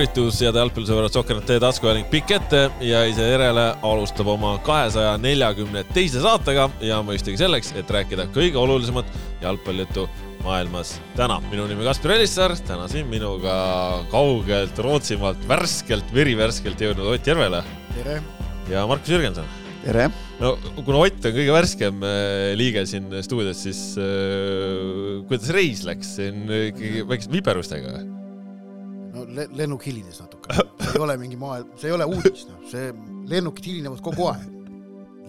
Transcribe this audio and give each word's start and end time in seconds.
tervitus, 0.00 0.38
head 0.40 0.56
jalgpallisõbrad, 0.56 1.12
Sokker.ee 1.12 1.58
taskuhääling 1.60 2.06
pikk 2.08 2.30
ette 2.32 2.60
ja 2.80 3.02
ise 3.04 3.26
järele 3.26 3.66
alustab 3.84 4.30
oma 4.32 4.54
kahesaja 4.64 5.18
neljakümne 5.20 5.82
teise 5.92 6.22
saatega 6.24 6.70
ja 6.80 7.02
mõistagi 7.04 7.36
selleks, 7.36 7.74
et 7.76 7.90
rääkida 7.92 8.24
kõige 8.32 8.56
olulisemat 8.56 9.10
jalgpallijuttu 9.42 10.06
maailmas 10.46 10.94
täna. 11.18 11.36
minu 11.50 11.66
nimi 11.68 11.84
Kaspar 11.84 12.14
Elissaar, 12.14 12.54
täna 12.64 12.86
siin 12.88 13.10
minuga 13.12 13.56
kaugelt 14.12 14.78
Rootsimaalt 14.80 15.42
värskelt, 15.48 16.14
verivärskelt 16.16 16.80
jõudnud 16.80 17.10
Ott 17.12 17.28
Järvela. 17.28 17.60
tere! 17.98 18.22
ja 18.70 18.86
Markus 18.86 19.12
Jürgenson. 19.12 19.50
tere! 19.84 20.08
no 20.40 20.54
kuna 20.78 21.02
Ott 21.02 21.28
on 21.28 21.36
kõige 21.36 21.58
värskem 21.58 22.00
äh, 22.00 22.54
liige 22.56 22.86
siin 22.88 23.12
stuudios, 23.20 23.60
siis 23.68 23.82
äh, 24.00 25.20
kuidas 25.28 25.52
reis 25.52 25.84
läks, 25.84 26.16
siin 26.16 26.48
ikkagi 26.48 27.04
väikeste 27.04 27.36
viperustega 27.36 27.98
või? 27.98 28.19
No 29.14 29.26
lennuk 29.56 29.84
hilines 29.86 30.20
natuke, 30.22 30.56
ei 30.86 31.02
ole 31.02 31.16
mingi 31.20 31.38
maailm, 31.40 31.70
see 31.80 31.90
ei 31.90 31.96
ole 31.96 32.06
uudis, 32.10 32.46
noh, 32.50 32.60
see 32.70 32.90
lennukid 33.30 33.70
hilinevad 33.70 34.02
kogu 34.04 34.28
aeg. 34.30 34.46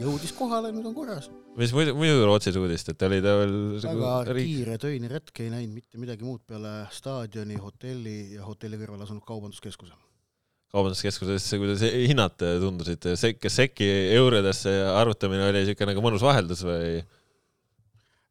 jõudis 0.01 0.33
kohale, 0.33 0.71
nüüd 0.73 0.87
on 0.89 0.95
korras. 0.97 1.29
mis 1.59 1.73
muidu, 1.75 1.95
muidu 1.97 2.25
Rootsis 2.25 2.57
uudist, 2.59 2.93
et 2.93 3.07
oli 3.07 3.19
ta 3.23 3.35
veel 3.41 3.57
väga 3.83 4.13
riik... 4.31 4.53
kiire 4.53 4.77
töine 4.81 5.11
retk, 5.11 5.43
ei 5.43 5.51
näinud 5.53 5.75
mitte 5.75 6.01
midagi 6.01 6.25
muud 6.25 6.43
peale 6.47 6.85
staadioni, 6.93 7.59
hotelli 7.61 8.17
ja 8.37 8.47
hotelli 8.47 8.79
kõrval 8.81 9.05
asunud 9.05 9.25
kaubanduskeskuse. 9.27 9.97
kaubanduskeskuses, 10.73 11.49
kuidas 11.61 11.85
hinnad 11.85 12.37
tundusid, 12.37 13.09
kas 13.41 13.57
SEK-i 13.57 13.89
eurodesse 14.19 14.77
arvutamine 14.93 15.49
oli 15.49 15.65
niisugune 15.65 15.93
nagu 15.93 16.05
mõnus 16.05 16.25
vaheldus 16.25 16.63
või? 16.67 17.01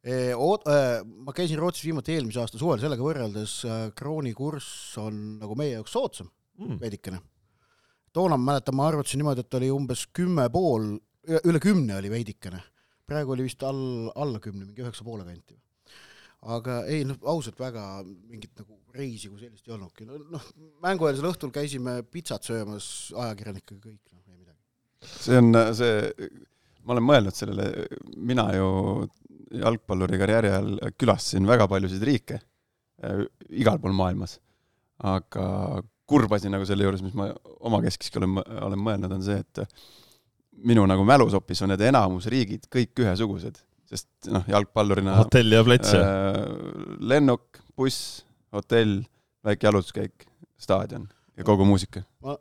Oot-, 0.01 0.65
ma 1.05 1.33
käisin 1.37 1.59
Rootsis 1.61 1.85
viimati 1.85 2.15
eelmise 2.15 2.41
aasta 2.41 2.57
suvel, 2.57 2.79
sellega 2.81 3.05
võrreldes 3.05 3.59
krooni 3.97 4.31
kurss 4.33 4.97
on 4.97 5.37
nagu 5.37 5.53
meie 5.59 5.75
jaoks 5.75 5.93
soodsam 5.93 6.31
mm. 6.57 6.79
veidikene. 6.81 7.21
toona 8.13 8.37
ma 8.37 8.51
mäletan, 8.51 8.75
ma 8.75 8.87
arvutasin 8.89 9.21
niimoodi, 9.21 9.45
et 9.45 9.59
oli 9.59 9.69
umbes 9.71 10.07
kümme 10.13 10.47
pool, 10.49 10.95
üle 11.45 11.61
kümne 11.61 11.99
oli 11.99 12.09
veidikene. 12.09 12.63
praegu 13.05 13.35
oli 13.35 13.45
vist 13.45 13.63
all, 13.63 14.09
alla 14.15 14.39
kümne, 14.39 14.65
mingi 14.65 14.81
üheksa 14.81 15.05
poole 15.05 15.25
kanti. 15.27 15.59
aga 16.41 16.81
ei 16.89 17.05
noh, 17.05 17.21
ausalt 17.29 17.59
väga 17.59 18.03
mingit 18.03 18.57
nagu 18.57 18.79
reisi 18.95 19.29
kui 19.29 19.39
sellist 19.39 19.67
ei 19.67 19.75
olnudki, 19.75 20.07
noh, 20.09 20.47
mängueelsel 20.83 21.29
õhtul 21.29 21.53
käisime 21.53 22.01
pitsat 22.03 22.43
söömas 22.43 23.11
ajakirjanikega 23.13 23.79
kõik, 23.85 24.01
noh, 24.11 24.23
ei 24.27 24.39
midagi. 24.39 24.59
see 25.13 25.37
on 25.37 25.53
see, 25.77 26.31
ma 26.81 26.95
olen 26.95 27.05
mõelnud 27.05 27.37
sellele, 27.37 27.85
mina 28.17 28.49
ju 28.57 28.71
jalgpalluri 29.51 30.19
karjääri 30.21 30.51
ajal 30.51 30.93
külastasin 30.99 31.47
väga 31.47 31.67
paljusid 31.71 32.03
riike 32.07 32.39
äh, 32.39 33.25
igal 33.49 33.79
pool 33.81 33.95
maailmas. 33.97 34.39
aga 35.01 35.81
kurb 36.11 36.33
asi 36.35 36.51
nagu 36.51 36.65
selle 36.67 36.85
juures, 36.85 37.01
mis 37.05 37.15
ma 37.17 37.29
omakeskis 37.63 38.13
olen, 38.19 38.39
olen 38.67 38.81
mõelnud, 38.83 39.13
on 39.15 39.23
see, 39.25 39.39
et 39.39 39.61
minu 40.67 40.83
nagu 40.89 41.05
mälusopis 41.07 41.63
on 41.63 41.71
need 41.73 41.83
enamus 41.87 42.27
riigid 42.31 42.67
kõik 42.71 43.01
ühesugused, 43.01 43.61
sest 43.89 44.29
noh, 44.31 44.45
jalgpallurina 44.51 45.15
hotell 45.21 45.55
ja 45.55 45.63
plats 45.65 45.95
äh,, 45.97 46.41
lennuk, 46.99 47.61
buss, 47.77 48.21
hotell, 48.53 48.99
väike 49.45 49.69
jalutuskäik, 49.69 50.27
staadion 50.61 51.07
ja 51.37 51.47
kogu 51.47 51.65
muusika. 51.65 52.03
ma 52.21 52.37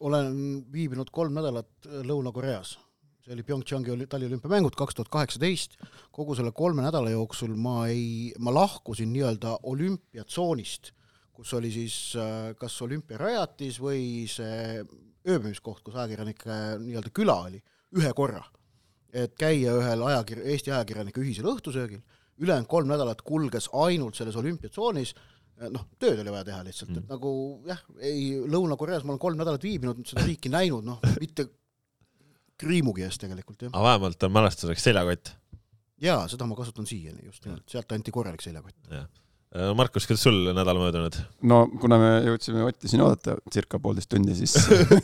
olen 0.00 0.36
viibinud 0.72 1.10
kolm 1.12 1.34
nädalat 1.36 1.90
Lõuna-Koreas 2.06 2.78
see 3.24 3.34
oli 3.34 3.44
PyeongChangi 3.44 4.06
taliolümpiamängud 4.10 4.76
kaks 4.78 4.96
tuhat 4.96 5.10
kaheksateist, 5.12 5.76
kogu 6.14 6.36
selle 6.38 6.52
kolme 6.56 6.84
nädala 6.84 7.12
jooksul 7.12 7.52
ma 7.56 7.84
ei, 7.90 8.32
ma 8.38 8.54
lahkusin 8.54 9.12
nii-öelda 9.12 9.58
olümpiatsoonist, 9.68 10.92
kus 11.36 11.52
oli 11.56 11.72
siis 11.72 11.96
äh, 12.16 12.52
kas 12.60 12.78
olümpiarajatis 12.84 13.80
või 13.82 14.24
see 14.30 14.80
ööbimiskoht, 15.28 15.82
kus 15.84 15.98
ajakirjanike 15.98 16.56
nii-öelda 16.80 17.12
küla 17.16 17.36
oli, 17.50 17.60
ühe 18.00 18.12
korra. 18.16 18.44
et 19.12 19.34
käia 19.34 19.72
ühel 19.74 20.02
ajakir-, 20.06 20.44
Eesti 20.46 20.70
ajakirjanike 20.70 21.20
ühisel 21.20 21.48
õhtusöögil, 21.50 22.00
ülejäänud 22.38 22.68
kolm 22.70 22.88
nädalat 22.88 23.22
kulges 23.26 23.66
ainult 23.74 24.14
selles 24.16 24.36
olümpiatsoonis, 24.38 25.14
äh, 25.60 25.68
noh, 25.68 25.84
tööd 25.98 26.22
oli 26.22 26.32
vaja 26.32 26.46
teha 26.48 26.64
lihtsalt 26.64 26.94
mm., 26.94 27.04
et 27.04 27.16
nagu 27.16 27.32
jah, 27.68 27.84
ei, 28.00 28.38
Lõuna-Koreas 28.48 29.04
ma 29.04 29.12
olen 29.12 29.24
kolm 29.28 29.40
nädalat 29.42 29.66
viibinud, 29.66 30.06
seda 30.08 30.24
riiki 30.24 30.52
näinud, 30.52 30.86
noh, 30.86 31.02
mitte 31.20 31.50
kriimugi 32.60 33.06
eest 33.06 33.22
tegelikult, 33.24 33.66
jah. 33.66 33.72
aga 33.72 33.86
vähemalt 33.88 34.28
on 34.28 34.36
mälestuseks 34.36 34.84
seljakott? 34.90 35.32
jaa, 36.00 36.20
seda 36.32 36.46
ma 36.48 36.56
kasutan 36.58 36.86
siiani 36.88 37.26
just 37.26 37.44
nimelt, 37.44 37.66
sealt 37.68 37.92
anti 37.92 38.12
korralik 38.14 38.42
seljakott. 38.44 38.78
Äh, 38.94 39.72
Markus, 39.76 40.06
kuidas 40.06 40.22
sul 40.22 40.52
nädal 40.54 40.78
möödunud? 40.78 41.16
no 41.50 41.64
kuna 41.82 41.98
me 42.00 42.10
jõudsime 42.28 42.62
Otti 42.68 42.88
siin 42.88 43.02
oodata 43.04 43.34
circa 43.52 43.80
poolteist 43.82 44.10
tundi, 44.12 44.36
siis 44.38 44.54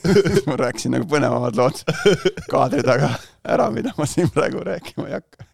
ma 0.48 0.58
rääkisin 0.60 0.94
nagu 0.96 1.08
põnevamad 1.10 1.58
lood 1.58 1.82
kaadri 2.52 2.84
taga 2.86 3.10
ära, 3.42 3.70
mida 3.74 3.94
ma 3.98 4.06
siin 4.08 4.30
praegu 4.32 4.62
rääkima 4.66 5.08
ei 5.10 5.18
hakka. 5.18 5.48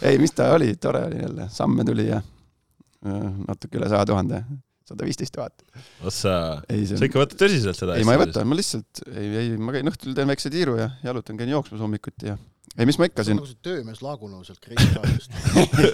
ei, 0.00 0.18
mis 0.22 0.34
ta 0.36 0.52
oli, 0.56 0.72
tore 0.80 1.04
oli 1.10 1.20
jälle, 1.22 1.50
samme 1.52 1.84
tuli 1.84 2.08
ja 2.08 2.22
äh, 2.22 3.28
natuke 3.46 3.82
üle 3.82 3.92
saja 3.92 4.06
tuhande 4.08 4.42
sada 4.86 5.06
viisteist 5.06 5.34
tuhat. 5.34 5.64
sa, 6.08 6.34
sa 6.62 7.06
ikka 7.08 7.22
võtad 7.22 7.40
tõsiselt 7.40 7.78
seda 7.78 7.96
ei, 7.98 8.06
ma 8.06 8.16
ei 8.16 8.22
võta, 8.24 8.44
ma 8.46 8.58
lihtsalt, 8.58 9.02
ei, 9.12 9.30
ei, 9.42 9.54
ma 9.58 9.74
käin 9.74 9.90
õhtul 9.90 10.16
teen 10.16 10.30
väikse 10.30 10.52
tiiru 10.52 10.76
ja 10.78 10.90
jalutan, 11.06 11.38
käin 11.40 11.50
jooksmas 11.52 11.82
hommikuti 11.82 12.30
ja 12.30 12.36
ei, 12.76 12.84
mis 12.88 12.98
ma 13.00 13.08
ikka 13.08 13.24
siin. 13.24 13.38
nagu 13.40 13.48
see 13.48 13.58
töömees 13.64 14.02
Lagunov 14.04 14.44
sealt 14.46 14.60
Kreekasaarest 14.64 15.32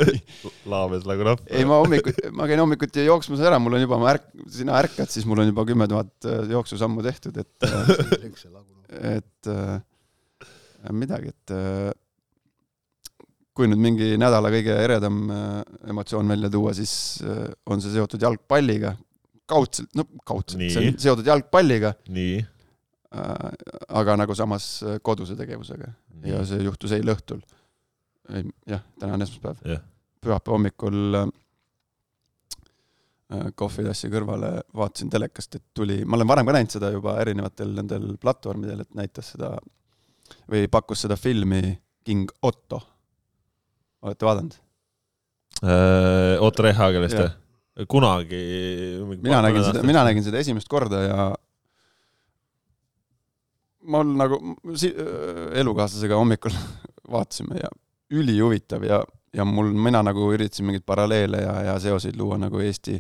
Laamees 0.73 1.07
Lagunov. 1.09 1.45
ei, 1.47 1.65
ma 1.69 1.79
hommikuti, 1.83 2.31
ma 2.35 2.49
käin 2.51 2.63
hommikuti 2.63 3.07
jooksmas 3.07 3.43
ära, 3.45 3.61
mul 3.63 3.79
on 3.79 3.85
juba, 3.85 4.01
ma 4.03 4.13
ärk-, 4.17 4.31
sina 4.53 4.77
ärkad, 4.81 5.11
siis 5.13 5.29
mul 5.29 5.45
on 5.45 5.51
juba 5.53 5.65
kümme 5.69 5.89
tuhat 5.91 6.29
äh, 6.29 6.45
jooksusammu 6.53 7.05
tehtud, 7.07 7.39
et 7.43 7.69
et 8.99 9.53
äh, 9.53 9.79
midagi, 10.91 11.33
et 11.33 11.55
äh, 11.55 11.93
kui 13.57 13.69
nüüd 13.69 13.81
mingi 13.85 14.09
nädala 14.21 14.51
kõige 14.53 14.77
eredam 14.81 15.25
äh, 15.33 15.59
emotsioon 15.93 16.31
välja 16.33 16.51
tuua, 16.53 16.73
siis 16.77 16.95
äh, 17.25 17.51
on 17.69 17.83
see 17.85 17.93
seotud 17.95 18.23
jalgpalliga, 18.25 18.95
kaudselt, 19.49 19.91
no 19.99 20.07
kaudselt, 20.29 20.65
see 20.73 20.89
on 20.89 20.99
seotud 21.03 21.29
jalgpalliga. 21.29 21.95
nii 22.13 22.41
äh,. 22.41 23.51
aga 24.01 24.17
nagu 24.23 24.35
samas 24.39 24.69
koduse 25.05 25.37
tegevusega 25.37 25.91
nii. 25.91 26.33
ja 26.33 26.41
see 26.49 26.63
juhtus 26.65 26.95
eile 26.97 27.13
õhtul. 27.17 27.43
jah, 28.67 28.85
täna 28.99 29.19
on 29.19 29.27
esmaspäev 29.27 29.61
yeah.. 29.69 29.83
pühapäeva 30.23 30.57
hommikul 30.57 31.17
kohvitassi 33.57 34.11
kõrvale 34.13 34.59
vaatasin 34.77 35.09
telekast, 35.13 35.57
et 35.57 35.65
tuli, 35.77 36.03
ma 36.05 36.19
olen 36.19 36.29
varem 36.29 36.49
ka 36.49 36.55
näinud 36.57 36.73
seda 36.75 36.91
juba 36.93 37.15
erinevatel 37.21 37.71
nendel 37.77 38.11
platvormidel, 38.21 38.83
et 38.85 38.97
näitas 38.97 39.33
seda 39.35 39.55
või 40.53 40.69
pakkus 40.73 41.05
seda 41.07 41.17
filmi 41.21 41.63
King 42.05 42.33
Otto 42.45 42.81
olete 44.03 44.29
vaadanud 44.29 44.59
äh,? 45.63 46.43
Otto 46.43 46.67
Rehhagelist 46.67 47.19
või? 47.19 47.87
kunagi. 47.89 48.43
mina 49.23 49.41
nägin 49.45 49.65
seda, 49.65 49.83
mina 49.87 50.05
nägin 50.05 50.25
seda 50.27 50.43
esimest 50.43 50.69
korda 50.69 51.03
ja 51.07 51.31
olen 53.93 54.13
nagu 54.19 54.39
si-, 54.79 54.95
elukaaslasega 55.63 56.17
hommikul 56.17 56.55
vaatasime 57.15 57.63
ja 57.63 57.71
ülihuvitav 58.13 58.85
ja, 58.85 59.01
ja 59.35 59.45
mul, 59.49 59.73
mina 59.73 60.03
nagu 60.05 60.29
üritasin 60.35 60.69
mingeid 60.69 60.85
paralleele 60.87 61.43
ja, 61.43 61.57
ja 61.71 61.79
seoseid 61.81 62.17
luua 62.21 62.39
nagu 62.39 62.61
Eesti, 62.61 62.99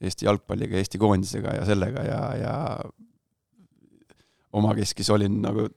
Eesti 0.00 0.28
jalgpalliga, 0.28 0.76
Eesti 0.78 1.00
koondisega 1.00 1.56
ja 1.56 1.66
sellega 1.66 2.04
ja, 2.04 2.20
ja 2.36 2.54
omakeskis 4.52 5.10
olin 5.10 5.40
nagu 5.42 5.68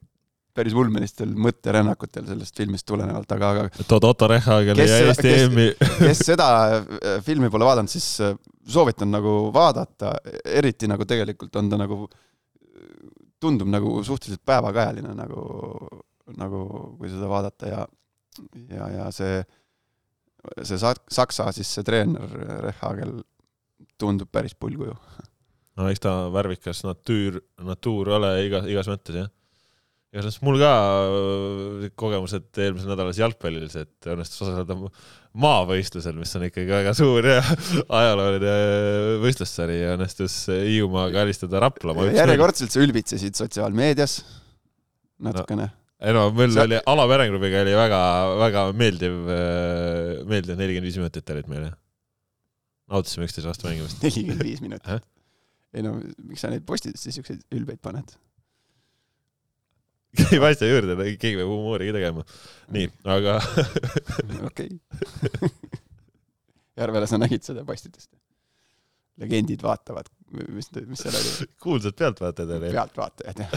päris 0.55 0.75
ulmelistel 0.77 1.31
mõtterännakutel 1.39 2.25
sellest 2.27 2.57
filmist 2.57 2.85
tulenevalt, 2.89 3.31
aga, 3.35 3.51
aga 3.51 3.85
tood 3.87 4.07
Otto 4.09 4.27
Rehhageli 4.31 4.87
ja 4.87 4.99
Eesti 5.05 5.33
EM-i 5.37 5.67
kes 5.79 6.25
seda 6.31 6.49
äh, 6.79 7.15
filmi 7.25 7.49
pole 7.53 7.67
vaadanud, 7.67 7.91
siis 7.91 8.07
äh, 8.25 8.35
soovitan 8.67 9.11
nagu 9.13 9.35
vaadata, 9.53 10.15
eriti 10.45 10.89
nagu 10.91 11.07
tegelikult 11.07 11.55
on 11.59 11.71
ta 11.71 11.79
nagu, 11.81 12.03
tundub 13.41 13.71
nagu 13.71 13.97
suhteliselt 14.05 14.43
päevakajaline 14.45 15.15
nagu, 15.17 15.47
nagu 16.37 16.61
kui 16.99 17.09
seda 17.09 17.31
vaadata 17.31 17.71
ja 17.71 17.81
ja, 18.69 18.87
ja 18.95 19.09
see, 19.11 19.41
see 20.63 20.79
Saksa 20.79 21.51
siis 21.55 21.71
see 21.75 21.87
treener 21.87 22.39
Rehhagel 22.67 23.19
tundub 23.99 24.31
päris 24.31 24.55
pullkuju. 24.55 24.95
no 25.77 25.89
eks 25.91 26.03
ta 26.03 26.15
värvikas 26.33 26.83
natuur, 26.87 27.41
natuur 27.63 28.17
ole 28.17 28.33
iga, 28.47 28.65
igas 28.69 28.89
mõttes, 28.91 29.23
jah 29.23 29.31
igatahes 30.11 30.37
mul 30.43 30.59
ka 30.59 30.71
äh, 30.75 31.89
kogemused 31.99 32.59
eelmisel 32.59 32.91
nädalas 32.91 33.19
jalgpallis, 33.21 33.75
et 33.79 34.11
õnnestus 34.11 34.43
osaleda 34.43 34.77
maavõistlusel, 35.41 36.17
mis 36.19 36.35
on 36.35 36.47
ikkagi 36.49 36.67
väga 36.71 36.93
suur 36.97 37.27
ja 37.29 37.39
ajalooline 38.01 38.55
võistlussari 39.23 39.79
ja 39.79 39.95
õnnestus 39.95 40.43
Hiiumaaga 40.51 41.23
alistada 41.23 41.63
Rapla. 41.63 41.95
järjekordselt 42.11 42.75
sa 42.75 42.83
ülbitsesid 42.83 43.39
sotsiaalmeedias 43.39 44.19
natukene 45.21 45.69
no 45.69 45.77
ei 46.01 46.15
no 46.15 46.25
meil 46.33 46.51
sa... 46.53 46.65
oli 46.65 46.79
alamerengrupiga 46.91 47.61
oli 47.61 47.77
väga-väga 47.77 48.65
meeldiv, 48.77 49.17
äh, 49.29 50.25
meeldiv 50.29 50.57
nelikümmend 50.57 50.89
viis 50.89 50.97
minutit 50.97 51.33
olid 51.35 51.49
meil 51.51 51.67
jah. 51.67 51.77
nautisime 52.91 53.27
üksteise 53.29 53.49
vastu 53.49 53.69
mängimist. 53.69 54.01
nelikümmend 54.05 54.43
viis 54.47 54.63
minutit? 54.65 55.07
ei 55.71 55.85
no 55.85 55.95
miks 56.25 56.43
sa 56.43 56.51
neid 56.51 56.65
postitusi 56.67 57.13
siukseid 57.13 57.45
ülbeid 57.55 57.79
paned? 57.85 58.15
käib 60.19 60.43
asja 60.47 60.67
juurde, 60.67 60.97
keegi 61.15 61.37
peab 61.39 61.51
humooriga 61.51 61.95
tegema. 61.97 62.25
nii, 62.75 62.89
aga 63.17 63.37
okei. 64.49 64.71
Järvele 66.81 67.07
sa 67.07 67.19
nägid 67.21 67.45
seda 67.45 67.63
postitust? 67.67 68.09
legendid 69.21 69.61
vaatavad, 69.61 70.07
mis, 70.55 70.69
mis 70.87 71.01
seal 71.03 71.13
oli, 71.19 71.47
kuulsad 71.61 71.93
pealtvaatajad 71.99 72.53
olid. 72.55 72.71
pealtvaatajad 72.73 73.41
jah. 73.43 73.51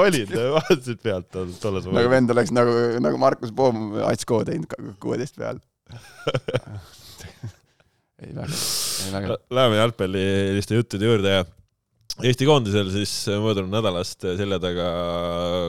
olid, 0.00 0.32
vaatasid 0.56 1.02
pealt 1.04 1.28
tol- 1.34 1.52
tolles 1.62 1.86
nagu 1.92 2.10
vend 2.10 2.32
oleks 2.34 2.50
nagu, 2.56 2.72
nagu 3.04 3.20
Markus 3.20 3.52
Poom 3.54 3.92
Atsko 4.08 4.40
teinud 4.48 4.72
kuueteist 4.98 5.38
peal. 5.38 5.60
ei 8.24 8.32
väga, 8.34 8.48
ei 8.48 9.12
väga. 9.14 9.38
Läheme 9.60 9.78
jalgpalliliste 9.84 10.80
juttude 10.80 11.12
juurde 11.12 11.36
ja 11.36 11.44
Eesti 12.18 12.48
koondisel 12.48 12.88
siis 12.90 13.12
möödunud 13.30 13.70
nädalast 13.70 14.24
selja 14.40 14.58
taga 14.58 14.88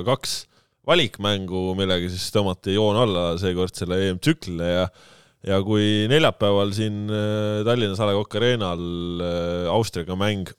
kaks 0.08 0.44
valikmängu, 0.90 1.76
millega 1.78 2.10
siis 2.10 2.32
tõmmati 2.34 2.74
joon 2.74 2.98
alla 2.98 3.32
seekordsele 3.38 4.00
EM-tsüklile 4.08 4.70
ja 4.74 4.86
ja 5.46 5.60
kui 5.64 6.08
neljapäeval 6.12 6.74
siin 6.76 7.06
äh, 7.08 7.62
Tallinnas 7.68 8.02
A 8.02 8.10
Le 8.10 8.16
Coq 8.18 8.40
Arena'l 8.40 9.22
äh, 9.24 9.70
Austriaga 9.72 10.18
mäng 10.20 10.50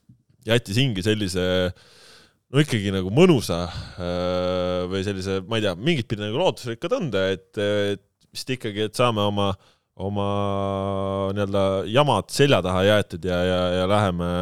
jättis 0.46 0.78
hingi 0.80 1.04
sellise 1.04 1.42
no 2.50 2.62
ikkagi 2.62 2.94
nagu 2.94 3.12
mõnusa 3.12 3.66
äh, 3.66 4.86
või 4.90 5.02
sellise, 5.04 5.40
ma 5.50 5.58
ei 5.58 5.66
tea, 5.66 5.74
mingit 5.76 6.08
pidi 6.08 6.24
nagu 6.24 6.40
lootusrikka 6.40 6.88
tunde, 6.92 7.26
et, 7.34 7.50
et 7.60 8.06
vist 8.32 8.54
ikkagi, 8.56 8.86
et 8.88 8.96
saame 8.96 9.26
oma, 9.26 9.50
oma 10.00 10.30
nii-öelda 11.36 11.66
jamad 11.90 12.32
selja 12.32 12.62
taha 12.64 12.86
jäetud 12.88 13.26
ja, 13.28 13.42
ja, 13.44 13.62
ja 13.82 13.90
läheme, 13.90 14.32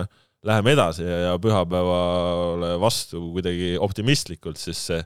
läheme 0.46 0.74
edasi 0.76 1.06
ja, 1.06 1.18
ja 1.28 1.32
pühapäevale 1.42 2.76
vastu 2.82 3.22
kuidagi 3.34 3.74
optimistlikult, 3.82 4.60
siis 4.60 4.84
see 4.90 5.02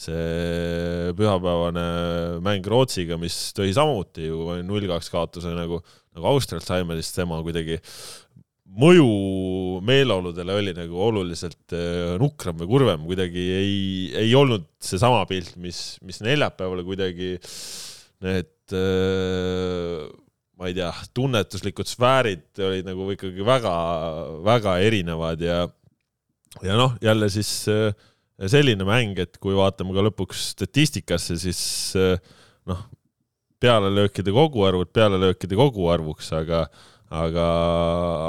see 0.00 1.12
pühapäevane 1.18 1.82
mäng 2.44 2.64
Rootsiga, 2.72 3.18
mis 3.20 3.50
tõi 3.56 3.74
samuti 3.76 4.30
ju 4.30 4.54
null 4.64 4.86
kaks 4.88 5.10
kaotuse 5.12 5.52
nagu, 5.52 5.80
nagu 6.16 6.30
Austrialt 6.30 6.64
saime, 6.64 6.96
siis 7.00 7.12
tema 7.18 7.40
kuidagi 7.44 7.76
mõju 8.80 9.80
meeleoludele 9.82 10.54
oli 10.60 10.74
nagu 10.76 11.00
oluliselt 11.08 11.74
äh, 11.74 12.14
nukram 12.22 12.60
või 12.60 12.70
kurvem, 12.70 13.04
kuidagi 13.08 13.44
ei, 13.56 13.76
ei 14.22 14.34
olnud 14.38 14.68
seesama 14.82 15.24
pilt, 15.28 15.56
mis, 15.60 15.98
mis 16.06 16.22
neljapäeval 16.22 16.84
kuidagi 16.86 17.34
need 18.22 18.76
äh, 18.76 20.06
ma 20.60 20.68
ei 20.68 20.76
tea, 20.76 20.90
tunnetuslikud 21.16 21.88
sfäärid 21.88 22.60
olid 22.60 22.88
nagu 22.88 23.08
ikkagi 23.14 23.44
väga, 23.46 23.74
väga 24.44 24.76
erinevad 24.84 25.40
ja 25.40 25.64
ja 26.66 26.76
noh, 26.76 26.96
jälle 27.00 27.30
siis 27.32 27.64
äh, 27.70 27.94
selline 28.50 28.84
mäng, 28.84 29.18
et 29.22 29.38
kui 29.40 29.56
vaatame 29.56 29.94
ka 29.96 30.04
lõpuks 30.10 30.50
statistikasse, 30.54 31.38
siis 31.40 31.62
äh, 31.96 32.20
noh, 32.68 32.84
pealelöökide 33.60 34.32
koguarvud 34.34 34.92
pealelöökide 34.92 35.58
koguarvuks, 35.58 36.32
aga 36.36 36.64
aga, 37.10 37.44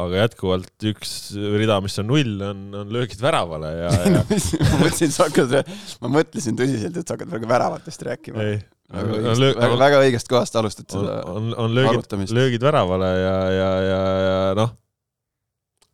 aga 0.01 0.21
jätkuvalt 0.23 0.85
üks 0.89 1.11
rida, 1.37 1.77
mis 1.85 1.99
on 2.01 2.07
null, 2.09 2.33
on, 2.47 2.63
on 2.81 2.93
löögid 2.95 3.21
väravale 3.21 3.69
ja, 3.77 3.91
ja 4.07 4.23
ma 4.71 4.79
mõtlesin, 4.81 5.13
sa 5.13 5.27
hakkad, 5.27 5.53
ma 6.01 6.13
mõtlesin 6.17 6.57
tõsiselt, 6.57 6.97
et 6.97 7.05
sa 7.05 7.17
hakkad 7.17 7.29
praegu 7.29 7.49
väravatest 7.51 8.07
rääkima. 8.07 8.47
ei, 8.47 8.61
väga 8.91 9.07
on 9.07 9.17
õigest, 9.17 9.61
väga, 9.61 9.79
väga 9.79 10.03
õigest 10.05 10.29
kohast 10.31 10.57
alustad 10.59 10.95
on 10.95 11.05
seda, 11.05 11.17
on, 11.31 11.49
on 11.63 11.75
löögid, 11.75 11.95
arutamist. 11.95 12.35
löögid 12.35 12.63
väravale 12.65 13.09
ja, 13.15 13.35
ja, 13.55 13.71
ja, 13.87 13.99
ja 14.25 14.37
noh, 14.59 14.75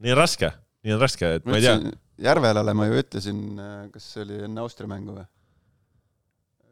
nii 0.03 0.13
on 0.15 0.21
raske, 0.21 0.51
nii 0.85 0.95
on 0.97 1.01
raske, 1.03 1.33
et 1.39 1.47
ma 1.47 1.59
ei 1.59 1.65
tea, 1.67 1.95
Järvelale 2.17 2.73
ma 2.73 2.88
ju 2.88 2.95
ütlesin, 2.97 3.41
kas 3.94 4.05
see 4.15 4.23
oli 4.23 4.39
enne 4.47 4.63
Austria 4.63 4.89
mängu 4.89 5.13
või? 5.13 5.25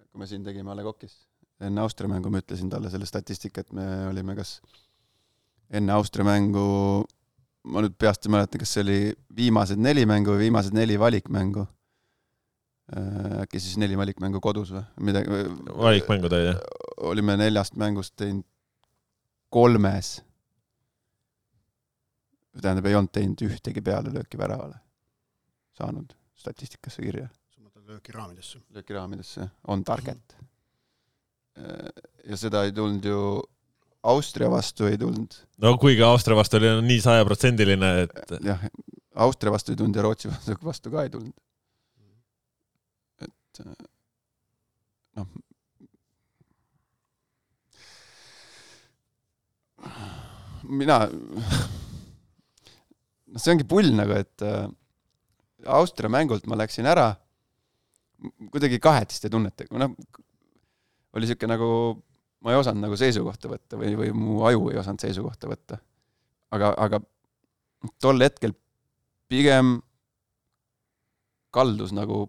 kui 0.09 0.23
me 0.23 0.29
siin 0.29 0.45
tegime 0.45 0.71
A 0.71 0.77
Le 0.79 0.85
Coq'is. 0.87 1.13
enne 1.61 1.83
Austria 1.83 2.09
mängu 2.09 2.31
ma 2.33 2.41
ütlesin 2.41 2.71
talle 2.71 2.89
selle 2.89 3.05
statistika, 3.05 3.61
et 3.61 3.75
me 3.75 3.85
olime 4.09 4.33
kas 4.37 4.57
enne 5.75 5.93
Austria 5.93 6.25
mängu, 6.25 6.65
ma 7.69 7.83
nüüd 7.83 7.97
peast 7.99 8.25
ei 8.25 8.33
mäleta, 8.33 8.61
kas 8.61 8.73
see 8.75 8.83
oli 8.85 8.99
viimased 9.37 9.81
neli 9.81 10.05
mängu 10.09 10.33
või 10.33 10.47
viimased 10.47 10.75
neli 10.77 10.97
valikmängu. 11.01 11.65
Äkki 13.41 13.59
siis 13.59 13.79
neli 13.81 13.97
valikmängu 13.97 14.41
kodus 14.43 14.71
või 14.75 14.83
midagi. 15.09 15.43
valikmängud 15.73 16.33
olid 16.33 16.51
jah? 16.51 16.59
olime 17.09 17.37
neljast 17.41 17.77
mängust 17.81 18.13
teinud 18.15 18.45
kolmes. 19.49 20.19
tähendab, 22.61 22.85
ei 22.85 22.95
olnud 22.95 23.11
teinud 23.11 23.41
ühtegi 23.47 23.81
pealelööki 23.81 24.37
väravale 24.37 24.77
saanud 25.75 26.13
statistikasse 26.39 27.03
kirja, 27.03 27.27
sa 27.53 27.63
mõtled 27.63 27.89
löökiraamidesse? 27.95 28.61
löökiraamidesse, 28.75 29.49
on 29.67 29.83
target. 29.83 30.37
ja 32.29 32.37
seda 32.37 32.65
ei 32.67 32.73
tulnud 32.75 33.05
ju 33.05 33.19
Austria 34.05 34.49
vastu 34.51 34.85
ei 34.85 34.97
tulnud, 35.01 35.33
no 35.63 35.77
kuigi 35.81 36.03
Austria 36.05 36.37
vastu 36.37 36.59
oli 36.59 36.75
nii 36.85 37.01
sajaprotsendiline, 37.01 37.91
et 38.05 38.35
jah, 38.45 38.67
Austria 39.25 39.55
vastu 39.55 39.73
ei 39.73 39.79
tulnud 39.79 39.95
ja 39.95 40.05
Rootsi 40.05 40.29
vastu, 40.29 40.57
vastu 40.63 40.91
ka 40.93 41.05
ei 41.07 41.09
tulnud. 41.13 41.33
Et 43.63 43.85
noh, 45.15 45.27
mina, 50.69 50.97
noh, 51.11 51.53
see 53.37 53.53
ongi 53.53 53.67
pull 53.69 53.91
nagu, 53.95 54.17
et 54.17 54.45
äh, 54.45 54.65
Austria 55.75 56.11
mängult 56.11 56.45
ma 56.49 56.57
läksin 56.59 56.87
ära 56.89 57.11
kuidagi 58.51 58.79
kahetiste 58.81 59.29
tunnetega, 59.31 59.77
noh, 59.81 59.95
oli 61.15 61.29
sihuke 61.29 61.47
nagu, 61.49 61.67
ma 62.43 62.53
ei 62.53 62.59
osanud 62.59 62.83
nagu 62.83 62.97
seisukohta 62.99 63.51
võtta 63.51 63.79
või, 63.79 63.95
või 63.99 64.13
mu 64.15 64.43
aju 64.47 64.69
ei 64.71 64.79
osanud 64.81 65.03
seisukohta 65.03 65.49
võtta. 65.51 65.79
aga, 66.55 66.73
aga 66.77 66.99
tol 68.01 68.21
hetkel 68.23 68.53
pigem 69.31 69.81
kaldus 71.55 71.93
nagu 71.95 72.25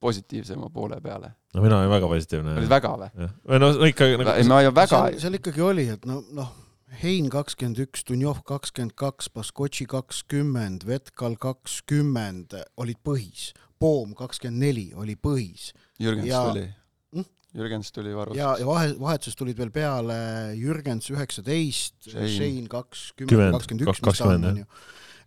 positiivsema 0.00 0.68
poole 0.70 1.00
peale. 1.00 1.32
no 1.54 1.62
mina 1.62 1.78
olin 1.78 1.90
väga 1.90 2.08
positiivne. 2.08 2.54
oli 2.60 2.68
väga 2.68 2.92
või? 3.00 3.28
või 3.48 3.60
no 3.62 3.72
ikka 3.88 4.06
ei, 4.10 4.16
nagu 4.20 4.48
ma 4.50 4.62
ju 4.62 4.72
väga, 4.76 5.02
seal, 5.18 5.38
ikkagi 5.40 5.60
oli, 5.64 5.88
et 5.96 6.06
no, 6.08 6.22
noh, 6.36 6.54
Hein 7.02 7.26
kakskümmend 7.28 7.80
üks, 7.82 8.04
Dunjov 8.06 8.38
kakskümmend 8.46 8.94
kaks, 8.96 9.26
Baskotši 9.34 9.88
kakskümmend, 9.90 10.84
Vetkal 10.86 11.34
kakskümmend 11.36 12.54
olid 12.80 13.00
põhis, 13.04 13.48
Poom 13.82 14.14
kakskümmend 14.16 14.62
neli 14.62 14.84
oli 14.94 15.16
põhis 15.18 15.72
Jürgens 16.00 16.28
ja- 16.30 16.44
tuli 16.52 16.68
Hmm?. 17.16 17.24
Jürgens 17.56 17.90
tuli 17.92 18.12
varust. 18.16 18.36
ja, 18.38 18.54
ja 18.60 18.66
vahe, 18.66 18.92
vahetusest 19.00 19.38
tulid 19.38 19.58
veel 19.58 19.70
peale 19.74 20.16
Jürgens 20.58 21.10
üheksateist, 21.10 22.08
Shane. 22.12 22.68
Kakskümmend, 22.68 23.30
Kümmend, 23.34 23.56
kakskümmend 23.56 23.86
üks, 23.86 23.90
mis 23.90 24.00
ta 24.00 24.06
kakskümmend, 24.10 24.44
on, 24.44 24.50
onju. 24.50 24.66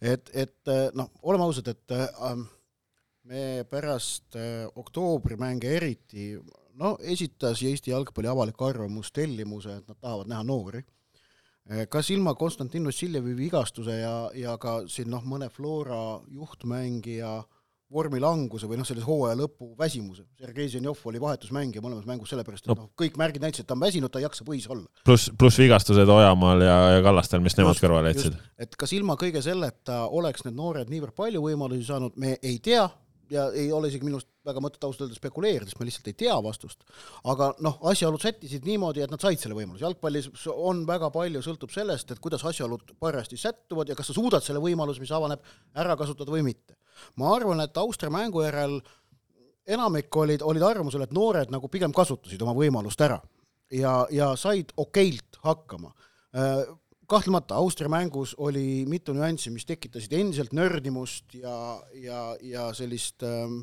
et, 0.01 0.29
et 0.33 0.73
noh, 0.95 1.09
oleme 1.23 1.43
ausad, 1.49 1.67
et 1.71 1.95
äh, 1.95 2.07
me 3.29 3.63
pärast 3.69 4.35
äh, 4.35 4.65
oktoobrimänge 4.75 5.75
eriti, 5.77 6.31
no 6.79 6.95
esitas 7.01 7.61
Eesti 7.63 7.93
jalgpalli 7.93 8.29
avalik 8.31 8.61
arvamus 8.65 9.11
tellimuse, 9.13 9.75
et 9.81 9.87
nad 9.91 9.99
tahavad 10.01 10.31
näha 10.31 10.43
noori. 10.47 10.81
kas 11.89 12.07
ilma 12.09 12.33
Konstantin 12.33 12.85
Vassiljevi 12.87 13.35
vigastuse 13.37 13.99
ja, 13.99 14.13
ja 14.33 14.55
ka 14.57 14.79
siin 14.89 15.11
noh, 15.13 15.21
mõne 15.21 15.51
Flora 15.53 16.17
juhtmängija 16.33 17.43
vormilanguse 17.93 18.65
või 18.69 18.79
noh, 18.79 18.85
sellise 18.85 19.05
hooaja 19.05 19.35
lõpu 19.37 19.71
väsimuse, 19.77 20.23
Sergei 20.37 20.69
Zenjov 20.69 20.97
oli 21.09 21.21
vahetusmängija 21.21 21.81
mõlemas 21.81 22.07
mängus 22.09 22.29
sellepärast, 22.33 22.65
et 22.65 22.71
No. 22.71 22.75
noh, 22.83 22.89
kõik 22.97 23.17
märgid 23.17 23.41
näitasid, 23.41 23.65
et 23.65 23.69
ta 23.69 23.73
on 23.77 23.81
väsinud, 23.81 24.11
ta 24.13 24.21
ei 24.21 24.25
jaksa 24.25 24.45
põhis 24.45 24.65
olla. 24.69 24.85
pluss, 25.05 25.29
pluss 25.37 25.57
vigastused 25.61 26.09
Ojamaal 26.09 26.61
ja, 26.65 26.77
ja 26.95 27.03
Kallastel, 27.05 27.41
mis 27.45 27.57
nemad 27.57 27.73
Just, 27.77 27.83
kõrvale 27.85 28.13
just. 28.13 28.25
jätsid. 28.25 28.41
et 28.57 28.75
kas 28.75 28.93
ilma 28.93 29.15
kõige 29.17 29.41
selleta 29.45 30.07
oleks 30.07 30.45
need 30.45 30.57
noored 30.57 30.89
niivõrd 30.89 31.13
palju 31.17 31.41
võimalusi 31.41 31.85
saanud, 31.85 32.17
me 32.17 32.37
ei 32.41 32.57
tea 32.59 32.89
ja 33.31 33.45
ei 33.55 33.71
ole 33.75 33.89
isegi 33.91 34.07
minust 34.07 34.27
väga 34.45 34.61
mõtet 34.63 34.83
ausalt 34.85 35.05
öelda 35.05 35.17
spekuleerida, 35.17 35.69
sest 35.69 35.79
me 35.79 35.87
lihtsalt 35.87 36.09
ei 36.11 36.17
tea 36.17 36.35
vastust. 36.43 36.83
aga 37.23 37.51
noh, 37.65 37.77
asjaolud 37.91 38.21
sättisid 38.23 38.65
niimoodi, 38.67 39.03
et 39.05 39.13
nad 39.13 39.21
said 39.21 39.41
selle 39.41 39.57
võimaluse, 39.57 39.85
jalgpallis 39.85 40.29
on 40.53 40.85
väga 40.87 41.11
palju, 41.13 41.41
sõltub 41.45 41.73
sellest, 41.73 42.11
et 42.11 42.21
kuidas 42.23 42.45
asjaolud 42.45 42.95
parajasti 42.99 43.37
sättuvad 43.37 43.89
ja 43.89 43.97
kas 43.97 44.11
sa 44.11 44.17
suudad 44.17 44.45
selle 44.45 44.61
võimaluse, 44.63 45.01
mis 45.03 45.13
avaneb, 45.15 45.43
ära 45.75 45.97
kasutada 45.99 46.33
või 46.33 46.45
mitte. 46.51 46.77
ma 47.15 47.33
arvan, 47.35 47.61
et 47.63 47.77
Austria 47.77 48.11
mängu 48.11 48.43
järel 48.43 48.79
enamik 49.69 50.15
olid, 50.15 50.41
olid 50.41 50.63
arvamusel, 50.65 51.05
et 51.05 51.13
noored 51.13 51.51
nagu 51.53 51.69
pigem 51.69 51.93
kasutasid 51.93 52.41
oma 52.41 52.55
võimalust 52.57 53.01
ära 53.01 53.19
ja, 53.71 54.05
ja 54.11 54.33
said 54.35 54.73
okeilt 54.77 55.37
hakkama 55.45 55.93
kahtlemata 57.09 57.55
Austria 57.55 57.89
mängus 57.89 58.35
oli 58.37 58.85
mitu 58.89 59.13
nüanssi, 59.17 59.51
mis 59.53 59.65
tekitasid 59.65 60.13
endiselt 60.13 60.53
nördimust 60.53 61.33
ja, 61.33 61.55
ja, 61.97 62.19
ja 62.41 62.67
sellist 62.77 63.25
ähm, 63.25 63.61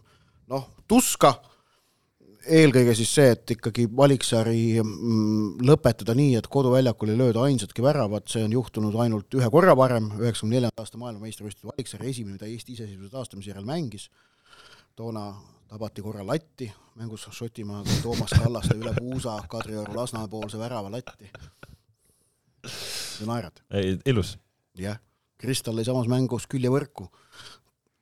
noh, 0.50 0.66
tuska. 0.88 1.34
eelkõige 2.46 2.92
siis 2.94 3.10
see, 3.10 3.30
et 3.34 3.50
ikkagi 3.56 3.88
valiksari 3.98 4.78
mm, 4.78 5.64
lõpetada 5.66 6.14
nii, 6.14 6.36
et 6.38 6.46
koduväljakul 6.46 7.10
ei 7.10 7.18
lööda 7.18 7.42
ainsatki 7.42 7.82
väravat, 7.82 8.28
see 8.30 8.44
on 8.46 8.54
juhtunud 8.54 8.94
ainult 9.02 9.34
ühe 9.34 9.48
korra 9.50 9.74
varem, 9.78 10.12
üheksakümne 10.20 10.54
neljanda 10.54 10.84
aasta 10.84 11.00
maailmameistrivõistluste 11.02 11.72
valiksari 11.72 12.12
esimene, 12.12 12.36
mida 12.38 12.46
Eesti 12.46 12.76
iseseisvuse 12.76 13.10
taastamise 13.10 13.50
järel 13.50 13.66
mängis. 13.66 14.08
toona 14.96 15.32
tabati 15.68 16.02
korra 16.02 16.26
latti 16.26 16.70
mängus 16.96 17.26
Šotimaaga, 17.30 17.98
Toomas 18.02 18.30
Kallaste 18.30 18.78
üle 18.78 18.94
puusa 18.94 19.40
Kadrioru 19.50 19.96
Lasnamäe 19.98 20.30
poolse 20.30 20.58
värava 20.58 20.90
latti. 20.90 21.30
Sa 23.20 23.28
naerad? 23.28 23.62
ei, 23.70 23.96
ilus. 24.08 24.36
jah, 24.78 25.00
Kristall 25.40 25.76
lõi 25.76 25.86
samas 25.88 26.08
mängus 26.08 26.48
küljevõrku 26.50 27.10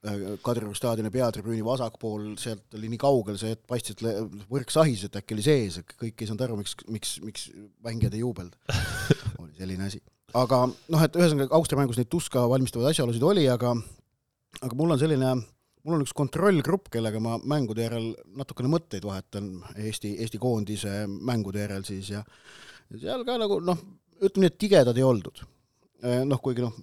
Äh, 0.05 0.35
Kadrioru 0.45 0.75
staadioni 0.77 1.09
peatribüüni 1.13 1.65
vasakpool, 1.65 2.35
sealt 2.41 2.75
oli 2.77 2.91
nii 2.93 3.01
kaugel 3.01 3.39
see, 3.41 3.55
et 3.57 3.63
paistis, 3.69 3.97
et 3.97 4.35
võrk 4.51 4.73
sahis, 4.73 5.07
et 5.07 5.17
äkki 5.17 5.37
oli 5.37 5.45
sees, 5.47 5.79
kõik 5.95 6.21
ei 6.21 6.29
saanud 6.29 6.45
aru, 6.45 6.59
miks, 6.61 6.75
miks, 6.93 7.15
miks 7.25 7.47
mängijad 7.85 8.17
ei 8.17 8.21
juubelda. 8.21 8.77
oli 9.41 9.55
selline 9.57 9.89
asi. 9.89 10.03
aga 10.37 10.61
noh, 10.69 11.07
et 11.07 11.17
ühesõnaga 11.17 11.57
Austria 11.57 11.81
mängus 11.81 12.01
neid 12.01 12.11
tuska 12.13 12.45
valmistavaid 12.53 12.91
asjaolusid 12.91 13.25
oli, 13.25 13.47
aga 13.49 13.73
aga 14.61 14.77
mul 14.77 14.93
on 14.93 15.01
selline, 15.01 15.33
mul 15.87 15.97
on 15.97 16.05
üks 16.05 16.13
kontrollgrupp, 16.17 16.93
kellega 16.93 17.23
ma 17.25 17.39
mängude 17.41 17.87
järel 17.87 18.13
natukene 18.37 18.69
mõtteid 18.75 19.09
vahetan 19.09 19.55
Eesti, 19.79 20.19
Eesti 20.21 20.43
koondise 20.43 21.07
mängude 21.09 21.65
järel 21.65 21.89
siis 21.89 22.13
ja 22.13 22.21
seal 22.93 23.25
ka 23.25 23.39
nagu 23.41 23.57
noh, 23.65 23.81
ütleme 24.21 24.47
nii, 24.47 24.53
et 24.53 24.59
tigedad 24.61 24.99
ei 24.99 25.07
oldud 25.07 25.43
Äh, 26.05 26.21
noh, 26.29 26.41
kuigi 26.43 26.61
noh, 26.61 26.75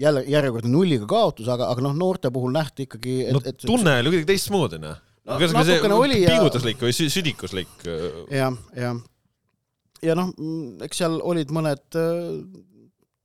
jälle 0.00 0.22
järjekordne 0.30 0.70
nulliga 0.72 1.04
kaotus, 1.08 1.48
aga, 1.52 1.66
aga 1.68 1.82
noh, 1.84 1.92
noorte 1.96 2.30
puhul 2.32 2.52
nähti 2.54 2.86
ikkagi 2.86 3.16
et, 3.26 3.34
no 3.36 3.42
et 3.44 3.58
tunne 3.60 3.98
oli 4.00 4.12
kuidagi 4.12 4.28
teistmoodi, 4.30 4.78
noh 4.80 4.94
no,. 5.28 5.36
natukene 5.36 5.98
oli 5.98 6.20
ja 6.22 6.32
pingutuslik 6.32 6.80
või 6.80 6.94
südikuslik. 6.96 7.74
Äh. 7.84 8.06
jah, 8.38 8.56
jah. 8.78 9.02
ja 10.06 10.16
noh, 10.16 10.30
eks 10.86 11.02
seal 11.02 11.18
olid 11.20 11.52
mõned 11.52 11.98
äh, 12.00 12.22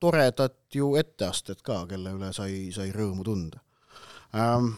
toredad 0.03 0.57
ju 0.75 0.89
etteasted 0.99 1.61
ka, 1.63 1.85
kelle 1.87 2.17
üle 2.17 2.33
sai, 2.35 2.73
sai 2.75 2.89
rõõmu 2.95 3.23
tunda 3.23 3.63
ähm,. 4.35 4.73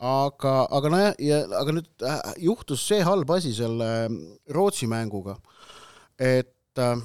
aga, 0.00 0.54
aga 0.78 0.94
nojah, 0.94 1.18
ja 1.20 1.42
aga 1.60 1.76
nüüd 1.82 2.06
äh, 2.06 2.22
juhtus 2.46 2.86
see 2.88 3.04
halb 3.04 3.28
asi 3.36 3.52
selle 3.58 3.90
Rootsi 4.56 4.88
mänguga, 4.88 5.36
et 6.16 6.80
äh, 6.80 6.96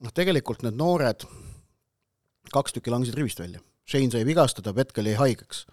noh, 0.00 0.12
tegelikult 0.14 0.64
need 0.64 0.78
noored 0.78 1.26
kaks 2.54 2.74
tükki 2.74 2.92
langesid 2.92 3.18
rivist 3.18 3.40
välja. 3.42 3.60
Shane 3.88 4.10
sai 4.12 4.24
vigastada, 4.26 4.74
Vetkal 4.74 5.10
jäi 5.10 5.18
haigeks. 5.18 5.66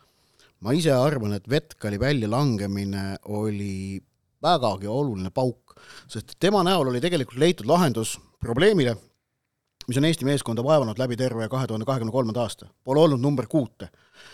ma 0.60 0.74
ise 0.74 0.90
arvan, 0.90 1.36
et 1.38 1.50
Vetkali 1.50 2.00
väljalangemine 2.02 3.18
oli 3.30 4.02
vägagi 4.42 4.88
oluline 4.90 5.30
pauk, 5.30 5.76
sest 6.10 6.34
tema 6.40 6.64
näol 6.66 6.90
oli 6.90 7.02
tegelikult 7.02 7.38
leitud 7.38 7.70
lahendus 7.70 8.16
probleemile, 8.42 8.96
mis 9.88 9.98
on 9.98 10.06
Eesti 10.10 10.26
meeskonda 10.26 10.64
vaevanud 10.66 10.98
läbi 10.98 11.16
terve 11.18 11.46
kahe 11.50 11.68
tuhande 11.68 11.86
kahekümne 11.86 12.12
kolmanda 12.12 12.42
aasta. 12.42 12.68
Pole 12.84 13.00
olnud 13.00 13.22
number 13.22 13.48
kuute. 13.48 13.90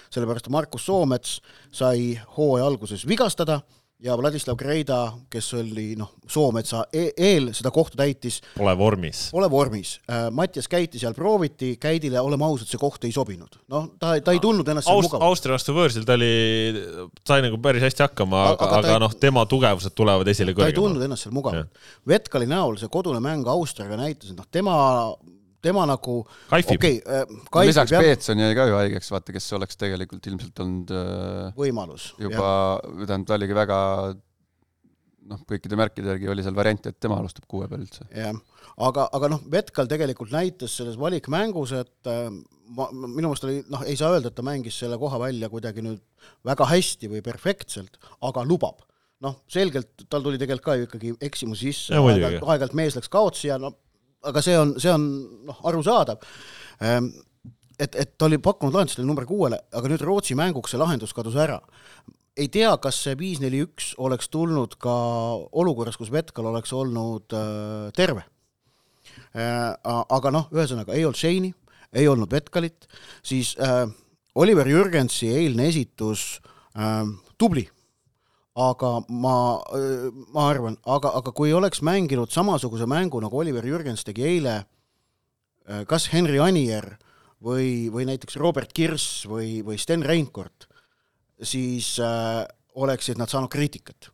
sellepärast 0.10 0.48
Markus 0.50 0.86
Soomets 0.86 1.42
sai 1.72 2.20
hooaja 2.38 2.66
alguses 2.66 3.08
vigastada 3.08 3.62
ja 4.04 4.18
Vladislav 4.20 4.58
Greida, 4.60 4.98
kes 5.32 5.48
oli 5.56 5.94
noh, 6.00 6.12
Soometsa 6.28 6.84
e 6.94 7.06
eel 7.18 7.50
seda 7.56 7.72
kohta 7.74 7.98
täitis. 8.02 8.42
Pole 8.58 8.74
vormis. 8.78 9.26
Pole 9.32 9.48
vormis. 9.52 9.96
Äh, 10.10 10.26
Mattias 10.36 10.68
Käiti 10.72 11.00
seal 11.00 11.16
prooviti, 11.16 11.74
Käidile, 11.82 12.20
oleme 12.22 12.46
ausad, 12.48 12.68
see 12.68 12.82
koht 12.82 13.08
ei 13.08 13.14
sobinud. 13.16 13.60
noh, 13.72 13.88
ta, 14.00 14.16
ta 14.24 14.36
ei 14.36 14.42
tundnud 14.44 14.68
ennast 14.74 14.92
Aust, 14.92 15.08
mugavalt. 15.08 15.30
Austria 15.30 15.56
vastu 15.56 15.76
võõrsil 15.78 16.08
ta 16.08 16.18
oli, 16.20 16.34
sai 17.28 17.46
nagu 17.46 17.60
päris 17.64 17.86
hästi 17.88 18.06
hakkama, 18.06 18.44
aga, 18.54 18.68
aga, 18.68 18.82
aga 18.82 18.98
noh, 19.06 19.16
tema 19.20 19.46
tugevused 19.50 19.96
tulevad 19.96 20.28
esile 20.34 20.52
kõrgemale. 20.52 20.74
ta 20.74 20.76
ei 20.76 20.82
tundnud 20.82 21.08
ennast 21.08 21.28
seal 21.28 21.38
mugavalt. 21.38 21.86
Vetkali 22.10 22.50
näol 22.50 22.80
see 22.82 22.92
kodune 22.92 23.24
mäng 23.24 23.48
Austriaga 23.56 24.00
näitas, 24.00 24.34
et 24.34 24.40
noh, 24.40 24.50
tema 24.52 24.76
tema 25.64 25.86
nagu 25.90 26.20
okei 26.24 26.76
okay, 26.76 27.00
äh,. 27.08 27.64
lisaks. 27.68 27.96
Peetson 27.96 28.44
jäi 28.44 28.52
ka 28.58 28.68
ju 28.70 28.78
haigeks, 28.78 29.12
vaata, 29.14 29.36
kes 29.36 29.50
oleks 29.58 29.80
tegelikult 29.80 30.30
ilmselt 30.32 30.64
olnud 30.66 30.94
äh, 30.94 31.50
võimalus. 31.58 32.12
juba, 32.22 32.52
tähendab, 33.04 33.28
ta 33.30 33.38
oligi 33.40 33.58
väga 33.58 33.80
noh, 35.30 35.44
kõikide 35.48 35.80
märkide 35.80 36.14
järgi 36.14 36.32
oli 36.32 36.46
seal 36.46 36.58
variant, 36.58 36.90
et 36.90 37.00
tema 37.02 37.18
alustab 37.22 37.48
kuue 37.50 37.68
peal 37.72 37.86
üldse. 37.86 38.08
jah, 38.12 38.36
aga, 38.88 39.08
aga 39.16 39.32
noh, 39.36 39.44
Vetkal 39.52 39.90
tegelikult 39.92 40.34
näitas 40.36 40.76
selles 40.80 41.00
valikmängus, 41.00 41.76
et 41.80 42.12
äh, 42.12 42.26
ma, 42.76 42.90
minu 42.94 43.30
meelest 43.30 43.48
oli, 43.48 43.62
noh, 43.72 43.86
ei 43.88 44.00
saa 44.00 44.14
öelda, 44.16 44.32
et 44.32 44.40
ta 44.40 44.46
mängis 44.46 44.80
selle 44.84 45.00
koha 45.02 45.22
välja 45.22 45.52
kuidagi 45.52 45.86
nüüd 45.86 46.02
väga 46.48 46.68
hästi 46.72 47.12
või 47.12 47.24
perfektselt, 47.26 48.00
aga 48.24 48.44
lubab 48.48 48.84
noh, 49.24 49.40
selgelt 49.52 50.04
tal 50.12 50.24
tuli 50.26 50.40
tegelikult 50.42 50.66
ka 50.66 50.76
ju 50.76 50.88
ikkagi 50.88 51.14
eksimusi 51.24 51.72
sisse, 51.72 51.96
aeg-ajalt, 51.96 52.44
aeg-ajalt 52.44 52.76
mees 52.76 52.98
läks 52.98 53.12
kaotsi 53.12 53.48
ja 53.48 53.60
no 53.62 53.72
aga 54.30 54.44
see 54.44 54.58
on, 54.60 54.74
see 54.82 54.92
on 54.92 55.06
noh, 55.48 55.62
arusaadav. 55.70 56.24
Ehm, 56.84 57.10
et, 57.80 57.96
et 57.96 58.14
ta 58.18 58.28
oli 58.28 58.40
pakkunud 58.44 58.76
lahendust 58.76 59.02
number 59.04 59.28
kuuele, 59.30 59.60
aga 59.74 59.92
nüüd 59.92 60.04
Rootsi 60.06 60.38
mänguks 60.38 60.74
see 60.74 60.82
lahendus 60.82 61.16
kadus 61.16 61.38
ära. 61.40 61.60
ei 62.38 62.48
tea, 62.50 62.72
kas 62.82 62.98
see 63.06 63.14
viis, 63.18 63.38
neli, 63.44 63.60
üks 63.62 63.92
oleks 64.02 64.32
tulnud 64.34 64.74
ka 64.82 64.94
olukorras, 65.54 66.00
kus 66.02 66.10
Vetkal 66.10 66.48
oleks 66.50 66.74
olnud 66.74 67.36
äh, 67.38 67.92
terve 67.94 68.24
äh,. 69.38 69.74
aga 69.84 70.32
noh, 70.34 70.48
ühesõnaga 70.54 70.96
ei 70.98 71.06
olnud 71.06 71.20
Shane'i, 71.20 71.54
ei 71.94 72.08
olnud 72.10 72.32
Vetkalit, 72.34 72.88
siis 73.22 73.54
äh, 73.62 73.86
Oliver 74.34 74.66
Jürgensi 74.66 75.30
eilne 75.30 75.68
esitus 75.70 76.42
äh, 76.74 77.06
tubli 77.38 77.68
aga 78.54 78.92
ma, 79.10 79.38
ma 80.34 80.46
arvan, 80.46 80.78
aga, 80.86 81.14
aga 81.18 81.34
kui 81.34 81.54
oleks 81.56 81.82
mänginud 81.86 82.34
samasuguse 82.34 82.86
mängu, 82.90 83.22
nagu 83.24 83.40
Oliver 83.42 83.66
Jürgens 83.66 84.06
tegi 84.06 84.28
eile, 84.30 84.60
äh, 85.66 85.82
kas 85.90 86.12
Henri 86.14 86.38
Anier 86.44 86.92
või, 87.44 87.90
või 87.94 88.06
näiteks 88.12 88.38
Robert 88.42 88.74
Kirss 88.76 89.26
või, 89.30 89.64
või 89.66 89.80
Sten 89.82 90.06
Reinkord, 90.06 90.68
siis 91.42 91.96
äh, 92.02 92.44
oleksid 92.78 93.18
nad 93.18 93.32
saanud 93.32 93.52
kriitikat. 93.54 94.12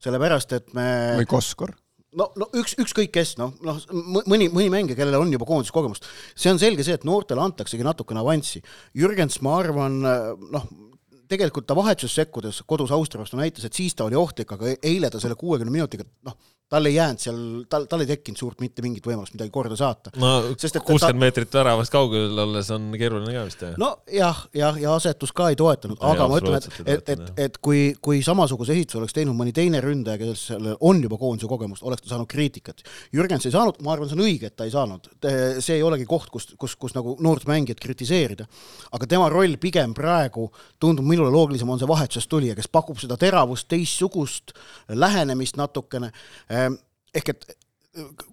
sellepärast, 0.00 0.52
et 0.56 0.72
me 0.72 1.20
või 1.20 1.28
Koskor 1.28 1.76
no, 2.16 2.30
no 2.40 2.48
üks, 2.56 2.74
ükskõik 2.80 3.12
kes, 3.12 3.36
noh, 3.38 3.52
noh 3.60 3.80
mõni, 4.24 4.48
mõni 4.48 4.70
mängija, 4.72 4.96
kellel 4.98 5.20
on 5.20 5.32
juba 5.32 5.46
koondiskogemust, 5.48 6.06
see 6.34 6.50
on 6.50 6.58
selge 6.58 6.86
see, 6.86 6.96
et 6.96 7.04
noortele 7.04 7.42
antaksegi 7.44 7.84
natukene 7.86 8.22
avanssi. 8.22 8.62
Jürgens, 8.96 9.38
ma 9.44 9.58
arvan, 9.60 10.00
noh, 10.00 10.64
tegelikult 11.30 11.68
ta 11.68 11.76
vahetuses 11.78 12.16
sekkudes 12.22 12.62
kodus 12.66 12.92
Austria 12.94 13.22
vastu 13.22 13.38
näitas, 13.38 13.66
et 13.66 13.76
siis 13.76 13.94
ta 13.94 14.06
oli 14.08 14.18
ohtlik, 14.18 14.52
aga 14.56 14.74
eile 14.82 15.10
ta 15.10 15.20
selle 15.22 15.38
kuuekümne 15.38 15.72
minutiga 15.74 16.06
noh, 16.26 16.36
tal 16.70 16.86
ei 16.86 16.94
jäänud 16.94 17.18
seal, 17.18 17.38
tal, 17.68 17.84
tal 17.90 18.04
ei 18.04 18.06
tekkinud 18.06 18.38
suurt 18.38 18.60
mitte 18.62 18.82
mingit 18.84 19.06
võimalust 19.06 19.34
midagi 19.34 19.50
korda 19.50 19.74
saata. 19.78 20.12
no 20.20 20.52
kuuskümmend 20.54 21.02
ta... 21.02 21.18
meetrit 21.18 21.54
väravast 21.58 21.90
kaugel 21.90 22.38
olles 22.44 22.68
on 22.74 22.92
keeruline 22.94 23.32
ka 23.34 23.42
vist, 23.48 23.64
jah? 23.64 23.78
nojah, 23.80 24.42
jah, 24.54 24.78
ja 24.78 24.92
asetus 24.94 25.34
ka 25.34 25.48
ei 25.50 25.58
toetanud, 25.58 25.98
aga 26.06 26.28
ma 26.30 26.38
ütlen, 26.38 26.60
et, 26.60 26.78
et, 26.84 27.10
et, 27.16 27.24
et 27.46 27.58
kui, 27.58 27.80
kui 27.98 28.20
samasuguse 28.22 28.76
ehituse 28.76 29.00
oleks 29.00 29.16
teinud 29.16 29.34
mõni 29.38 29.54
teine 29.56 29.80
ründaja, 29.82 30.20
kellel 30.22 30.76
on 30.78 31.02
juba 31.02 31.18
koondise 31.18 31.50
kogemust, 31.50 31.82
oleks 31.82 32.04
ta 32.04 32.12
saanud 32.12 32.30
kriitikat. 32.30 32.84
Jürgens 33.16 33.48
ei 33.50 33.54
saanud, 33.56 33.82
ma 33.82 33.96
arvan, 33.96 34.10
see 34.12 34.20
on 34.20 34.24
õige, 34.28 34.52
et 34.52 34.56
ta 34.56 34.68
ei 34.68 34.74
saanud. 34.74 35.10
see 35.58 35.74
ei 35.80 35.82
olegi 35.86 36.06
koht, 36.06 36.30
kus, 36.30 36.52
kus, 36.60 36.78
kus 36.78 36.94
nagu 36.94 37.16
noort 37.18 37.48
mängijat 37.50 37.82
kritiseerida. 37.82 38.46
aga 38.94 39.10
tema 39.10 39.26
roll 39.32 39.58
pigem 39.58 39.94
praegu 39.94 40.46
tundub 40.78 41.06
minule 41.06 41.34
loogilisem, 41.34 41.68
on 41.68 41.82
see 41.82 41.90
vahetusest 41.90 42.30
tulija, 42.30 42.54
kes 42.54 42.70
pakub 42.70 43.02
seda 43.02 43.18
teravust, 43.18 43.66
teistsugust 43.68 44.54
lähenemist 44.94 45.58
natukene 45.58 46.12
ehk 47.14 47.32
et 47.34 47.48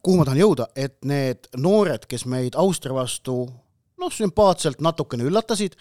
kuhu 0.03 0.19
ma 0.19 0.27
tahan 0.27 0.41
jõuda, 0.41 0.69
et 0.77 0.99
need 1.07 1.49
noored, 1.57 2.05
kes 2.09 2.27
meid 2.29 2.57
Austria 2.59 2.97
vastu 2.97 3.45
noh, 3.97 4.13
sümpaatselt 4.13 4.81
natukene 4.83 5.25
üllatasid, 5.27 5.73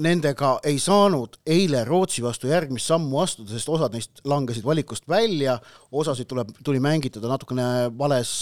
nendega 0.00 0.54
ei 0.66 0.78
saanud 0.80 1.36
eile 1.52 1.82
Rootsi 1.86 2.22
vastu 2.24 2.48
järgmist 2.48 2.88
sammu 2.88 3.20
astuda, 3.20 3.50
sest 3.52 3.68
osad 3.70 3.92
neist 3.94 4.22
langesid 4.26 4.64
valikust 4.66 5.04
välja, 5.10 5.58
osasid 5.92 6.28
tuleb, 6.30 6.54
tuli 6.64 6.80
mängitada 6.82 7.28
natukene 7.30 7.66
vales 7.98 8.32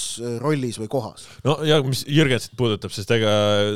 rollis 0.40 0.78
või 0.80 0.88
kohas. 0.92 1.26
no 1.44 1.58
ja 1.66 1.80
mis 1.84 2.04
Jürgensit 2.06 2.54
puudutab, 2.56 2.94
sest 2.94 3.10
ega 3.16 3.34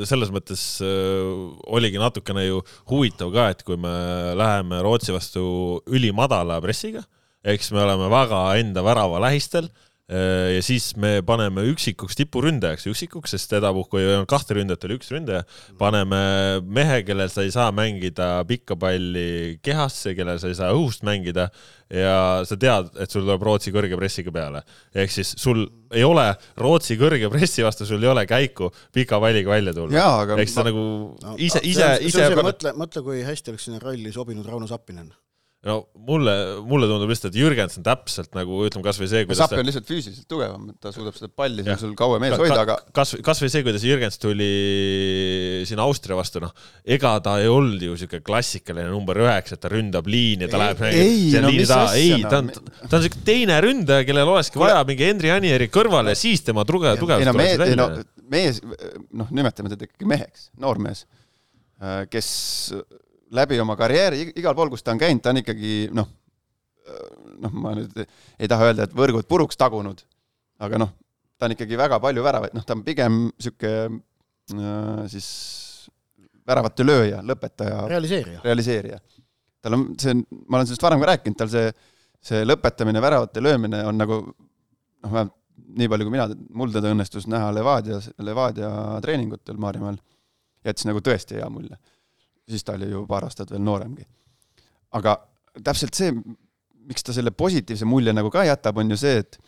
selles 0.09 0.33
mõttes 0.35 0.65
äh, 0.87 1.35
oligi 1.67 2.01
natukene 2.01 2.47
ju 2.47 2.63
huvitav 2.91 3.35
ka, 3.35 3.51
et 3.53 3.67
kui 3.67 3.77
me 3.81 3.93
läheme 4.39 4.81
Rootsi 4.87 5.17
vastu 5.17 5.45
ülimadala 5.91 6.63
pressiga 6.65 7.03
eks 7.49 7.73
me 7.75 7.85
oleme 7.85 8.09
väga 8.13 8.41
enda 8.61 8.83
värava 8.85 9.21
lähistel 9.25 9.69
äh, 9.69 10.57
ja 10.57 10.63
siis 10.65 10.91
me 11.01 11.19
paneme 11.27 11.65
üksikuks 11.71 12.17
tipuründajaks, 12.19 12.87
üksikuks, 12.91 13.33
sest 13.35 13.55
sedapuhku 13.55 14.01
ei 14.01 14.11
olnud 14.11 14.29
kahte 14.31 14.57
ründajat, 14.59 14.87
oli 14.89 14.99
üks 14.99 15.13
ründaja. 15.15 15.45
paneme 15.81 16.21
mehe, 16.65 17.03
kellel 17.09 17.33
sa 17.33 17.45
ei 17.47 17.53
saa 17.55 17.71
mängida 17.75 18.31
pikka 18.49 18.77
palli 18.81 19.59
kehasse, 19.65 20.15
kellel 20.19 20.41
sa 20.43 20.51
ei 20.53 20.59
saa 20.59 20.73
õhust 20.77 21.05
mängida 21.09 21.49
ja 21.93 22.17
sa 22.49 22.59
tead, 22.61 22.91
et 23.01 23.13
sul 23.13 23.25
tuleb 23.25 23.45
Rootsi 23.49 23.73
kõrge 23.73 23.97
pressiga 24.01 24.35
peale. 24.35 24.65
ehk 24.93 25.13
siis 25.13 25.33
sul 25.41 25.65
ei 25.93 26.05
ole 26.05 26.27
Rootsi 26.61 26.99
kõrge 27.01 27.31
pressi 27.33 27.65
vastu, 27.65 27.89
sul 27.89 28.05
ei 28.05 28.13
ole 28.13 28.27
käiku 28.29 28.73
pika 28.93 29.21
palliga 29.21 29.57
välja 29.57 29.77
tulla. 29.77 30.37
eks 30.37 30.59
sa 30.59 30.67
nagu 30.69 30.83
ise, 31.37 31.65
ise, 31.65 31.95
ise. 32.05 32.29
mõtle, 32.37 32.77
mõtle, 32.77 33.05
kui 33.07 33.25
hästi 33.25 33.55
oleks 33.55 33.71
sinna 33.71 33.81
rolli 33.85 34.13
sobinud 34.13 34.49
Rauno 34.49 34.69
Sappinen 34.69 35.09
no 35.67 35.89
mulle, 36.07 36.33
mulle 36.63 36.87
tundub 36.87 37.11
lihtsalt, 37.11 37.33
et 37.33 37.39
Jürgens 37.41 37.75
on 37.81 37.85
täpselt 37.87 38.31
nagu 38.37 38.61
ütleme 38.63 38.85
kasvõi 38.87 39.09
see, 39.11 39.25
kuidas 39.27 39.41
Sappi 39.43 39.59
on 39.59 39.67
lihtsalt 39.67 39.89
füüsiliselt 39.89 40.29
tugevam, 40.31 40.69
et 40.71 40.77
ta 40.85 40.93
suudab 40.95 41.17
seda 41.19 41.33
palli 41.35 41.65
seal 41.67 41.81
sul 41.81 41.97
kauem 41.99 42.23
ees 42.29 42.37
hoida, 42.39 42.61
aga 42.63 42.77
kas, 42.95 43.17
kasvõi 43.27 43.51
see, 43.51 43.65
kuidas 43.67 43.87
Jürgens 43.87 44.21
tuli 44.23 44.47
siin 45.67 45.83
Austria 45.83 46.19
vastu, 46.19 46.43
noh, 46.45 46.53
ega 46.87 47.17
ta 47.25 47.35
ei 47.43 47.51
olnud 47.51 47.83
ju 47.83 47.97
niisugune 47.97 48.23
klassikaline 48.29 48.87
number 48.93 49.19
üheksa, 49.25 49.59
et 49.59 49.65
ta 49.65 49.73
ründab 49.73 50.07
liini 50.11 50.47
ta 50.53 50.63
läheb 50.63 50.85
ei, 50.93 51.27
no 51.43 51.51
mis 51.51 51.75
asja, 51.75 51.99
ei, 51.99 52.23
ta 52.23 52.39
on, 52.45 52.53
ta 52.55 52.93
on 52.93 53.03
niisugune 53.03 53.27
teine 53.27 53.59
ründaja, 53.67 54.07
kellel 54.07 54.31
olekski 54.37 54.63
vaja 54.63 54.79
mingi 54.87 55.11
Henri 55.11 55.35
Anieri 55.35 55.67
kõrvale 55.75 56.15
ja 56.15 56.23
siis 56.23 56.47
tema 56.47 56.63
tugev, 56.69 57.01
tugevus 57.03 57.27
ei 57.27 57.33
no 57.33 57.35
mees, 57.35 57.67
ei 57.67 57.81
no 57.83 57.91
mees, 58.31 58.63
noh, 59.11 59.35
nimetame 59.35 59.75
teda 59.75 59.91
ikkagi 59.91 60.07
meheks, 60.15 60.53
noormees, 60.63 61.03
kes 62.15 62.31
läbi 63.35 63.59
oma 63.61 63.77
karjääri, 63.77 64.33
igal 64.39 64.57
pool, 64.57 64.71
kus 64.73 64.85
ta 64.85 64.95
on 64.95 65.01
käinud, 65.01 65.23
ta 65.25 65.33
on 65.33 65.43
ikkagi 65.43 65.75
noh, 65.97 66.09
noh, 67.43 67.55
ma 67.65 67.75
nüüd 67.77 67.95
ei 68.03 68.49
taha 68.51 68.71
öelda, 68.71 68.89
et 68.89 68.97
võrgud 68.97 69.29
puruks 69.29 69.59
tagunud, 69.61 70.01
aga 70.65 70.81
noh, 70.81 70.93
ta 71.39 71.49
on 71.49 71.55
ikkagi 71.55 71.79
väga 71.79 72.01
palju 72.03 72.25
väravaid, 72.25 72.57
noh, 72.57 72.65
ta 72.67 72.77
on 72.77 72.85
pigem 72.87 73.21
niisugune 73.29 74.01
äh, 74.57 75.05
siis 75.13 75.29
väravate 76.49 76.87
lööja, 76.87 77.23
lõpetaja. 77.27 77.85
realiseerija. 77.91 78.43
realiseerija. 78.45 79.01
tal 79.63 79.77
on, 79.77 79.89
see 80.01 80.15
on, 80.17 80.25
ma 80.47 80.59
olen 80.59 80.71
sellest 80.71 80.87
varem 80.87 81.03
ka 81.03 81.11
rääkinud, 81.13 81.39
tal 81.39 81.53
see, 81.53 81.73
see 82.25 82.45
lõpetamine, 82.47 83.03
väravate 83.05 83.45
löömine 83.45 83.85
on 83.91 84.01
nagu 84.01 84.23
noh, 84.25 85.11
vähemalt 85.11 85.35
nii 85.79 85.89
palju, 85.91 86.07
kui 86.07 86.15
mina, 86.15 86.25
mul 86.57 86.71
teda 86.73 86.91
õnnestus 86.95 87.27
näha 87.29 87.51
Levadia, 87.53 87.99
Levadia 88.25 88.71
treeningutel 89.05 89.59
Maarjamäel, 89.61 89.99
jättis 90.65 90.87
nagu 90.89 91.03
tõesti 91.05 91.37
hea 91.37 91.49
mulje 91.53 91.77
siis 92.49 92.65
ta 92.65 92.77
oli 92.79 92.91
ju 92.91 93.05
paar 93.09 93.27
aastat 93.29 93.51
veel 93.53 93.63
nooremgi. 93.65 94.07
aga 94.99 95.17
täpselt 95.65 95.95
see, 95.95 96.13
miks 96.89 97.05
ta 97.05 97.13
selle 97.13 97.31
positiivse 97.31 97.85
mulje 97.89 98.15
nagu 98.17 98.31
ka 98.33 98.45
jätab, 98.49 98.79
on 98.81 98.91
ju 98.91 98.97
see, 98.97 99.23
et 99.23 99.39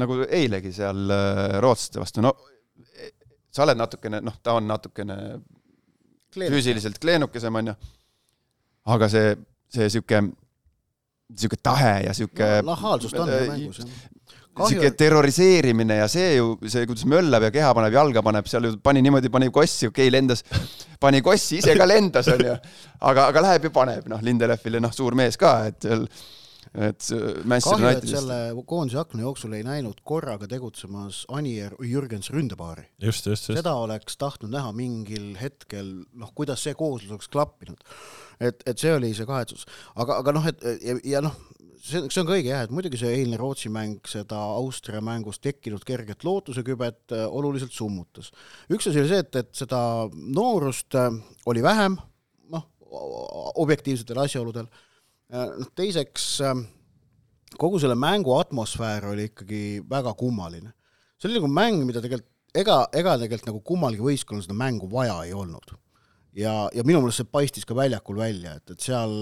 nagu 0.00 0.20
eilegi 0.26 0.72
seal 0.74 1.10
äh, 1.10 1.58
rootslaste 1.64 2.02
vastu, 2.02 2.24
no 2.24 2.34
sa 3.54 3.62
oled 3.64 3.78
natukene, 3.78 4.20
noh, 4.24 4.38
ta 4.42 4.56
on 4.58 4.66
natukene 4.68 5.18
Kleenuk. 6.34 6.56
füüsiliselt 6.56 6.98
kleenukesem, 6.98 7.60
on 7.60 7.70
ju, 7.70 7.74
aga 8.94 9.08
see, 9.08 9.36
see 9.70 9.86
niisugune, 9.86 10.32
niisugune 11.30 11.62
tahe 11.62 11.92
ja 12.08 12.14
niisugune 12.14 12.56
no, 12.60 12.72
nahaalsust 12.72 13.20
on 13.22 13.30
ju 13.30 13.44
mängus, 13.52 13.84
jah 13.84 14.33
sihuke 14.54 14.92
terroriseerimine 14.98 15.98
ja 16.02 16.06
see 16.10 16.36
ju, 16.36 16.54
see, 16.68 16.86
kuidas 16.88 17.06
möllab 17.10 17.48
ja 17.48 17.50
keha 17.54 17.72
paneb, 17.76 17.96
jalga 17.96 18.22
paneb, 18.26 18.48
seal 18.50 18.68
ju 18.68 18.76
pani 18.82 19.02
niimoodi, 19.04 19.32
pani 19.34 19.50
kossi, 19.54 19.88
okei 19.90 20.08
okay,, 20.08 20.14
lendas, 20.14 20.44
pani 21.02 21.22
kossi, 21.24 21.58
ise 21.62 21.74
ka 21.78 21.88
lendas, 21.88 22.30
onju. 22.34 22.54
aga, 23.10 23.28
aga 23.32 23.44
läheb 23.48 23.68
ja 23.68 23.74
paneb, 23.74 24.08
noh, 24.12 24.22
Lindelöfile, 24.24 24.82
noh, 24.82 24.94
suur 24.94 25.18
mees 25.18 25.40
ka, 25.40 25.58
et 25.72 25.84
seal 25.84 26.08
et 26.74 27.06
kahju, 27.06 27.86
et 27.90 28.06
selle 28.08 28.36
koondise 28.66 28.98
akna 28.98 29.22
jooksul 29.22 29.54
ei 29.54 29.62
näinud 29.66 30.00
korraga 30.06 30.48
tegutsemas 30.50 31.22
Anier 31.30 31.76
Jürgens 31.78 32.30
ründepaari. 32.34 32.88
just, 32.98 33.26
just, 33.26 33.48
just. 33.48 33.58
seda 33.60 33.76
oleks 33.78 34.18
tahtnud 34.18 34.50
näha 34.50 34.72
mingil 34.74 35.34
hetkel, 35.38 35.92
noh, 36.18 36.32
kuidas 36.34 36.64
see 36.66 36.74
kooslus 36.74 37.14
oleks 37.14 37.30
klappinud. 37.30 37.84
Et, 38.40 38.62
et 38.66 38.78
see 38.78 38.92
oli 38.94 39.12
see 39.16 39.26
kahetsus. 39.28 39.66
aga, 39.94 40.20
aga 40.22 40.34
noh, 40.36 40.48
et 40.50 40.64
ja, 40.82 40.96
ja 41.16 41.22
noh, 41.24 41.36
see, 41.84 42.02
see 42.08 42.22
on 42.22 42.28
ka 42.28 42.36
õige 42.36 42.50
jah, 42.52 42.64
et 42.64 42.72
muidugi 42.74 43.00
see 43.00 43.12
eilne 43.18 43.38
Rootsi 43.40 43.70
mäng 43.72 44.08
seda 44.08 44.38
Austria 44.58 45.02
mängus 45.04 45.40
tekkinud 45.44 45.84
kerget 45.86 46.24
lootusekübet 46.26 47.14
äh, 47.16 47.26
oluliselt 47.28 47.74
summutas. 47.76 48.30
üks 48.72 48.88
asi 48.88 49.02
oli 49.02 49.12
see, 49.12 49.22
et, 49.24 49.40
et 49.42 49.52
seda 49.56 49.80
noorust 50.14 50.96
äh, 50.98 51.10
oli 51.50 51.64
vähem, 51.64 51.98
noh, 52.54 52.66
objektiivsetel 53.60 54.24
asjaoludel, 54.24 54.70
äh, 55.32 55.50
noh 55.60 55.74
teiseks 55.76 56.38
kogu 57.54 57.78
selle 57.78 57.94
mängu 57.98 58.34
atmosfäär 58.34 59.12
oli 59.12 59.28
ikkagi 59.30 59.64
väga 59.90 60.14
kummaline. 60.18 60.72
see 61.18 61.30
oli 61.30 61.38
nagu 61.38 61.50
mäng, 61.52 61.84
mida 61.86 62.02
tegelikult 62.02 62.30
ega, 62.54 62.84
ega 62.94 63.16
tegelikult 63.20 63.50
nagu 63.50 63.64
kummalgi 63.66 64.02
võistkonnal 64.02 64.46
seda 64.46 64.56
mängu 64.58 64.90
vaja 64.90 65.20
ei 65.26 65.34
olnud 65.36 65.74
ja, 66.38 66.54
ja 66.74 66.84
minu 66.86 67.02
meelest 67.02 67.22
see 67.22 67.30
paistis 67.30 67.66
ka 67.68 67.76
väljakul 67.78 68.18
välja, 68.18 68.56
et, 68.58 68.74
et 68.74 68.84
seal 68.84 69.14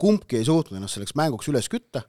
kumbki 0.00 0.40
ei 0.40 0.48
suutnud 0.48 0.78
ennast 0.78 0.98
selleks 0.98 1.16
mänguks 1.18 1.50
üles 1.52 1.68
kütta, 1.72 2.04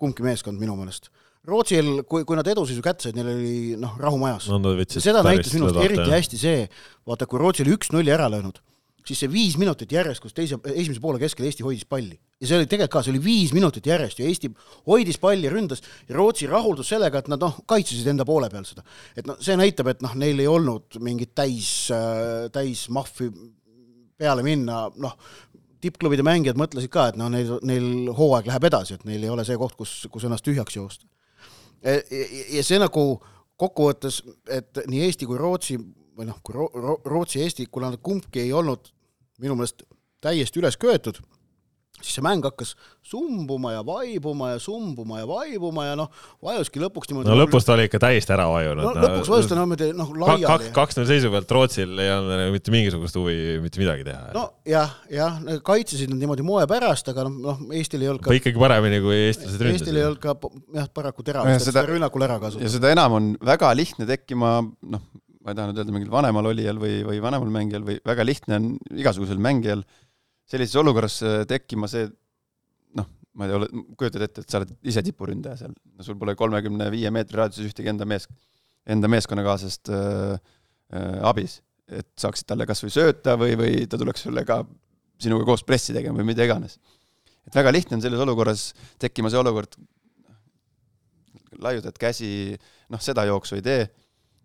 kumbki 0.00 0.26
meeskond 0.26 0.60
minu 0.60 0.76
meelest. 0.78 1.10
Rootsil, 1.46 2.02
kui, 2.10 2.24
kui 2.26 2.34
nad 2.38 2.48
eduseisu 2.50 2.82
kätte 2.82 3.06
said, 3.06 3.18
neil 3.18 3.28
oli 3.30 3.58
noh, 3.78 3.92
rahu 4.02 4.18
majas 4.18 4.48
no,. 4.50 4.58
seda 4.90 5.22
näitas 5.22 5.52
minu 5.54 5.68
arust 5.68 5.84
eriti 5.84 6.08
hästi 6.10 6.40
see, 6.40 6.64
vaata, 7.06 7.28
kui 7.30 7.38
Rootsi 7.38 7.62
oli 7.62 7.76
üks-nulli 7.76 8.10
ära 8.10 8.26
löönud, 8.32 8.58
siis 9.06 9.20
see 9.22 9.30
viis 9.30 9.54
minutit 9.60 9.92
järjest, 9.94 10.24
kus 10.24 10.34
teise, 10.34 10.58
esimese 10.72 11.02
poole 11.02 11.20
keskel 11.22 11.46
Eesti 11.46 11.62
hoidis 11.62 11.86
palli. 11.86 12.18
ja 12.42 12.50
see 12.50 12.58
oli 12.58 12.66
tegelikult 12.66 12.96
ka, 12.96 13.04
see 13.06 13.14
oli 13.14 13.22
viis 13.22 13.54
minutit 13.54 13.86
järjest 13.86 14.18
ja 14.18 14.26
Eesti 14.26 14.50
hoidis 14.88 15.20
palli, 15.22 15.46
ründas 15.52 15.84
ja 16.08 16.16
Rootsi 16.18 16.50
rahuldus 16.50 16.90
sellega, 16.90 17.22
et 17.22 17.30
nad 17.30 17.46
noh, 17.46 17.60
kaitsesid 17.70 18.10
enda 18.10 18.26
poole 18.26 18.50
peal 18.50 18.66
seda. 18.66 18.82
et 19.14 19.30
noh, 19.30 19.38
see 19.38 19.54
näitab, 19.58 19.92
et 19.94 20.02
noh, 20.02 20.18
neil 20.18 20.42
ei 20.42 20.50
olnud 20.50 20.98
mingit 20.98 21.36
täis, 21.38 21.70
äh, 21.94 22.50
täis 22.54 22.88
mahvi 22.90 23.30
peale 24.18 24.44
minna, 24.46 24.86
noh, 25.02 25.14
tippklubide 25.82 26.24
mängijad 26.26 26.58
mõtlesid 26.58 26.92
ka, 26.92 27.10
et 27.10 27.18
noh, 27.20 27.30
neil, 27.32 27.52
neil 27.66 28.10
hooaeg 28.16 28.48
läheb 28.48 28.66
edasi, 28.70 28.96
et 28.96 29.04
neil 29.08 29.24
ei 29.26 29.32
ole 29.32 29.44
see 29.46 29.58
koht, 29.60 29.76
kus, 29.78 29.98
kus 30.12 30.26
ennast 30.26 30.46
tühjaks 30.46 30.76
joosta. 30.78 31.08
E, 31.84 32.00
ja 32.56 32.64
see 32.66 32.80
nagu 32.80 33.06
kokkuvõttes, 33.60 34.22
et 34.52 34.82
nii 34.88 35.04
Eesti 35.06 35.28
kui 35.28 35.38
Rootsi 35.40 35.78
või 36.16 36.28
noh, 36.30 36.40
kui 36.44 36.56
Rootsi 36.56 37.40
ja 37.40 37.46
Eesti, 37.46 37.68
kuna 37.72 37.92
nad 37.92 38.02
kumbki 38.04 38.42
ei 38.42 38.52
olnud 38.56 38.90
minu 39.42 39.56
meelest 39.56 39.84
täiesti 40.24 40.62
üles 40.62 40.78
köetud 40.80 41.20
siis 42.00 42.18
see 42.18 42.24
mäng 42.24 42.44
hakkas 42.44 42.74
sumbuma 43.06 43.72
ja 43.72 43.82
vaibuma 43.86 44.50
ja 44.52 44.60
sumbuma 44.60 45.20
ja 45.20 45.26
vaibuma 45.28 45.86
ja 45.86 45.96
noh, 45.98 46.10
vajuski 46.44 46.80
lõpuks 46.82 47.10
niimoodi. 47.10 47.30
no 47.30 47.36
lõpus 47.38 47.66
ta 47.66 47.74
oli 47.76 47.86
ikka 47.88 48.00
täiesti 48.02 48.34
ära 48.34 48.48
vajunud. 48.50 48.84
no 48.84 49.04
lõpuks 49.04 49.30
vajus 49.32 49.48
ta 49.50 49.58
niimoodi 49.58 49.90
noh 49.96 50.12
laiali. 50.22 50.70
kaks-null 50.76 51.08
seisu 51.08 51.30
pealt 51.32 51.54
Rootsil 51.56 51.92
ei 52.02 52.12
olnud 52.12 52.34
nagu 52.42 52.54
mitte 52.56 52.74
mingisugust 52.74 53.18
huvi 53.20 53.58
mitte 53.64 53.80
midagi 53.82 54.06
teha. 54.08 54.32
no 54.36 54.46
jah, 54.68 54.96
jah, 55.12 55.38
kaitsesid 55.66 56.12
nad 56.12 56.20
niimoodi 56.22 56.46
moe 56.46 56.66
pärast, 56.70 57.12
aga 57.12 57.28
noh, 57.28 57.36
noh 57.46 57.76
Eestil 57.76 58.04
ei 58.04 58.12
olnud 58.12 58.24
ka. 58.26 58.34
ikkagi 58.36 58.60
paremini 58.60 59.02
kui 59.04 59.20
eestlased 59.28 59.60
ründasid. 59.60 59.86
Eestil 59.86 60.00
ei 60.00 60.08
olnud 60.08 60.22
ka 60.22 60.36
jah, 60.80 60.90
paraku 60.94 61.26
teravust, 61.26 61.62
et 61.62 61.70
seda 61.70 61.86
rünnakul 61.88 62.26
ära 62.26 62.40
kasutada. 62.42 62.66
ja 62.66 62.74
seda 62.74 62.92
enam 62.92 63.20
on 63.20 63.30
väga 63.46 63.70
lihtne 63.78 64.08
tekkima, 64.08 64.58
noh, 64.96 65.06
ma 65.46 65.54
ei 65.54 65.58
taha 65.60 65.70
nüüd 65.70 65.78
öelda 65.78 65.94
mingil 65.94 66.10
vanemal 66.10 66.50
olijal 66.50 66.80
või, 66.82 66.98
või 67.06 67.22
vanemal 67.22 67.52
mängijal 67.54 67.86
või 67.86 68.00
väga 68.06 68.26
lihtne 68.26 68.58
on 68.58 68.72
igasugusel 68.98 69.38
mängijal 69.42 69.86
sellises 70.50 70.78
olukorras 70.80 71.18
äh, 71.26 71.42
tekkima 71.48 71.88
see 71.90 72.06
noh, 72.98 73.08
ma 73.36 73.46
ei 73.46 73.52
tea, 73.52 73.84
kujutad 73.98 74.26
ette, 74.26 74.44
et 74.44 74.52
sa 74.52 74.60
oled 74.60 74.74
ise 74.86 75.02
tipuründaja 75.06 75.60
seal, 75.62 75.74
no 75.74 76.06
sul 76.06 76.18
pole 76.20 76.36
kolmekümne 76.38 76.88
viie 76.94 77.10
meetri 77.14 77.40
raadiuses 77.40 77.72
ühtegi 77.72 77.90
enda 77.92 78.06
mees, 78.08 78.28
enda 78.86 79.10
meeskonnakaaslast 79.12 79.92
äh, 79.92 80.36
äh, 80.94 81.18
abis, 81.26 81.60
et 81.86 82.08
saaksid 82.18 82.48
talle 82.50 82.66
kas 82.68 82.82
või 82.84 82.94
sööta 82.94 83.36
või, 83.40 83.58
või 83.58 83.82
ta 83.90 83.98
tuleks 84.00 84.26
sulle 84.26 84.46
ka 84.46 84.62
sinuga 85.22 85.46
koos 85.48 85.64
pressi 85.66 85.94
tegema 85.96 86.20
või 86.20 86.32
mida 86.32 86.46
iganes. 86.46 86.78
et 87.46 87.54
väga 87.54 87.72
lihtne 87.72 87.98
on 87.98 88.02
selles 88.04 88.22
olukorras 88.22 88.70
tekkima 89.02 89.30
see 89.30 89.38
olukord, 89.40 89.76
laiutad 91.62 91.96
käsi, 91.98 92.56
noh, 92.92 93.00
seda 93.00 93.24
jooksu 93.26 93.56
ei 93.56 93.64
tee, 93.64 93.86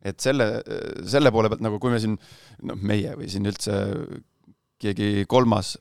et 0.05 0.21
selle, 0.21 0.45
selle 1.05 1.31
poole 1.33 1.49
pealt 1.51 1.61
nagu 1.65 1.77
kui 1.81 1.91
me 1.93 1.99
siin, 2.01 2.15
noh, 2.65 2.77
meie 2.77 3.13
või 3.19 3.27
siin 3.29 3.45
üldse 3.49 3.75
keegi 4.81 5.25
kolmas, 5.29 5.75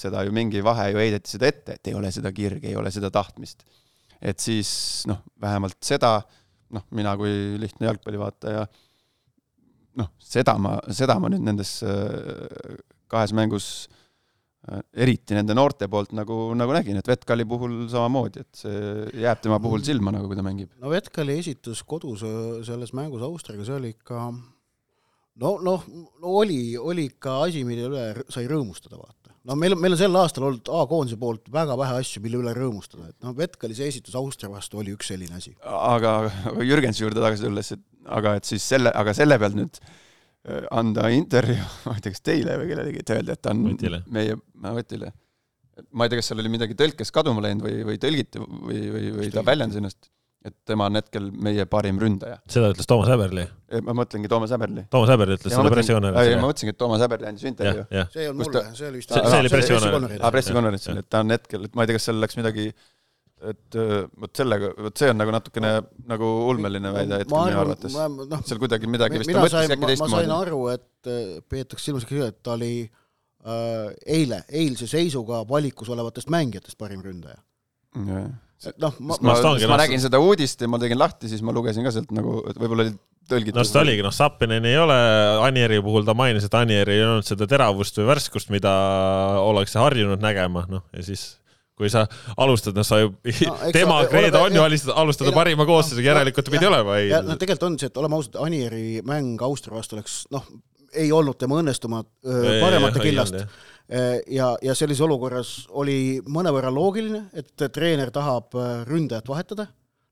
seda 0.00 0.24
ju 0.24 0.34
mingi 0.34 0.62
vahe 0.64 0.90
ju 0.92 1.00
heideti 1.00 1.36
seda 1.36 1.50
ette, 1.50 1.76
et 1.76 1.90
ei 1.90 1.96
ole 1.98 2.10
seda 2.14 2.32
kirge, 2.34 2.70
ei 2.70 2.78
ole 2.78 2.92
seda 2.94 3.10
tahtmist. 3.12 3.64
et 4.20 4.36
siis 4.40 4.70
noh, 5.08 5.22
vähemalt 5.40 5.78
seda, 5.84 6.18
noh, 6.76 6.84
mina 6.96 7.14
kui 7.16 7.56
lihtne 7.60 7.88
jalgpallivaataja, 7.88 8.66
noh, 10.00 10.10
seda 10.20 10.58
ma, 10.60 10.74
seda 10.92 11.16
ma 11.20 11.30
nüüd 11.32 11.46
nendes 11.46 11.78
äh, 11.88 12.76
kahes 13.10 13.32
mängus 13.36 13.70
äh, 14.68 14.82
eriti 15.06 15.36
nende 15.38 15.56
noorte 15.56 15.88
poolt 15.88 16.12
nagu, 16.16 16.36
nagu 16.58 16.76
nägin, 16.76 17.00
et 17.00 17.08
Vetkali 17.08 17.48
puhul 17.48 17.86
samamoodi, 17.92 18.44
et 18.44 18.60
see 18.60 19.08
jääb 19.24 19.40
tema 19.40 19.60
puhul 19.62 19.84
silma 19.86 20.12
nagu, 20.14 20.28
kui 20.28 20.38
ta 20.38 20.44
mängib. 20.44 20.76
no 20.80 20.92
Vetkali 20.92 21.38
esitus 21.40 21.80
kodus 21.88 22.24
äh, 22.28 22.60
selles 22.68 22.92
mängus 22.96 23.24
Austriaga, 23.24 23.66
see 23.66 23.78
oli 23.80 23.94
ikka 23.96 24.28
no 25.38 25.54
noh, 25.64 25.86
no 26.20 26.34
oli, 26.42 26.76
oli 26.78 27.08
ikka 27.10 27.40
asi, 27.46 27.62
mille 27.66 27.88
üle 27.88 28.04
sai 28.32 28.48
rõõmustada, 28.50 28.98
vaata. 28.98 29.34
no 29.46 29.56
meil, 29.58 29.76
meil 29.78 29.94
on 29.96 30.00
sel 30.00 30.18
aastal 30.20 30.48
olnud 30.48 30.70
A-koondise 30.80 31.18
poolt 31.20 31.48
väga 31.52 31.76
vähe 31.80 32.00
asju, 32.02 32.22
mille 32.24 32.40
üle 32.42 32.54
rõõmustada, 32.56 33.08
et 33.12 33.26
noh, 33.26 33.36
Vetkali 33.36 33.76
see 33.76 33.88
esitus 33.92 34.18
Austria 34.18 34.50
vastu 34.52 34.82
oli 34.82 34.94
üks 34.96 35.12
selline 35.12 35.38
asi. 35.38 35.54
aga, 35.62 36.16
aga 36.50 36.66
Jürgensi 36.66 37.04
juurde 37.04 37.22
tagasi 37.22 37.46
tulles, 37.46 37.72
et 37.76 37.86
aga 38.20 38.36
et 38.40 38.52
siis 38.52 38.68
selle, 38.74 38.92
aga 38.96 39.14
selle 39.16 39.38
pealt 39.40 39.58
nüüd 39.58 39.80
äh, 39.80 40.62
anda 40.74 41.08
intervjuu, 41.14 41.72
ma 41.86 41.96
ei 41.96 42.06
tea, 42.06 42.14
kas 42.16 42.26
teile 42.26 42.60
või 42.60 42.70
kellelegi, 42.72 43.04
et 43.04 43.16
öelda, 43.16 43.36
et 43.36 43.44
ta 43.44 43.54
on 43.54 43.66
Võtile. 43.70 44.04
meie, 44.12 44.38
Võtile. 44.80 45.12
ma 45.92 46.06
ei 46.06 46.12
tea, 46.12 46.20
kas 46.22 46.32
seal 46.32 46.42
oli 46.42 46.52
midagi 46.52 46.78
tõlkes 46.78 47.14
kaduma 47.14 47.44
läinud 47.46 47.64
või, 47.68 47.84
või 47.88 48.00
tõlgiti 48.02 48.42
või, 48.42 48.80
või, 48.92 49.12
või 49.22 49.30
ta 49.34 49.46
väljendas 49.46 49.80
ennast 49.80 50.10
et 50.44 50.54
tema 50.64 50.86
on 50.88 50.96
hetkel 50.96 51.26
meie 51.44 51.66
parim 51.68 51.98
ründaja. 52.00 52.38
seda 52.48 52.70
ütles 52.72 52.88
Toomas 52.88 53.10
Häberli. 53.12 53.42
ma 53.84 53.94
mõtlengi 53.98 54.28
Toomas 54.32 54.54
Häberli. 54.54 54.86
Toomas 54.92 55.10
Häberli 55.12 55.36
ütles 55.36 55.52
ei, 55.52 55.72
pressikonverentsil. 55.74 56.38
ma 56.40 56.46
mõtlesingi, 56.48 56.72
et 56.74 56.78
Toomas 56.80 57.02
Häberli 57.04 57.28
andis 57.28 57.44
intervjuu., 57.50 57.84
see 58.14 58.22
ei 58.24 58.30
olnud 58.30 58.46
mulle 58.46 58.54
ta-, 58.56 58.78
see 58.78 58.88
oli 58.88 59.02
vist 59.02 59.12
See- 59.12 59.26
see 59.26 59.42
oli 59.44 59.52
pressikonverents. 59.52 60.24
aa, 60.24 60.32
pressikonverentsil, 60.36 61.02
et 61.02 61.10
ta 61.12 61.20
on 61.26 61.36
hetkel, 61.36 61.68
et 61.68 61.76
ma 61.76 61.84
ei 61.84 61.90
tea, 61.90 61.98
kas 62.00 62.08
seal 62.08 62.20
läks 62.24 62.40
midagi, 62.40 62.66
et 63.50 63.76
öö, 63.80 64.00
vot 64.20 64.42
sellega, 64.42 64.72
vot 64.88 65.04
see 65.04 65.12
on 65.12 65.20
nagu 65.20 65.32
natukene 65.36 65.74
nagu 66.08 66.32
ulmeline 66.50 66.92
väide 66.96 67.20
hetkel 67.22 67.44
minu 67.50 67.60
arvates. 67.66 67.94
noh, 68.32 68.42
seal 68.48 68.60
kuidagi 68.60 68.88
midagi 68.90 69.20
vist 69.20 69.32
ta 69.32 69.44
mõtles 69.44 69.68
äkki 69.68 69.76
ma, 69.76 69.86
ma 69.86 69.86
sain 69.86 69.94
teistmoodi. 69.94 70.34
aru, 70.40 70.62
et 70.72 71.08
äh, 71.08 71.38
peetakse 71.52 71.88
silmas 71.88 72.04
ikka 72.08 72.16
seda, 72.16 72.32
et 72.34 72.42
ta 72.44 72.56
oli 72.56 72.74
äh, 72.84 73.88
eile, 74.18 74.42
eilse 74.48 74.88
seisuga 74.88 75.44
valikus 75.48 75.88
olevatest 75.92 76.32
mängijatest 76.32 76.80
parim 76.80 77.04
ründaja. 77.04 77.40
noh, 78.80 78.94
ma, 79.00 79.16
ma, 79.20 79.32
ma- 79.32 79.36
lastud- 79.38 79.78
nägin 79.80 80.02
seda 80.02 80.20
uudist 80.22 80.60
ja 80.60 80.68
ma 80.68 80.78
tegin 80.82 80.98
lahti, 81.00 81.30
siis 81.32 81.40
ma 81.46 81.54
lugesin 81.56 81.86
ka 81.86 81.92
sealt 81.94 82.10
nagu, 82.16 82.42
et 82.50 82.58
võib-olla 82.60 82.86
oli 82.88 82.94
tõlgitud. 83.30 83.56
no 83.56 83.64
seda 83.64 83.82
oligi, 83.86 84.02
noh, 84.04 84.12
Sappinen 84.14 84.64
ei 84.68 84.76
ole, 84.80 84.96
Anieri 85.46 85.80
puhul 85.84 86.04
ta 86.08 86.14
mainis, 86.18 86.44
et 86.48 86.54
Anieri 86.58 86.98
ei 86.98 87.04
olnud 87.06 87.24
seda 87.28 87.46
teravust 87.50 87.96
või 88.00 88.08
värskust, 88.12 88.50
mida 88.52 88.72
ollakse 89.40 89.78
harjunud 89.80 90.20
nägema, 90.24 90.66
noh 90.70 90.82
ja 90.96 91.04
siis 91.06 91.36
kui 91.80 91.88
sa 91.88 92.02
alustad, 92.36 92.76
noh 92.76 92.84
sa 92.84 92.98
ju 93.00 93.14
No, 93.46 93.54
tema 93.72 94.02
ole- 94.04 94.32
on 94.36 94.52
ju 94.58 94.60
alustada, 94.62 94.98
Ei, 95.00 95.30
no- 95.30 95.36
parima 95.38 95.64
koosseisuga, 95.64 96.10
järelikult 96.10 96.50
pidi 96.52 96.68
olema 96.68 96.98
ja 96.98 97.04
eile 97.06 97.22
no. 97.30 97.36
tegelikult 97.40 97.68
on 97.70 97.78
see, 97.80 97.88
et 97.88 97.96
oleme 98.02 98.18
ausad, 98.18 98.36
Anieri 98.44 99.00
mäng 99.08 99.40
Austria 99.46 99.78
vastu 99.78 99.96
oleks 99.96 100.26
noh, 100.34 100.44
ei 100.92 101.08
olnud 101.14 101.38
tema 101.40 101.56
õnnestumad 101.62 102.04
paremate 102.60 103.00
killast. 103.00 103.40
ja, 104.30 104.52
ja 104.62 104.74
sellises 104.78 105.02
olukorras 105.06 105.52
oli 105.80 106.20
mõnevõrra 106.30 106.70
loogiline, 106.74 107.26
et 107.34 107.68
treener 107.74 108.12
tahab 108.14 108.54
äh, 108.54 108.82
ründajat 108.88 109.30
vahetada, 109.30 109.66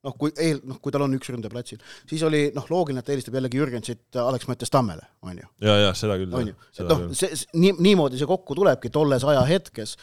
noh, 0.07 0.15
kui 0.19 0.31
eel, 0.39 0.61
noh, 0.69 0.79
kui 0.83 0.95
tal 0.95 1.03
on 1.05 1.15
üks 1.17 1.31
ründaja 1.33 1.51
platsil, 1.53 1.81
siis 2.09 2.23
oli 2.27 2.45
noh, 2.55 2.67
loogiline, 2.71 3.03
et 3.03 3.09
ta 3.09 3.15
eelistab 3.15 3.37
jällegi 3.39 3.59
Jürgensit 3.59 4.19
Alex 4.23 4.47
Mõttes 4.51 4.71
Tammele, 4.73 5.03
on 5.27 5.41
ju. 5.41 5.49
ja, 5.65 5.75
ja 5.83 5.91
seda 5.99 6.17
küll. 6.21 6.35
on 6.39 6.51
ju, 6.53 6.57
et 6.77 6.91
noh, 6.91 7.05
see, 7.19 7.39
nii, 7.59 7.75
niimoodi 7.85 8.21
see 8.21 8.29
kokku 8.31 8.57
tulebki 8.59 8.93
tolles 8.95 9.27
ajahetkes, 9.29 9.97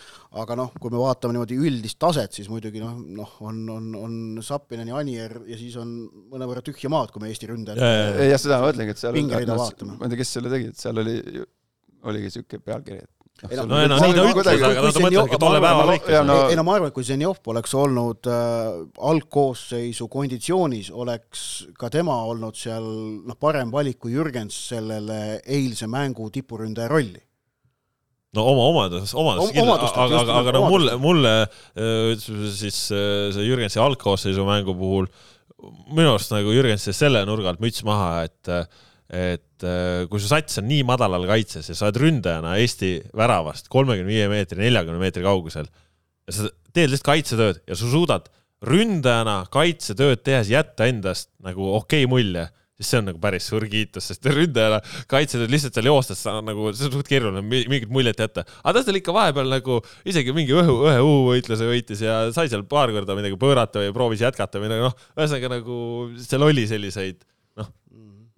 aga 0.43 0.59
noh, 0.59 0.75
kui 0.81 0.93
me 0.93 1.01
vaatame 1.01 1.37
niimoodi 1.37 1.59
üldist 1.69 1.99
taset, 2.01 2.35
siis 2.35 2.51
muidugi 2.51 2.83
noh, 2.83 2.99
noh, 3.21 3.35
on, 3.47 3.63
on, 3.77 3.89
on 4.01 4.45
Sappinen 4.45 4.91
ja 4.91 4.99
Anier 4.99 5.37
ja 5.47 5.59
siis 5.59 5.77
on 5.81 5.95
mõnevõrra 6.33 6.63
tühja 6.65 6.91
maad, 6.91 7.13
kui 7.13 7.23
me 7.23 7.31
Eesti 7.31 7.51
ründajad 7.51 7.83
Ja, 7.85 7.91
ja, 7.95 8.31
ja. 8.33 8.39
seda 8.41 8.59
ma 8.61 8.71
mõtlengi, 8.71 8.95
et 8.95 9.01
seal 9.03 9.15
ma 10.01 10.07
ei 10.07 10.15
tea, 10.15 10.23
kes 10.23 10.37
selle 10.37 10.51
tegi, 10.51 10.71
et 10.73 10.81
seal 10.81 11.03
oli, 11.03 11.19
oligi 12.11 12.35
siuke 12.35 12.59
pealkiri, 12.59 13.03
et 13.05 13.14
Ei 13.43 13.57
no 13.59 13.79
ei 13.81 13.89
no 13.91 13.97
nii 13.99 14.13
ta 14.15 14.23
ütles, 14.31 14.61
aga 14.63 14.79
no 14.79 14.91
ta 14.95 15.01
mõtleski 15.03 15.37
tolle 15.41 15.59
päeva 15.59 15.83
lõikes 15.89 16.21
no-. 16.23 16.37
ei 16.47 16.55
no 16.55 16.63
ma 16.63 16.77
arvan, 16.77 16.91
et 16.91 16.95
kui 16.95 17.03
Zenjov 17.03 17.41
poleks 17.43 17.75
olnud 17.75 18.29
äh, 18.31 18.77
algkoosseisu 19.11 20.07
konditsioonis, 20.11 20.87
oleks 20.95 21.43
ka 21.75 21.89
tema 21.91 22.15
olnud 22.31 22.55
seal 22.55 22.87
noh, 23.27 23.35
parem 23.35 23.73
valik 23.75 23.99
kui 24.05 24.15
Jürgens 24.15 24.55
sellele 24.71 25.41
eilse 25.43 25.89
mängu 25.91 26.29
tipuründaja 26.31 26.87
rolli. 26.93 27.19
no 28.39 28.47
oma 28.53 28.69
omadus, 28.71 29.11
omadus 29.11 29.49
Om- 29.49 29.53
kindlasti, 29.59 29.99
aga, 30.07 30.23
aga, 30.23 30.39
aga 30.39 30.55
no 30.55 30.65
mulle, 30.71 30.95
mulle 31.03 31.35
ütleme 32.15 32.55
siis 32.55 32.79
öö, 32.95 33.29
see 33.35 33.49
Jürgensi 33.49 33.83
algkoosseisu 33.83 34.47
mängu 34.47 34.79
puhul 34.79 35.11
minu 35.91 36.15
arust 36.15 36.31
nagu 36.31 36.55
Jürgens 36.55 36.87
selle 36.95 37.27
nurga 37.27 37.51
alt 37.51 37.63
müts 37.63 37.83
maha, 37.83 38.29
et 38.29 38.55
et 39.09 39.63
öö, 39.65 40.07
kui 40.09 40.21
su 40.21 40.29
sats 40.31 40.57
on 40.61 40.65
nii 40.69 40.81
madalal 40.87 41.27
kaitses 41.29 41.69
ja 41.69 41.77
sa 41.77 41.89
oled 41.89 41.99
ründajana 42.01 42.55
Eesti 42.61 42.97
väravast 43.17 43.69
kolmekümne 43.73 44.09
viie 44.09 44.29
meetri, 44.31 44.63
neljakümne 44.63 45.01
meetri 45.01 45.25
kaugusel 45.25 45.69
ja 45.69 46.33
sa 46.33 46.49
teed 46.73 46.89
lihtsalt 46.89 47.11
kaitsetööd 47.11 47.61
ja 47.69 47.77
sa 47.77 47.91
suudad 47.91 48.31
ründajana 48.65 49.43
kaitsetööd 49.53 50.23
tehes 50.25 50.49
jätta 50.49 50.89
endast 50.89 51.29
nagu 51.45 51.69
okei 51.77 52.07
okay 52.07 52.09
mulje 52.09 52.47
siis 52.75 52.89
see 52.91 52.99
on 52.99 53.05
nagu 53.07 53.19
päris 53.23 53.45
suur 53.47 53.63
kiitus, 53.71 54.09
sest 54.09 54.25
ründajana 54.27 54.81
kaitsetööd 55.11 55.51
lihtsalt 55.53 55.77
seal 55.77 55.87
joostes 55.87 56.23
sa 56.25 56.33
nagu, 56.43 56.71
see 56.75 56.89
on 56.89 56.97
suht 56.97 57.07
keeruline 57.07 57.43
mi- 57.45 57.63
mingit 57.71 57.91
muljet 57.93 58.19
jätta. 58.19 58.43
aga 58.63 58.73
ta 58.79 58.83
seal 58.83 58.99
ikka 58.99 59.15
vahepeal 59.15 59.47
nagu 59.53 59.79
isegi 60.07 60.35
mingi 60.35 60.57
õhu, 60.57 60.75
ühe 60.89 60.97
õhuvõitluse 61.03 61.69
võitis 61.69 62.03
ja 62.03 62.17
sai 62.35 62.51
seal 62.51 62.65
paar 62.67 62.91
korda 62.95 63.15
midagi 63.15 63.39
pöörata 63.39 63.85
või 63.85 63.93
proovis 63.95 64.25
jätkata 64.25 64.59
või 64.59 64.73
noh, 64.73 64.97
ühesõnaga 65.15 65.53
nagu 65.55 65.77
seal 66.19 66.43
oli 66.49 66.67
selliseid 66.67 67.23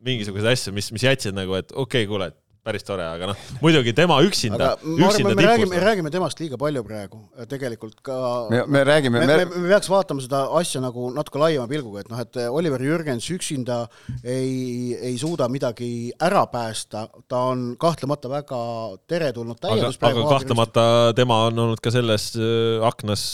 mingisuguseid 0.05 0.51
asju, 0.53 0.75
mis, 0.75 0.91
mis 0.95 1.07
jätsid 1.07 1.37
nagu, 1.37 1.55
et 1.57 1.71
okei 1.73 2.05
okay,, 2.05 2.09
kuule, 2.09 2.31
päris 2.67 2.83
tore, 2.83 3.05
aga 3.07 3.29
noh, 3.29 3.43
muidugi 3.61 3.93
tema 3.95 4.17
üksinda 4.25 4.73
aga, 4.73 4.91
üksinda 5.07 5.33
me 5.37 5.45
räägime, 5.45 5.69
tipus. 5.71 5.83
räägime 5.85 6.11
temast 6.11 6.41
liiga 6.41 6.59
palju 6.59 6.83
praegu, 6.83 7.19
tegelikult 7.49 8.01
ka 8.05 8.17
me, 8.51 8.61
me 8.75 8.81
räägime, 8.87 9.21
me, 9.21 9.27
me, 9.29 9.37
me, 9.45 9.61
me 9.63 9.71
peaks 9.71 9.89
vaatama 9.91 10.23
seda 10.23 10.43
asja 10.59 10.81
nagu 10.83 11.09
natuke 11.15 11.41
laiema 11.41 11.67
pilguga, 11.71 12.03
et 12.03 12.11
noh, 12.11 12.21
et 12.23 12.39
Oliver 12.51 12.83
Jürgens 12.83 13.27
üksinda 13.33 13.79
ei, 14.19 14.97
ei 14.97 15.15
suuda 15.21 15.47
midagi 15.51 15.89
ära 16.27 16.43
päästa, 16.51 17.05
ta 17.31 17.43
on 17.53 17.69
kahtlemata 17.79 18.31
väga 18.31 18.61
teretulnud 19.09 19.59
aga 19.61 19.69
täiendus, 19.69 20.01
aga 20.09 20.25
kahtlemata 20.33 20.87
tema 21.17 21.45
on 21.47 21.67
olnud 21.67 21.83
ka 21.83 21.93
selles 21.95 22.33
äh, 22.35 22.83
aknas 22.87 23.29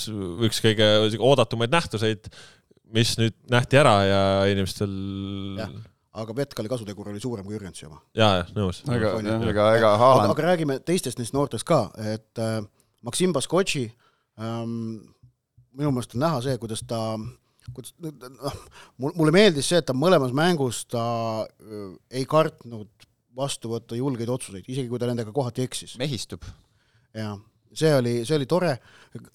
üks 0.45 0.62
kõige 0.63 0.91
oodatumaid 1.17 1.73
nähtuseid, 1.73 2.30
mis 2.93 3.15
nüüd 3.17 3.34
nähti 3.49 3.82
ära 3.82 3.95
ja 4.06 4.21
inimestel 4.54 4.93
Jah. 5.58 5.73
Aga 6.13 6.36
Vetkali 6.38 6.69
kasutegur 6.71 7.10
oli 7.10 7.21
suurem 7.21 7.45
kui 7.45 7.56
Jürgensi 7.56 7.88
oma. 7.88 8.02
ja, 8.17 8.30
jah, 8.41 8.52
nõus. 8.58 8.84
ega, 8.86 9.13
ega 9.49 9.69
aga, 9.78 9.93
Haaland, 10.02 10.34
aga 10.34 10.47
räägime 10.49 10.80
teistest 10.86 11.21
neist 11.21 11.36
noortest 11.36 11.67
ka, 11.67 11.88
et 12.13 12.41
äh, 12.41 12.60
Maksim 13.04 13.34
Baskotši 13.36 13.86
ähm, 14.39 14.76
minu 15.73 15.93
meelest 15.93 16.13
on 16.15 16.23
näha 16.26 16.41
see, 16.45 16.58
kuidas 16.62 16.84
ta 16.88 16.99
kuidas 17.73 17.95
noh, 18.02 18.60
mul, 19.02 19.15
mulle 19.17 19.34
meeldis 19.36 19.71
see, 19.71 19.80
et 19.82 19.88
ta 19.88 19.95
mõlemas 19.97 20.36
mängus 20.36 20.84
ta 20.91 21.06
äh, 21.47 21.89
ei 22.19 22.28
kartnud 22.30 23.10
vastu 23.34 23.71
võtta 23.71 23.97
julgeid 23.97 24.30
otsuseid, 24.30 24.67
isegi 24.69 24.91
kui 24.91 25.02
ta 25.02 25.10
nendega 25.10 25.34
kohati 25.34 25.65
eksis. 25.65 25.97
mehistub. 26.02 26.45
ja 27.17 27.34
see 27.77 27.93
oli, 27.95 28.13
see 28.27 28.36
oli 28.38 28.47
tore 28.49 28.73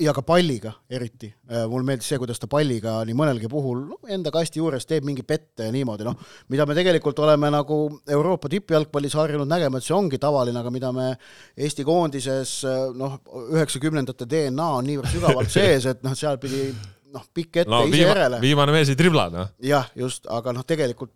ja 0.02 0.12
ka 0.14 0.22
palliga 0.26 0.72
eriti. 0.90 1.28
mulle 1.70 1.86
meeldis 1.86 2.08
see, 2.10 2.18
kuidas 2.18 2.40
ta 2.42 2.48
palliga 2.50 2.98
nii 3.06 3.16
mõnelgi 3.18 3.50
puhul 3.50 3.84
no, 3.92 3.98
enda 4.10 4.32
kasti 4.34 4.62
juures 4.62 4.86
teeb 4.88 5.06
mingi 5.06 5.22
pette 5.26 5.68
ja 5.68 5.74
niimoodi, 5.74 6.06
noh, 6.08 6.18
mida 6.52 6.66
me 6.66 6.76
tegelikult 6.78 7.18
oleme 7.24 7.50
nagu 7.54 7.78
Euroopa 8.18 8.50
tippjalgpallis 8.52 9.16
harjunud 9.18 9.48
nägema, 9.50 9.78
et 9.78 9.86
see 9.86 9.96
ongi 9.96 10.20
tavaline, 10.22 10.58
aga 10.58 10.74
mida 10.74 10.92
me 10.94 11.08
Eesti 11.56 11.86
koondises 11.86 12.60
noh, 12.98 13.18
üheksakümnendate 13.54 14.26
DNA 14.28 14.70
on 14.80 14.88
niivõrd 14.88 15.12
sügavalt 15.14 15.52
sees, 15.54 15.86
et 15.90 16.02
noh, 16.06 16.16
seal 16.18 16.40
pidi 16.42 16.70
noh, 17.14 17.24
pikk 17.34 17.62
ette 17.62 17.72
no 17.72 17.84
ise 17.86 17.96
viima, 17.96 18.12
järele. 18.12 18.42
viimane 18.42 18.74
mees 18.74 18.92
ei 18.92 18.98
tribla, 18.98 19.28
noh. 19.32 19.54
jah, 19.64 19.88
just, 19.98 20.26
aga 20.30 20.54
noh, 20.56 20.66
tegelikult 20.68 21.14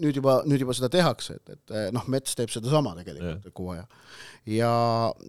nüüd 0.00 0.18
juba, 0.18 0.40
nüüd 0.48 0.62
juba 0.64 0.74
seda 0.76 0.90
tehakse, 0.92 1.38
et, 1.38 1.54
et 1.54 1.94
noh, 1.94 2.04
Mets 2.12 2.36
teeb 2.38 2.52
sedasama 2.52 2.94
tegelikult 2.98 3.48
kogu 3.52 3.74
aja. 3.76 3.86
ja 4.48 4.72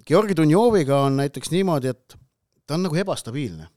Georgi 0.07 0.37
Dunjoviga 0.37 1.03
on 1.07 1.19
näiteks 1.21 1.51
niimoodi, 1.53 1.93
et 1.93 2.17
ta 2.67 2.77
on 2.77 2.85
nagu 2.87 2.99
ebastabiilne. 2.99 3.69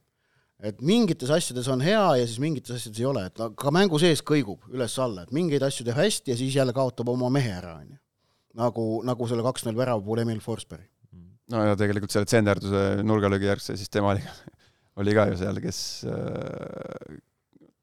et 0.67 0.79
mingites 0.81 1.31
asjades 1.31 1.67
on 1.69 1.83
hea 1.85 2.05
ja 2.17 2.25
siis 2.25 2.39
mingites 2.41 2.79
asjades 2.79 3.01
ei 3.03 3.07
ole, 3.09 3.27
et 3.29 3.35
ta 3.37 3.51
ka 3.53 3.71
mängu 3.75 3.99
sees 4.01 4.23
kõigub 4.25 4.63
üles-alla, 4.73 5.27
et 5.27 5.35
mingeid 5.37 5.63
asju 5.67 5.85
teeb 5.85 5.99
hästi 5.99 6.33
ja 6.33 6.37
siis 6.39 6.57
jälle 6.57 6.73
kaotab 6.77 7.11
oma 7.13 7.29
mehe 7.33 7.53
ära, 7.59 7.75
on 7.83 7.91
ju. 7.91 7.99
nagu, 8.63 8.87
nagu 9.05 9.29
selle 9.29 9.45
kaks-null 9.45 9.77
värava 9.77 10.01
puhul 10.01 10.25
Emil 10.25 10.41
Forsberg. 10.41 10.89
no 11.53 11.63
ja 11.67 11.77
tegelikult 11.77 12.15
selle 12.15 12.29
tsenderduse 12.31 13.03
nurgalöögi 13.05 13.51
järgse, 13.51 13.77
siis 13.77 13.93
tema 13.93 14.15
oli, 14.15 14.25
oli 15.03 15.17
ka 15.19 15.29
ju 15.31 15.41
seal, 15.43 15.61
kes 15.61 15.81
äh, 16.09 17.21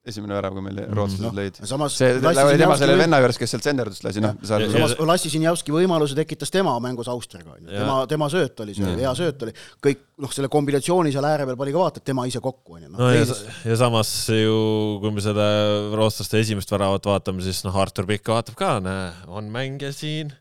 esimene 0.03 0.35
värav, 0.35 0.51
kui 0.57 0.63
meil 0.65 0.79
rootslased 0.91 1.23
noh, 1.23 1.31
lõid. 1.37 1.59
samas 1.63 1.93
see 1.95 2.09
oli 2.19 2.57
tema 2.59 2.75
selle 2.79 2.97
venna 2.99 3.19
juures, 3.23 3.37
kes 3.39 3.53
sealt 3.53 3.63
tsenderdust 3.63 4.03
lasi, 4.03 4.19
noh, 4.23 4.33
Ja- 4.43 4.67
samas 4.73 4.95
Lassi 4.99 5.29
Sinjavski 5.31 5.71
võimaluse 5.71 6.17
tekitas 6.17 6.51
tema 6.51 6.73
mängus 6.83 7.07
Austriaga, 7.07 7.55
on 7.55 7.61
ju, 7.63 7.71
Ja- 7.71 7.79
tema, 7.85 7.95
tema 8.11 8.27
sööt 8.33 8.59
oli 8.65 8.75
see, 8.75 8.83
Ja. 8.83 8.97
hea 9.05 9.13
sööt 9.15 9.41
oli, 9.47 9.53
kõik 9.81 10.01
noh, 10.19 10.29
selle 10.35 10.49
kombinatsiooni 10.51 11.11
seal 11.15 11.23
ääre 11.23 11.45
peal 11.47 11.55
pani 11.55 11.71
ka 11.71 11.77
vaata, 11.85 11.97
et 12.03 12.07
tema 12.11 12.25
ise 12.27 12.41
kokku, 12.43 12.75
on 12.75 12.81
ju, 12.83 12.89
no 12.89 12.97
noh, 12.97 13.13
ja, 13.13 13.23
leidis 13.23 13.45
ja 13.65 13.75
samas 13.79 14.11
ju, 14.27 14.99
kui 14.99 15.11
me 15.11 15.21
seda 15.23 15.47
rootslaste 15.95 16.39
esimest 16.39 16.69
väravat 16.75 17.03
vaatame, 17.07 17.41
siis 17.41 17.63
noh, 17.63 17.75
Artur 17.79 18.05
Pikk 18.05 18.27
vaatab 18.27 18.55
ka, 18.59 18.79
näe, 18.83 19.13
on 19.27 19.47
mängija 19.49 19.93
siin. 19.95 20.33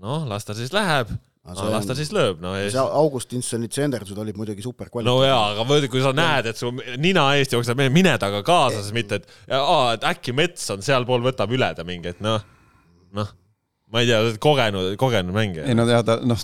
noh, 0.00 0.24
las 0.28 0.44
ta 0.44 0.54
siis 0.54 0.72
läheb, 0.72 1.08
no 1.46 1.56
see 1.58 1.72
las 1.72 1.88
ta 1.88 1.96
siis 1.98 2.10
lööb, 2.14 2.40
no 2.42 2.54
ja 2.58 2.66
see 2.72 2.84
Augustinsoni 3.00 3.70
tsenderdused 3.70 4.18
olid 4.22 4.38
muidugi 4.38 4.64
super 4.64 4.90
no 5.06 5.16
jaa, 5.24 5.52
aga 5.54 5.66
mõelda, 5.68 5.90
kui 5.92 6.02
sa 6.04 6.12
näed, 6.16 6.50
et 6.50 6.60
su 6.60 6.72
nina 7.02 7.28
eest 7.38 7.54
jookseb, 7.54 7.80
mine 7.94 8.16
temaga 8.18 8.42
kaasa, 8.46 8.82
siis 8.82 8.94
mitte, 8.96 9.20
et 9.22 9.56
aa, 9.58 9.94
et 9.96 10.06
äkki 10.10 10.34
mets 10.36 10.66
on 10.74 10.84
sealpool, 10.86 11.24
võtab 11.26 11.54
üle 11.54 11.70
ta 11.78 11.86
mingi, 11.86 12.14
et 12.14 12.22
noh, 12.24 12.42
noh, 13.16 13.32
ma 13.92 14.02
ei 14.02 14.10
tea, 14.10 14.22
kogenud, 14.42 14.94
kogenud 15.00 15.36
mängija. 15.36 15.68
Ei. 15.68 15.78
no 15.78 15.86
ja 15.90 16.02
ta 16.06 16.18
noh, 16.26 16.42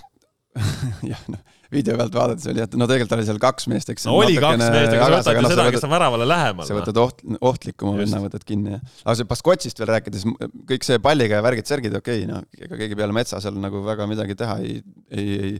jah, 1.11 1.27
noh, 1.31 1.43
video 1.73 1.97
pealt 1.99 2.15
vaadates 2.15 2.47
oli, 2.51 2.63
et 2.63 2.75
no 2.79 2.87
tegelikult 2.89 3.15
oli 3.17 3.27
seal 3.27 3.39
kaks 3.43 3.67
meest, 3.71 3.91
eks. 3.93 4.07
no 4.09 4.15
oli 4.19 4.37
kaks 4.39 4.61
meest, 4.61 4.95
aga 4.95 5.21
sa 5.25 5.33
võtad 5.33 5.39
ju 5.41 5.53
seda, 5.53 5.67
kes 5.75 5.87
on 5.87 5.93
väravale 5.93 6.27
lähemal 6.29 6.67
sa 6.69 6.75
no.. 6.75 6.81
võtad 6.81 6.99
oht, 7.03 7.23
ohtlikuma 7.51 7.95
venna 7.99 8.21
võtad 8.23 8.45
kinni 8.47 8.75
ja 8.75 8.81
aga 9.03 9.17
see 9.19 9.29
Baskotšist 9.29 9.81
veel 9.81 9.91
rääkides, 9.93 10.27
kõik 10.69 10.87
see 10.87 11.01
palliga 11.03 11.39
ja 11.39 11.45
värgid-särgid, 11.45 11.97
okei 11.99 12.23
okay,, 12.23 12.29
noh, 12.29 12.45
ega 12.59 12.79
keegi 12.81 12.99
peale 12.99 13.15
metsa 13.15 13.41
seal 13.43 13.57
nagu 13.61 13.83
väga 13.85 14.07
midagi 14.11 14.37
teha 14.39 14.59
ei, 14.63 14.79
ei, 15.11 15.39
ei, 15.49 15.55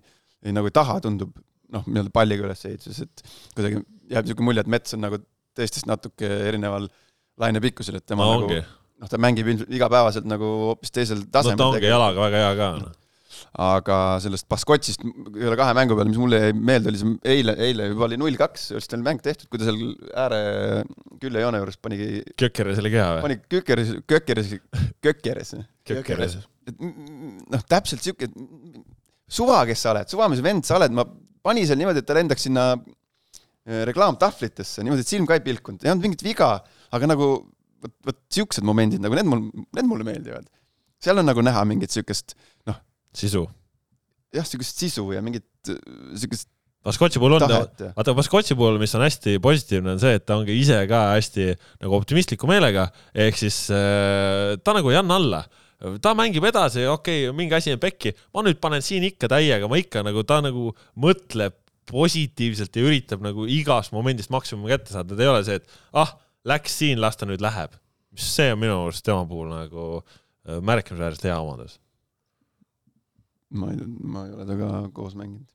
ei 0.45 0.55
nagu 0.55 0.69
ei 0.69 0.75
taha, 0.75 0.99
tundub 1.03 1.33
noh, 1.73 1.85
nii-öelda 1.87 2.13
palliga 2.13 2.45
ülesehituses, 2.47 3.07
et 3.07 3.25
kuidagi 3.55 3.81
jääb 4.13 4.27
niisugune 4.27 4.49
mulje, 4.49 4.63
et 4.65 4.71
mets 4.71 4.95
on 4.97 5.03
nagu 5.05 5.19
teistest 5.57 5.87
natuke 5.89 6.29
erineval 6.49 6.87
lainepikkusel, 7.41 7.97
et 7.99 8.05
tema 8.09 8.25
no 8.25 8.37
nagu 8.37 8.49
ongi, 8.49 8.59
noh, 9.01 9.11
ta 9.11 9.19
mängib 9.21 9.49
ilmselt 9.49 9.73
igapäevaselt 9.73 10.27
nagu 10.29 10.49
hoopis 10.69 10.93
teisel 10.93 11.23
no 11.23 11.31
tasemel 11.33 11.59
ta 11.59 11.69
ongi 11.71 11.89
jalaga 11.89 12.27
väga 12.27 12.43
hea 12.43 12.53
ka. 12.59 12.69
Aga 13.63 13.97
sellest 14.23 14.47
Baskotšist 14.51 15.03
üle 15.03 15.55
kahe 15.59 15.75
mängu 15.77 15.97
peale, 15.97 16.11
mis 16.11 16.21
mulle 16.21 16.39
jäi 16.45 16.55
meelde, 16.57 16.91
oli 16.91 17.01
see 17.01 17.35
eile, 17.35 17.55
eile 17.67 17.89
juba 17.91 18.07
oli 18.07 18.19
null 18.21 18.39
kaks, 18.39 18.69
oli 18.77 19.01
mäng 19.05 19.23
tehtud, 19.25 19.49
kui 19.51 19.61
ta 19.61 19.69
seal 19.69 19.79
ääre 20.25 20.41
küljejoone 21.21 21.61
juures 21.61 21.79
panigi, 21.81 22.23
Kökkeres 22.39 22.81
oli 22.83 22.93
keha 22.93 23.09
või? 23.17 23.25
pani 23.27 23.39
kökeres, 23.55 23.93
kökeres, 24.09 24.55
kökeres. 25.03 25.55
Kökkeres. 25.87 26.37
et 26.69 26.83
noh, 26.83 27.63
täpselt 27.69 28.05
siuke, 28.05 28.29
suva, 29.27 29.63
kes 29.69 29.83
sa 29.83 29.93
oled, 29.93 30.11
suva, 30.11 30.29
mis 30.31 30.43
vend 30.43 30.67
sa 30.67 30.77
oled, 30.79 30.93
ma 30.95 31.05
panin 31.43 31.67
seal 31.67 31.79
niimoodi, 31.81 32.03
et 32.03 32.07
ta 32.07 32.15
lendaks 32.17 32.47
sinna 32.47 32.69
eh, 32.77 33.83
reklaamtahvlitesse 33.89 34.85
niimoodi, 34.85 35.03
et 35.03 35.11
silm 35.11 35.27
ka 35.29 35.37
ei 35.37 35.43
pilkunud, 35.45 35.83
ei 35.83 35.91
olnud 35.91 36.07
mingit 36.07 36.23
viga, 36.25 36.55
aga 36.93 37.09
nagu 37.09 37.29
vot, 37.83 37.95
vot 38.07 38.19
siuksed 38.33 38.65
momendid 38.67 39.03
nagu 39.03 39.17
need 39.17 39.29
mul, 39.29 39.45
need 39.75 39.89
mulle 39.89 40.07
meeldivad. 40.07 40.47
seal 41.03 41.19
on 41.19 41.27
nagu 41.27 41.43
näha 41.43 41.65
mingit 41.67 41.91
siukest, 41.91 42.37
sisu. 43.17 43.45
jah, 44.33 44.47
siukest 44.47 44.83
sisu 44.83 45.07
ja 45.15 45.21
mingit 45.25 45.47
äh, 45.69 45.79
siukest 46.19 46.49
Baskotši 46.83 47.19
puhul 47.21 47.37
on 47.37 47.43
vaata 47.47 48.13
Baskotši 48.17 48.57
puhul, 48.59 48.75
mis 48.81 48.91
on 48.97 49.05
hästi 49.05 49.37
positiivne, 49.39 49.93
on 49.95 50.01
see, 50.03 50.17
et 50.17 50.25
ta 50.27 50.35
ongi 50.35 50.57
ise 50.59 50.81
ka 50.89 51.13
hästi 51.13 51.53
nagu 51.79 51.95
optimistliku 51.95 52.49
meelega, 52.49 52.89
ehk 53.15 53.39
siis 53.39 53.69
äh, 53.71 54.57
ta 54.59 54.75
nagu 54.75 54.91
ei 54.91 54.99
anna 54.99 55.19
alla 55.21 55.43
ta 56.03 56.13
mängib 56.15 56.45
edasi, 56.47 56.85
okei 56.87 57.25
okay,, 57.27 57.35
mingi 57.35 57.55
asi 57.57 57.73
on 57.75 57.81
pekki, 57.81 58.13
ma 58.35 58.43
nüüd 58.45 58.59
panen 58.63 58.83
siin 58.83 59.03
ikka 59.07 59.29
täiega, 59.31 59.67
ma 59.71 59.79
ikka 59.79 60.03
nagu, 60.05 60.23
ta 60.27 60.39
nagu 60.43 60.71
mõtleb 61.03 61.57
positiivselt 61.89 62.75
ja 62.79 62.85
üritab 62.87 63.23
nagu 63.23 63.47
igast 63.49 63.91
momendist 63.95 64.31
maksimumi 64.31 64.71
kätte 64.71 64.95
saada, 64.95 65.17
ta 65.17 65.25
ei 65.25 65.31
ole 65.31 65.43
see, 65.47 65.59
et 65.59 65.79
ah, 65.99 66.13
läks 66.47 66.77
siin, 66.79 67.01
las 67.03 67.19
ta 67.19 67.27
nüüd 67.27 67.43
läheb. 67.43 67.75
see 68.13 68.51
on 68.53 68.59
minu 68.61 68.75
arust 68.85 69.03
tema 69.03 69.25
puhul 69.25 69.47
nagu 69.49 69.83
äh, 69.97 70.59
märkimisväärselt 70.61 71.23
hea 71.25 71.37
omadus. 71.41 71.79
Ma 73.53 73.71
ei, 73.73 73.81
ma 74.15 74.27
ei 74.27 74.35
ole 74.37 74.45
temaga 74.49 74.85
koos 74.95 75.17
mänginud. 75.19 75.49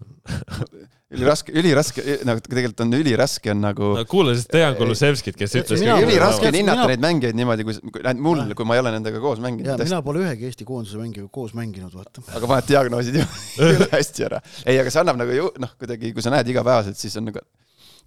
üliraske, 1.14 1.52
üliraske, 1.58 2.02
nagu 2.24 2.40
tegelikult 2.44 2.82
on 2.84 2.94
üliraske 2.96 3.50
on 3.52 3.58
nagu 3.64 3.88
no 3.98 4.04
kuulasid 4.08 4.52
Dejan 4.54 4.76
Kulusevskit, 4.78 5.36
kes 5.36 5.56
ütles 5.60 5.82
üliraske 5.82 6.48
on 6.48 6.56
hinnata 6.56 6.84
mina- 6.84 6.90
neid 6.92 7.02
mängijaid 7.04 7.36
niimoodi, 7.36 7.66
kui, 7.66 7.74
mul, 8.22 8.44
kui 8.56 8.68
ma 8.68 8.76
ei 8.78 8.82
ole 8.84 8.92
nendega 8.94 9.20
koos 9.22 9.40
ja 9.40 9.44
mänginud. 9.48 9.82
mina 9.82 9.98
pole 10.06 10.22
ühegi 10.22 10.46
Eesti 10.48 10.68
koondise 10.68 11.00
mängijaga 11.00 11.28
koos 11.34 11.52
mänginud, 11.58 11.92
vaata. 11.96 12.22
aga 12.38 12.52
paned 12.52 12.70
diagnoosid 12.70 13.18
ju 13.20 13.26
üle 13.72 13.90
hästi 13.92 14.28
ära. 14.30 14.40
ei, 14.64 14.78
aga 14.78 14.94
see 14.94 15.02
annab 15.02 15.20
nagu 15.20 15.36
ju 15.36 15.50
noh, 15.60 15.74
kuidagi, 15.80 16.14
kui 16.16 16.24
sa 16.24 16.32
näed 16.36 16.48
igapäevaselt, 16.54 17.00
siis 17.00 17.18
on 17.20 17.28
nagu 17.32 17.42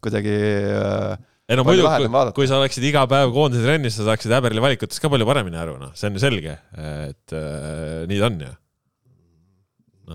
kuidagi 0.03 0.34
äh, 0.79 1.19
ei 1.49 1.60
no 1.60 1.65
Palju 1.67 1.84
muidu 1.84 1.89
lahedam, 1.89 2.15
vaadata. 2.15 2.36
kui 2.39 2.47
sa 2.47 2.58
oleksid 2.62 2.86
iga 2.88 3.03
päev 3.12 3.34
koondise 3.36 3.67
trennis, 3.67 3.97
sa 3.99 4.08
saaksid 4.08 4.32
Äberli 4.39 4.63
valikutest 4.63 5.03
ka 5.03 5.12
palju 5.12 5.27
paremini 5.27 5.60
aru, 5.60 5.75
noh, 5.82 5.91
see 5.99 6.08
on 6.08 6.15
ju 6.15 6.23
selge, 6.23 6.56
et 6.79 7.36
äh, 7.36 8.03
nii 8.08 8.21
ta 8.21 8.29
on 8.32 8.45
ju. 8.47 8.53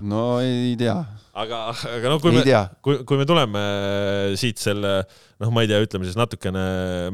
No 0.05 0.23
ei 0.45 0.75
tea, 0.79 0.97
aga, 1.33 1.63
aga 1.97 2.13
no 2.13 2.19
kui 2.23 2.35
ei 2.35 2.43
me, 2.43 2.59
kui, 2.85 3.01
kui 3.09 3.21
me 3.21 3.27
tuleme 3.29 3.63
siit 4.41 4.61
selle, 4.61 4.99
noh, 5.41 5.53
ma 5.55 5.65
ei 5.65 5.71
tea, 5.71 5.81
ütleme 5.85 6.09
siis 6.09 6.19
natukene 6.19 6.65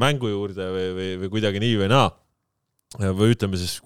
mängu 0.00 0.32
juurde 0.32 0.66
või, 0.72 0.88
või, 0.96 1.12
või 1.22 1.30
kuidagi 1.36 1.62
nii 1.62 1.78
või 1.84 1.92
naa, 1.92 2.08
või 2.98 3.34
ütleme 3.34 3.60
siis, 3.60 3.78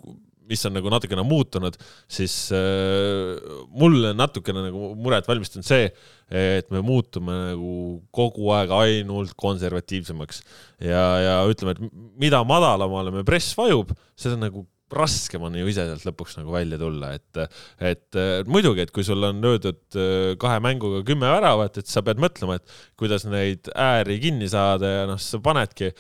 mis 0.48 0.64
on 0.64 0.72
nagu 0.78 0.88
natukene 0.92 1.24
muutunud, 1.28 1.76
siis 2.08 2.34
äh, 2.56 3.36
mulle 3.68 4.14
natukene 4.16 4.64
nagu 4.70 4.94
muret 4.96 5.28
valmistanud 5.28 5.68
see, 5.68 5.90
et 6.32 6.72
me 6.72 6.80
muutume 6.84 7.36
nagu 7.50 7.74
kogu 8.14 8.48
aeg 8.56 8.72
ainult 8.72 9.36
konservatiivsemaks. 9.36 10.40
Ja, 10.80 11.04
ja 11.24 11.36
ütleme, 11.48 11.76
et 11.76 12.00
mida 12.20 12.40
madalamale 12.48 13.12
me 13.12 13.26
press 13.28 13.52
vajub, 13.58 13.92
seda 14.16 14.40
nagu 14.40 14.64
raskem 14.94 15.44
on 15.46 15.56
ju 15.58 15.68
ise 15.68 15.84
sealt 15.88 16.06
lõpuks 16.08 16.38
nagu 16.38 16.54
välja 16.54 16.78
tulla, 16.80 17.12
et 17.18 17.42
et 17.90 18.18
äh, 18.18 18.40
muidugi, 18.48 18.84
et 18.84 18.94
kui 18.94 19.06
sul 19.06 19.22
on 19.28 19.42
löödud 19.44 19.98
äh, 19.98 20.32
kahe 20.40 20.58
mänguga 20.64 21.04
kümme 21.06 21.30
väravat, 21.30 21.80
et 21.80 21.90
sa 21.90 22.02
pead 22.06 22.20
mõtlema, 22.22 22.58
et 22.58 22.78
kuidas 22.98 23.26
neid 23.28 23.70
ääri 23.74 24.18
kinni 24.22 24.48
saada 24.50 24.94
ja 25.00 25.06
noh, 25.10 25.20
sa 25.20 25.40
panedki 25.44 25.92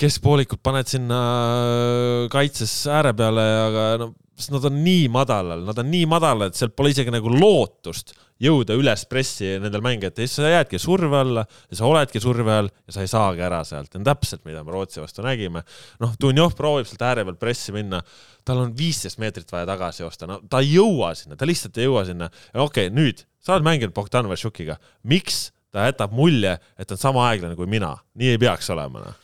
keskpoolikud 0.00 0.60
paned 0.64 0.90
sinna 0.90 1.20
äh, 1.20 2.26
kaitses 2.32 2.74
ääre 2.92 3.14
peale, 3.16 3.46
aga 3.68 3.86
no 4.02 4.12
sest 4.36 4.52
nad 4.54 4.66
on 4.68 4.80
nii 4.82 5.06
madalal, 5.12 5.64
nad 5.68 5.78
on 5.78 5.90
nii 5.92 6.08
madalal, 6.10 6.50
et 6.50 6.58
sealt 6.58 6.74
pole 6.76 6.92
isegi 6.92 7.12
nagu 7.14 7.30
lootust 7.32 8.14
jõuda 8.42 8.76
üles 8.78 9.04
pressi 9.10 9.54
nendel 9.62 9.82
mängijatel, 9.84 10.26
siis 10.26 10.40
sa 10.40 10.50
jäädki 10.50 10.80
surve 10.82 11.20
alla 11.22 11.44
ja 11.44 11.78
sa 11.78 11.88
oledki 11.88 12.22
surve 12.22 12.56
all 12.58 12.70
ja 12.70 12.96
sa 12.96 13.04
ei 13.04 13.10
saagi 13.10 13.44
ära 13.46 13.62
sealt, 13.66 13.92
see 13.92 14.00
on 14.00 14.06
täpselt, 14.08 14.44
mida 14.48 14.64
me 14.66 14.74
Rootsi 14.74 15.02
vastu 15.02 15.24
nägime. 15.24 15.64
noh, 16.02 16.14
Dunjov 16.20 16.56
proovib 16.58 16.90
sealt 16.90 17.06
ääre 17.06 17.26
peal 17.28 17.38
pressi 17.40 17.74
minna, 17.74 18.02
tal 18.44 18.64
on 18.64 18.76
viisteist 18.78 19.20
meetrit 19.22 19.50
vaja 19.52 19.68
tagasi 19.70 20.04
joosta, 20.04 20.28
no 20.30 20.40
ta 20.50 20.62
ei 20.64 20.74
jõua 20.74 21.14
sinna, 21.18 21.38
ta 21.38 21.48
lihtsalt 21.48 21.78
ei 21.78 21.88
jõua 21.88 22.04
sinna. 22.08 22.30
okei 22.54 22.88
okay,, 22.88 22.94
nüüd 22.94 23.24
sa 23.42 23.56
oled 23.56 23.66
mänginud 23.66 23.94
Bogdan 23.94 24.30
Vassiukiga, 24.30 24.78
miks 25.08 25.50
ta 25.72 25.86
jätab 25.88 26.12
mulje, 26.14 26.58
et 26.78 26.88
ta 26.88 26.96
on 26.96 27.00
sama 27.00 27.28
aeglane 27.30 27.56
kui 27.56 27.70
mina, 27.70 27.94
nii 28.18 28.34
ei 28.34 28.40
peaks 28.42 28.70
olema 28.74 29.06
noh. 29.06 29.21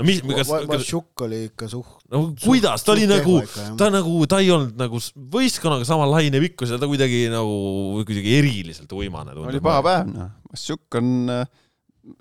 No 0.00 0.06
mis, 0.08 0.20
kas, 0.24 0.48
kas, 0.48 0.66
Vassiuk 0.70 1.24
oli 1.26 1.40
ikka 1.50 1.68
suht, 1.70 2.00
no 2.12 2.22
kuidas, 2.40 2.84
ta 2.86 2.94
oli 2.94 3.06
nagu 3.10 3.38
ta 3.78 3.90
nagu, 3.92 4.14
ta 4.30 4.40
ei 4.40 4.52
olnud 4.54 4.78
nagu 4.80 5.00
võistkonnaga 5.36 5.86
sama 5.88 6.08
laine 6.08 6.40
pikkus 6.42 6.72
ja 6.72 6.80
ta 6.80 6.88
kuidagi 6.90 7.26
nagu 7.32 8.02
kuidagi 8.08 8.36
eriliselt 8.40 8.92
uimane 8.96 9.36
oli 9.36 9.62
paha. 9.64 9.84
päev, 9.84 10.14
noh. 10.14 10.30
Vassiuk 10.50 10.98
on 10.98 11.34
äh, 11.36 11.44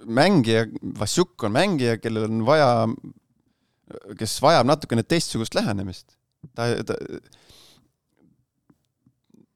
mängija, 0.06 0.66
Vassiuk 1.00 1.48
on 1.48 1.56
mängija, 1.56 1.98
kellel 2.04 2.28
on 2.28 2.44
vaja, 2.48 2.70
kes 4.20 4.38
vajab 4.44 4.68
natukene 4.70 5.06
teistsugust 5.08 5.56
lähenemist. 5.58 6.18
ta, 6.56 6.68
ta, 6.88 6.96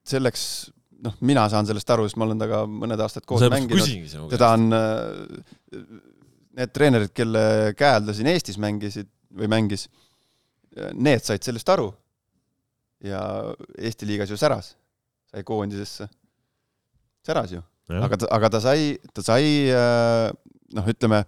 selleks, 0.07 0.45
noh, 1.03 1.15
mina 1.27 1.45
saan 1.51 1.67
sellest 1.67 1.91
aru, 1.95 2.07
sest 2.07 2.19
ma 2.19 2.27
olen 2.27 2.41
temaga 2.41 2.63
mõned 2.67 3.03
aastad 3.03 3.27
koos 3.27 3.43
mänginud. 3.51 4.31
teda 4.31 4.53
on, 4.57 4.67
need 6.57 6.73
treenerid, 6.75 7.11
kelle 7.15 7.43
käe 7.77 7.97
all 7.97 8.07
ta 8.07 8.15
siin 8.15 8.29
Eestis 8.31 8.59
mängisid 8.61 9.09
või 9.33 9.49
mängis, 9.51 9.87
need 10.93 11.23
said 11.25 11.45
sellest 11.45 11.69
aru. 11.73 11.91
ja 13.03 13.19
Eesti 13.77 14.07
liigas 14.07 14.29
ju 14.31 14.37
säras, 14.39 14.77
sai 15.27 15.43
koondisesse, 15.43 16.07
säras 17.25 17.51
ju, 17.51 17.59
aga 17.99 18.19
ta, 18.21 18.29
aga 18.31 18.49
ta 18.53 18.61
sai, 18.63 18.93
ta 19.11 19.25
sai 19.25 19.67
äh, 19.73 20.29
noh, 20.77 20.93
ütleme, 20.93 21.23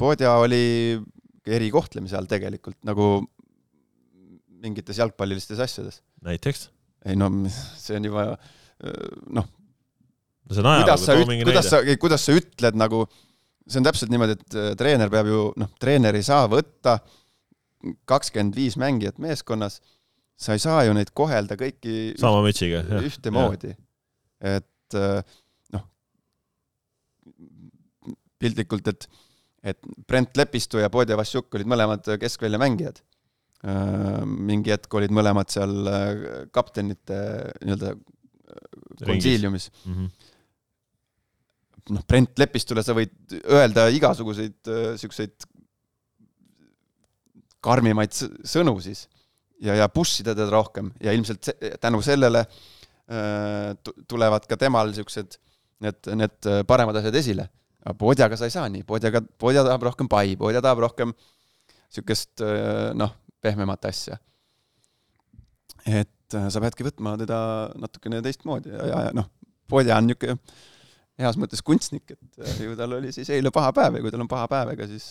Podja 0.00 0.30
oli 0.40 0.96
erikohtlemise 1.44 2.16
all 2.16 2.24
tegelikult 2.24 2.78
nagu 2.88 3.18
mingites 4.64 4.96
jalgpallilistes 4.96 5.60
asjades. 5.60 6.00
näiteks? 6.24 6.70
ei 7.04 7.18
no 7.20 7.28
see 7.50 7.98
on 7.98 8.08
juba 8.08 8.24
noh, 9.28 9.44
no 9.44 10.56
see 10.56 10.64
on 10.64 10.80
kuidas 10.80 11.04
sa 11.04 11.12
ajalugu, 11.12 11.26
too 11.26 11.32
mingi 11.32 11.46
kuidas 11.48 11.68
näide. 11.68 11.92
sa, 11.92 11.98
kuidas 12.00 12.24
sa 12.24 12.36
ütled 12.38 12.78
nagu, 12.80 13.04
see 13.68 13.80
on 13.80 13.86
täpselt 13.86 14.12
niimoodi, 14.12 14.36
et 14.38 14.56
äh, 14.58 14.72
treener 14.78 15.12
peab 15.12 15.28
ju, 15.30 15.44
noh, 15.60 15.70
treener 15.80 16.16
ei 16.18 16.26
saa 16.26 16.46
võtta 16.50 16.98
kakskümmend 18.08 18.56
viis 18.56 18.78
mängijat 18.80 19.20
meeskonnas, 19.20 19.80
sa 20.40 20.56
ei 20.56 20.62
saa 20.62 20.84
ju 20.86 20.94
neid 20.96 21.12
kohelda 21.16 21.56
kõiki 21.60 22.14
sama 22.20 22.42
mütsiga, 22.44 22.82
ühtemoodi. 23.04 23.74
et 24.44 24.98
äh, 25.00 25.36
noh, 25.76 25.86
piltlikult, 28.40 28.88
et, 28.92 29.08
et 29.74 29.90
Brent 30.08 30.36
Lepistu 30.40 30.80
ja 30.82 30.92
Podja 30.92 31.18
Vassiuk 31.20 31.52
olid 31.56 31.70
mõlemad 31.70 32.14
keskvälja 32.20 32.60
mängijad. 32.60 33.02
mingi 34.28 34.74
hetk 34.74 34.92
olid 34.92 35.12
mõlemad 35.14 35.48
seal 35.48 35.86
äh, 35.88 36.08
kaptenite 36.52 37.16
nii-öelda 37.64 37.94
konsiiliumis. 39.06 39.70
Mhm. 39.88 40.10
noh, 41.92 42.04
Brent 42.08 42.38
Lepistule 42.40 42.84
sa 42.84 42.94
võid 42.96 43.36
öelda 43.44 43.88
igasuguseid 43.92 44.70
äh, 44.72 44.86
siukseid 45.00 45.48
karmimaid 47.64 48.14
sõnu 48.44 48.76
siis 48.84 49.06
ja, 49.64 49.76
ja 49.78 49.88
push 49.92 50.22
ida 50.22 50.34
teda 50.36 50.50
rohkem 50.52 50.92
ja 51.02 51.14
ilmselt 51.16 51.50
se 51.50 51.74
tänu 51.80 52.02
sellele 52.04 52.44
äh, 52.44 53.74
tu- 53.84 53.96
tulevad 54.08 54.46
ka 54.48 54.58
temal 54.60 54.92
siuksed 54.96 55.38
need, 55.84 56.10
need 56.16 56.50
äh, 56.50 56.62
paremad 56.68 56.96
asjad 57.00 57.16
esile. 57.20 57.48
aga 57.84 57.96
Podjaga 58.00 58.36
sa 58.40 58.48
ei 58.48 58.54
saa 58.54 58.68
nii, 58.72 58.84
Podjaga, 58.88 59.20
Podja 59.38 59.64
tahab 59.66 59.88
rohkem 59.90 60.08
pai, 60.08 60.36
Podja 60.40 60.62
tahab 60.64 60.84
rohkem 60.86 61.14
siukest 61.92 62.44
äh, 62.44 62.92
noh, 62.96 63.12
pehmemat 63.44 63.84
asja. 63.90 64.18
et 65.84 66.36
äh, 66.36 66.48
sa 66.48 66.62
peadki 66.64 66.86
võtma 66.86 67.16
teda 67.20 67.38
natukene 67.80 68.22
teistmoodi 68.24 68.72
ja, 68.72 68.86
ja, 68.88 69.02
ja 69.08 69.16
noh, 69.16 69.28
Podja 69.68 69.98
on 70.00 70.08
niisugune 70.08 70.38
heas 71.20 71.36
mõttes 71.38 71.62
kunstnik, 71.62 72.10
et 72.16 72.40
äh, 72.42 72.56
ju 72.66 72.74
tal 72.78 72.96
oli 72.98 73.12
siis 73.14 73.28
eile 73.34 73.52
paha 73.54 73.70
päev 73.76 73.98
ja 74.00 74.02
kui 74.04 74.10
tal 74.14 74.24
on 74.24 74.30
paha 74.30 74.48
päev, 74.50 74.72
ega 74.74 74.88
siis, 74.90 75.06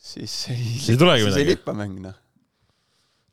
siis 0.00 0.34
ei, 0.50 0.56
Siis 0.56 0.88
ei 0.90 0.98
siis 1.28 1.36
ei 1.36 1.44
midagi. 1.44 1.54
lippa 1.54 1.74
mäng, 1.76 1.98
noh. 2.08 2.16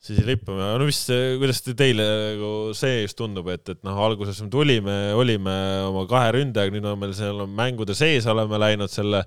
siis 0.08 0.20
ei 0.22 0.28
lippa, 0.30 0.54
no 0.78 0.86
mis, 0.88 1.00
kuidas 1.42 1.64
te- 1.66 1.74
teile 1.80 2.06
nagu 2.36 2.52
see 2.78 3.02
just 3.06 3.18
tundub, 3.20 3.50
et, 3.52 3.66
et 3.74 3.82
noh, 3.88 3.98
alguses 4.06 4.40
me 4.46 4.50
tulime, 4.54 4.98
olime 5.18 5.56
oma 5.90 6.06
kahe 6.12 6.36
ründajaga, 6.38 6.76
nüüd 6.78 6.86
on 6.92 7.02
meil 7.02 7.16
seal 7.18 7.42
mängude 7.50 7.96
sees 7.98 8.28
oleme 8.30 8.60
läinud 8.62 8.94
selle 8.94 9.24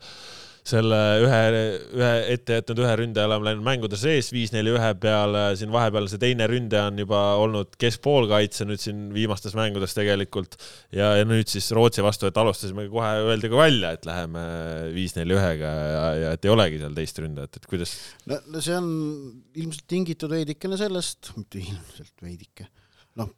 selle 0.67 0.99
ühe, 1.25 1.41
ühe 1.97 2.11
ette 2.35 2.59
jätnud 2.59 2.83
ühe 2.85 2.93
ründaja 3.01 3.29
oleme 3.31 3.49
läinud 3.49 3.65
mängude 3.65 3.99
sees 4.01 4.31
viis-neli 4.35 4.75
ühe 4.75 4.91
peale, 5.01 5.45
siin 5.59 5.73
vahepeal 5.73 6.09
see 6.11 6.21
teine 6.23 6.47
ründaja 6.51 6.91
on 6.91 7.01
juba 7.01 7.21
olnud 7.41 7.77
keskpoolkaitse 7.81 8.67
nüüd 8.69 8.83
siin 8.83 9.09
viimastes 9.15 9.57
mängudes 9.59 9.97
tegelikult 9.97 10.59
ja, 10.97 11.15
ja 11.21 11.27
nüüd 11.29 11.51
siis 11.51 11.71
Rootsi 11.77 12.05
vastu, 12.05 12.29
et 12.29 12.41
alustasime 12.41 12.87
kohe, 12.93 13.13
öeldi 13.33 13.51
ka 13.53 13.61
välja, 13.61 13.95
et 13.97 14.09
läheme 14.09 14.45
viis-neli 14.97 15.37
ühega 15.37 15.75
ja, 15.95 16.05
ja 16.25 16.35
et 16.37 16.45
ei 16.47 16.53
olegi 16.53 16.83
seal 16.83 16.97
teist 16.97 17.23
ründajat, 17.25 17.61
et 17.61 17.71
kuidas? 17.71 17.97
no 18.29 18.65
see 18.65 18.77
on 18.77 18.91
ilmselt 19.57 19.87
tingitud 19.91 20.33
veidikene 20.37 20.79
sellest, 20.81 21.33
mitte 21.39 21.63
ilmselt 21.65 22.17
veidike, 22.25 22.69
noh, 23.21 23.33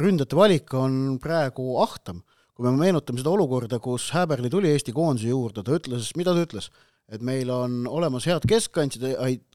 ründajate 0.00 0.38
valik 0.38 0.74
on 0.78 1.20
praegu 1.22 1.76
ahtam 1.84 2.24
kui 2.56 2.64
me 2.64 2.72
meenutame 2.80 3.20
seda 3.20 3.32
olukorda, 3.36 3.78
kus 3.84 4.08
Häberli 4.16 4.50
tuli 4.52 4.70
Eesti 4.72 4.94
koondise 4.96 5.28
juurde, 5.28 5.64
ta 5.64 5.76
ütles, 5.76 6.12
mida 6.16 6.34
ta 6.34 6.44
ütles? 6.46 6.70
et 7.06 7.22
meil 7.22 7.50
on 7.54 7.84
olemas 7.86 8.24
head 8.26 8.42
keskkaitsjad, 8.50 9.04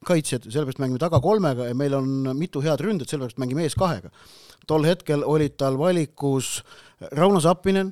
kaitsjad, 0.07 0.45
sellepärast 0.47 0.79
mängime 0.79 1.01
taga 1.01 1.19
kolmega 1.19 1.65
ja 1.67 1.75
meil 1.75 1.97
on 1.97 2.29
mitu 2.39 2.61
head 2.63 2.79
ründajat, 2.79 3.11
sellepärast 3.11 3.41
mängime 3.43 3.65
ees 3.65 3.75
kahega. 3.75 4.11
tol 4.67 4.87
hetkel 4.87 5.25
olid 5.27 5.57
tal 5.59 5.75
valikus 5.79 6.61
Rauno 7.11 7.41
Sappinen, 7.43 7.91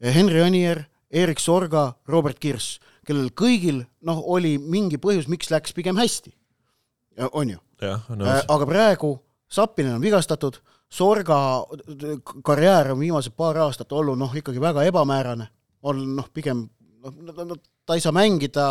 Henri 0.00 0.42
Anier, 0.44 0.84
Erik 1.10 1.40
Sorga, 1.42 1.96
Robert 2.06 2.38
Kirss, 2.38 2.78
kellel 3.06 3.32
kõigil 3.34 3.82
noh, 4.06 4.22
oli 4.22 4.58
mingi 4.58 5.00
põhjus, 5.02 5.26
miks 5.26 5.50
läks 5.50 5.74
pigem 5.74 5.98
hästi. 5.98 6.30
on 7.32 7.56
ju? 7.56 7.58
aga 7.82 8.66
praegu 8.66 9.16
Sappinen 9.50 9.96
on 9.96 10.02
vigastatud 10.06 10.60
Sorga 10.90 11.64
karjäär 12.44 12.92
on 12.92 12.98
viimased 12.98 13.36
paar 13.38 13.58
aastat 13.62 13.92
olnud 13.94 14.18
noh, 14.18 14.32
ikkagi 14.34 14.60
väga 14.60 14.82
ebamäärane, 14.90 15.46
on 15.86 16.02
noh, 16.16 16.26
pigem 16.34 16.64
noh, 17.04 17.60
ta 17.86 17.94
ei 17.94 18.02
saa 18.02 18.12
mängida, 18.14 18.66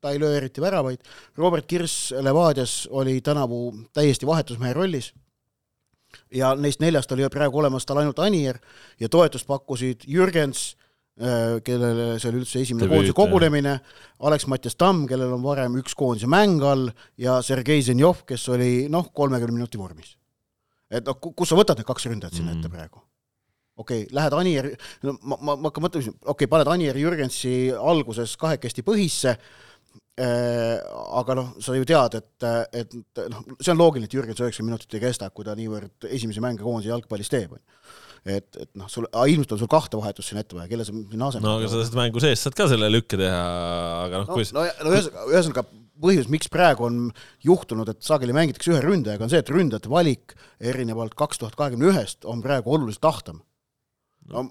ta 0.00 0.12
ei 0.14 0.20
löö 0.22 0.36
eriti 0.36 0.62
väravaid, 0.62 1.02
Robert 1.36 1.66
Kirss 1.66 2.12
Levadias 2.20 2.88
oli 2.90 3.20
tänavu 3.20 3.74
täiesti 3.92 4.26
vahetusmehe 4.26 4.72
rollis. 4.72 5.12
Ja 6.30 6.54
neist 6.54 6.78
neljast 6.80 7.12
oli 7.12 7.26
praegu 7.30 7.58
olemas 7.58 7.86
tal 7.86 7.98
ainult 7.98 8.18
Anier 8.22 8.60
ja 9.00 9.08
toetust 9.10 9.46
pakkusid 9.50 10.06
Jürgens, 10.06 10.76
äh, 11.18 11.58
kellele 11.66 12.20
see 12.22 12.30
oli 12.30 12.44
üldse 12.44 12.62
esimene 12.62 12.86
koondise 12.86 13.16
kogunemine, 13.18 13.80
Alex-Mattias 14.22 14.78
Tamm, 14.78 15.08
kellel 15.10 15.34
on 15.34 15.42
varem 15.42 15.74
üks 15.82 15.98
koondise 15.98 16.30
mäng 16.30 16.62
all, 16.62 16.92
ja 17.18 17.40
Sergei 17.42 17.82
Zenjov, 17.82 18.22
kes 18.28 18.46
oli 18.54 18.86
noh, 18.90 19.10
kolmekümne 19.10 19.58
minuti 19.58 19.78
vormis 19.82 20.14
et 20.90 21.08
noh, 21.08 21.18
kus 21.20 21.50
sa 21.50 21.58
võtad 21.58 21.80
need 21.80 21.88
kaks 21.88 22.08
ründajat 22.10 22.40
sinna 22.40 22.54
ette 22.54 22.68
mm. 22.68 22.76
praegu? 22.76 23.02
okei 23.76 24.04
okay,, 24.04 24.14
lähed 24.14 24.38
Anier, 24.38 24.70
no 25.02 25.16
ma, 25.22 25.38
ma, 25.38 25.56
ma 25.56 25.70
hakkan 25.70 25.86
mõtlema, 25.86 26.14
okei 26.14 26.32
okay,, 26.34 26.50
paned 26.50 26.72
Anier 26.74 26.98
Jürgensi 26.98 27.54
alguses 27.74 28.36
kahekesti 28.40 28.84
põhisse 28.86 29.34
äh,, 29.34 30.78
aga 31.18 31.38
noh, 31.40 31.52
sa 31.64 31.74
ju 31.74 31.88
tead, 31.88 32.20
et, 32.20 32.48
et 32.84 32.94
noh, 33.32 33.42
see 33.58 33.74
on 33.74 33.80
loogiline, 33.80 34.06
et 34.10 34.14
Jürgens 34.14 34.44
üheksakümmend 34.44 34.76
minutit 34.76 34.94
ei 34.98 35.06
kesta, 35.08 35.30
kui 35.34 35.46
ta 35.46 35.56
niivõrd 35.58 36.06
esimesi 36.10 36.44
mänge 36.44 36.62
koondise 36.62 36.92
jalgpallis 36.92 37.32
teeb, 37.32 37.56
on 37.56 37.62
ju 37.62 38.02
et, 38.24 38.56
et 38.56 38.70
noh, 38.78 38.88
sul, 38.88 39.06
ilmselt 39.28 39.52
on 39.54 39.60
sul 39.60 39.70
kahte 39.70 39.98
vahetust 40.00 40.30
siin 40.30 40.40
ette 40.40 40.56
vaja, 40.56 40.68
kelle 40.70 40.86
sa 40.86 40.94
sinna 40.94 41.28
asendad. 41.28 41.44
no 41.44 41.58
aga 41.58 41.68
sa 41.68 41.82
seda 41.84 42.00
mängu 42.00 42.22
sees 42.24 42.40
saad 42.40 42.56
ka 42.56 42.66
selle 42.70 42.88
lükke 42.92 43.18
teha, 43.20 43.40
aga 44.06 44.22
noh 44.22 44.30
no, 44.30 44.36
kuidas 44.38 44.54
no, 44.56 44.64
no 44.64 44.94
ühesõnaga, 44.94 45.26
ühesõnaga 45.32 45.66
põhjus, 46.02 46.28
miks 46.32 46.50
praegu 46.52 46.88
on 46.88 46.98
juhtunud, 47.44 47.88
et 47.90 48.02
sageli 48.04 48.34
mängitakse 48.36 48.72
ühe 48.72 48.82
ründajaga, 48.82 49.26
on 49.26 49.32
see, 49.32 49.42
et 49.44 49.52
ründajate 49.52 49.90
valik 49.92 50.34
erinevalt 50.60 51.16
kaks 51.18 51.40
tuhat 51.42 51.56
kahekümne 51.58 51.92
ühest 51.92 52.26
on 52.28 52.42
praegu 52.44 52.74
oluliselt 52.74 53.08
ahtam. 53.10 53.40
no 54.32 54.46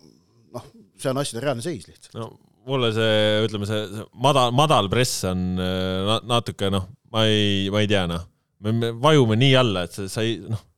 noh, 0.54 0.66
see 1.00 1.12
on 1.12 1.22
asjade 1.22 1.44
reaalne 1.44 1.66
seis 1.66 1.88
lihtsalt. 1.90 2.14
no 2.20 2.32
mulle 2.70 2.94
see, 2.96 3.16
ütleme, 3.48 3.68
see 3.68 4.06
madal, 4.24 4.54
madal 4.56 4.92
press 4.92 5.24
on 5.28 5.48
äh, 5.60 6.20
natuke 6.30 6.70
noh, 6.74 6.88
ma 7.12 7.26
ei, 7.30 7.72
ma 7.74 7.84
ei 7.84 7.90
tea, 7.92 8.06
noh, 8.10 8.28
me 8.64 8.94
vajume 9.04 9.40
nii 9.40 9.58
alla, 9.60 9.88
et 9.88 9.98
sa 10.08 10.24
ei, 10.24 10.38
noh 10.48 10.70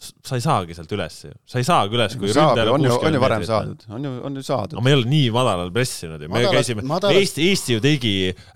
sa 0.00 0.38
ei 0.38 0.44
saagi 0.44 0.76
sealt 0.76 0.92
üles 0.96 1.16
ju, 1.26 1.32
sa 1.48 1.60
ei 1.60 1.66
saagi 1.66 1.96
üles, 1.98 2.16
kui 2.20 2.30
ründajal 2.32 2.72
on, 2.72 2.86
on 2.90 3.16
ju 3.16 3.22
varem 3.22 3.44
saadud, 3.46 3.82
on 3.92 4.06
ju, 4.06 4.12
on 4.28 4.38
ju 4.38 4.44
saadud. 4.46 4.76
aga 4.78 4.84
me 4.86 4.92
ei 4.92 4.98
ole 4.98 5.08
nii 5.10 5.30
madalal 5.34 5.72
pressinud 5.74 6.22
ju, 6.22 6.30
me 6.30 6.38
madalad, 6.38 6.56
käisime 6.56 6.84
Eesti, 7.20 7.48
Eesti 7.50 7.76
ju 7.76 7.84
tegi 7.84 8.14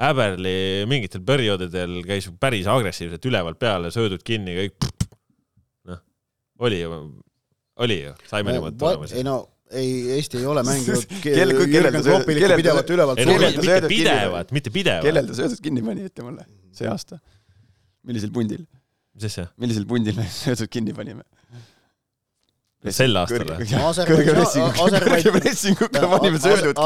Äberli 0.09 0.57
mingitel 0.91 1.25
perioodidel 1.27 1.99
käis 2.09 2.31
päris 2.41 2.69
agressiivselt 2.71 3.29
ülevalt 3.29 3.61
peale, 3.61 3.93
söödud 3.95 4.25
kinni, 4.25 4.57
kõik 4.63 4.89
noh, 5.91 6.01
oli 6.65 6.81
ju, 6.81 7.03
oli 7.85 8.01
ju, 8.07 8.15
saime 8.31 8.57
niimoodi 8.57 8.81
tulemusi. 8.81 9.21
ei 9.21 9.27
no 9.29 9.43
ei, 9.75 10.13
Eesti 10.17 10.41
ei 10.41 10.47
ole 10.47 10.63
mänginud 10.67 11.05
pidevalt 12.57 12.91
ülevalt 12.91 13.21
mitte 13.21 13.89
pidevalt, 13.89 14.53
mitte 14.55 14.73
pidevalt. 14.73 15.07
kellel 15.09 15.29
ta 15.29 15.39
söödud 15.43 15.61
kinni 15.65 15.85
pani, 15.85 16.09
ütle 16.09 16.27
mulle, 16.27 16.49
see 16.77 16.89
aasta? 16.91 17.21
millisel 18.05 18.33
pundil? 18.35 18.65
mis 19.15 19.29
asja? 19.31 19.47
millisel 19.61 19.87
pundil 19.89 20.19
me 20.19 20.27
söödud 20.43 20.71
kinni 20.73 20.95
panime? 20.97 21.25
Sel 22.93 23.17
aastal 23.17 23.49
või? 23.49 23.67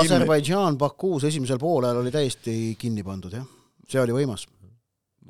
Aserbaidžaan 0.03 0.79
Bakuus 0.79 1.27
esimesel 1.29 1.59
poolel 1.59 1.99
oli 2.03 2.13
täiesti 2.15 2.77
kinni 2.79 3.03
pandud, 3.07 3.35
jah. 3.35 3.47
see 3.89 4.01
oli 4.03 4.15
võimas 4.21 4.47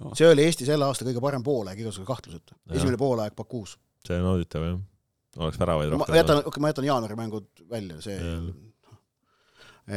no.. 0.00 0.12
see 0.18 0.28
oli 0.28 0.44
Eesti 0.44 0.68
selle 0.68 0.88
aasta 0.88 1.06
kõige 1.08 1.22
parem 1.24 1.44
poolaeg 1.44 1.80
igasuguse 1.82 2.08
kahtluseta. 2.08 2.58
esimene 2.74 3.00
poolaeg 3.00 3.36
Bakuus. 3.38 3.76
see 4.06 4.18
on 4.18 4.26
nauditav, 4.28 4.66
jah. 4.66 4.80
oleks 5.44 5.60
väravaid 5.60 5.94
rohkem. 5.94 6.12
ma 6.12 6.20
jätan, 6.20 6.42
okei 6.42 6.52
okay,, 6.52 6.64
ma 6.64 6.72
jätan 6.74 6.90
jaanuari 6.90 7.20
mängud 7.22 7.48
välja, 7.70 8.00
see 8.04 8.18
ja. 8.18 8.34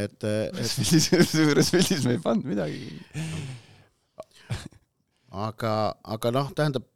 et, 0.06 0.20
et 0.24 0.72
suures 0.72 1.76
pildis 1.76 2.02
me 2.08 2.16
ei 2.16 2.24
pannud 2.24 2.48
midagi 2.54 2.80
aga, 5.32 5.76
aga 6.04 6.32
noh, 6.36 6.52
tähendab 6.56 6.88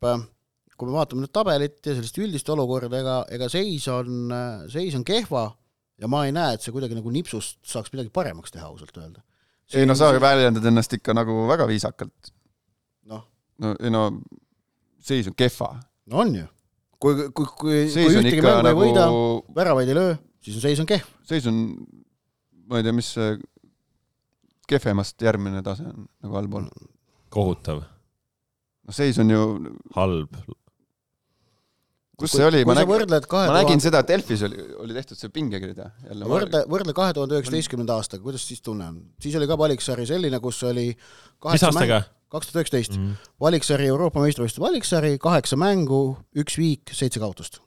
kui 0.76 0.90
me 0.90 0.98
vaatame 0.98 1.24
nüüd 1.24 1.34
tabelit 1.36 1.80
ja 1.88 1.94
sellist 1.96 2.18
üldist 2.20 2.50
olukorda, 2.52 2.92
ega, 3.00 3.20
ega 3.32 3.48
seis 3.52 3.88
on, 3.92 4.34
seis 4.72 4.96
on 4.98 5.06
kehva 5.08 5.48
ja 6.02 6.10
ma 6.12 6.26
ei 6.28 6.34
näe, 6.36 6.56
et 6.56 6.66
see 6.66 6.74
kuidagi 6.76 6.98
nagu 6.98 7.12
nipsust 7.14 7.62
saaks 7.68 7.94
midagi 7.94 8.12
paremaks 8.14 8.54
teha, 8.54 8.68
ausalt 8.68 8.98
öelda. 9.00 9.24
ei 9.74 9.88
no 9.88 9.96
sa 9.98 10.12
väljendad 10.22 10.66
ennast 10.68 10.94
ikka 10.98 11.16
nagu 11.16 11.46
väga 11.50 11.68
viisakalt. 11.70 12.34
noh. 13.12 13.24
no 13.64 13.76
ei 13.80 13.94
no 13.94 14.06
seis 15.00 15.30
on 15.32 15.38
kehva. 15.38 15.72
no 16.12 16.24
on 16.26 16.36
ju. 16.42 16.48
kui, 17.00 17.16
kui, 17.30 17.32
kui, 17.62 17.86
kui 17.94 18.12
ühtegi 18.12 18.44
mängu 18.44 18.68
nagu... 18.68 18.84
ei 18.84 18.92
võida, 18.92 19.08
väravaid 19.56 19.92
ei 19.94 20.00
löö, 20.00 20.18
siis 20.44 20.60
on 20.60 20.66
seis 20.68 20.84
on 20.84 20.92
kehv. 20.92 21.08
seis 21.32 21.48
on, 21.52 21.64
ma 22.68 22.82
ei 22.82 22.88
tea, 22.88 22.96
mis 22.96 23.16
see 23.16 23.38
kehvemast 24.68 25.22
järgmine 25.22 25.64
tase 25.64 25.88
on 25.88 26.10
nagu 26.26 26.42
allpool. 26.42 26.68
kohutav. 27.32 27.86
noh, 27.86 29.00
seis 29.00 29.22
on 29.24 29.32
ju 29.32 29.48
halb 29.96 30.44
kus 32.20 32.36
see 32.36 32.46
oli, 32.48 32.64
ma, 32.68 32.76
nägin, 32.78 33.08
ma 33.36 33.56
nägin 33.58 33.82
seda, 33.84 34.02
et 34.04 34.12
Delfis 34.14 34.44
oli, 34.48 34.60
oli 34.84 34.96
tehtud 34.96 35.20
see 35.20 35.32
pingekirja. 35.34 35.90
võrdle, 36.24 36.64
võrdle 36.72 36.96
kahe 36.96 37.16
tuhande 37.16 37.38
üheksateistkümnenda 37.38 37.98
aastaga, 38.00 38.24
kuidas 38.24 38.46
siis 38.48 38.64
tunne 38.64 38.88
on? 38.88 39.02
siis 39.22 39.36
oli 39.40 39.50
ka 39.50 39.58
valiksari 39.60 40.08
selline, 40.08 40.40
kus 40.44 40.62
oli 40.68 40.88
mis 40.94 41.68
aastaga? 41.68 42.06
kaks 42.32 42.50
tuhat 42.50 42.62
üheksateist. 42.64 42.96
Mhm. 42.98 43.20
valiksari, 43.42 43.90
Euroopa 43.92 44.24
meistrivõistluste 44.24 44.64
valiksari, 44.64 45.14
kaheksa 45.22 45.60
mängu, 45.60 46.18
üks 46.38 46.58
viik, 46.60 46.96
seitse 46.96 47.22
kaotust. 47.24 47.62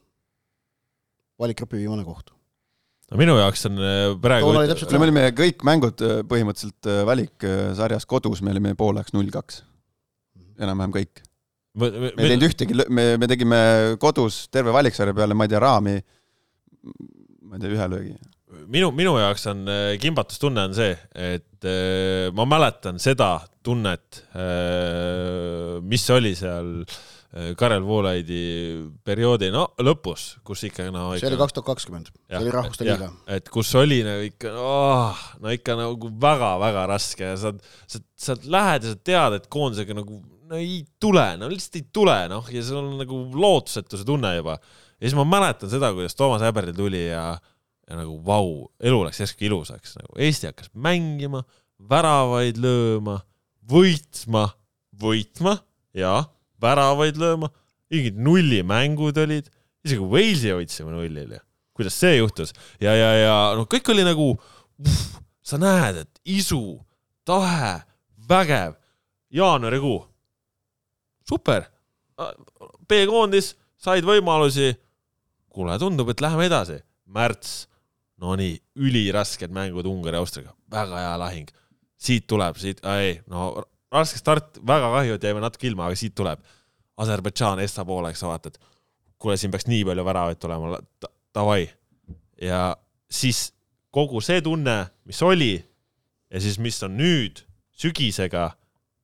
valikgrupi 1.39 1.79
viimane 1.85 2.05
koht. 2.09 2.33
no 3.11 3.21
minu 3.21 3.37
jaoks 3.39 3.69
on 3.69 3.79
äh, 3.79 4.17
praegu 4.21 4.53
me 4.53 5.05
olime 5.07 5.29
kõik 5.37 5.65
mängud 5.65 6.03
äh, 6.05 6.21
põhimõtteliselt 6.29 6.89
äh, 6.89 7.05
valiksarjas 7.09 8.09
kodus, 8.09 8.43
me 8.43 8.57
olime 8.57 8.75
pooleks 8.75 9.13
null 9.17 9.31
kaks. 9.35 9.63
Mhm. 10.37 10.63
enam-vähem 10.65 11.01
kõik 11.01 11.28
me, 11.79 12.13
ei 12.13 12.33
teinud 12.33 12.49
ühtegi, 12.49 12.79
me, 12.89 13.11
me 13.21 13.29
tegime 13.31 13.61
kodus 14.03 14.47
terve 14.53 14.75
valiksarja 14.75 15.17
peale, 15.17 15.37
ma 15.37 15.47
ei 15.47 15.53
tea, 15.53 15.63
raami, 15.63 15.97
ma 17.49 17.59
ei 17.59 17.63
tea, 17.63 17.75
ühe 17.75 17.91
löögi. 17.95 18.17
minu, 18.73 18.91
minu 18.97 19.15
jaoks 19.21 19.47
on 19.53 19.67
äh, 19.71 19.93
kimbatustunne 20.01 20.69
on 20.71 20.75
see, 20.77 20.95
et 21.15 21.69
äh, 21.69 22.31
ma 22.37 22.49
mäletan 22.49 23.01
seda 23.03 23.37
tunnet, 23.65 24.25
äh, 24.33 25.79
mis 25.85 26.09
oli 26.15 26.35
seal 26.39 26.83
Karel 27.61 27.83
Voolaidi 27.85 28.39
perioodi 29.05 29.51
no 29.53 29.67
lõpus, 29.85 30.39
kus 30.49 30.63
ikka 30.65 30.87
no 30.89 31.11
ikka, 31.13 31.21
see 31.21 31.29
oli 31.29 31.41
kaks 31.43 31.57
tuhat 31.59 31.67
kakskümmend, 31.67 32.09
see 32.25 32.39
oli 32.41 32.55
Rahvuste 32.55 32.87
Liiga. 32.89 33.11
et 33.37 33.51
kus 33.53 33.69
oli 33.77 33.99
nagu 34.07 34.25
ikka 34.31 34.55
oh,, 34.57 35.21
no 35.45 35.53
ikka 35.53 35.77
nagu 35.77 36.09
väga-väga 36.25 36.87
raske 36.89 37.29
ja 37.29 37.37
sa, 37.37 37.53
sa, 37.85 38.01
sa 38.17 38.39
lähed 38.49 38.89
ja 38.89 38.95
sa 38.95 39.03
tead, 39.11 39.37
et 39.43 39.51
koondisega 39.53 39.99
nagu 40.01 40.23
no 40.49 40.59
ei 40.59 40.83
tule, 41.01 41.25
no 41.41 41.49
lihtsalt 41.51 41.79
ei 41.81 41.87
tule, 41.95 42.17
noh, 42.33 42.49
ja 42.53 42.63
sul 42.65 42.81
on 42.81 42.99
nagu 43.03 43.21
lootusetuse 43.37 44.07
tunne 44.09 44.35
juba. 44.39 44.59
ja 44.99 45.07
siis 45.07 45.17
ma 45.19 45.27
mäletan 45.29 45.71
seda, 45.71 45.93
kuidas 45.97 46.17
Toomas 46.19 46.45
Häberli 46.45 46.75
tuli 46.77 47.05
ja, 47.07 47.25
ja 47.89 47.99
nagu 47.99 48.19
vau, 48.25 48.69
elu 48.81 49.03
läks 49.07 49.23
järsku 49.23 49.49
ilusaks, 49.49 49.97
nagu 50.01 50.21
Eesti 50.25 50.51
hakkas 50.51 50.73
mängima, 50.75 51.45
väravaid 51.91 52.59
lööma, 52.63 53.21
võitma, 53.69 54.49
võitma 54.99 55.59
ja 55.97 56.23
väravaid 56.63 57.21
lööma, 57.21 57.53
mingid 57.93 58.19
nullimängud 58.21 59.21
olid, 59.21 59.53
isegi 59.87 60.03
Walesi 60.03 60.53
hoidsime 60.53 60.93
nullil 60.93 61.37
ja 61.39 61.45
kuidas 61.79 61.95
see 61.95 62.17
juhtus. 62.19 62.51
Ja, 62.83 62.93
ja, 62.97 63.13
ja 63.15 63.35
noh, 63.55 63.69
kõik 63.71 63.87
oli 63.95 64.03
nagu, 64.07 64.33
sa 65.47 65.61
näed, 65.63 66.03
et 66.03 66.39
isu, 66.39 66.61
tahe 67.29 67.77
vägev, 68.29 68.75
jaanuarikuu, 69.35 70.01
super, 71.29 71.69
B-koondis, 72.89 73.53
said 73.79 74.07
võimalusi, 74.07 74.73
kuule, 75.55 75.77
tundub, 75.81 76.11
et 76.13 76.23
läheme 76.25 76.49
edasi, 76.49 76.79
märts, 77.15 77.67
no 78.23 78.35
nii, 78.39 78.57
ülirasked 78.83 79.53
mängud 79.55 79.87
Ungari, 79.89 80.19
Austriaga, 80.19 80.55
väga 80.73 81.03
hea 81.05 81.17
lahing, 81.21 81.51
siit 81.99 82.27
tuleb, 82.31 82.59
siit, 82.61 82.83
ei, 82.97 83.19
no 83.31 83.53
raske 83.95 84.21
start, 84.21 84.59
väga 84.67 84.91
kahju, 84.95 85.17
et 85.17 85.29
jäime 85.29 85.43
natuke 85.43 85.69
ilma, 85.71 85.89
aga 85.89 85.99
siit 85.99 86.17
tuleb. 86.19 86.43
Aserbaidžaan, 86.99 87.61
Esta 87.63 87.85
poole, 87.87 88.11
eks 88.11 88.25
sa 88.25 88.31
vaatad, 88.33 88.57
kuule, 89.23 89.37
siin 89.39 89.53
peaks 89.55 89.69
nii 89.71 89.85
palju 89.87 90.05
väravaid 90.07 90.41
tulema, 90.43 90.81
davai. 91.35 91.69
ja 92.43 92.75
siis 93.11 93.53
kogu 93.95 94.21
see 94.23 94.43
tunne, 94.43 94.77
mis 95.07 95.23
oli 95.23 95.53
ja 96.31 96.41
siis, 96.43 96.59
mis 96.59 96.83
on 96.83 96.97
nüüd 96.99 97.45
sügisega, 97.79 98.51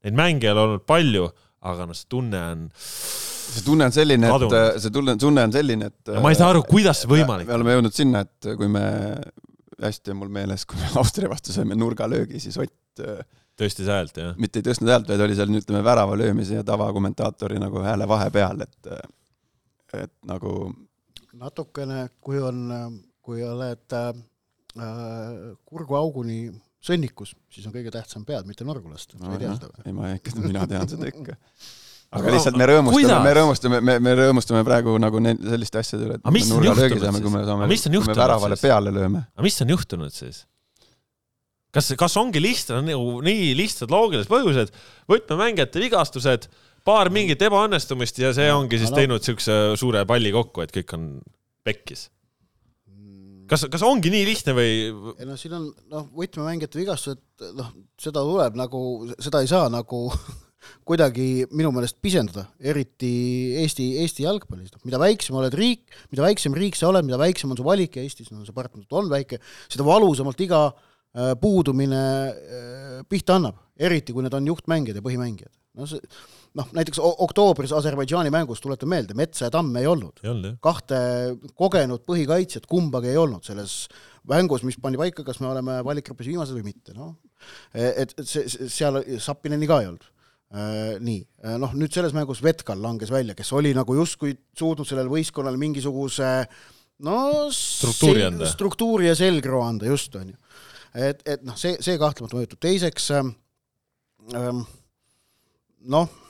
neid 0.05 0.19
mänge 0.19 0.49
ei 0.49 0.53
ole 0.53 0.67
olnud 0.67 0.85
palju, 0.87 1.29
aga 1.71 1.87
noh, 1.89 1.97
see 1.97 2.11
tunne 2.13 2.41
on, 2.53 2.67
see 2.79 3.65
tunne 3.67 3.89
on 3.89 3.95
selline, 3.95 4.29
et 4.29 4.35
Kadunud. 4.35 4.81
see 4.83 4.95
tunne, 4.95 5.17
tunne 5.21 5.47
on 5.49 5.55
selline, 5.55 5.91
et 5.93 6.13
ma 6.25 6.33
ei 6.33 6.39
saa 6.39 6.51
aru, 6.55 6.65
kuidas 6.69 7.05
see 7.05 7.11
võimalik 7.11 7.49
me 7.49 7.57
oleme 7.59 7.79
jõudnud 7.79 7.97
sinna, 7.97 8.25
et 8.27 8.51
kui 8.59 8.69
me, 8.73 8.85
hästi 9.83 10.15
on 10.15 10.21
mul 10.23 10.33
meeles, 10.35 10.67
kui 10.69 10.81
me 10.81 10.93
Austria 11.03 11.31
vastu 11.33 11.55
saime 11.57 11.79
nurgalöögi, 11.79 12.43
siis 12.43 12.59
Ott 12.61 13.03
äh, 13.03 13.25
tõstis 13.59 13.89
häält, 13.91 14.19
jah. 14.21 14.35
mitte 14.41 14.61
ei 14.61 14.67
tõstnud 14.67 14.93
häält, 14.93 15.09
vaid 15.11 15.23
oli 15.25 15.37
seal, 15.39 15.53
ütleme, 15.61 15.83
värava 15.87 16.17
löömise 16.19 16.61
ja 16.61 16.67
tavakommentaatori 16.67 17.61
nagu 17.63 17.83
hääle 17.85 18.09
vahepeal, 18.11 18.65
et 18.67 18.95
et 19.95 20.13
nagu 20.27 20.53
natukene, 21.39 22.09
kui 22.23 22.41
on, 22.43 22.65
kui 23.23 23.43
oled 23.47 23.95
äh, 23.95 24.13
kurguauguni 25.65 26.49
sõnnikus, 26.85 27.33
siis 27.53 27.65
on 27.69 27.73
kõige 27.75 27.93
tähtsam 27.95 28.27
pead, 28.29 28.47
mitte 28.49 28.67
norgu 28.69 28.91
lasta, 28.93 29.17
sa 29.19 29.33
ei 29.33 29.41
tea 29.43 29.55
seda 29.57 29.71
või? 29.73 29.87
ei, 29.89 29.97
ma 29.97 30.13
ikka, 30.19 30.35
mina 30.45 30.67
tean 30.71 30.89
seda 30.91 31.09
ikka. 31.11 31.37
aga 32.15 32.35
lihtsalt 32.37 32.59
me 32.61 32.67
rõõmustame, 32.71 33.21
me 33.25 33.33
rõõmustame, 33.41 33.81
me, 33.89 33.99
me 34.05 34.13
rõõmustame 34.21 34.65
praegu 34.69 34.97
nagu 35.03 35.23
ne- 35.25 35.37
selliste 35.41 35.81
asjade 35.81 36.05
üle, 36.09 36.19
et 36.21 36.25
Aga 36.25 36.35
mis 36.37 36.51
on 36.51 36.59
nurgalöögi 36.61 36.99
juhtunud 36.99 37.07
saame, 37.09 37.23
kui 37.25 37.33
me 37.33 37.41
siis? 37.41 37.49
saame, 37.51 37.65
Aga 37.65 37.73
mis 37.73 37.87
on 37.87 37.89
kui 37.89 37.95
me 37.95 38.01
juhtunud 38.03 38.21
väravale 38.25 38.59
siis? 38.59 38.67
peale 38.69 38.93
lööme. 38.95 39.25
aga 39.35 39.47
mis 39.49 39.61
on 39.65 39.73
juhtunud 39.75 40.15
siis? 40.15 40.43
kas, 41.75 41.89
kas 42.05 42.17
ongi 42.21 42.43
lihtsalt 42.45 42.85
nagu 42.87 43.17
nii 43.27 43.49
lihtsad 43.59 43.91
loogilised 43.91 44.31
põhjused, 44.31 44.71
võtmemängijate 45.11 45.81
vigastused, 45.83 46.47
paar 46.87 47.09
mingit 47.11 47.41
ebaõnnestumist 47.43 48.21
ja 48.23 48.31
see 48.37 48.51
ongi 48.53 48.79
siis 48.79 48.93
no- 48.93 49.01
teinud 49.01 49.25
siukse 49.27 49.57
suure 49.81 50.05
palli 50.07 50.31
kokku, 50.37 50.63
et 50.63 50.71
kõik 50.77 50.95
on 50.99 51.09
pekkis. 51.65 52.11
kas, 53.51 53.67
kas 53.73 53.85
ongi 53.87 54.13
nii 54.13 54.25
lihtne 54.29 54.55
või? 54.57 54.73
ei 55.19 55.29
no 55.29 55.37
siin 55.41 55.57
on 55.57 55.69
noh, 55.93 56.07
võtmemängijate 56.17 56.81
vigastused, 56.81 57.21
noh, 57.59 57.71
seda 58.01 58.25
tuleb 58.25 58.59
nagu, 58.59 58.81
seda 59.23 59.43
ei 59.45 59.51
saa 59.51 59.69
nagu 59.73 60.07
kuidagi 60.89 61.45
minu 61.53 61.73
meelest 61.75 61.99
pisendada, 62.05 62.47
eriti 62.61 63.13
Eesti, 63.63 63.91
Eesti 64.03 64.25
jalgpallis, 64.27 64.73
noh 64.75 64.87
mida 64.89 65.01
väiksem 65.03 65.37
oled 65.41 65.57
riik, 65.59 65.85
mida 66.13 66.25
väiksem 66.25 66.57
riik 66.57 66.79
sa 66.79 66.89
oled, 66.91 67.07
mida 67.07 67.21
väiksem 67.21 67.53
on 67.53 67.61
su 67.61 67.67
valik 67.67 67.99
ja 67.99 68.05
Eestis 68.05 68.33
no 68.33 68.45
see 68.47 68.57
paratamatult 68.57 69.01
on 69.03 69.13
väike, 69.13 69.41
seda 69.73 69.87
valusamalt 69.87 70.41
iga 70.45 70.65
äh, 70.71 71.35
puudumine 71.41 72.05
äh, 72.31 73.03
pihta 73.09 73.39
annab, 73.39 73.61
eriti 73.77 74.17
kui 74.17 74.25
need 74.25 74.37
on 74.37 74.49
juhtmängijad 74.53 75.01
ja 75.01 75.05
põhimängijad. 75.05 75.53
no 75.75 75.91
see 75.91 76.01
noh, 76.59 76.71
näiteks 76.77 77.01
oktoobris 77.03 77.75
Aserbaidžaani 77.75 78.33
mängus, 78.35 78.63
tuletan 78.63 78.91
meelde, 78.91 79.17
Metsa 79.19 79.49
ja 79.49 79.55
Tamm 79.55 79.75
ei 79.81 79.89
olnud 79.91 80.23
kahte 80.65 80.99
kogenud 81.59 82.05
põhikaitsjat 82.07 82.69
kumbagi 82.71 83.13
ei 83.13 83.21
olnud 83.21 83.45
selles 83.47 83.85
mängus, 84.31 84.65
mis 84.67 84.79
pandi 84.81 85.01
paika, 85.01 85.25
kas 85.27 85.41
me 85.43 85.51
oleme 85.51 85.81
valikgrupis 85.87 86.31
viimased 86.31 86.57
või 86.57 86.69
mitte, 86.71 86.95
noh. 86.97 87.17
et 87.75 88.15
et 88.17 88.29
see, 88.29 88.47
seal 88.71 89.03
Sapineni 89.21 89.69
ka 89.71 89.81
ei 89.83 89.91
olnud. 89.93 90.11
nii, 91.05 91.21
noh 91.59 91.73
nüüd 91.75 91.95
selles 91.95 92.15
mängus 92.15 92.43
Vetkal 92.45 92.79
langes 92.83 93.11
välja, 93.11 93.35
kes 93.35 93.51
oli 93.57 93.75
nagu 93.75 93.97
justkui 93.99 94.37
suutnud 94.57 94.87
sellele 94.87 95.11
võistkonnale 95.11 95.59
mingisuguse 95.59 96.31
no 97.03 97.19
Struktuuri 97.51 98.23
anda. 98.29 98.47
struktuuri 98.47 99.09
ja 99.09 99.17
selgroo 99.19 99.65
anda 99.67 99.91
just, 99.91 100.15
on 100.15 100.31
ju. 100.31 100.37
et, 100.95 101.25
et 101.27 101.43
noh, 101.43 101.59
see, 101.59 101.75
see 101.83 101.99
kahtlemata 101.99 102.39
mõjutab, 102.39 102.61
teiseks 102.63 103.11
ähm, 103.19 104.63
noh, 105.91 106.21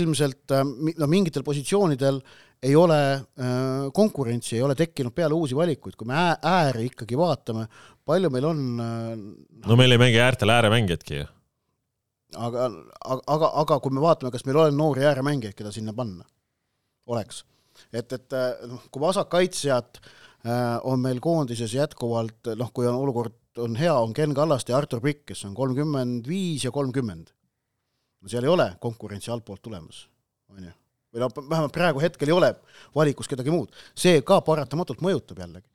ilmselt 0.00 0.52
äh, 0.54 0.64
no 0.98 1.08
mingitel 1.10 1.44
positsioonidel 1.46 2.20
ei 2.66 2.74
ole 2.76 2.98
äh, 3.12 3.86
konkurentsi, 3.94 4.56
ei 4.56 4.64
ole 4.64 4.74
tekkinud 4.78 5.14
peale 5.14 5.36
uusi 5.36 5.56
valikuid, 5.56 5.96
kui 5.98 6.08
me 6.08 6.16
ää- 6.16 6.38
ääri 6.42 6.88
ikkagi 6.90 7.18
vaatame, 7.18 7.66
palju 8.06 8.30
meil 8.32 8.48
on 8.50 8.62
äh, 8.82 9.16
no 9.66 9.78
meil 9.78 9.96
ei 9.96 10.02
mängi 10.02 10.20
äärtel 10.22 10.54
ääremängijatki 10.54 11.20
ju. 11.20 11.30
aga, 12.36 12.68
aga, 13.04 13.22
aga, 13.36 13.52
aga 13.64 13.80
kui 13.80 13.94
me 13.94 14.04
vaatame, 14.04 14.32
kas 14.34 14.46
meil 14.48 14.62
on 14.64 14.76
noori 14.76 15.06
ääremängijaid, 15.06 15.56
keda 15.58 15.72
sinna 15.74 15.94
panna, 15.96 16.24
oleks. 17.06 17.44
et, 17.92 18.12
et 18.12 18.38
noh, 18.66 18.86
kui 18.90 19.04
vasakkaitsjad 19.04 20.00
on 20.86 21.00
meil 21.02 21.18
koondises 21.20 21.72
jätkuvalt 21.74 22.54
noh, 22.56 22.68
kui 22.72 22.86
on 22.86 22.94
olukord 22.94 23.34
on 23.58 23.76
hea, 23.76 23.94
on 23.94 24.12
Ken 24.14 24.34
Kallaste 24.34 24.72
ja 24.72 24.78
Artur 24.78 25.00
Pikk, 25.00 25.24
kes 25.30 25.44
on 25.48 25.54
kolmkümmend 25.56 26.28
viis 26.28 26.64
ja 26.64 26.72
kolmkümmend. 26.74 27.32
No 28.22 28.32
seal 28.32 28.46
ei 28.46 28.52
ole 28.52 28.70
konkurentsi 28.82 29.32
altpoolt 29.34 29.62
tulemas, 29.62 30.04
on 30.52 30.68
ju. 30.68 30.74
või 31.14 31.24
noh, 31.24 31.32
vähemalt 31.36 31.74
praegu 31.74 32.02
hetkel 32.02 32.32
ei 32.32 32.36
ole 32.36 32.52
valikus 32.94 33.30
kedagi 33.30 33.54
muud, 33.54 33.72
see 33.96 34.20
ka 34.26 34.40
paratamatult 34.46 35.02
mõjutab 35.04 35.40
jällegi. 35.44 35.68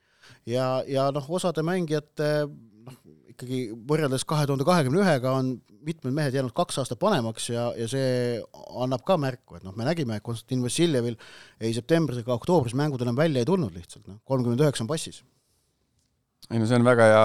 ja, 0.50 0.68
ja 0.88 1.10
noh, 1.16 1.28
osade 1.39 1.64
mängijate 1.66 2.32
noh, 2.86 3.02
ikkagi 3.32 3.64
võrreldes 3.88 4.26
kahe 4.28 4.46
tuhande 4.48 4.66
kahekümne 4.68 5.02
ühega 5.02 5.34
on 5.38 5.56
mitmed 5.86 6.14
mehed 6.14 6.36
jäänud 6.36 6.54
kaks 6.56 6.78
aastat 6.82 7.02
vanemaks 7.02 7.50
ja, 7.50 7.70
ja 7.78 7.88
see 7.89 8.39
annab 8.84 9.04
ka 9.08 9.18
märku, 9.22 9.58
et 9.58 9.66
noh, 9.66 9.76
me 9.78 9.88
nägime, 9.88 10.18
et 10.18 10.26
Konstantin 10.26 10.64
Vassiljevil 10.66 11.18
ei 11.62 11.74
septembris 11.76 12.22
ega 12.22 12.36
oktoobris 12.36 12.76
mängud 12.78 13.02
enam 13.02 13.18
välja 13.18 13.42
ei 13.42 13.50
tulnud 13.50 13.74
lihtsalt, 13.76 14.06
noh, 14.08 14.20
kolmkümmend 14.28 14.62
üheksa 14.62 14.86
on 14.86 14.92
passis. 14.92 15.24
ei 16.52 16.62
no 16.62 16.70
see 16.70 16.78
on 16.78 16.86
väga 16.86 17.10
hea, 17.10 17.24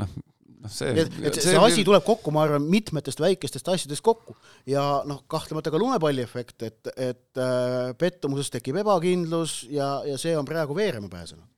noh, 0.00 0.16
noh 0.62 0.72
see 0.72 0.90
et, 0.94 1.14
et 1.26 1.36
see, 1.36 1.50
see 1.50 1.60
asi 1.60 1.84
tuleb 1.86 2.04
kokku, 2.06 2.32
ma 2.34 2.44
arvan, 2.46 2.64
mitmetest 2.70 3.22
väikestest 3.22 3.70
asjadest 3.72 4.04
kokku 4.04 4.36
ja 4.68 5.02
noh, 5.08 5.22
kahtlemata 5.30 5.72
ka 5.74 5.80
lumepalliefekt, 5.80 6.66
et, 6.68 6.92
et 6.94 7.40
äh, 7.42 7.90
pettumuses 7.98 8.52
tekib 8.54 8.78
ebakindlus 8.82 9.62
ja, 9.72 9.94
ja 10.06 10.18
see 10.20 10.36
on 10.38 10.46
praegu 10.48 10.76
veerema 10.78 11.10
pääsenud. 11.12 11.48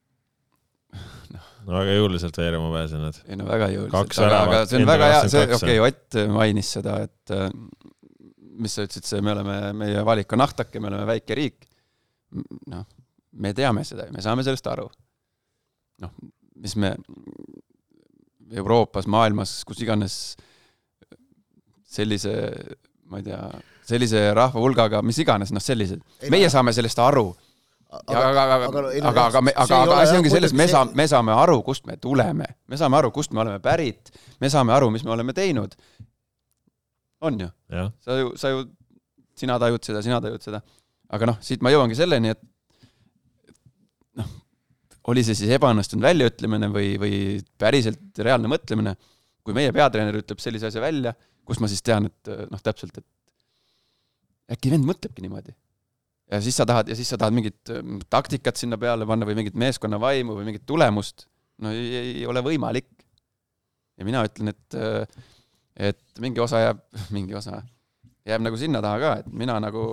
no 1.67 1.77
väga 1.77 1.99
jõuliselt 1.99 2.41
veerema 2.41 2.73
pääsenud. 2.73 3.21
ei 3.29 3.41
no 3.41 3.49
väga 3.49 3.71
jõuliselt, 3.75 4.21
aga, 4.25 4.43
aga 4.49 4.63
see 4.71 4.81
on 4.81 4.91
väga 4.93 5.11
hea, 5.13 5.23
see, 5.27 5.47
22 5.53 5.61
okei 5.61 5.81
okay,, 5.81 5.93
Ott 5.93 6.37
mainis 6.39 6.75
seda, 6.79 6.99
et 7.05 7.35
äh, 7.37 7.49
mis 8.55 8.77
sa 8.77 8.87
ütlesid, 8.87 9.09
see, 9.09 9.25
me 9.25 9.35
oleme, 9.35 9.59
meie 9.77 10.05
valik 10.07 10.33
on 10.33 10.45
ahtake, 10.45 10.81
me 10.81 10.93
oleme 10.93 11.09
väike 11.13 11.37
riik. 11.39 11.69
noh, 12.73 12.87
me 13.39 13.53
teame 13.55 13.85
seda 13.87 14.09
ja 14.09 14.15
me 14.15 14.23
saame 14.25 14.47
sellest 14.47 14.67
aru. 14.73 14.89
noh, 16.03 16.17
mis 16.65 16.75
me 16.81 16.95
Euroopas, 18.55 19.09
maailmas, 19.11 19.57
kus 19.67 19.81
iganes 19.83 20.19
sellise, 21.95 22.35
ma 23.11 23.21
ei 23.21 23.27
tea, 23.27 23.41
sellise 23.87 24.29
rahva 24.37 24.63
hulgaga, 24.63 25.03
mis 25.07 25.19
iganes, 25.23 25.53
noh, 25.55 25.63
sellised, 25.63 26.03
meie 26.33 26.51
saame 26.53 26.75
sellest 26.77 27.03
aru. 27.03 27.29
Ja 28.11 28.19
aga, 28.19 28.29
aga, 28.29 28.43
aga, 28.43 28.67
aga, 28.67 28.81
aga, 29.07 29.43
aga, 29.55 29.77
aga 29.79 29.99
asi 30.03 30.17
ongi 30.19 30.31
selles, 30.33 30.55
me 30.57 30.67
saame, 30.67 30.97
me 30.99 31.05
saame 31.11 31.35
aru, 31.39 31.61
kust 31.67 31.85
me 31.87 31.95
tuleme, 32.03 32.49
me 32.67 32.79
saame 32.81 32.99
aru, 32.99 33.13
kust 33.15 33.35
me 33.35 33.45
oleme 33.45 33.61
pärit, 33.63 34.11
me 34.43 34.51
saame 34.51 34.75
aru, 34.75 34.89
mis 34.91 35.05
me 35.07 35.13
oleme 35.15 35.35
teinud. 35.37 35.77
on 37.25 37.39
ju, 37.41 37.49
sa 38.05 38.17
ju, 38.19 38.33
sa 38.37 38.51
ju, 38.51 38.65
sina 39.39 39.59
tajud 39.63 39.87
seda, 39.87 40.03
sina 40.03 40.19
tajud 40.21 40.43
seda. 40.43 40.61
aga 41.15 41.31
noh, 41.31 41.39
siit 41.41 41.63
ma 41.63 41.71
jõuangi 41.71 41.97
selleni, 41.97 42.35
et 42.35 42.43
oli 45.11 45.25
see 45.27 45.37
siis 45.37 45.53
ebaõnnestunud 45.57 46.05
väljaütlemine 46.07 46.71
või, 46.73 46.95
või 47.01 47.17
päriselt 47.61 48.23
reaalne 48.25 48.49
mõtlemine, 48.51 48.95
kui 49.45 49.57
meie 49.57 49.73
peatreener 49.77 50.23
ütleb 50.23 50.41
sellise 50.41 50.71
asja 50.71 50.81
välja, 50.85 51.13
kus 51.45 51.61
ma 51.61 51.69
siis 51.69 51.85
tean, 51.85 52.09
et 52.09 52.33
noh, 52.51 52.63
täpselt, 52.65 53.03
et 53.03 54.57
äkki 54.57 54.73
vend 54.73 54.89
mõtlebki 54.89 55.25
niimoodi 55.25 55.53
ja 56.31 56.41
siis 56.41 56.57
sa 56.57 56.67
tahad, 56.69 56.89
ja 56.89 56.97
siis 56.97 57.11
sa 57.13 57.19
tahad 57.21 57.37
mingit 57.37 57.71
ähm, 57.73 57.99
taktikat 58.11 58.57
sinna 58.61 58.79
peale 58.81 59.07
panna 59.09 59.29
või 59.29 59.37
mingit 59.39 59.57
meeskonna 59.61 60.01
vaimu 60.01 60.39
või 60.39 60.49
mingit 60.49 60.65
tulemust, 60.67 61.27
no 61.63 61.73
ei, 61.75 61.91
ei 62.01 62.27
ole 62.27 62.43
võimalik. 62.45 62.89
ja 63.99 64.05
mina 64.05 64.25
ütlen, 64.27 64.51
et, 64.51 64.79
et 65.77 66.21
mingi 66.21 66.41
osa 66.41 66.65
jääb, 66.65 66.81
mingi 67.17 67.37
osa 67.37 67.61
jääb 68.27 68.43
nagu 68.43 68.59
sinna 68.59 68.83
taha 68.83 68.99
ka, 69.03 69.15
et 69.23 69.31
mina 69.45 69.61
nagu 69.63 69.85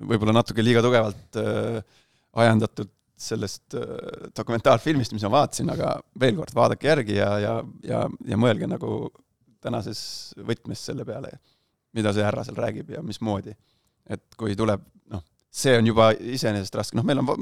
võib-olla 0.00 0.34
natuke 0.38 0.64
liiga 0.64 0.82
tugevalt 0.84 1.38
äh, 1.40 1.80
ajendatud 2.40 2.90
sellest 3.20 3.76
äh, 3.76 4.30
dokumentaalfilmist, 4.36 5.12
mis 5.12 5.24
ma 5.26 5.34
vaatasin, 5.40 5.70
aga 5.74 5.96
veel 6.20 6.36
kord, 6.38 6.54
vaadake 6.56 6.88
järgi 6.88 7.18
ja, 7.18 7.30
ja, 7.42 7.56
ja, 7.84 8.04
ja 8.26 8.40
mõelge 8.40 8.68
nagu 8.70 9.10
tänases 9.60 10.00
võtmes 10.48 10.80
selle 10.88 11.04
peale 11.04 11.34
mida 11.96 12.12
see 12.14 12.24
härra 12.24 12.44
seal 12.46 12.58
räägib 12.58 12.94
ja 12.94 13.02
mismoodi. 13.02 13.54
et 14.10 14.34
kui 14.38 14.56
tuleb, 14.58 14.82
noh, 15.12 15.22
see 15.54 15.76
on 15.78 15.86
juba 15.86 16.08
iseenesest 16.18 16.74
raske, 16.74 16.96
noh, 16.98 17.04
meil 17.06 17.20
on 17.22 17.28
va- 17.28 17.36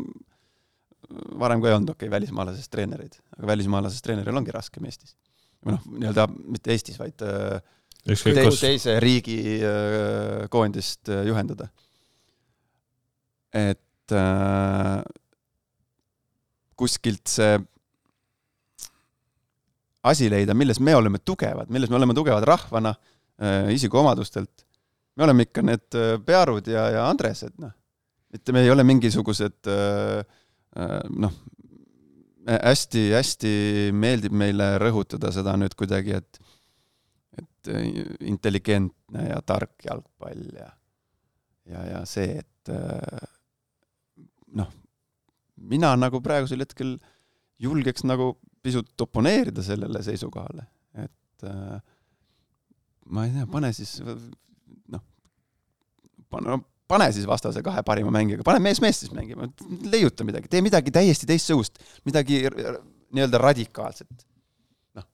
varem 1.40 1.62
ka 1.62 1.70
ei 1.70 1.76
olnud, 1.78 1.94
okei 1.94 2.08
okay,, 2.08 2.12
välismaalasest 2.18 2.70
treenereid, 2.72 3.16
aga 3.38 3.48
välismaalasest 3.54 4.04
treeneril 4.04 4.36
ongi 4.36 4.52
raskem 4.52 4.84
Eestis. 4.84 5.14
või 5.64 5.76
noh, 5.76 5.86
nii-öelda 6.02 6.26
mitte 6.36 6.74
Eestis, 6.74 6.98
vaid 7.00 7.24
äh, 7.24 7.62
te, 8.04 8.16
kus. 8.18 8.60
teise 8.60 8.98
riigi 9.00 9.38
äh, 9.64 10.44
koondist 10.52 11.08
äh, 11.08 11.24
juhendada. 11.28 11.70
Et 13.54 14.12
äh, 14.12 15.02
kuskilt 16.78 17.26
see 17.28 17.58
asi 20.08 20.28
leida, 20.30 20.54
milles 20.54 20.80
me 20.80 20.94
oleme 20.96 21.18
tugevad, 21.18 21.70
milles 21.74 21.90
me 21.90 21.98
oleme 21.98 22.14
tugevad 22.16 22.46
rahvana 22.46 22.94
äh,, 23.42 23.72
isikuomadustelt. 23.74 24.64
me 25.16 25.24
oleme 25.24 25.48
ikka 25.48 25.62
need 25.62 25.98
äh, 25.98 26.16
Pearud 26.24 26.66
ja, 26.70 26.88
ja 26.94 27.08
Andresed, 27.10 27.56
noh. 27.58 27.74
mitte 28.32 28.52
me 28.52 28.62
ei 28.62 28.70
ole 28.70 28.84
mingisugused 28.86 29.66
äh, 29.66 30.22
äh, 30.78 31.00
noh, 31.10 31.34
hästi-hästi 32.48 33.90
meeldib 33.92 34.32
meile 34.32 34.76
rõhutada 34.80 35.32
seda 35.34 35.56
nüüd 35.60 35.74
kuidagi, 35.76 36.20
et 36.22 36.40
et 37.38 37.72
äh, 37.74 37.90
intelligentne 38.30 39.28
ja 39.28 39.42
tark 39.46 39.74
jalgpall 39.84 40.46
ja 40.54 40.70
ja, 41.68 41.82
ja 41.84 42.04
see, 42.08 42.38
et 42.40 42.72
äh, 42.72 43.26
noh, 44.58 44.70
mina 45.70 45.92
nagu 45.98 46.20
praegusel 46.24 46.64
hetkel 46.64 46.96
julgeks 47.62 48.04
nagu 48.06 48.32
pisut 48.62 49.06
oponeerida 49.06 49.62
sellele 49.64 50.02
seisukohale, 50.04 50.66
et 50.98 51.46
äh, 51.46 51.78
ma 53.14 53.26
ei 53.26 53.34
tea, 53.34 53.46
pane 53.50 53.70
siis 53.76 53.98
noh, 54.02 55.04
pane, 56.32 56.58
pane 56.90 57.08
siis 57.14 57.26
vastase 57.28 57.62
kahe 57.64 57.82
parima 57.86 58.12
mängijaga, 58.14 58.46
pane 58.46 58.62
mees-mees 58.64 59.02
siis 59.04 59.14
mängima, 59.14 59.48
leiuta 59.92 60.26
midagi, 60.26 60.50
tee 60.52 60.62
midagi 60.64 60.94
täiesti 60.94 61.28
teistsugust, 61.28 61.80
midagi 62.08 62.44
nii-öelda 62.48 63.40
radikaalset. 63.42 64.26
noh, 64.98 65.08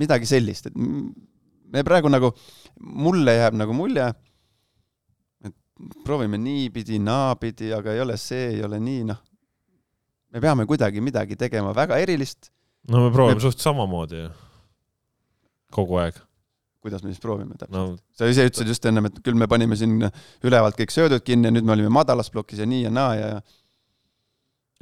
midagi 0.00 0.28
sellist, 0.28 0.70
et 0.70 0.78
me 1.74 1.82
praegu 1.86 2.10
nagu, 2.12 2.32
mulle 2.80 3.36
jääb 3.38 3.58
nagu 3.58 3.76
mulje, 3.76 4.08
proovime 6.04 6.38
niipidi, 6.38 6.98
naapidi, 7.02 7.72
aga 7.74 7.94
ei 7.94 8.02
ole 8.04 8.16
see, 8.20 8.52
ei 8.56 8.62
ole 8.66 8.78
nii, 8.82 9.06
noh. 9.10 9.22
me 10.34 10.42
peame 10.42 10.66
kuidagi 10.70 11.02
midagi 11.02 11.38
tegema 11.38 11.74
väga 11.74 11.98
erilist, 12.02 12.50
no 12.90 13.06
me 13.06 13.10
proovime 13.14 13.40
Me- 13.40 13.46
suht 13.46 13.62
samamoodi 13.62 14.22
ju. 14.22 14.30
kogu 15.74 15.98
aeg. 16.02 16.20
kuidas 16.84 17.02
me 17.02 17.10
siis 17.10 17.22
proovime 17.22 17.56
täpselt 17.56 17.74
no 17.74 17.96
sa 18.12 18.28
ise 18.28 18.44
ütlesid 18.46 18.68
just 18.70 18.86
ennem, 18.86 19.08
et 19.08 19.20
küll 19.24 19.38
me 19.40 19.48
panime 19.50 19.76
siin 19.80 20.04
ülevalt 20.44 20.76
kõik 20.78 20.92
söödud 20.92 21.24
kinni 21.24 21.48
ja 21.48 21.54
nüüd 21.54 21.66
me 21.66 21.72
olime 21.72 21.92
madalas 21.92 22.28
plokis 22.30 22.60
ja 22.60 22.66
nii 22.68 22.84
ja 22.84 22.90
naa 22.92 23.14
ja, 23.18 23.28
ja 23.34 23.40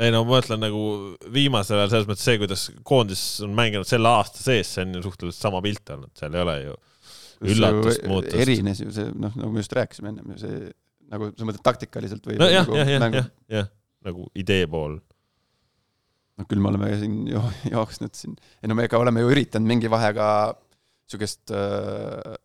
ei 0.02 0.10
no 0.10 0.24
ma 0.26 0.38
mõtlen 0.38 0.58
nagu 0.64 0.80
viimasel 1.32 1.78
ajal 1.78 1.92
selles 1.92 2.08
mõttes 2.10 2.26
see, 2.26 2.40
kuidas 2.40 2.64
koondis 2.88 3.22
on 3.46 3.52
mänginud 3.54 3.86
selle 3.86 4.10
aasta 4.10 4.42
sees, 4.42 4.72
see 4.74 4.82
on 4.86 4.96
ju 4.98 5.04
suhteliselt 5.04 5.44
sama 5.46 5.60
pilt 5.62 5.94
olnud, 5.94 6.10
seal 6.18 6.34
ei 6.34 6.42
ole 6.42 6.56
ju 6.64 6.74
üllatust, 7.50 8.04
muutust. 8.10 8.36
erines 8.44 8.80
ju 8.82 8.90
see, 8.94 9.08
noh, 9.14 9.34
nagu 9.38 9.50
me 9.54 9.62
just 9.64 9.74
rääkisime 9.76 10.12
ennem 10.12 10.34
ju 10.34 10.40
see, 10.42 10.58
nagu 11.12 11.30
sa 11.36 11.48
mõtled 11.48 11.64
taktikaliselt 11.66 12.26
või? 12.28 12.38
nojah, 12.40 12.66
nagu 12.66 12.78
jah, 12.78 12.90
jah, 12.94 13.02
mängu- 13.04 13.20
jah, 13.22 13.30
jah, 13.58 13.70
nagu 14.06 14.28
idee 14.38 14.66
pool. 14.70 14.98
noh, 16.38 16.46
küll 16.48 16.62
me 16.64 16.70
oleme 16.72 16.90
siin 17.00 17.18
jo- 17.30 17.52
jooksnud 17.74 18.14
siin, 18.16 18.36
ei 18.62 18.70
no 18.70 18.76
me 18.78 18.86
ikka 18.88 19.00
oleme 19.02 19.20
ju 19.24 19.32
üritanud 19.34 19.68
mingi 19.68 19.90
vahega 19.92 20.26
niisugust 20.54 21.52
äh, 21.52 22.36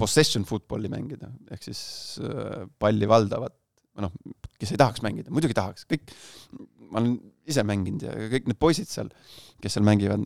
possession 0.00 0.44
football'i 0.48 0.90
mängida, 0.92 1.30
ehk 1.52 1.64
siis 1.64 1.80
äh, 2.24 2.66
palli 2.80 3.08
valdavat, 3.08 3.54
noh, 4.00 4.12
kes 4.60 4.74
ei 4.74 4.80
tahaks 4.80 5.02
mängida, 5.04 5.32
muidugi 5.32 5.56
tahaks, 5.56 5.86
kõik, 5.88 6.12
ma 6.90 7.00
olen 7.02 7.16
ise 7.48 7.64
mänginud 7.66 8.04
ja 8.06 8.14
kõik 8.32 8.48
need 8.50 8.58
poisid 8.60 8.88
seal, 8.90 9.08
kes 9.60 9.76
seal 9.76 9.84
mängivad, 9.88 10.24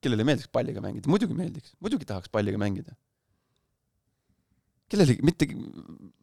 kellele 0.00 0.24
meeldiks 0.24 0.48
palliga 0.52 0.80
mängida, 0.84 1.08
muidugi 1.12 1.36
meeldiks, 1.36 1.74
muidugi 1.84 2.08
tahaks 2.08 2.30
palliga 2.32 2.60
mängida. 2.60 2.94
Kellelegi 4.90 5.24
mitte 5.26 5.48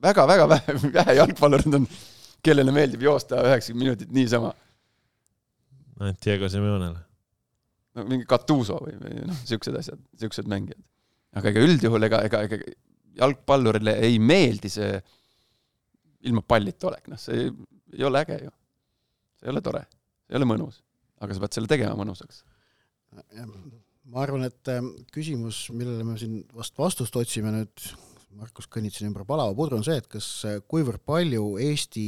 väga-väga 0.04 0.48
vähe, 0.52 0.78
vähe 1.00 1.18
jalgpallurid 1.22 1.80
on, 1.80 1.90
kellele 2.44 2.74
meeldib 2.76 3.04
joosta 3.08 3.42
üheksakümmend 3.48 3.86
minutit 3.86 4.14
niisama 4.14 4.54
ainult 6.00 6.26
Diego 6.26 6.50
Simeonele. 6.50 7.00
no 7.96 8.06
mingi 8.10 8.28
Gattuso 8.30 8.80
või, 8.84 8.96
või 9.02 9.24
noh, 9.30 9.40
siuksed 9.48 9.78
asjad, 9.80 10.02
siuksed 10.22 10.50
mängijad. 10.50 10.82
aga 11.38 11.52
ega 11.52 11.64
üldjuhul 11.66 12.08
ega, 12.08 12.22
ega, 12.28 12.44
ega 12.48 12.60
jalgpallurile 13.18 13.98
ei 14.06 14.20
meeldi 14.22 14.70
see 14.72 15.00
ilma 16.28 16.44
pallita 16.46 16.92
olek, 16.92 17.08
noh, 17.12 17.22
see 17.22 17.46
ei, 17.46 17.54
ei 17.98 18.06
ole 18.08 18.22
äge 18.26 18.40
ju. 18.44 18.54
see 19.40 19.50
ei 19.50 19.54
ole 19.54 19.64
tore, 19.66 19.84
see 20.28 20.36
ei 20.36 20.42
ole 20.42 20.50
mõnus, 20.50 20.82
aga 21.24 21.34
sa 21.34 21.46
pead 21.46 21.58
selle 21.58 21.72
tegema 21.72 21.98
mõnusaks. 21.98 22.44
ma 24.08 24.22
arvan, 24.24 24.46
et 24.48 24.74
ähm, 24.74 24.92
küsimus, 25.14 25.68
millele 25.74 26.06
me 26.06 26.18
siin 26.22 26.44
vast 26.56 26.78
vastust 26.80 27.16
otsime 27.20 27.54
nüüd, 27.56 27.90
Markus 28.38 28.68
kõnnitsi 28.70 29.06
ümber 29.08 29.26
palava 29.26 29.56
pudru, 29.58 29.80
on 29.80 29.86
see, 29.86 29.98
et 29.98 30.08
kas, 30.12 30.28
kuivõrd 30.70 31.02
palju 31.08 31.56
Eesti 31.64 32.08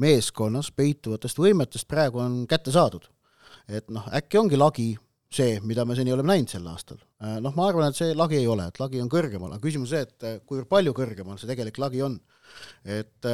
meeskonnas 0.00 0.70
peituvatest 0.72 1.40
võimetest 1.40 1.88
praegu 1.90 2.22
on 2.22 2.40
kätte 2.48 2.72
saadud. 2.74 3.08
et 3.68 3.90
noh, 3.92 4.06
äkki 4.16 4.38
ongi 4.40 4.56
lagi 4.56 4.88
see, 5.28 5.58
mida 5.68 5.84
me 5.84 5.96
seni 5.96 6.12
oleme 6.14 6.32
näinud 6.32 6.52
sel 6.52 6.66
aastal. 6.70 7.00
noh, 7.42 7.54
ma 7.56 7.68
arvan, 7.68 7.90
et 7.90 7.98
see 7.98 8.16
lagi 8.16 8.38
ei 8.40 8.48
ole, 8.48 8.68
et 8.70 8.80
lagi 8.80 9.02
on 9.02 9.10
kõrgemal, 9.12 9.52
aga 9.52 9.64
küsimus 9.64 9.92
on 9.92 9.96
see, 9.96 10.06
et 10.06 10.26
äh, 10.26 10.40
kuivõrd 10.46 10.70
palju 10.70 10.94
kõrgemal 10.96 11.40
see 11.40 11.50
tegelik 11.50 11.80
lagi 11.82 12.02
on. 12.06 12.18
et, 12.84 13.28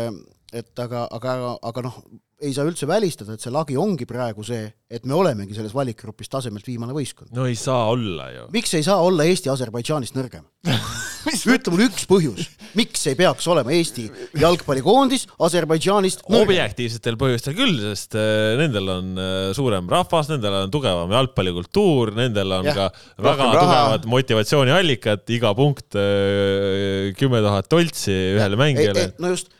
et 0.53 0.85
aga, 0.87 1.07
aga, 1.15 1.35
aga 1.71 1.87
noh, 1.87 2.01
ei 2.43 2.53
saa 2.57 2.67
üldse 2.67 2.89
välistada, 2.91 3.37
et 3.37 3.45
see 3.45 3.53
lagi 3.55 3.79
ongi 3.79 4.09
praegu 4.11 4.43
see, 4.47 4.67
et 4.91 5.07
me 5.07 5.15
olemegi 5.15 5.55
selles 5.55 5.75
valikgrupis 5.77 6.33
tasemelt 6.33 6.67
viimane 6.67 6.97
võistkond. 6.97 7.31
no 7.37 7.47
ei 7.47 7.59
saa 7.59 7.87
olla 7.95 8.31
ju. 8.35 8.51
miks 8.57 8.75
ei 8.75 8.87
saa 8.87 8.99
olla 9.05 9.29
Eesti 9.31 9.53
Aserbaidžaanist 9.55 10.19
nõrgem? 10.19 10.49
ütle 11.43 11.73
mulle 11.75 11.89
üks 11.91 12.07
põhjus, 12.09 12.47
miks 12.79 13.03
ei 13.11 13.17
peaks 13.19 13.49
olema 13.51 13.75
Eesti 13.75 14.07
jalgpallikoondis 14.41 15.27
Aserbaidžaanist 15.43 16.25
nõrgem? 16.27 16.45
objektiivsetel 16.45 17.19
põhjustel 17.21 17.57
küll, 17.59 17.75
sest 17.91 18.17
äh, 18.19 18.55
nendel 18.61 18.93
on 18.95 19.11
äh, 19.19 19.49
suurem 19.57 19.91
rahvas, 19.91 20.31
nendel 20.33 20.61
on 20.63 20.75
tugevam 20.75 21.13
jalgpallikultuur, 21.15 22.15
nendel 22.19 22.55
on 22.61 22.71
Jah. 22.71 22.79
ka 22.79 23.27
väga 23.29 23.51
tugevad 23.59 24.09
motivatsiooniallikad, 24.15 25.27
iga 25.35 25.55
punkt 25.59 25.99
äh, 25.99 27.11
kümme 27.19 27.43
tuhat 27.45 27.71
toltsi 27.73 28.15
ühele 28.39 28.61
mängijale. 28.61 29.11
no 29.19 29.35
just, 29.35 29.51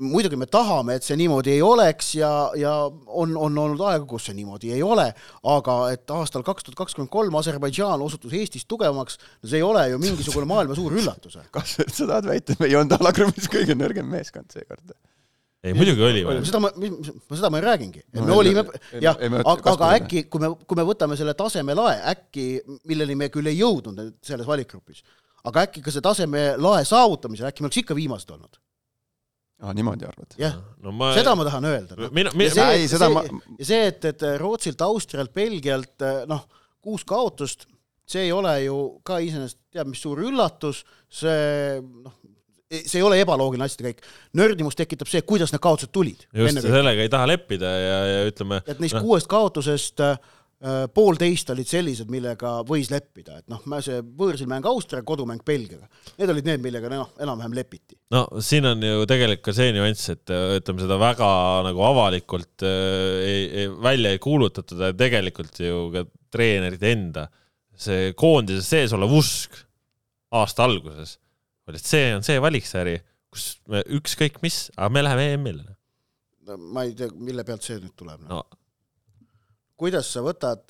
muidugi 0.00 0.38
me 0.40 0.48
tahame, 0.50 0.96
et 0.96 1.04
see 1.04 1.16
niimoodi 1.20 1.52
ei 1.54 1.62
oleks 1.64 2.14
ja, 2.16 2.30
ja 2.58 2.72
on, 3.06 3.34
on 3.36 3.58
olnud 3.64 3.82
aegu, 3.90 4.06
kus 4.14 4.30
see 4.30 4.36
niimoodi 4.38 4.72
ei 4.74 4.82
ole, 4.84 5.06
aga 5.52 5.76
et 5.92 6.14
aastal 6.16 6.44
kaks 6.46 6.66
tuhat 6.66 6.78
kakskümmend 6.80 7.12
kolm 7.12 7.36
Aserbaidžaan 7.40 8.02
osutus 8.04 8.34
Eestist 8.36 8.68
tugevamaks, 8.70 9.20
no 9.42 9.50
see 9.50 9.60
ei 9.60 9.66
ole 9.66 9.86
ju 9.92 10.00
mingisugune 10.02 10.48
maailma 10.48 10.76
suur 10.78 10.96
üllatus. 10.96 11.36
kas 11.56 11.76
sa 11.82 12.06
tahad 12.06 12.30
väita, 12.30 12.56
et 12.56 12.62
me 12.62 12.70
ei 12.70 12.78
olnud 12.80 12.96
alagrupis 12.96 13.50
kõige 13.52 13.76
nõrgem 13.76 14.08
meeskond 14.10 14.50
seekord? 14.56 14.94
ei, 15.60 15.74
muidugi 15.76 16.00
oli 16.06 16.24
seda 16.48 16.62
ma, 16.64 16.70
ma 16.72 17.36
seda 17.36 17.50
ma 17.52 17.60
ei 17.60 17.66
räägingi, 17.66 18.04
et 18.06 18.16
No 18.16 18.24
me 18.24 18.32
ei, 18.32 18.38
olime 18.38 18.64
jah 19.04 19.18
aga, 19.20 19.74
aga 19.74 19.90
äkki, 19.98 20.24
kui 20.32 20.40
me, 20.40 20.54
kui 20.64 20.80
me 20.80 20.86
võtame 20.88 21.18
selle 21.20 21.36
tasemelae, 21.36 21.98
äkki, 22.14 22.46
milleni 22.88 23.18
me 23.20 23.28
küll 23.32 23.52
ei 23.52 23.60
jõudnud 23.60 24.00
selles 24.24 24.48
valikgrupis, 24.48 25.04
aga 25.44 25.66
äkki 25.68 25.84
ka 25.84 25.92
see 25.92 26.04
tasemelae 26.04 26.88
saavutamisel, 26.88 27.50
äkki 27.52 27.60
me 27.60 27.68
oleks 27.68 27.82
ikka 27.84 27.98
viimased 27.98 28.32
olnud, 28.32 28.56
aa, 29.60 29.74
niimoodi 29.76 30.08
arvad? 30.08 30.36
jah, 30.40 30.56
no 30.84 30.94
ma, 30.96 31.10
seda 31.16 31.34
ma 31.38 31.46
tahan 31.48 31.68
öelda 31.70 31.98
no.. 31.98 32.08
mina, 32.16 32.32
ja 32.32 32.40
mina, 32.42 32.54
see, 32.54 32.68
ei, 32.76 32.86
et, 32.86 32.92
seda 32.94 33.10
see, 33.10 33.16
ma- 33.16 33.58
ja 33.58 33.68
see, 33.72 33.82
et, 33.92 34.08
et 34.12 34.24
Rootsilt, 34.40 34.86
Austrialt, 34.86 35.34
Belgialt 35.36 36.06
noh, 36.30 36.46
kuus 36.80 37.04
kaotust, 37.08 37.66
see 38.10 38.26
ei 38.28 38.32
ole 38.34 38.56
ju 38.64 38.78
ka 39.06 39.20
iseenesest 39.22 39.60
teab 39.74 39.90
mis 39.92 40.02
suur 40.02 40.22
üllatus, 40.24 40.82
see 41.20 41.78
noh, 41.80 42.16
see 42.70 43.00
ei 43.00 43.04
ole 43.04 43.18
ebaloogiline 43.20 43.66
asjade 43.66 43.90
käik. 43.90 44.04
nördimust 44.38 44.78
tekitab 44.78 45.10
see, 45.10 45.22
kuidas 45.26 45.52
need 45.54 45.62
kaotused 45.62 45.92
tulid. 45.94 46.26
just 46.32 46.62
sellega 46.62 47.06
ei 47.06 47.10
taha 47.12 47.28
leppida 47.32 47.70
ja, 47.74 47.96
ja 48.06 48.20
ütleme, 48.30 48.60
et 48.66 48.82
neist 48.82 48.96
noh, 48.98 49.06
kuuest 49.06 49.30
kaotusest 49.30 50.02
äh, 50.06 50.18
poolteist 50.92 51.48
olid 51.54 51.68
sellised, 51.68 52.10
millega 52.12 52.58
võis 52.68 52.90
leppida, 52.92 53.38
et 53.40 53.46
noh, 53.48 53.62
see 53.80 54.02
võõrsil 54.04 54.48
mäng 54.50 54.66
Austria, 54.68 55.00
kodumäng 55.08 55.40
Belgiaga, 55.46 55.88
need 56.18 56.32
olid 56.34 56.50
need, 56.50 56.60
millega 56.64 56.90
noh, 56.92 57.14
enam-vähem 57.16 57.56
lepiti. 57.56 57.96
no 58.12 58.26
siin 58.44 58.68
on 58.68 58.84
ju 58.84 59.06
tegelikult 59.08 59.46
ka 59.48 59.54
see 59.56 59.72
nüanss, 59.72 60.10
et 60.12 60.32
äh, 60.34 60.58
ütleme 60.58 60.84
seda 60.84 61.00
väga 61.00 61.30
nagu 61.64 61.84
avalikult 61.88 62.66
äh, 62.68 63.24
ei, 63.24 63.48
ei, 63.62 63.72
välja 63.88 64.12
ei 64.12 64.20
kuulutatud 64.20 64.84
ja 64.84 64.92
tegelikult 64.92 65.62
ju 65.64 65.86
ka 65.94 66.04
treenerite 66.30 66.92
enda 66.92 67.26
see 67.80 68.12
koondise 68.18 68.60
sees 68.66 68.92
olev 68.92 69.16
usk 69.16 69.56
aasta 70.36 70.68
alguses 70.68 71.16
oli, 71.70 71.80
et 71.80 71.88
see 71.88 72.12
on 72.12 72.24
see 72.26 72.40
valiksari, 72.42 72.98
kus 73.32 73.54
me 73.70 73.80
ükskõik 73.96 74.42
mis, 74.44 74.66
aga 74.76 74.92
me 74.92 75.08
läheme 75.08 75.28
EM-ile. 75.38 75.76
ma 76.68 76.84
ei 76.84 76.92
tea, 76.98 77.08
mille 77.16 77.48
pealt 77.48 77.64
see 77.64 77.80
nüüd 77.80 77.96
tuleb 77.96 78.26
no.. 78.26 78.42
no 78.42 78.59
kuidas 79.80 80.10
sa 80.12 80.20
võtad, 80.24 80.62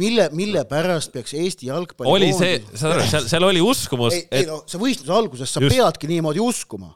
mille, 0.00 0.26
mille 0.36 0.64
pärast 0.70 1.12
peaks 1.12 1.34
Eesti 1.36 1.68
jalgpalli 1.68 2.10
oli 2.10 2.30
see, 2.36 2.56
saad 2.72 2.96
aru, 2.96 3.06
seal, 3.12 3.28
seal 3.30 3.46
oli 3.50 3.60
uskumus, 3.64 4.16
ei, 4.16 4.24
ei 4.30 4.42
et 4.46 4.50
no 4.50 4.62
see 4.66 4.80
võistluse 4.80 5.12
alguses 5.14 5.52
sa 5.52 5.60
Just. 5.62 5.76
Peadki 5.76 6.08
niimoodi 6.10 6.40
uskuma. 6.42 6.94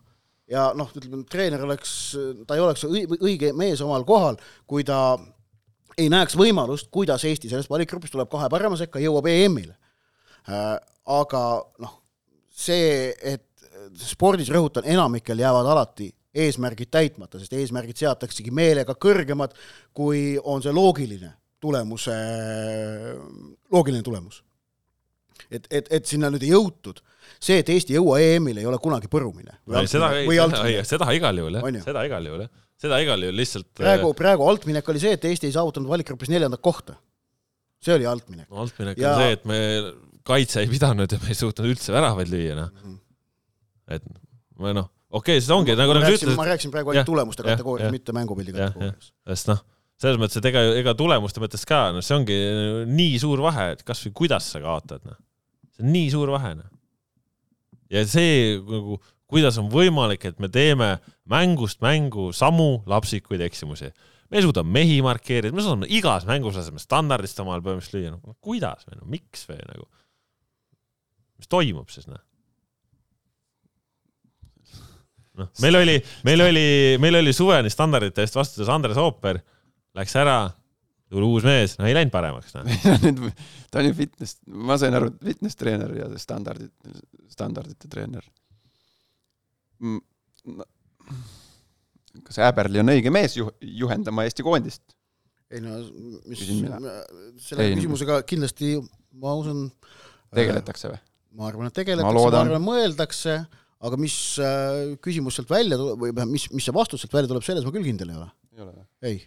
ja 0.50 0.68
noh, 0.78 0.90
ütleme, 0.96 1.24
treener 1.30 1.62
oleks, 1.66 1.92
ta 2.46 2.54
ei 2.56 2.62
oleks 2.64 2.84
õi- 2.88 3.06
õige 3.18 3.52
mees 3.58 3.80
omal 3.84 4.04
kohal, 4.08 4.36
kui 4.70 4.84
ta 4.86 5.18
ei 5.98 6.08
näeks 6.12 6.36
võimalust, 6.38 6.88
kuidas 6.92 7.24
Eesti 7.24 7.48
sellest 7.50 7.70
valikgrupist 7.72 8.12
tuleb 8.14 8.28
kahe 8.30 8.48
parema 8.52 8.76
sekka, 8.78 9.00
jõuab 9.02 9.26
EM-ile. 9.32 9.74
Aga 11.06 11.42
noh, 11.82 11.94
see, 12.52 13.10
et 13.22 13.46
spordis 14.02 14.48
rõhutan, 14.52 14.86
enamikel 14.86 15.38
jäävad 15.40 15.66
alati 15.72 16.10
eesmärgid 16.44 16.90
täitmata, 16.92 17.40
sest 17.40 17.56
eesmärgid 17.56 17.98
seataksegi 18.00 18.52
meelega 18.54 18.96
kõrgemad, 19.00 19.56
kui 19.96 20.36
on 20.42 20.64
see 20.64 20.74
loogiline 20.74 21.32
tulemuse, 21.62 22.16
loogiline 23.72 24.04
tulemus. 24.04 24.42
et, 25.50 25.66
et, 25.70 25.88
et 25.90 26.06
sinna 26.08 26.30
nüüd 26.32 26.44
ei 26.44 26.52
jõutud, 26.52 27.00
see, 27.38 27.60
et 27.60 27.70
Eesti 27.72 27.94
ei 27.94 28.00
jõua 28.00 28.20
EM-ile, 28.22 28.62
ei 28.62 28.68
ole 28.68 28.78
kunagi 28.82 29.10
põrumine. 29.12 29.58
seda, 29.88 30.12
seda 30.86 31.10
igal 31.16 31.42
juhul 31.42 31.58
jah, 31.58 31.82
seda 31.84 32.06
igal 32.08 32.30
juhul 32.30 32.44
jah, 32.46 32.52
seda 32.86 33.00
igal 33.04 33.26
juhul 33.26 33.40
lihtsalt 33.40 33.70
praegu, 33.80 34.12
praegu 34.18 34.48
altminek 34.50 34.92
oli 34.92 35.02
see, 35.02 35.14
et 35.18 35.28
Eesti 35.30 35.50
ei 35.50 35.56
saavutanud 35.56 35.90
valikgrupis 35.92 36.32
neljandat 36.32 36.62
kohta. 36.64 36.98
see 37.82 37.94
oli 37.96 38.08
altminek 38.08 38.50
no,. 38.50 38.60
altminek 38.64 39.00
ja... 39.00 39.14
on 39.14 39.22
see, 39.22 39.38
et 39.38 39.48
me 39.48 39.60
kaitse 40.26 40.62
ei 40.64 40.70
pidanud 40.70 41.12
ja 41.12 41.22
me 41.22 41.32
ei 41.32 41.38
suutnud 41.38 41.70
üldse 41.70 41.94
väravaid 41.94 42.30
lüüa, 42.32 42.58
noh. 42.58 42.70
Mhm. 42.82 43.00
et 43.96 44.06
või 44.56 44.76
noh, 44.76 44.90
okei 45.10 45.36
okay,, 45.38 45.44
see 45.44 45.54
ongi 45.54 45.76
nagu 45.78 45.96
nagu 45.96 46.10
ütlesid. 46.10 46.34
ma 46.38 46.48
rääkisin 46.48 46.74
praegu 46.74 46.92
ainult 46.92 47.08
tulemuste 47.08 47.46
kategoorias, 47.46 47.92
mitte 47.94 48.14
mängupildi 48.16 48.54
kategoorias. 48.56 49.10
sest 49.32 49.50
noh, 49.52 49.62
selles 50.02 50.20
mõttes, 50.20 50.40
et 50.40 50.48
ega, 50.50 50.64
ega 50.82 50.96
tulemuste 50.98 51.42
mõttes 51.42 51.66
ka, 51.68 51.82
noh, 51.96 52.04
see 52.04 52.16
ongi 52.16 52.38
nii 52.90 53.20
suur 53.22 53.44
vahe, 53.44 53.70
et 53.76 53.84
kasvõi 53.86 54.14
kuidas 54.22 54.50
sa 54.54 54.62
kaotad, 54.64 55.04
noh. 55.06 55.18
see 55.76 55.86
on 55.86 55.94
nii 55.94 56.10
suur 56.14 56.34
vahe, 56.34 56.56
noh. 56.58 56.72
ja 57.92 58.02
see 58.08 58.58
nagu, 58.58 59.00
kuidas 59.30 59.58
on 59.62 59.70
võimalik, 59.72 60.26
et 60.28 60.42
me 60.42 60.50
teeme 60.52 60.96
mängust 61.30 61.82
mängu 61.84 62.30
samu 62.36 62.82
lapsikuid 62.90 63.42
eksimusi 63.46 63.92
me 64.30 64.42
suudame 64.42 64.72
mehi 64.74 64.98
markeerida, 65.04 65.54
me 65.54 65.62
suudame 65.62 65.88
igas 65.94 66.26
mängus 66.26 66.58
laseme 66.58 66.82
standardist 66.82 67.38
omal 67.42 67.62
põhimõtteliselt 67.62 68.00
lüüa, 68.00 68.14
no 68.16 68.34
kuidas 68.42 68.86
või 68.88 68.98
no 68.98 69.10
miks 69.10 69.46
või 69.46 69.60
nagu 69.62 69.86
mis 71.36 71.50
toimub 71.52 71.92
siis, 71.92 72.08
noh? 72.10 72.22
Noh, 75.40 75.50
meil 75.64 75.80
oli, 75.80 75.96
meil 76.26 76.44
oli, 76.46 76.68
meil 77.02 77.20
oli 77.22 77.34
suveni 77.36 77.72
standardite 77.72 78.24
eest 78.24 78.38
vastutas 78.38 78.70
Andres 78.72 78.98
Ooper, 79.00 79.40
läks 79.96 80.16
ära, 80.20 80.38
tuli 81.12 81.28
uus 81.28 81.46
mees, 81.46 81.76
no 81.80 81.86
ei 81.88 81.94
läinud 81.96 82.14
paremaks, 82.14 82.56
nüüd 83.04 83.22
ta 83.70 83.82
on 83.82 83.90
ju 83.90 83.96
fitness, 84.00 84.40
ma 84.46 84.78
sain 84.80 84.96
aru, 84.98 85.12
fitness 85.24 85.58
treener 85.58 85.92
ja 85.98 86.10
standardid, 86.20 86.72
standardite 87.32 87.90
treener. 87.92 88.26
No,. 89.76 90.64
kas 92.24 92.38
Äberli 92.46 92.80
on 92.80 92.88
õige 92.94 93.12
mees 93.12 93.34
ju-, 93.36 93.50
juhendama 93.60 94.24
Eesti 94.24 94.44
koondist? 94.46 94.96
ei 95.52 95.60
no, 95.62 95.76
mis, 96.26 96.42
selle 97.46 97.66
ei, 97.68 97.76
küsimusega 97.76 98.18
kindlasti 98.26 98.72
ma 99.20 99.34
usun 99.38 99.66
tegeletakse 100.34 100.90
või? 100.90 100.98
ma 101.36 101.50
arvan, 101.50 101.70
et 101.70 101.76
tegeletakse, 101.76 102.24
ma 102.32 102.40
arvan, 102.40 102.64
mõeldakse, 102.64 103.36
aga 103.86 104.00
mis 104.00 104.16
äh, 104.42 104.96
küsimus 105.02 105.38
sealt 105.38 105.52
välja 105.52 105.78
tuleb 105.80 106.02
või 106.02 106.28
mis, 106.32 106.48
mis 106.54 106.66
see 106.66 106.74
vastus 106.74 107.04
sealt 107.04 107.14
välja 107.16 107.30
tuleb, 107.32 107.46
selles 107.46 107.66
ma 107.66 107.72
küll 107.74 107.86
kindel 107.86 108.12
ei 108.12 108.18
ole. 108.20 108.28
ei 108.56 108.64
ole 108.64 108.74
või? 108.74 108.86
ei. 109.10 109.22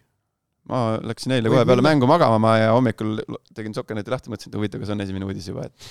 ma 0.70 0.84
läksin 1.06 1.38
eile 1.38 1.54
kohe 1.54 1.66
peale 1.70 1.86
mängu 1.86 2.10
magama 2.10 2.42
ma 2.42 2.54
ja 2.60 2.76
hommikul 2.76 3.18
tegin 3.58 3.76
Sokkerneti 3.78 4.14
lahti, 4.14 4.34
mõtlesin, 4.34 4.54
et 4.54 4.60
huvitav, 4.60 4.84
kas 4.84 4.94
on 4.96 5.06
esimene 5.06 5.30
uudis 5.30 5.50
juba, 5.52 5.70
et 5.70 5.90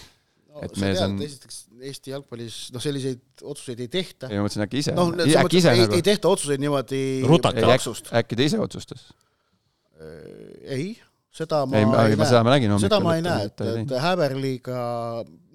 no, 0.53 0.63
et 0.67 0.79
mees 0.83 1.03
on 1.05 1.19
esiteks 1.25 1.65
Eesti 1.89 2.15
jalgpallis 2.15 2.61
noh, 2.75 2.83
selliseid 2.83 3.45
otsuseid 3.47 3.83
ei 3.85 3.91
tehta. 3.93 4.31
ei, 4.31 4.41
ma 4.41 4.47
mõtlesin 4.47 4.67
äkki 4.67 4.85
ise 4.85 4.97
no,. 4.97 5.11
äkki 5.25 5.63
ise 5.63 5.75
ei, 5.75 5.85
nagu 5.85 5.99
ei 5.99 6.07
tehta 6.13 6.33
otsuseid 6.33 6.63
niimoodi 6.63 7.03
taksust. 7.63 8.13
äkki 8.23 8.39
ta 8.39 8.49
ise 8.51 8.63
otsustas? 8.63 9.11
ei 10.69 10.93
seda 11.35 11.65
ma 11.67 11.79
ei, 11.79 11.85
ei, 11.85 12.13
ei 12.13 12.17
näe. 12.19 12.27
seda 12.27 12.43
ma 12.47 12.55
nägin 12.55 12.73
hommikul. 12.75 12.89
seda 12.89 13.01
ma 13.05 13.15
ei 13.19 13.25
näe, 13.25 13.47
et, 13.51 13.63
et 13.83 13.95
Häberliga 14.03 14.81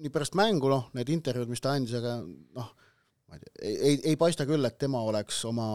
nii 0.04 0.12
pärast 0.12 0.36
mängu, 0.38 0.70
noh, 0.72 0.88
need 0.96 1.10
intervjuud, 1.14 1.50
mis 1.50 1.62
ta 1.64 1.74
andis, 1.76 1.96
aga 1.98 2.18
noh, 2.24 2.70
ma 3.34 3.40
ei 3.40 3.42
tea, 3.42 3.54
ei, 3.68 3.74
ei, 3.74 3.96
ei 4.12 4.18
paista 4.20 4.46
küll, 4.48 4.64
et 4.66 4.76
tema 4.80 5.00
oleks 5.06 5.40
oma 5.48 5.66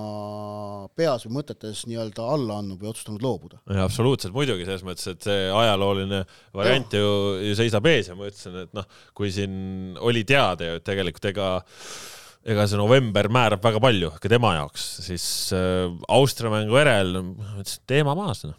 peas 0.97 1.25
või 1.27 1.39
mõtetes 1.39 1.83
nii-öelda 1.89 2.27
alla 2.35 2.59
andnud 2.61 2.79
või 2.81 2.91
otsustanud 2.91 3.25
loobuda. 3.25 3.61
absoluutselt, 3.83 4.35
muidugi, 4.35 4.67
selles 4.67 4.85
mõttes, 4.87 5.09
et 5.11 5.27
see 5.27 5.49
ajalooline 5.51 6.23
variant 6.55 6.95
ju, 6.95 7.09
ju 7.49 7.57
seisab 7.59 7.89
ees 7.91 8.11
ja 8.11 8.15
ma 8.19 8.29
ütlesin, 8.29 8.61
et 8.63 8.77
noh, 8.77 8.87
kui 9.17 9.33
siin 9.35 9.99
oli 9.99 10.23
teada 10.27 10.69
ju, 10.71 10.79
et 10.79 10.87
tegelikult 10.87 11.29
ega 11.33 11.51
ega 12.49 12.63
see 12.71 12.79
november 12.79 13.27
määrab 13.35 13.61
väga 13.63 13.81
palju 13.83 14.13
ka 14.23 14.31
tema 14.31 14.55
jaoks, 14.55 14.87
siis 15.09 15.25
äh, 15.55 15.91
Austria 16.07 16.51
mängu 16.53 16.79
järel, 16.79 17.19
ma 17.27 17.59
ütlesin, 17.59 17.83
teema 17.89 18.15
maas, 18.17 18.45
noh 18.47 18.57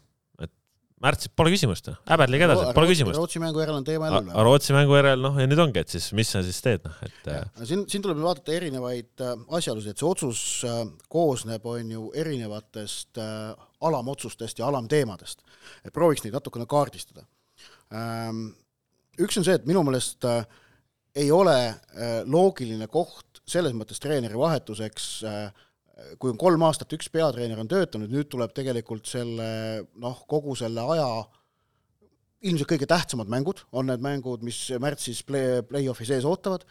märtsis 1.01 1.33
pole 1.37 1.53
küsimust, 1.55 1.89
häberlige 2.09 2.47
edasi, 2.47 2.67
pole 2.77 2.91
küsimust. 2.91 3.17
Rootsi 3.19 3.41
mängu 3.43 3.63
järel 3.63 3.79
on 3.79 3.87
teema 3.87 4.11
jälle 4.11 4.23
üle. 4.27 4.45
Rootsi 4.47 4.77
mängu 4.77 4.97
järel, 4.99 5.25
noh, 5.25 5.39
ja 5.41 5.49
nüüd 5.49 5.63
ongi, 5.65 5.83
et 5.83 5.93
siis 5.93 6.11
mis 6.17 6.31
sa 6.35 6.43
siis 6.47 6.61
teed, 6.65 6.85
noh, 6.87 7.01
et. 7.07 7.31
no 7.31 7.69
siin, 7.69 7.87
siin 7.91 8.05
tuleb 8.05 8.21
vaadata 8.21 8.55
erinevaid 8.57 9.25
äh, 9.25 9.35
asjaolusid, 9.59 9.95
et 9.95 10.03
see 10.03 10.09
otsus 10.09 10.43
äh, 10.69 10.83
koosneb, 11.13 11.67
on 11.73 11.93
ju, 11.97 12.07
erinevatest 12.21 13.21
äh, 13.23 13.53
alamotsustest 13.89 14.61
ja 14.61 14.69
alamteemadest. 14.69 15.45
et 15.85 15.93
prooviks 15.93 16.25
neid 16.25 16.37
natukene 16.37 16.67
kaardistada 16.69 17.25
ähm,. 17.95 18.51
üks 19.21 19.39
on 19.41 19.47
see, 19.47 19.57
et 19.57 19.67
minu 19.69 19.83
meelest 19.87 20.25
äh, 20.29 20.45
ei 21.17 21.31
ole 21.33 21.57
äh, 21.67 22.21
loogiline 22.25 22.87
koht 22.93 23.41
selles 23.51 23.75
mõttes 23.75 24.01
treeneri 24.03 24.39
vahetuseks 24.39 25.09
äh, 25.27 25.67
kui 26.21 26.33
on 26.33 26.39
kolm 26.41 26.65
aastat 26.67 26.93
üks 26.97 27.11
peatreener 27.13 27.61
on 27.61 27.69
töötanud, 27.71 28.11
nüüd 28.13 28.31
tuleb 28.33 28.55
tegelikult 28.57 29.09
selle 29.11 29.51
noh, 30.01 30.25
kogu 30.31 30.57
selle 30.59 30.85
aja 30.95 31.09
ilmselt 32.49 32.71
kõige 32.71 32.89
tähtsamad 32.89 33.29
mängud, 33.31 33.65
on 33.77 33.91
need 33.91 34.03
mängud, 34.05 34.45
mis 34.47 34.59
märtsis 34.81 35.21
play, 35.29 35.61
play-off'i 35.69 36.09
sees 36.09 36.25
ootavad, 36.29 36.65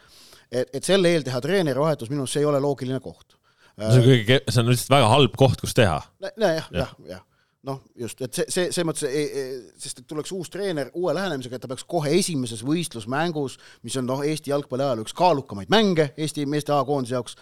et, 0.50 0.72
et 0.74 0.82
selle 0.86 1.12
eel 1.14 1.26
teha 1.26 1.38
treenerivahetus, 1.44 2.10
minu 2.10 2.24
arust 2.24 2.36
see 2.36 2.42
ei 2.42 2.50
ole 2.50 2.62
loogiline 2.62 2.98
koht. 3.04 3.38
see 3.78 4.00
on 4.02 4.06
kõige, 4.08 4.40
see 4.48 4.62
on 4.64 4.72
lihtsalt 4.72 4.94
väga 4.96 5.10
halb 5.14 5.36
koht, 5.38 5.62
kus 5.62 5.76
teha. 5.78 6.00
jah, 6.26 6.70
jah, 6.74 6.96
jah 7.06 7.26
noh, 7.68 7.80
just, 7.98 8.20
et 8.24 8.36
see, 8.36 8.46
see, 8.48 8.68
selles 8.72 8.86
mõttes, 8.88 9.04
e, 9.04 9.22
e, 9.22 9.72
sest 9.80 10.02
et 10.02 10.06
tuleks 10.08 10.32
uus 10.36 10.48
treener 10.52 10.88
uue 10.96 11.12
lähenemisega, 11.16 11.58
et 11.58 11.64
ta 11.64 11.68
peaks 11.68 11.84
kohe 11.88 12.12
esimeses 12.16 12.62
võistlusmängus, 12.64 13.58
mis 13.84 13.96
on 14.00 14.08
noh, 14.08 14.22
Eesti 14.24 14.54
jalgpalli 14.54 14.86
ajaloo 14.86 15.04
üks 15.04 15.16
kaalukamaid 15.16 15.72
mänge 15.72 16.10
Eesti 16.16 16.46
meeste 16.48 16.72
A-koondise 16.76 17.18
jaoks, 17.18 17.36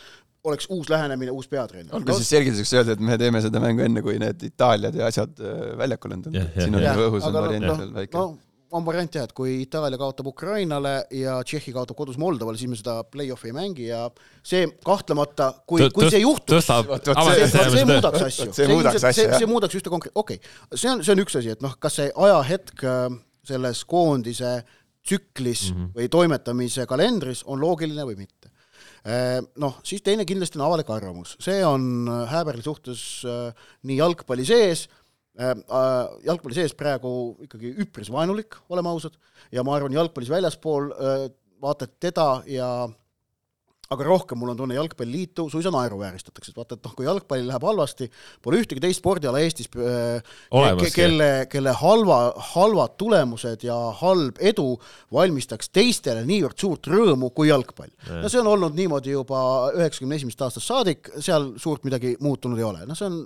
oleks 0.48 0.66
uus 0.74 0.90
lähenemine, 0.90 1.30
uus 1.34 1.48
peatreener. 1.50 1.94
olgu 1.94 2.10
no, 2.10 2.18
siis 2.18 2.32
selgituseks 2.34 2.74
öelda, 2.80 2.98
et 2.98 3.04
me 3.04 3.18
teeme 3.20 3.42
seda 3.44 3.62
mängu 3.62 3.84
enne, 3.86 4.02
kui 4.02 4.18
need 4.22 4.42
Itaaliad 4.48 4.98
ja 4.98 5.06
asjad 5.12 5.38
äh, 5.38 5.72
väljakule 5.78 6.18
on 6.18 6.26
tulnud, 6.26 6.42
et 6.42 6.60
siin 6.64 6.78
on 6.78 6.86
ju 6.86 7.08
õhus 7.08 7.28
on 7.28 7.38
variant 7.38 7.70
no, 7.70 7.78
veel 7.82 7.94
väike. 8.00 8.18
no, 8.18 8.26
on 8.72 8.84
variant 8.84 9.14
jah, 9.14 9.26
et 9.28 9.32
kui 9.36 9.54
Itaalia 9.62 9.98
kaotab 10.00 10.28
Ukrainale 10.30 10.94
ja 11.14 11.38
Tšehhi 11.44 11.72
kaotab 11.76 11.96
kodus 11.98 12.18
Moldovale, 12.20 12.58
siis 12.60 12.70
me 12.70 12.78
seda 12.78 12.98
play-off'i 13.08 13.50
ei 13.50 13.56
mängi 13.56 13.86
ja 13.88 14.02
see 14.44 14.66
kahtlemata, 14.84 15.50
kui, 15.68 15.86
kui 15.94 16.10
see 16.12 16.22
juhtuks, 16.22 16.68
see, 16.68 17.62
see 17.76 17.86
muudaks 17.88 18.26
asju. 18.28 18.48
see 18.56 18.68
muudaks 18.72 19.08
asju, 19.12 19.28
jah. 19.28 19.38
see 19.40 19.50
muudaks 19.50 19.78
ühte 19.80 19.92
konkreet-, 19.94 20.16
okei 20.18 20.40
okay., 20.40 20.76
see 20.76 20.92
on, 20.92 21.04
see 21.06 21.14
on 21.14 21.24
üks 21.24 21.38
asi, 21.40 21.54
et 21.56 21.64
noh, 21.64 21.78
kas 21.80 22.00
see 22.00 22.12
ajahetk 22.12 22.84
äh, 22.84 23.08
selles 23.48 23.84
koondise 23.88 24.58
tsüklis 25.08 25.70
mm 25.70 25.76
-hmm. 25.76 25.90
või 25.96 26.12
toimetamise 26.12 26.86
kalendris 26.86 27.44
on 27.46 27.60
loogiline 27.62 28.04
või 28.04 28.20
mitte 28.24 28.52
Äh, 29.06 29.38
noh, 29.62 29.78
siis 29.86 30.02
teine 30.04 30.26
kindlasti 30.26 30.58
on 30.58 30.66
avalik 30.66 30.88
arvamus, 30.90 31.36
see 31.42 31.60
on 31.64 32.08
äh, 32.10 32.24
Häberli 32.32 32.64
suhtes 32.64 33.22
äh, 33.24 33.68
nii 33.86 33.98
jalgpalli 34.00 34.46
sees, 34.48 34.88
jalgpalli 35.38 36.56
sees 36.56 36.74
praegu 36.74 37.10
ikkagi 37.46 37.74
üpris 37.84 38.10
vaenulik, 38.12 38.56
oleme 38.68 38.90
ausad, 38.90 39.14
ja 39.54 39.62
ma 39.66 39.76
arvan, 39.76 39.94
jalgpallis 39.94 40.32
väljaspool 40.32 40.90
vaata, 41.62 41.86
et 41.86 42.00
teda 42.08 42.28
ja 42.50 42.70
aga 43.88 44.04
rohkem 44.04 44.36
mul 44.40 44.52
on 44.52 44.58
tunne, 44.58 44.76
Jalgpalliliitu 44.76 45.46
suisa 45.48 45.70
naeruvääristatakse, 45.72 46.52
et 46.52 46.58
vaata, 46.58 46.76
et 46.76 46.84
noh, 46.84 46.92
kui 46.96 47.06
jalgpallil 47.06 47.46
läheb 47.48 47.64
halvasti, 47.64 48.08
pole 48.44 48.60
ühtegi 48.60 48.82
teist 48.84 49.00
spordiala 49.00 49.40
Eestis 49.40 49.70
äh, 49.80 50.34
Olemas, 50.52 50.92
kelle, 50.92 51.28
kelle 51.48 51.72
halva, 51.80 52.18
halvad 52.50 52.98
tulemused 53.00 53.64
ja 53.64 53.76
halb 54.02 54.40
edu 54.44 54.74
valmistaks 55.14 55.72
teistele 55.72 56.26
niivõrd 56.28 56.60
suurt 56.60 56.90
rõõmu 56.92 57.32
kui 57.32 57.48
jalgpall. 57.48 57.90
no 58.10 58.28
see 58.28 58.42
on 58.42 58.52
olnud 58.52 58.76
niimoodi 58.76 59.16
juba 59.16 59.40
üheksakümne 59.72 60.20
esimesest 60.20 60.44
aastast 60.44 60.68
saadik, 60.68 61.12
seal 61.24 61.54
suurt 61.56 61.88
midagi 61.88 62.14
muutunud 62.20 62.60
ei 62.60 62.68
ole, 62.68 62.84
noh, 62.88 62.98
see 62.98 63.08
on 63.08 63.20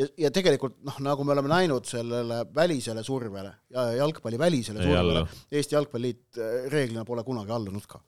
ja, 0.00 0.08
ja 0.26 0.32
tegelikult 0.32 0.80
noh, 0.86 1.00
nagu 1.04 1.28
me 1.28 1.36
oleme 1.36 1.52
näinud 1.52 1.88
sellele 1.92 2.46
välisele 2.56 3.04
survele 3.04 3.52
ja 3.76 3.90
jalgpalli 4.00 4.40
välisele 4.40 4.80
survele, 4.80 5.26
Eesti 5.52 5.76
Jalgpalliliit 5.76 6.40
äh, 6.40 6.70
reeglina 6.72 7.04
pole 7.04 7.24
kunagi 7.26 7.52
allunud 7.52 7.84
ka. 7.90 8.00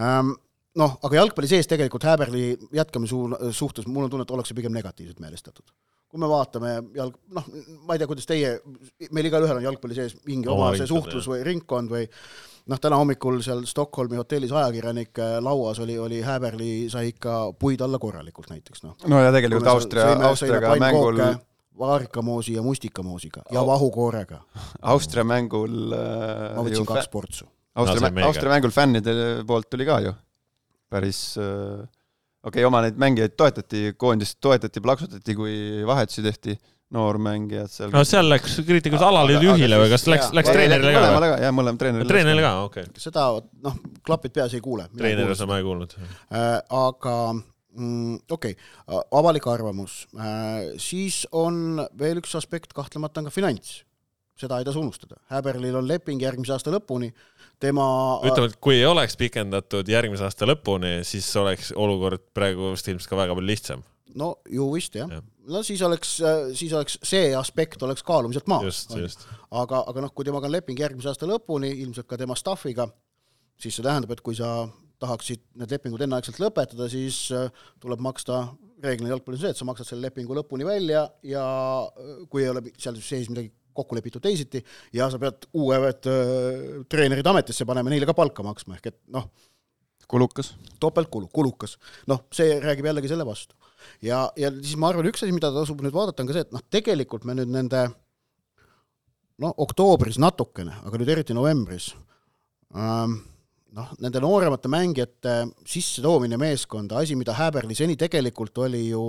Ähm, 0.00 0.36
noh, 0.80 0.96
aga 1.06 1.20
jalgpalli 1.20 1.50
sees 1.50 1.68
tegelikult 1.70 2.06
Häberli 2.06 2.48
jätkamise 2.76 3.12
su 3.12 3.52
suhtes 3.56 3.88
mul 3.90 4.06
on 4.06 4.12
tunne, 4.12 4.26
et 4.26 4.34
ollakse 4.34 4.56
pigem 4.56 4.74
negatiivselt 4.76 5.20
meelestatud. 5.22 5.64
kui 6.06 6.20
me 6.22 6.28
vaatame 6.30 6.72
jalg-, 6.94 7.16
noh, 7.34 7.46
ma 7.84 7.96
ei 7.96 8.00
tea, 8.00 8.06
kuidas 8.06 8.28
teie, 8.30 8.52
meil 9.10 9.26
igalühel 9.26 9.58
on 9.58 9.64
jalgpalli 9.64 9.96
sees 9.96 10.14
mingi 10.28 10.48
oma 10.52 10.70
see 10.78 10.86
suhtlus 10.86 11.26
või 11.28 11.40
ringkond 11.44 11.90
või 11.90 12.04
noh, 12.70 12.78
täna 12.82 13.00
hommikul 13.00 13.40
seal 13.44 13.64
Stockholmi 13.66 14.20
hotellis 14.20 14.54
ajakirjanike 14.54 15.26
lauas 15.42 15.80
oli, 15.82 15.98
oli 15.98 16.20
Häberli 16.22 16.86
sai 16.92 17.10
ikka 17.10 17.40
puid 17.58 17.82
alla 17.82 17.98
korralikult 18.02 18.52
näiteks 18.52 18.86
noh. 18.86 18.94
no 19.10 19.20
ja 19.24 19.34
tegelikult 19.34 19.66
Austria, 19.72 20.12
Austriaga 20.30 20.76
mängul 20.80 21.20
vaarikamoosi 21.78 22.54
ja 22.54 22.62
mustikamoosiga 22.64 23.42
ja 23.52 23.66
vahukoorega. 23.66 24.38
Austria 24.94 25.26
mängul 25.28 25.90
äh, 25.92 26.54
ma 26.56 26.62
võtsin 26.64 26.86
kaks 26.88 27.10
portsu. 27.12 27.50
Austria 27.76 28.08
no,, 28.08 28.30
Austria 28.30 28.54
mängul 28.54 28.72
fännide 28.72 29.16
poolt 29.46 29.68
tuli 29.74 29.84
ka 29.84 29.98
ju 30.06 30.14
päris 30.92 31.20
äh, 31.40 31.82
okei 32.46 32.62
okay,, 32.62 32.68
oma 32.68 32.84
neid 32.84 32.98
mängijaid 33.00 33.36
toetati, 33.38 33.90
koondist 33.98 34.38
toetati, 34.44 34.82
plaksutati, 34.84 35.36
kui 35.38 35.56
vahetusi 35.86 36.24
tehti 36.26 36.56
noormängijad 36.94 37.70
seal. 37.70 37.90
no 37.90 38.04
seal 38.06 38.28
läks 38.30 38.60
kriitikas 38.66 39.02
alaliidu 39.02 39.56
või 39.56 39.88
kas 39.90 40.06
läks, 40.06 40.30
läks 40.36 40.52
treenerile 40.54 40.92
ka? 40.94 41.00
mõlemale 41.02 41.30
ka, 41.32 41.40
jah, 41.42 41.54
mõlem 41.54 41.80
treenerile. 41.80 42.10
treenerile 42.10 42.44
ka, 42.44 42.52
okei 42.68 42.86
okay.. 42.86 43.02
seda, 43.02 43.26
noh, 43.66 43.80
klapid 44.06 44.36
peas 44.36 44.54
ei 44.54 44.62
kuule. 44.62 44.86
treeneri 44.94 45.34
osa 45.34 45.48
ma 45.50 45.58
ei 45.58 45.66
kuulnud 45.66 45.96
äh,. 45.98 46.44
aga 46.62 47.16
mm, 47.34 48.20
okei 48.38 48.54
okay., 48.54 49.02
avalik 49.18 49.50
arvamus 49.50 50.04
äh,, 50.14 50.76
siis 50.82 51.24
on 51.34 51.82
veel 51.98 52.22
üks 52.22 52.38
aspekt, 52.38 52.76
kahtlemata 52.76 53.24
on 53.24 53.32
ka 53.32 53.34
finants. 53.34 53.80
seda 54.38 54.60
ei 54.60 54.66
tasu 54.68 54.82
unustada. 54.84 55.16
Häberlil 55.32 55.78
on 55.80 55.86
leping 55.88 56.22
järgmise 56.22 56.52
aasta 56.54 56.70
lõpuni 56.70 57.10
tema 57.62 57.86
ütleme, 58.26 58.50
et 58.50 58.58
kui 58.62 58.78
ei 58.78 58.86
oleks 58.88 59.16
pikendatud 59.20 59.88
järgmise 59.88 60.26
aasta 60.26 60.48
lõpuni, 60.48 60.98
siis 61.08 61.28
oleks 61.40 61.72
olukord 61.76 62.24
praegu 62.36 62.74
vist 62.74 62.88
ilmselt 62.92 63.12
ka 63.12 63.20
väga 63.22 63.36
palju 63.36 63.52
lihtsam 63.52 63.84
no 64.16 64.32
ju 64.50 64.68
vist 64.74 64.96
jah 64.98 65.10
ja. 65.12 65.20
no 65.52 65.62
siis 65.66 65.82
oleks, 65.86 66.16
siis 66.58 66.72
oleks 66.76 66.98
see 67.06 67.30
aspekt 67.38 67.82
oleks 67.86 68.04
kaalumiselt 68.06 68.48
maas. 68.50 68.84
aga, 69.50 69.82
aga 69.82 70.06
noh, 70.06 70.12
kui 70.14 70.26
temaga 70.26 70.48
on 70.48 70.56
leping 70.56 70.80
järgmise 70.80 71.12
aasta 71.12 71.28
lõpuni, 71.28 71.72
ilmselt 71.84 72.08
ka 72.10 72.18
tema 72.20 72.36
staff'iga, 72.38 72.88
siis 73.60 73.76
see 73.76 73.86
tähendab, 73.86 74.16
et 74.16 74.24
kui 74.24 74.36
sa 74.38 74.68
tahaksid 75.02 75.42
need 75.60 75.72
lepingud 75.76 76.02
enneaegselt 76.06 76.40
lõpetada, 76.40 76.88
siis 76.92 77.26
äh, 77.36 77.50
tuleb 77.82 78.00
maksta, 78.04 78.46
reeglina 78.82 79.12
jalgpallis 79.12 79.42
on 79.42 79.44
see, 79.44 79.52
et 79.52 79.60
sa 79.60 79.68
maksad 79.68 79.90
selle 79.90 80.08
lepingu 80.08 80.36
lõpuni 80.36 80.66
välja 80.68 81.04
ja 81.26 81.44
äh, 81.84 82.24
kui 82.32 82.44
ei 82.44 82.52
ole 82.52 82.64
seal 82.80 82.98
sees 83.04 83.28
midagi 83.32 83.52
kokku 83.76 83.98
lepitud 83.98 84.24
teisiti 84.24 84.62
ja 84.96 85.10
sa 85.12 85.20
pead 85.22 85.48
uued 85.56 86.08
äh, 86.10 86.80
treenerid 86.90 87.26
ametisse 87.32 87.68
panema, 87.68 87.92
neile 87.92 88.08
ka 88.08 88.16
palka 88.16 88.46
maksma, 88.46 88.78
ehk 88.78 88.90
et 88.92 88.98
noh, 89.14 89.28
kulukas. 90.08 90.54
topeltkulu, 90.80 91.28
kulukas. 91.34 91.76
noh, 92.10 92.24
see 92.34 92.58
räägib 92.62 92.88
jällegi 92.90 93.12
selle 93.12 93.26
vastu 93.26 93.56
ja, 94.02 94.26
ja 94.36 94.50
siis 94.58 94.76
ma 94.80 94.90
arvan, 94.90 95.08
üks 95.10 95.24
asi, 95.24 95.34
mida 95.34 95.52
tasub 95.54 95.82
nüüd 95.84 95.94
vaadata, 95.94 96.22
on 96.22 96.30
ka 96.30 96.36
see, 96.36 96.46
et 96.46 96.54
noh, 96.54 96.64
tegelikult 96.72 97.26
me 97.28 97.36
nüüd 97.38 97.52
nende 97.52 97.86
noh, 99.42 99.52
oktoobris 99.52 100.20
natukene, 100.22 100.80
aga 100.86 101.00
nüüd 101.00 101.12
eriti 101.16 101.36
novembris 101.36 101.92
ähm, 102.74 103.18
noh, 103.76 103.92
nende 104.02 104.22
nooremate 104.24 104.70
mängijate 104.72 105.38
sissetoomine 105.68 106.38
meeskonda, 106.40 107.02
asi, 107.02 107.16
mida 107.18 107.36
Häberli 107.36 107.76
seni 107.76 107.98
tegelikult 108.00 108.64
oli 108.66 108.88
ju 108.88 109.04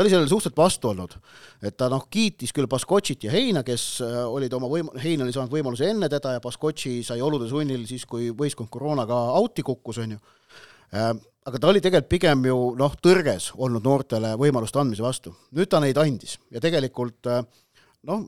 ta 0.00 0.04
oli 0.04 0.12
sellele 0.14 0.28
suhteliselt 0.30 0.56
vastu 0.56 0.88
olnud, 0.88 1.14
et 1.60 1.74
ta 1.76 1.90
noh, 1.92 2.06
kiitis 2.08 2.54
küll 2.56 2.68
Baskotšit 2.72 3.26
ja 3.26 3.32
Heina, 3.34 3.60
kes 3.66 3.82
äh, 4.00 4.14
olid 4.24 4.54
oma 4.56 4.70
võim-, 4.72 4.88
Hein 5.02 5.20
oli 5.20 5.34
saanud 5.34 5.52
võimaluse 5.52 5.90
enne 5.92 6.08
teda 6.08 6.38
ja 6.38 6.40
Baskotši 6.40 7.02
sai 7.04 7.20
olude 7.20 7.50
sunnil 7.50 7.84
siis, 7.88 8.06
kui 8.08 8.30
võistkond 8.32 8.72
koroonaga 8.72 9.18
out'i 9.36 9.64
kukkus, 9.66 10.00
on 10.00 10.16
ju 10.16 10.22
äh, 10.96 11.12
aga 11.50 11.60
ta 11.60 11.68
oli 11.68 11.84
tegelikult 11.84 12.14
pigem 12.14 12.48
ju 12.48 12.56
noh, 12.80 12.96
tõrges 13.04 13.50
olnud 13.60 13.84
noortele 13.84 14.32
võimaluste 14.40 14.80
andmise 14.80 15.04
vastu. 15.04 15.34
nüüd 15.52 15.68
ta 15.68 15.82
neid 15.84 16.00
andis 16.00 16.38
ja 16.48 16.64
tegelikult 16.64 17.28
äh, 17.28 17.44
noh, 18.08 18.24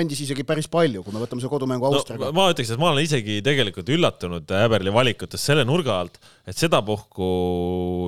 andis 0.00 0.24
isegi 0.24 0.48
päris 0.48 0.72
palju, 0.72 1.04
kui 1.04 1.12
me 1.12 1.20
võtame 1.20 1.44
selle 1.44 1.52
kodumängu 1.52 1.92
Austriaga 1.92 2.30
no,. 2.32 2.40
ma 2.40 2.48
ütleks, 2.56 2.72
et 2.72 2.80
ma 2.80 2.94
olen 2.94 3.04
isegi 3.04 3.42
tegelikult 3.44 3.92
üllatunud 3.92 4.56
Äberli 4.64 4.96
valikutest 5.02 5.52
selle 5.52 5.68
nurga 5.68 6.00
alt, 6.00 6.16
et 6.48 6.56
sedapuhku 6.56 7.30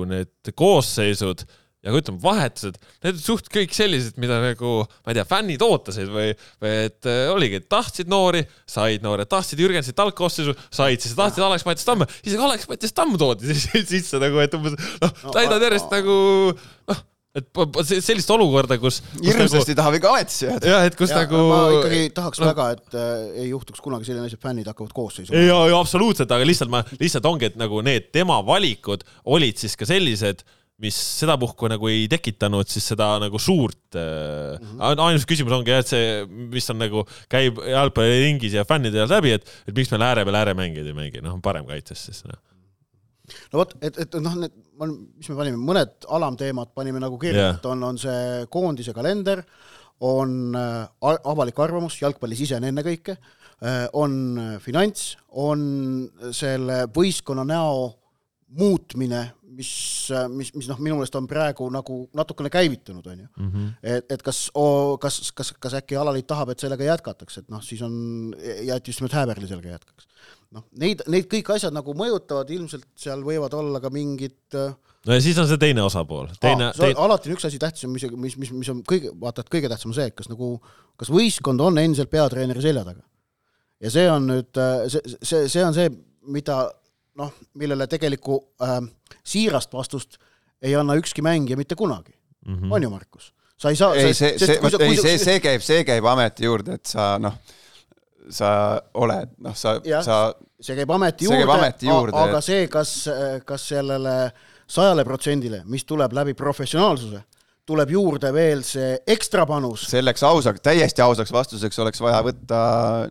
need 0.09 0.55
koosseisud 0.57 1.45
ja 1.85 1.93
kui 1.93 2.01
ütleme, 2.01 2.19
vahetused, 2.23 2.79
need 3.05 3.15
on 3.15 3.21
suht 3.23 3.47
kõik 3.53 3.75
sellised, 3.75 4.17
mida 4.19 4.39
nagu, 4.43 4.73
ma 4.83 5.13
ei 5.13 5.17
tea, 5.17 5.25
fännid 5.27 5.63
ootasid 5.63 6.09
või, 6.11 6.33
või 6.59 6.73
et 6.89 7.07
äh, 7.07 7.21
oligi, 7.31 7.61
tahtsid 7.71 8.11
noori, 8.11 8.43
said 8.69 9.05
noored, 9.05 9.29
tahtsid 9.31 9.61
Jürgensit 9.63 10.01
algkoosseisu, 10.03 10.55
said, 10.67 10.99
siis 11.03 11.15
tahtsid 11.19 11.45
Alex 11.45 11.67
Mattias 11.67 11.87
Tamme, 11.87 12.09
isegi 12.25 12.43
Alex 12.43 12.67
Mattias 12.71 12.95
Tamm 12.97 13.15
toodi 13.19 13.55
sisse 13.55 14.19
nagu, 14.19 14.41
et 14.43 14.59
umbes 14.59 14.75
noh, 14.75 15.23
täidad 15.31 15.63
järjest 15.69 15.95
nagu 15.95 16.17
noh, 16.57 17.01
et 17.39 17.49
sellist 18.01 18.31
olukorda, 18.33 18.79
kus, 18.81 18.99
kus 19.13 19.23
hirmsasti 19.29 19.71
nagu, 19.71 19.79
tahab 19.79 19.97
ikka 19.99 20.13
ametisse 20.15 20.47
jääda. 20.47 20.71
jah, 20.73 20.85
et 20.89 20.95
kus 20.99 21.13
ja, 21.13 21.23
nagu 21.23 21.43
ma 21.47 21.59
ikkagi 21.77 21.99
tahaks 22.17 22.41
no, 22.41 22.49
väga, 22.49 22.69
et 22.75 22.97
äh, 22.97 23.25
ei 23.43 23.49
juhtuks 23.51 23.83
kunagi 23.85 24.09
selline 24.09 24.27
asi, 24.27 24.35
et 24.35 24.43
fännid 24.43 24.67
hakkavad 24.67 24.95
koosseisu. 24.97 25.35
ja, 25.37 25.59
ja 25.69 25.79
absoluutselt, 25.79 26.31
aga 26.33 26.47
lihtsalt 26.47 26.73
ma, 26.73 26.81
lihtsalt 26.99 27.29
ongi, 27.29 27.51
et 27.53 27.59
nagu 27.61 27.83
need 27.85 28.09
tema 28.15 28.41
valikud 28.45 29.05
olid 29.29 29.61
siis 29.61 29.77
ka 29.79 29.87
sellised 29.87 30.41
mis 30.79 30.95
sedapuhku 31.19 31.67
nagu 31.71 31.89
ei 31.91 32.05
tekitanud 32.11 32.67
siis 32.71 32.85
seda 32.93 33.11
nagu 33.21 33.39
suurt 33.39 33.95
mm 33.95 34.77
-hmm. 34.79 35.01
ainus 35.03 35.25
küsimus 35.27 35.55
ongi 35.55 35.73
jah, 35.73 35.83
et 35.83 35.91
see, 35.91 36.11
mis 36.27 36.69
on 36.71 36.79
nagu, 36.79 37.03
käib 37.31 37.59
jalgpalliringis 37.67 38.55
ja 38.55 38.65
fännide 38.67 39.01
seas 39.01 39.11
läbi, 39.11 39.33
et, 39.35 39.49
et 39.67 39.75
miks 39.75 39.91
me 39.91 39.99
ääre 39.99 40.23
peal 40.25 40.39
ääremängijaid 40.39 40.87
ei 40.87 40.95
mängi, 40.95 41.23
noh, 41.25 41.39
parem 41.43 41.67
kaitses 41.67 42.05
siis 42.05 42.23
noh. 42.27 42.39
no 43.51 43.59
vot, 43.59 43.75
et, 43.81 43.99
et 43.99 44.19
noh, 44.23 44.37
need, 44.39 44.55
mis 45.19 45.29
me 45.29 45.35
panime, 45.35 45.59
mõned 45.59 46.07
alamteemad 46.07 46.71
panime 46.75 47.03
nagu 47.03 47.19
kirja 47.19 47.49
yeah., 47.49 47.59
et 47.59 47.65
on, 47.65 47.83
on 47.83 47.99
see 47.99 48.47
koondise 48.49 48.95
kalender, 48.95 49.43
on 49.99 50.55
äh, 50.55 50.87
avalik 51.27 51.59
arvamus, 51.59 51.99
jalgpallis 51.99 52.47
ise 52.47 52.55
on 52.55 52.69
ennekõike 52.71 53.17
äh,, 53.19 53.87
on 53.91 54.39
finants, 54.63 55.17
on 55.35 56.07
selle 56.31 56.85
võistkonna 56.95 57.43
näo 57.43 57.98
muutmine 58.57 59.25
mis, 59.59 59.71
mis, 60.33 60.51
mis 60.55 60.67
noh, 60.69 60.79
minu 60.81 60.97
meelest 60.99 61.15
on 61.19 61.27
praegu 61.29 61.67
nagu 61.73 61.99
natukene 62.17 62.51
käivitunud, 62.53 63.05
on 63.05 63.23
ju 63.23 63.27
mm. 63.27 63.49
-hmm. 63.51 63.71
et, 63.83 64.11
et 64.15 64.23
kas, 64.25 64.49
kas, 65.01 65.31
kas, 65.35 65.53
kas 65.59 65.77
äkki 65.81 65.97
alaliit 65.99 66.27
tahab, 66.27 66.53
et 66.53 66.59
sellega 66.59 66.87
jätkatakse, 66.87 67.43
et 67.43 67.49
noh, 67.53 67.63
siis 67.63 67.81
on, 67.85 67.95
ja 68.63 68.77
et 68.79 68.87
just 68.87 69.01
nimelt 69.01 69.17
Häberli 69.17 69.47
sellega 69.47 69.75
jätkaks. 69.75 70.07
noh, 70.55 70.65
neid, 70.81 71.03
neid 71.07 71.27
kõik 71.31 71.51
asjad 71.55 71.75
nagu 71.75 71.93
mõjutavad, 71.97 72.49
ilmselt 72.49 72.87
seal 72.97 73.23
võivad 73.25 73.53
olla 73.53 73.81
ka 73.83 73.91
mingid 73.93 74.55
no 74.55 75.13
ja 75.13 75.21
siis 75.21 75.37
on 75.37 75.47
see 75.47 75.61
teine 75.61 75.83
osapool. 75.83 76.27
teine, 76.39 76.71
teine... 76.77 76.97
alati 76.97 77.29
on 77.29 77.37
üks 77.37 77.47
asi 77.49 77.59
tähtis, 77.59 77.85
mis, 77.87 78.05
mis, 78.15 78.37
mis, 78.37 78.51
mis 78.63 78.73
on 78.73 78.83
kõige, 78.83 79.13
vaata, 79.19 79.45
et 79.45 79.53
kõige 79.53 79.69
tähtsam 79.69 79.93
on 79.93 79.99
see, 79.99 80.09
et 80.09 80.17
kas 80.17 80.29
nagu, 80.31 80.57
kas 80.97 81.13
võistkond 81.13 81.61
on 81.61 81.77
endiselt 81.77 82.09
peatreeneri 82.09 82.61
selja 82.61 82.85
taga. 82.85 83.03
ja 83.79 83.91
see 83.91 84.09
on 84.11 84.27
nüüd, 84.33 84.65
see, 84.87 85.17
see, 85.21 85.47
see 85.47 85.65
on 85.65 85.73
see, 85.73 85.89
mida 86.29 86.67
noh, 87.19 87.35
millele 87.59 87.87
tegelikku 87.91 88.39
äh, 88.63 88.79
siirast 89.23 89.73
vastust 89.75 90.19
ei 90.61 90.75
anna 90.75 90.97
ükski 90.99 91.23
mängija 91.25 91.57
mitte 91.59 91.75
kunagi 91.79 92.13
mm. 92.45 92.55
-hmm. 92.55 92.73
on 92.73 92.83
ju, 92.83 92.89
Markus? 92.89 93.33
sa 93.57 93.69
ei 93.69 93.75
saa 93.75 93.95
ei, 93.95 94.13
see, 94.13 94.37
see, 94.37 94.59
ei, 94.79 94.97
see, 94.97 95.17
see 95.17 95.39
käib, 95.43 95.63
see 95.63 95.83
käib 95.87 96.05
ameti 96.07 96.45
juurde, 96.47 96.79
et 96.79 96.85
sa 96.87 97.17
noh, 97.19 97.35
sa 98.29 98.51
oled, 98.93 99.33
noh, 99.43 99.55
sa, 99.55 99.75
sa 100.05 100.19
see 100.61 100.77
käib 100.77 100.93
ameti 100.95 101.27
juurde, 101.27 101.49
ameti 101.51 101.89
juurde, 101.89 102.15
aga 102.17 102.39
see, 102.45 102.67
kas, 102.71 102.93
kas 103.45 103.67
sellele 103.73 104.15
sajale 104.69 105.03
protsendile, 105.03 105.63
mis 105.65 105.83
tuleb 105.89 106.13
läbi 106.13 106.37
professionaalsuse, 106.39 107.19
tuleb 107.65 107.91
juurde 107.91 108.31
veel 108.33 108.63
see 108.63 108.95
ekstra 109.07 109.45
panus. 109.49 109.89
selleks 109.91 110.23
ausaks, 110.23 110.61
täiesti 110.63 111.03
ausaks 111.03 111.33
vastuseks 111.33 111.79
oleks 111.83 112.01
vaja 112.01 112.23
võtta 112.25 112.61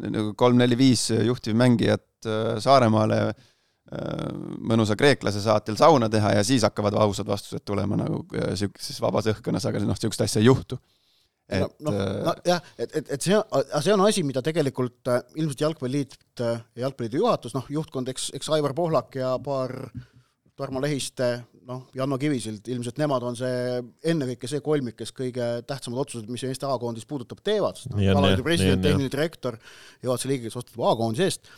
nagu 0.01 0.33
kolm-neli-viis 0.39 1.11
juhtivmängijat 1.29 2.27
äh, 2.27 2.57
Saaremaale 2.63 3.21
Äh, 3.29 3.48
mõnusa 3.89 4.97
kreeklase 5.01 5.41
saatel 5.41 5.79
sauna 5.81 6.11
teha 6.13 6.35
ja 6.37 6.45
siis 6.45 6.65
hakkavad 6.67 6.97
ausad 7.01 7.29
vastused 7.29 7.65
tulema 7.65 7.97
nagu 7.97 8.21
äh, 8.37 8.53
sihukeses 8.59 9.01
vabas 9.01 9.31
õhkkonnas, 9.33 9.65
aga 9.69 9.81
noh, 9.85 9.97
sihukest 9.97 10.27
asja 10.27 10.43
ei 10.43 10.49
juhtu. 10.49 10.77
et 11.49 11.65
no, 11.65 11.71
no, 11.89 11.95
äh, 11.95 12.19
no 12.27 12.35
jah, 12.45 12.61
et, 12.77 12.93
et, 13.01 13.13
et 13.17 13.25
see 13.25 13.37
on, 13.39 13.65
see 13.81 13.95
on 13.95 14.05
asi, 14.05 14.25
mida 14.29 14.43
tegelikult 14.45 15.09
äh, 15.09 15.23
ilmselt 15.41 15.65
Jalgpalliliit 15.65 16.19
ja 16.45 16.59
Jalgpalliliidu 16.85 17.23
juhatus, 17.23 17.57
noh, 17.57 17.65
juhtkond, 17.73 18.13
eks, 18.13 18.29
eks 18.37 18.53
Aivar 18.59 18.77
Pohlak 18.77 19.17
ja 19.17 19.33
paar 19.41 19.73
Tarmo 20.59 20.83
Lehiste, 20.83 21.31
noh, 21.69 21.87
Janno 21.95 22.19
Kivisild, 22.19 22.67
ilmselt 22.69 23.01
nemad 23.01 23.25
on 23.25 23.37
see, 23.39 23.79
ennekõike 24.11 24.51
see 24.51 24.61
kolmik, 24.65 24.99
kes 24.99 25.15
kõige 25.17 25.49
tähtsamad 25.69 26.03
otsused, 26.03 26.29
mis 26.29 26.43
Eesti 26.45 26.67
A-koondist 26.67 27.09
puudutab, 27.09 27.41
teevad, 27.47 27.79
sest 27.79 27.93
noh, 27.95 28.03
alati 28.19 28.45
president, 28.45 28.83
tehniline 28.85 29.13
direktor, 29.13 29.57
juhatuse 30.05 30.33
liige, 30.33 30.49
kes 30.49 30.59
vastutab 30.59 30.89
A-koondise 30.91 31.29
eest, 31.31 31.53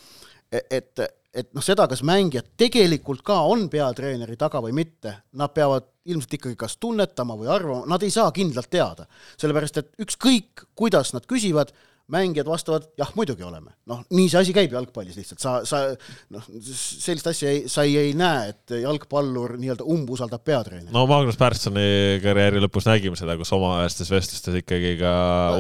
et 0.51 1.07
et 1.35 1.53
noh, 1.55 1.63
seda, 1.65 1.87
kas 1.91 2.03
mängijad 2.07 2.49
tegelikult 2.59 3.23
ka 3.27 3.41
on 3.47 3.69
peatreeneri 3.71 4.35
taga 4.39 4.63
või 4.65 4.75
mitte, 4.75 5.13
nad 5.39 5.53
peavad 5.55 5.87
ilmselt 6.11 6.35
ikkagi 6.41 6.59
kas 6.59 6.75
tunnetama 6.83 7.37
või 7.39 7.53
arvama, 7.55 7.87
nad 7.91 8.03
ei 8.03 8.11
saa 8.11 8.33
kindlalt 8.35 8.71
teada. 8.71 9.07
sellepärast, 9.39 9.79
et 9.79 9.93
ükskõik, 10.03 10.67
kuidas 10.75 11.15
nad 11.15 11.29
küsivad, 11.31 11.71
mängijad 12.11 12.49
vastavad 12.51 12.89
jah, 12.99 13.13
muidugi 13.15 13.47
oleme. 13.47 13.71
noh, 13.87 14.03
nii 14.11 14.27
see 14.33 14.41
asi 14.41 14.55
käib 14.57 14.75
jalgpallis 14.75 15.21
lihtsalt, 15.21 15.39
sa, 15.39 15.55
sa 15.69 15.85
noh, 16.35 16.51
sellist 16.75 17.31
asja 17.31 17.55
ei, 17.55 17.63
sa 17.71 17.87
ei, 17.87 17.95
ei 18.09 18.13
näe, 18.19 18.51
et 18.51 18.75
jalgpallur 18.83 19.55
nii-öelda 19.61 19.87
umbusaldab 19.87 20.43
peatreenerit. 20.43 20.91
no 20.95 21.07
Magnus 21.11 21.39
Pärssoni 21.39 22.19
karjääri 22.25 22.63
lõpus 22.67 22.91
nägime 22.91 23.19
seda, 23.21 23.39
kus 23.39 23.55
omavahelistes 23.55 24.11
vestlustes 24.11 24.63
ikkagi 24.65 24.97
ka 24.99 25.13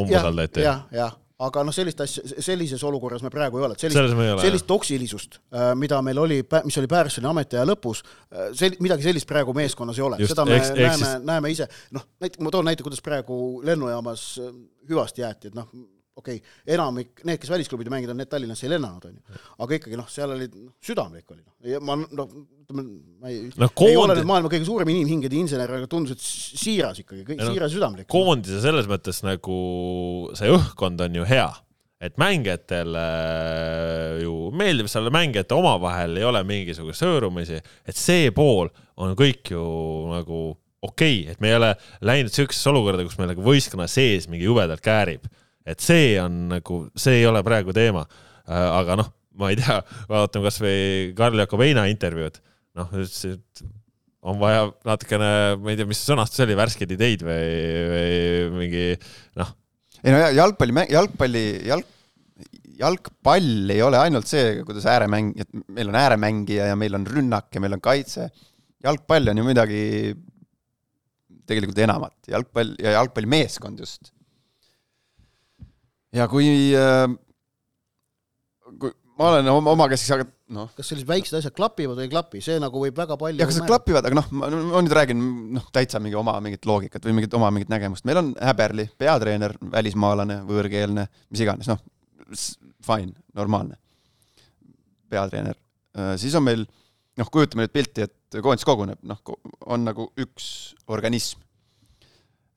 umbusaldati 0.02 0.66
ja,. 0.66 0.80
jah, 0.90 1.04
jah 1.04 1.18
aga 1.40 1.62
noh, 1.64 1.72
sellist 1.72 2.00
asja, 2.04 2.22
sellises 2.44 2.82
olukorras 2.84 3.22
me 3.24 3.30
praegu 3.32 3.58
ei 3.60 3.64
ole, 3.68 3.76
et 3.78 3.80
sellist, 3.86 3.96
sellist 4.44 4.66
toksilisust, 4.68 5.38
mida 5.80 6.00
meil 6.04 6.18
oli, 6.20 6.40
mis 6.68 6.76
oli 6.82 6.90
Pärssoni 6.90 7.28
ametiaja 7.30 7.64
lõpus, 7.70 8.02
sel-, 8.58 8.76
midagi 8.84 9.06
sellist 9.08 9.28
praegu 9.30 9.54
meeskonnas 9.56 9.98
ei 10.00 10.04
ole, 10.04 10.18
seda 10.28 10.44
me 10.48 10.58
eks- 10.60 10.74
näeme 10.76 11.14
näeme 11.32 11.52
ise, 11.54 11.68
noh, 11.96 12.04
näiteks 12.20 12.44
ma 12.44 12.52
toon 12.52 12.68
näite, 12.68 12.84
kuidas 12.86 13.00
praegu 13.04 13.38
lennujaamas 13.64 14.26
äh, 14.44 14.52
hüvasti 14.90 15.24
jäeti, 15.24 15.48
et 15.48 15.56
noh, 15.56 15.68
okei 16.20 16.40
okay,, 16.40 16.58
enamik, 16.76 17.24
need, 17.24 17.40
kes 17.42 17.52
välisklubide 17.52 17.92
mängida 17.92 18.14
on, 18.14 18.20
need 18.20 18.30
Tallinnasse 18.30 18.68
ei 18.68 18.74
lennanud, 18.74 19.08
on 19.08 19.16
ju. 19.16 19.40
aga 19.64 19.78
ikkagi 19.78 19.98
noh, 20.00 20.10
seal 20.12 20.34
oli 20.36 20.48
noh, 20.52 20.74
südamlik 20.84 21.32
oli 21.34 21.40
noh, 21.42 21.54
ja 21.72 21.80
ma 21.84 21.96
noh, 22.00 22.36
ütleme, 22.64 22.84
ma 23.20 23.32
ei 23.32 23.48
Noh, 23.60 23.74
ei 23.86 23.98
ole 23.98 24.18
nüüd 24.18 24.28
maailma 24.30 24.52
kõige 24.52 24.68
suurem 24.68 24.92
inimhingede 24.92 25.40
insener, 25.40 25.72
aga 25.80 25.88
tundus, 25.90 26.16
et 26.16 26.60
siiras 26.60 27.02
ikkagi, 27.02 27.24
Ja 27.34 27.42
noh, 27.42 27.54
siiras 27.54 27.74
südamlik. 27.74 28.08
koondise 28.10 28.62
selles 28.62 28.88
mõttes 28.90 29.22
nagu 29.26 29.58
see 30.38 30.52
õhkkond 30.54 31.02
on 31.06 31.20
ju 31.20 31.26
hea, 31.28 31.50
et 32.00 32.16
mängijatele 32.20 33.04
ju 34.22 34.34
meeldib 34.56 34.88
seal 34.88 35.10
mängijate 35.12 35.56
omavahel 35.56 36.16
ei 36.16 36.24
ole 36.24 36.40
mingisugust 36.48 37.04
hõõrumisi, 37.04 37.60
et 37.60 37.98
see 37.98 38.30
pool 38.36 38.70
on 39.00 39.12
kõik 39.18 39.52
ju 39.52 39.64
nagu 40.12 40.40
okei 40.80 41.20
okay,, 41.22 41.32
et 41.32 41.40
me 41.44 41.50
ei 41.50 41.58
ole 41.58 41.74
läinud 42.08 42.32
siuksesse 42.32 42.70
olukorda, 42.72 43.04
kus 43.04 43.18
meil 43.20 43.34
nagu 43.34 43.44
võistkonna 43.44 43.88
sees 43.90 44.28
mingi 44.32 44.48
jubedalt 44.48 44.82
käärib, 44.84 45.26
et 45.66 45.82
see 45.84 46.14
on 46.22 46.46
nagu, 46.54 46.82
see 46.98 47.20
ei 47.20 47.26
ole 47.28 47.42
praegu 47.46 47.74
teema. 47.76 48.06
aga 48.50 48.96
noh, 48.98 49.10
ma 49.38 49.50
ei 49.52 49.58
tea, 49.60 49.78
vaatame 50.10 50.48
kasvõi 50.48 51.12
Karl 51.18 51.38
Jakobeina 51.38 51.84
intervjuud, 51.90 52.40
noh, 52.80 52.90
ütles, 52.96 53.20
et 53.36 53.62
on 54.20 54.40
vaja 54.40 54.66
natukene, 54.84 55.30
ma 55.60 55.72
ei 55.72 55.78
tea, 55.78 55.88
mis 55.88 56.02
sõnastus 56.04 56.42
oli, 56.44 56.56
värskeid 56.58 56.92
ideid 56.96 57.22
või, 57.24 57.46
või 57.92 58.10
mingi 58.58 58.84
noh, 59.40 59.54
ei 60.02 60.12
no 60.14 60.20
ja- 60.20 60.34
jalgpalli, 60.36 60.84
jalgpalli, 60.92 61.44
jalg, 61.68 61.88
jalgpall 62.80 63.72
ei 63.74 63.82
ole 63.84 64.00
ainult 64.00 64.28
see, 64.30 64.62
kuidas 64.66 64.86
ääremäng, 64.88 65.34
et 65.40 65.50
meil 65.68 65.90
on 65.92 65.98
ääremängija 66.00 66.70
ja 66.70 66.78
meil 66.80 66.96
on 66.96 67.06
rünnak 67.08 67.50
ja 67.54 67.60
meil 67.62 67.76
on 67.76 67.84
kaitse. 67.84 68.30
jalgpall 68.84 69.28
on 69.28 69.36
ju 69.36 69.44
midagi 69.44 69.82
tegelikult 71.50 71.82
enamat, 71.84 72.16
jalgpall 72.32 72.72
ja 72.80 72.96
jalgpallimeeskond 72.96 73.82
just. 73.82 74.12
Ja 76.16 76.26
kui 76.30 76.48
äh,, 76.78 77.06
kui 78.80 78.94
ma 79.20 79.28
olen 79.34 79.50
oma, 79.52 79.74
omakeskis, 79.74 80.12
aga 80.16 80.24
noh, 80.56 80.70
kas 80.76 80.90
sellised 80.90 81.08
väiksed 81.08 81.36
asjad 81.38 81.54
klapivad 81.56 81.98
või 81.98 82.06
ei 82.06 82.12
klapi, 82.12 82.40
see 82.44 82.56
nagu 82.62 82.80
võib 82.82 82.96
väga 82.96 83.18
palju 83.20 83.42
ja 83.42 83.48
kas 83.48 83.58
need 83.60 83.68
klapivad, 83.68 84.06
aga 84.08 84.16
noh, 84.16 84.30
ma, 84.32 84.48
ma 84.72 84.80
nüüd 84.80 84.94
räägin 84.96 85.20
noh, 85.56 85.66
täitsa 85.74 86.00
mingi 86.02 86.16
oma 86.18 86.38
mingit 86.44 86.64
loogikat 86.68 87.04
või 87.06 87.18
mingit 87.18 87.36
oma 87.36 87.50
mingit 87.54 87.72
nägemust, 87.72 88.06
meil 88.08 88.22
on 88.22 88.32
Häberli, 88.40 88.88
peatreener, 89.00 89.56
välismaalane, 89.74 90.40
võõrkeelne, 90.48 91.06
mis 91.30 91.44
iganes, 91.44 91.68
noh, 91.70 91.82
fine, 92.86 93.12
normaalne 93.36 93.76
peatreener. 95.10 95.58
siis 96.22 96.34
on 96.38 96.46
meil, 96.46 96.64
noh, 97.18 97.30
kujutame 97.34 97.66
nüüd 97.66 97.74
pilti, 97.74 98.06
et 98.06 98.40
koondis 98.40 98.66
koguneb, 98.66 99.00
noh, 99.06 99.20
on 99.66 99.84
nagu 99.84 100.10
üks 100.20 100.50
organism. 100.88 101.42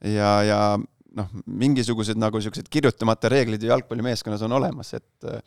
ja, 0.05 0.35
ja 0.45 0.59
noh, 1.17 1.29
mingisugused 1.45 2.19
nagu 2.19 2.41
siuksed 2.41 2.69
kirjutamata 2.73 3.31
reeglid 3.31 3.63
ju 3.63 3.71
jalgpallimeeskonnas 3.71 4.45
on 4.47 4.57
olemas, 4.59 4.93
et 4.97 5.29
äh, 5.29 5.41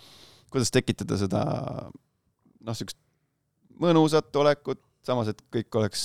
kuidas 0.53 0.73
tekitada 0.75 1.19
seda 1.21 1.43
noh, 1.91 2.77
siukest 2.77 2.99
mõnusat 3.83 4.37
olekut, 4.41 4.81
samas 5.07 5.31
et 5.31 5.43
kõik 5.53 5.79
oleks 5.79 6.03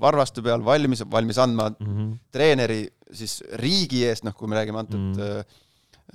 varvaste 0.00 0.42
peal 0.44 0.62
valmis, 0.64 1.02
valmis 1.10 1.40
andma 1.42 1.70
mm 1.72 1.88
-hmm. 1.88 2.12
treeneri 2.34 2.82
siis 3.12 3.40
riigi 3.62 4.04
eest, 4.06 4.24
noh, 4.26 4.34
kui 4.36 4.48
me 4.48 4.58
räägime 4.58 4.84
antud 4.84 4.98
Mm. 4.98 5.14
mm. 5.18 5.44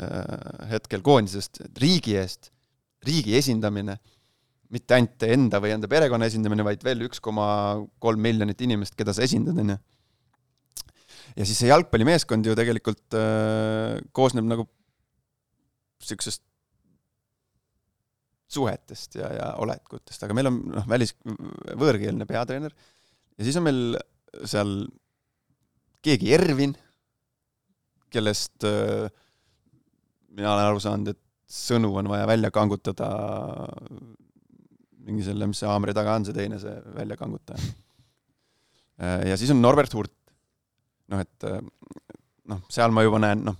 äh, 0.03 0.69
hetkel 0.71 1.01
koondisest, 1.01 1.61
riigi 1.77 2.15
eest, 2.17 2.51
riigi 3.05 3.35
esindamine, 3.37 3.97
mitte 4.73 4.95
ainult 4.95 5.23
enda 5.23 5.59
või 5.61 5.73
enda 5.75 5.87
perekonna 5.87 6.25
esindamine, 6.25 6.63
vaid 6.63 6.83
veel 6.83 7.05
üks 7.07 7.21
koma 7.21 7.77
kolm 7.99 8.21
miljonit 8.21 8.61
inimest, 8.61 8.95
keda 8.95 9.13
sa 9.13 9.21
esindad, 9.21 9.57
onju. 9.57 9.77
Ja 11.33 11.45
siis 11.47 11.59
see 11.61 11.71
jalgpallimeeskond 11.71 12.45
ju 12.47 12.55
tegelikult 12.57 13.17
äh, 13.17 13.99
koosneb 14.15 14.47
nagu 14.49 14.67
siuksest 16.03 16.43
suhetest 18.53 19.17
ja, 19.17 19.29
ja 19.33 19.45
olekutest, 19.63 20.25
aga 20.25 20.35
meil 20.37 20.51
on 20.51 20.59
noh, 20.75 20.85
välis, 20.89 21.15
võõrkeelne 21.79 22.27
peatreener 22.29 22.73
ja 22.73 23.47
siis 23.47 23.57
on 23.57 23.65
meil 23.65 23.81
seal 24.49 24.75
keegi 26.03 26.33
Ervin, 26.35 26.75
kellest 28.13 28.67
äh, 28.67 29.07
mina 30.33 30.53
olen 30.53 30.67
aru 30.67 30.81
saanud, 30.83 31.13
et 31.13 31.21
sõnu 31.53 31.91
on 31.99 32.09
vaja 32.09 32.27
välja 32.29 32.51
kangutada 32.53 33.09
mingi 35.03 35.25
selle, 35.25 35.47
mis 35.49 35.59
see 35.61 35.69
haamri 35.69 35.95
taga 35.95 36.15
on, 36.17 36.25
see 36.27 36.35
teine, 36.35 36.59
see 36.61 36.73
väljakangutaja. 36.95 37.71
ja 39.29 39.37
siis 39.39 39.51
on 39.53 39.61
Norbert 39.61 39.93
Hurt. 39.97 40.13
noh, 41.13 41.21
et 41.23 41.47
äh, 41.47 41.61
noh, 42.49 42.63
seal 42.73 42.93
ma 42.95 43.05
juba 43.05 43.21
näen, 43.23 43.45
noh, 43.47 43.59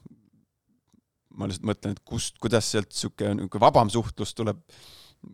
ma 1.38 1.48
lihtsalt 1.50 1.70
mõtlen, 1.70 1.96
et 1.96 2.04
kust, 2.08 2.38
kuidas 2.42 2.68
sealt 2.74 2.92
niisugune 2.92 3.38
niisugune 3.40 3.64
vabam 3.64 3.90
suhtlus 3.94 4.36
tuleb 4.38 4.60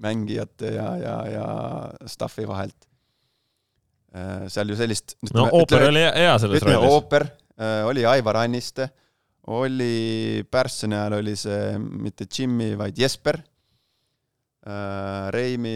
mängijate 0.03 0.75
ja, 0.75 0.89
ja, 1.01 1.15
ja 1.33 1.45
staff'i 2.07 2.45
vahelt. 2.47 2.85
seal 4.49 4.69
ju 4.71 4.77
sellist 4.77 5.15
no 5.37 5.43
ooper 5.53 5.83
oli 5.89 6.01
hea 6.01 6.31
selles 6.41 6.61
ütleme, 6.61 6.77
rollis. 6.79 6.93
ooper, 6.95 7.25
oli 7.89 8.05
Aivar 8.09 8.39
Anniste, 8.41 8.87
oli 9.53 10.41
Pärssoni 10.49 10.97
ajal 10.97 11.17
oli 11.19 11.35
see 11.37 11.77
mitte 11.77 12.25
Jimmy, 12.25 12.71
vaid 12.77 12.97
Jesper. 12.97 13.37
Reimi 15.33 15.75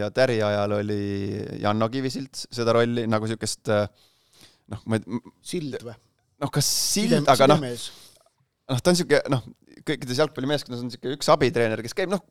ja- 0.00 0.10
Täri 0.14 0.38
ajal 0.42 0.76
oli 0.78 1.00
Janno 1.60 1.88
Kivisild 1.92 2.44
seda 2.48 2.72
rolli 2.76 3.06
nagu 3.10 3.28
siukest 3.28 3.68
noh, 4.72 4.82
ma 4.90 4.98
sild 5.44 5.78
või? 5.82 5.94
noh, 6.42 6.52
kas 6.52 6.66
sild, 6.68 7.22
aga 7.32 7.48
noh, 7.50 7.62
noh, 7.62 8.82
ta 8.82 8.92
on 8.92 8.98
siuke 8.98 9.22
noh, 9.32 9.44
kõikides 9.86 10.20
jalgpallimeeskondades 10.22 10.84
on 10.84 10.92
siuke 10.92 11.14
üks 11.16 11.30
abitreener, 11.32 11.82
kes 11.84 11.96
käib 11.96 12.12
noh, 12.12 12.22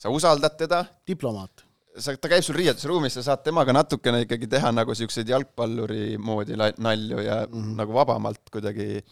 sa 0.00 0.12
usaldad 0.14 0.56
teda, 0.58 0.82
diplomaat. 1.08 1.64
sa, 1.98 2.14
ta 2.16 2.30
käib 2.32 2.44
sul 2.46 2.58
riietusruumis, 2.58 3.18
sa 3.18 3.26
saad 3.30 3.44
temaga 3.46 3.74
natukene 3.76 4.24
ikkagi 4.26 4.48
teha 4.50 4.72
nagu 4.74 4.94
siukseid 4.96 5.28
jalgpalluri 5.28 6.16
moodi 6.18 6.56
nalju 6.56 7.20
ja 7.20 7.42
mm 7.46 7.52
-hmm. 7.52 7.74
nagu 7.80 7.96
vabamalt 7.98 8.50
kuidagi 8.52 9.02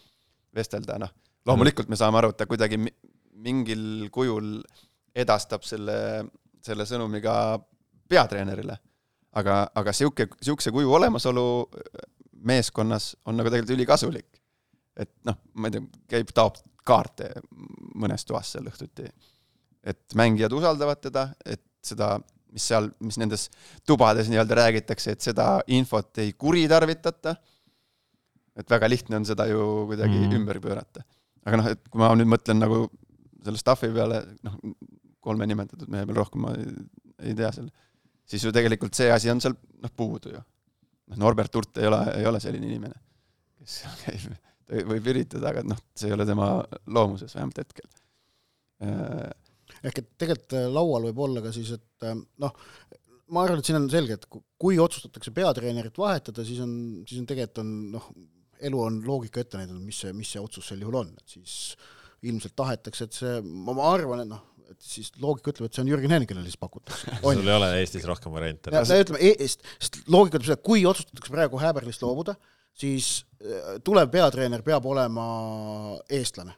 vestelda, 0.54 0.98
noh. 0.98 1.12
loomulikult 1.46 1.88
me 1.88 1.96
saame 1.96 2.18
aru, 2.18 2.30
et 2.30 2.36
ta 2.36 2.46
kuidagi 2.46 2.78
mi- 2.78 2.96
mingil 3.40 4.08
kujul 4.10 4.60
edastab 5.14 5.64
selle, 5.66 6.24
selle 6.62 6.86
sõnumi 6.86 7.22
ka 7.22 7.34
peatreenerile. 8.08 8.78
aga, 9.32 9.70
aga 9.74 9.92
sihuke, 9.92 10.26
sihukese 10.42 10.72
kuju 10.74 10.90
olemasolu 10.92 11.70
meeskonnas 12.46 13.14
on 13.26 13.38
nagu 13.38 13.50
tegelikult 13.50 13.76
ülikasulik. 13.76 14.28
et 15.00 15.12
noh, 15.24 15.36
ma 15.54 15.68
ei 15.68 15.76
tea, 15.76 15.84
käib, 16.10 16.32
taob 16.34 16.58
kaarte 16.86 17.30
mõnes 17.98 18.26
toas 18.26 18.52
seal 18.52 18.68
õhtuti. 18.70 19.08
et 19.84 20.16
mängijad 20.18 20.52
usaldavad 20.52 21.00
teda, 21.00 21.28
et 21.44 21.62
seda, 21.84 22.18
mis 22.52 22.66
seal, 22.66 22.90
mis 23.00 23.16
nendes 23.20 23.48
tubades 23.86 24.28
nii-öelda 24.28 24.58
räägitakse, 24.58 25.14
et 25.14 25.24
seda 25.24 25.60
infot 25.66 26.18
ei 26.18 26.32
kuritarvitata. 26.32 27.36
et 28.56 28.70
väga 28.70 28.88
lihtne 28.88 29.16
on 29.16 29.24
seda 29.24 29.46
ju 29.48 29.86
kuidagi 29.88 30.18
mm. 30.18 30.36
ümber 30.40 30.60
pöörata. 30.60 31.04
aga 31.44 31.60
noh, 31.60 31.70
et 31.72 31.88
kui 31.88 32.00
ma 32.02 32.12
nüüd 32.14 32.28
mõtlen 32.28 32.60
nagu 32.60 32.88
selle 33.44 33.60
staff'i 33.60 33.88
peale, 33.94 34.24
noh, 34.44 34.58
kolme 35.20 35.46
nimetatud 35.48 35.88
mehe 35.88 36.04
peale 36.06 36.18
rohkem 36.18 36.44
ma 36.44 36.52
ei, 36.56 36.66
ei 37.30 37.36
tea 37.36 37.52
selle, 37.54 37.72
siis 38.28 38.44
ju 38.44 38.52
tegelikult 38.52 38.96
see 38.96 39.10
asi 39.12 39.30
on 39.32 39.40
seal 39.40 39.56
noh, 39.56 39.92
puudu 39.96 40.34
ju. 40.34 40.42
noh, 41.10 41.18
Norbert 41.24 41.54
Hurt 41.58 41.80
ei 41.82 41.88
ole, 41.90 42.00
ei 42.20 42.26
ole 42.30 42.40
selline 42.42 42.70
inimene, 42.70 42.96
kes 43.60 43.80
käib, 44.04 44.26
ta 44.70 44.84
võib 44.88 45.10
üritada, 45.12 45.50
aga 45.52 45.64
noh, 45.66 45.78
see 45.98 46.10
ei 46.10 46.16
ole 46.16 46.26
tema 46.28 46.52
loomuses 46.86 47.34
vähemalt 47.36 47.58
hetkel. 47.64 47.88
ehk 48.80 49.98
et 50.02 50.10
tegelikult 50.20 50.56
äh, 50.58 50.68
laual 50.72 51.08
võib 51.10 51.22
olla 51.26 51.42
ka 51.44 51.52
siis, 51.54 51.72
et 51.76 52.06
äh, 52.08 52.16
noh, 52.42 52.54
ma 53.30 53.44
arvan, 53.44 53.60
et 53.60 53.68
siin 53.68 53.78
on 53.78 53.88
selge, 53.92 54.16
et 54.18 54.26
ku- 54.30 54.42
kui 54.60 54.78
otsustatakse 54.82 55.32
peatreenerit 55.36 55.98
vahetada, 56.00 56.44
siis 56.46 56.60
on, 56.64 56.72
siis 57.08 57.20
on 57.22 57.28
tegelikult 57.30 57.62
on 57.64 57.72
noh, 57.96 58.10
elu 58.70 58.80
on 58.84 59.00
loogika 59.06 59.42
ette 59.42 59.60
näidanud, 59.60 59.82
mis 59.86 60.00
see, 60.02 60.12
mis 60.16 60.30
see 60.34 60.42
otsus 60.42 60.66
sel 60.72 60.82
juhul 60.84 61.00
on, 61.02 61.12
et 61.16 61.36
siis 61.38 61.74
ilmselt 62.28 62.52
tahetakse, 62.58 63.06
et 63.08 63.16
see, 63.16 63.36
ma 63.44 63.76
arvan, 63.94 64.24
et 64.24 64.28
noh, 64.28 64.42
et 64.70 64.78
siis 64.84 65.10
loogika 65.20 65.52
ütleb, 65.52 65.68
et 65.68 65.76
see 65.76 65.82
on 65.84 65.90
Jürgen 65.90 66.14
Henn, 66.14 66.26
kellele 66.28 66.46
siis 66.46 66.60
pakutakse. 66.60 67.10
sul 67.22 67.42
ei 67.48 67.56
ole 67.56 67.70
Eestis 67.80 68.06
rohkem 68.08 68.34
variante. 68.34 68.72
ütleme, 68.72 69.48
sest 69.50 70.00
loogika 70.06 70.38
ütleb 70.38 70.48
seda, 70.48 70.58
et 70.60 70.66
kui 70.66 70.84
otsustatakse 70.88 71.34
praegu 71.34 71.60
Häberlist 71.60 72.04
loobuda, 72.06 72.36
siis 72.76 73.10
äh, 73.42 73.76
tulev 73.86 74.10
peatreener 74.12 74.64
peab 74.66 74.86
olema 74.90 75.26
eestlane. 76.08 76.54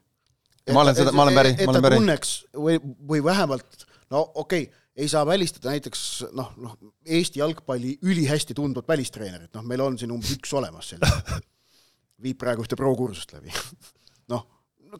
Ma 0.73 0.85
olen 0.85 0.95
seda- 0.95 1.15
ma 1.17 1.25
olen 1.25 1.35
päri, 1.35 1.57
ma 1.65 1.73
olen 1.73 1.83
päri. 1.89 1.99
tunneks 1.99 2.37
või, 2.55 2.79
või 3.09 3.25
vähemalt 3.25 3.87
no 4.13 4.23
okei 4.35 4.69
okay,, 4.69 4.83
ei 4.97 5.09
saa 5.09 5.25
välistada 5.27 5.73
näiteks 5.73 6.03
noh, 6.37 6.53
noh 6.61 6.77
Eesti 7.07 7.41
jalgpalli 7.41 7.97
ülihästi 8.05 8.55
tundvat 8.55 8.89
välistreenerit, 8.89 9.51
noh, 9.57 9.65
meil 9.67 9.81
on 9.81 9.97
siin 9.99 10.13
umbes 10.15 10.35
üks 10.37 10.53
olemas 10.55 10.93
selline, 10.93 11.41
viib 12.25 12.39
praegu 12.39 12.67
ühte 12.67 12.79
pro-kursust 12.79 13.33
läbi. 13.35 13.55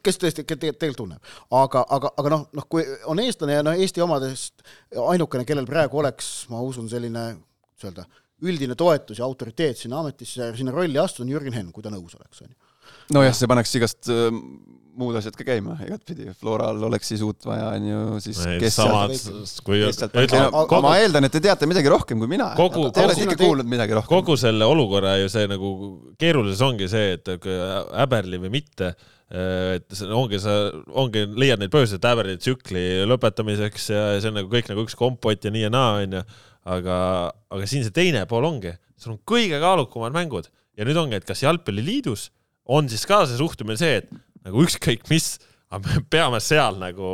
kes 0.01 0.19
tõesti 0.21 0.45
tegelikult 0.47 0.97
tunneb, 0.97 1.31
aga, 1.53 1.83
aga, 1.97 2.11
aga 2.17 2.33
noh, 2.33 2.45
noh, 2.57 2.67
kui 2.71 2.85
on 3.11 3.21
eestlane 3.23 3.59
ja 3.59 3.63
noh, 3.65 3.77
Eesti 3.77 4.03
omadest 4.05 4.65
ainukene, 4.97 5.45
kellel 5.47 5.69
praegu 5.69 6.01
oleks, 6.01 6.33
ma 6.53 6.61
usun, 6.65 6.89
selline, 6.91 7.29
kuidas 7.75 7.89
öelda, 7.89 8.07
üldine 8.43 8.77
toetus 8.79 9.21
ja 9.21 9.27
autoriteet 9.27 9.83
sinna 9.83 10.01
ametisse, 10.01 10.51
sinna 10.57 10.73
rolli 10.75 10.99
astuda, 10.99 11.27
on 11.27 11.35
Jürgen 11.35 11.57
Henn, 11.57 11.73
kui 11.75 11.85
ta 11.85 11.93
nõus 11.93 12.15
oleks, 12.17 12.41
on 12.43 12.49
ju. 12.49 12.57
nojah, 13.15 13.35
see 13.37 13.51
paneks 13.51 13.75
igast 13.79 14.09
äh, 14.11 14.31
muud 14.97 15.15
asjad 15.17 15.35
ka 15.37 15.45
käima 15.47 15.75
igatpidi, 15.85 16.27
Floral 16.37 16.81
oleks 16.89 17.09
siis 17.13 17.23
uut 17.25 17.45
vaja, 17.47 17.71
on 17.77 17.87
ju, 17.87 18.01
siis 18.23 18.41
kes 18.61 18.77
samad, 18.77 19.13
kui 19.65 19.81
ütleme, 19.87 20.51
kogu... 20.53 20.81
ma 20.85 20.97
eeldan, 21.01 21.27
et 21.27 21.33
te 21.33 21.41
teate 21.43 21.69
midagi 21.69 21.91
rohkem 21.91 22.21
kui 22.21 22.29
mina. 22.29 22.51
kogu, 22.57 22.89
te 22.93 23.05
olete 23.05 23.25
ikka 23.25 23.39
kuulnud 23.41 23.69
midagi 23.69 23.97
rohkem. 23.97 24.11
kogu 24.13 24.37
selle 24.39 24.67
olukorra 24.69 25.15
ju 25.21 25.31
see 25.33 25.49
nagu 25.49 25.73
keerulisus 26.21 26.61
ongi 26.65 26.89
see, 26.91 27.17
et 27.17 27.33
häberli 28.03 28.41
või 28.45 28.53
mitte, 28.59 28.93
et 29.33 29.85
see 29.95 30.09
ongi, 30.13 30.39
sa 30.41 30.55
ongi, 30.99 31.23
leiad 31.39 31.61
neid 31.61 31.71
põhjuseid 31.73 32.03
häberli 32.05 32.35
tsükli 32.37 32.83
lõpetamiseks 33.09 33.87
ja 33.93 34.01
see 34.19 34.29
on 34.29 34.37
nagu 34.41 34.51
kõik 34.51 34.67
nagu 34.69 34.83
üks 34.85 34.97
kompott 34.99 35.45
ja 35.45 35.53
nii 35.53 35.65
ja 35.65 35.71
naa, 35.73 36.01
onju. 36.03 36.23
aga, 36.73 36.97
aga 37.51 37.69
siin 37.69 37.85
see 37.85 37.95
teine 37.95 38.25
pool 38.29 38.45
ongi, 38.47 38.75
sul 38.99 39.15
on 39.15 39.23
kõige 39.27 39.57
kaalukamad 39.63 40.13
mängud 40.15 40.51
ja 40.77 40.85
nüüd 40.87 40.99
ongi, 40.99 41.17
et 41.17 41.25
kas 41.27 41.43
jalgpalliliidus 41.43 42.29
on 42.71 42.87
siis 42.91 43.07
ka 43.09 43.23
see 43.27 43.39
suhtumine 43.39 43.79
see, 43.79 44.03
et 44.03 44.13
nagu 44.45 44.63
ükskõik 44.63 45.09
mis, 45.11 45.33
aga 45.73 45.89
me 45.89 46.03
peame 46.13 46.39
seal 46.43 46.77
nagu 46.81 47.09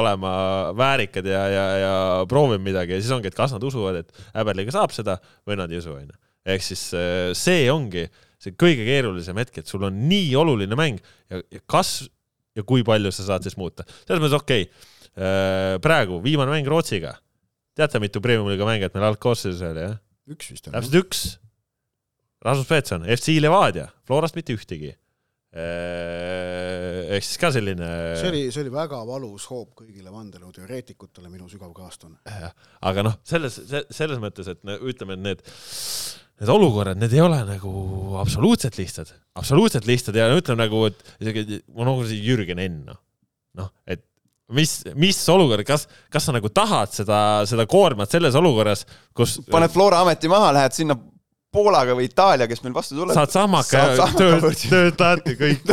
olema 0.00 0.34
väärikad 0.76 1.28
ja, 1.28 1.44
ja, 1.52 1.64
ja 1.78 1.94
proovima 2.28 2.64
midagi 2.64 2.96
ja 2.96 3.00
siis 3.00 3.14
ongi, 3.14 3.30
et 3.30 3.38
kas 3.38 3.54
nad 3.54 3.64
usuvad, 3.64 4.02
et 4.02 4.26
Äberliga 4.42 4.74
saab 4.74 4.94
seda 4.94 5.18
või 5.46 5.60
nad 5.60 5.72
ei 5.72 5.80
usu, 5.80 5.94
onju. 5.94 6.18
ehk 6.52 6.66
siis 6.66 6.88
äh, 6.98 7.30
see 7.38 7.68
ongi 7.72 8.08
see 8.42 8.56
kõige 8.58 8.86
keerulisem 8.88 9.38
hetk, 9.38 9.62
et 9.62 9.70
sul 9.70 9.84
on 9.88 10.00
nii 10.10 10.32
oluline 10.38 10.78
mäng 10.78 11.02
ja, 11.30 11.42
ja 11.42 11.62
kas 11.70 12.00
ja 12.56 12.64
kui 12.68 12.84
palju 12.86 13.12
sa 13.14 13.28
saad 13.30 13.46
siis 13.46 13.58
muuta. 13.60 13.86
selles 14.04 14.22
mõttes 14.22 14.38
okei 14.38 14.66
okay., 14.66 14.88
äh, 15.16 15.76
praegu 15.84 16.20
viimane 16.24 16.54
mäng 16.54 16.68
Rootsiga. 16.68 17.16
teate, 17.78 18.02
mitu 18.02 18.20
premium-liiga 18.24 18.68
mängijat 18.68 18.96
meil 18.96 19.10
algkoosseisus 19.12 19.62
oli, 19.70 19.86
jah? 19.86 20.00
üks 20.32 20.50
vist 20.52 20.68
on. 20.68 20.76
täpselt 20.76 21.00
üks. 21.04 21.22
Rasmus 22.42 22.66
Peetson, 22.66 23.04
FC 23.06 23.36
Levadia, 23.38 23.86
Florast 24.02 24.34
mitte 24.34 24.50
ühtegi 24.56 24.90
Äh, 25.52 27.12
ehk 27.12 27.26
siis 27.26 27.36
ka 27.36 27.50
selline. 27.52 27.86
see 28.16 28.30
oli, 28.30 28.40
see 28.54 28.62
oli 28.62 28.70
väga 28.72 29.02
valus 29.04 29.44
hoop 29.52 29.74
kõigile 29.82 30.08
vandenõuteoreetikutele, 30.08 31.28
minu 31.28 31.44
sügav 31.52 31.74
kaastunne. 31.76 32.22
aga 32.88 33.04
noh, 33.04 33.18
selles, 33.28 33.58
selles 33.92 34.22
mõttes, 34.22 34.48
et 34.48 34.64
ütleme, 34.80 35.18
et 35.18 35.24
need, 35.26 35.44
need 36.42 36.50
olukorrad, 36.50 36.98
need 36.98 37.12
ei 37.14 37.22
ole 37.22 37.38
nagu 37.46 37.72
absoluutselt 38.18 38.78
lihtsad, 38.80 39.12
absoluutselt 39.38 39.86
lihtsad 39.86 40.16
ja 40.18 40.26
ütleme 40.34 40.64
nagu, 40.64 40.86
et 40.90 40.98
isegi 41.22 41.60
ma 41.70 41.86
nagu 41.86 42.02
see 42.08 42.18
Jürgen 42.24 42.62
Enn, 42.62 42.82
noh, 42.88 42.98
noh, 43.60 43.70
et 43.86 44.02
mis, 44.52 44.74
mis 44.98 45.22
olukord, 45.32 45.64
kas, 45.68 45.86
kas 46.12 46.26
sa 46.26 46.34
nagu 46.34 46.50
tahad 46.52 46.92
seda, 46.94 47.20
seda 47.48 47.66
koormat 47.70 48.10
selles 48.10 48.36
olukorras, 48.38 48.84
kus 49.16 49.38
paned 49.50 49.72
Flora 49.72 50.02
ameti 50.02 50.30
maha, 50.32 50.52
lähed 50.58 50.76
sinna 50.76 50.98
Poolaga 51.52 51.92
või 51.92 52.06
Itaalia, 52.08 52.46
kes 52.48 52.62
meil 52.64 52.72
vastu 52.72 52.96
tuleb. 52.96 53.12
saad 53.12 53.32
sammaka 53.34 53.80
ja 53.92 54.06
tööd, 54.16 54.46
tööd 54.72 54.94
tahadki 54.96 55.34
kõik 55.36 55.66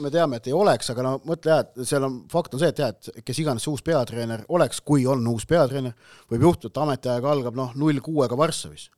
me 0.00 0.12
teame, 0.12 0.38
et 0.40 0.48
ei 0.48 0.54
oleks, 0.56 0.88
aga 0.94 1.04
no 1.04 1.10
mõtle 1.28 1.52
jah, 1.52 1.66
et 1.66 1.88
seal 1.88 2.06
on, 2.08 2.22
fakt 2.32 2.56
on 2.56 2.62
see, 2.62 2.70
et 2.72 2.80
jah, 2.80 2.94
et 2.94 3.26
kes 3.26 3.42
iganes 3.44 3.66
see 3.66 3.74
uus 3.74 3.84
peatreener 3.84 4.46
oleks, 4.48 4.80
kui 4.80 5.04
on 5.10 5.26
uus 5.30 5.44
peatreener, 5.48 5.92
võib 6.32 6.48
juhtuda, 6.48 6.72
et 6.72 6.80
ametiaeg 6.86 7.28
algab 7.28 7.60
noh, 7.60 7.74
null 7.76 8.00
kuuega 8.04 8.38
Varssavis 8.40 8.88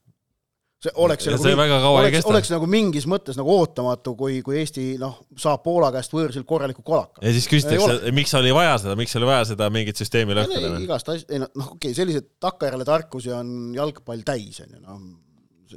see 0.81 0.93
oleks 1.05 1.27
ja 1.29 1.35
nagu, 1.35 1.45
see 1.45 1.57
väga 1.59 1.79
kaua 1.83 2.03
ei 2.07 2.15
kesta. 2.15 2.31
oleks 2.33 2.51
nagu 2.55 2.69
mingis 2.71 3.07
mõttes 3.11 3.37
nagu 3.37 3.53
ootamatu, 3.53 4.15
kui, 4.19 4.41
kui 4.45 4.61
Eesti 4.63 4.85
noh, 5.01 5.19
saab 5.41 5.63
Poola 5.65 5.91
käest 5.95 6.15
võõrsil 6.15 6.47
korraliku 6.49 6.85
kolaka. 6.87 7.21
ja 7.25 7.33
siis 7.37 7.49
küsitakse, 7.51 8.13
miks 8.17 8.35
oli 8.39 8.55
vaja 8.57 8.77
seda, 8.83 8.97
miks 9.01 9.17
oli 9.21 9.29
vaja 9.29 9.49
seda 9.53 9.71
mingit 9.73 10.01
süsteemi 10.01 10.37
lõhkuda? 10.39 10.77
igast 10.87 11.13
asja, 11.13 11.29
ei 11.29 11.43
noh, 11.43 11.51
okei 11.67 11.91
okay,, 11.91 11.97
selliseid 11.97 12.31
takkajärele 12.43 12.89
tarkusi 12.89 13.35
on 13.37 13.75
jalgpall 13.77 14.25
täis, 14.27 14.63
on 14.65 14.79
ju, 14.79 14.85
noh 14.87 15.03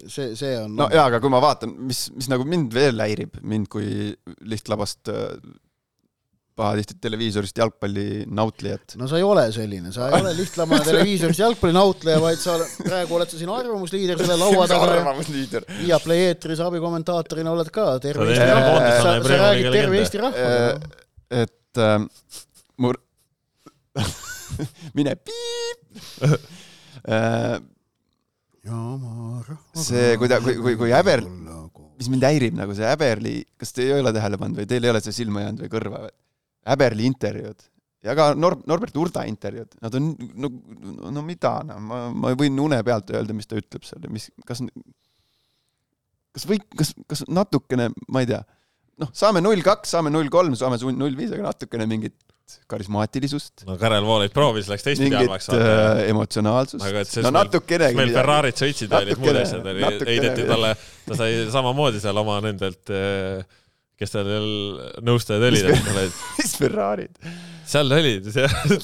see, 0.07 0.33
see 0.39 0.55
on 0.57 0.73
no 0.77 0.87
jaa, 0.93 1.07
aga 1.11 1.19
kui 1.23 1.31
ma 1.33 1.41
vaatan, 1.43 1.75
mis, 1.89 2.05
mis 2.15 2.29
nagu 2.31 2.47
mind 2.47 2.73
veel 2.75 3.03
häirib, 3.03 3.37
mind 3.45 3.69
kui 3.71 4.13
lihtlabast 4.49 5.11
äh, 5.11 5.35
pahatihti 6.55 6.97
televiisorist 7.01 7.57
jalgpalli 7.57 8.23
nautlejat. 8.29 8.95
no 9.01 9.07
sa 9.09 9.17
ei 9.17 9.25
ole 9.25 9.45
selline, 9.55 9.91
sa 9.95 10.09
ei 10.09 10.21
ole 10.21 10.33
lihtlama 10.37 10.79
televiisorist 10.87 11.41
jalgpalli 11.41 11.75
nautleja, 11.75 12.21
vaid 12.23 12.41
sa 12.41 12.57
praegu 12.83 13.17
oled 13.17 13.33
sa 13.33 13.39
siin 13.39 13.51
arvamusliider 13.53 14.21
selle 14.21 14.37
laua 14.41 14.67
taga. 14.69 14.91
arvamusliider. 14.99 15.67
Via 15.81 15.99
Play 16.03 16.29
eetris 16.29 16.61
abikommentaatorina 16.63 17.53
oled 17.55 17.73
ka 17.73 17.87
terve 18.03 18.29
Eesti 18.29 18.49
rahva, 18.51 18.79
sa, 19.01 19.17
sa 19.25 19.41
räägid 19.47 19.69
terve 19.79 20.01
Eesti 20.01 20.21
rahvaga. 20.21 20.95
et 21.43 21.81
äh, 21.81 21.99
mu 22.77 22.93
mine 24.97 25.15
piip 25.17 25.79
äh, 27.09 27.57
see, 28.63 30.17
kui 30.17 30.29
ta, 30.31 30.39
kui, 30.43 30.55
kui, 30.61 30.75
kui 30.79 30.91
Häber, 30.93 31.23
mis 31.99 32.09
mind 32.11 32.25
häirib 32.27 32.55
nagu 32.57 32.75
see 32.77 32.87
Häberli, 32.87 33.35
kas 33.59 33.75
te 33.75 33.87
ei 33.87 33.97
ole 33.97 34.13
tähele 34.15 34.39
pannud 34.39 34.61
või 34.61 34.69
teil 34.69 34.85
ei 34.85 34.93
ole 34.93 35.01
see 35.03 35.15
silma 35.15 35.43
jäänud 35.43 35.65
või 35.65 35.73
kõrva? 35.73 36.05
Häberli 36.69 37.07
intervjuud 37.09 37.69
ja 38.03 38.15
ka 38.17 38.31
Nor-, 38.35 38.59
Norbert 38.69 38.97
Urda 38.99 39.23
intervjuud, 39.29 39.77
nad 39.83 39.95
on 39.99 40.11
no, 40.35 40.51
no 41.13 41.23
mida, 41.25 41.55
no 41.67 41.79
ma, 41.87 42.03
ma 42.11 42.33
võin 42.39 42.59
une 42.65 42.81
pealt 42.85 43.13
öelda, 43.15 43.35
mis 43.37 43.47
ta 43.47 43.59
ütleb 43.59 43.87
seal 43.87 44.03
ja 44.03 44.11
mis, 44.11 44.27
kas 44.47 44.63
kas 46.33 46.49
või, 46.49 46.59
kas, 46.77 46.91
kas 47.09 47.23
natukene, 47.29 47.89
ma 48.11 48.23
ei 48.23 48.29
tea, 48.29 48.41
noh, 49.01 49.11
saame 49.15 49.41
null 49.43 49.63
kaks, 49.65 49.95
saame 49.95 50.11
null 50.13 50.31
kolm, 50.33 50.57
saame 50.59 50.79
null 50.91 51.17
viis, 51.17 51.33
aga 51.35 51.51
natukene 51.51 51.87
mingit 51.89 52.17
karismaatilisust. 52.69 53.63
no 53.69 53.77
Karel 53.79 54.03
Voolaid 54.05 54.33
proovis, 54.35 54.67
läks 54.69 54.83
teistpidi 54.85 55.15
halvaks 55.15 55.47
saada 55.47 55.69
äh,. 55.69 56.09
emotsionaalsust. 56.11 57.21
no 57.23 57.31
natukenegi. 57.33 57.97
meil 57.97 58.11
Ferrarid 58.13 58.59
sõitsid 58.59 58.91
ja 58.91 58.99
olid 58.99 59.21
muud 59.21 59.39
asjad, 59.39 59.69
heideti 60.09 60.47
talle, 60.49 60.73
ta 61.07 61.17
sai 61.17 61.45
samamoodi 61.53 62.03
seal 62.03 62.19
oma 62.19 62.41
nendelt, 62.43 62.91
äh, 62.91 63.61
kes 63.99 64.13
tal 64.13 64.29
nõustajad 65.05 65.47
olid. 65.49 65.69
mis 66.39 66.55
Ferrarid? 66.59 67.17
seal 67.63 67.91
olid, 67.95 68.29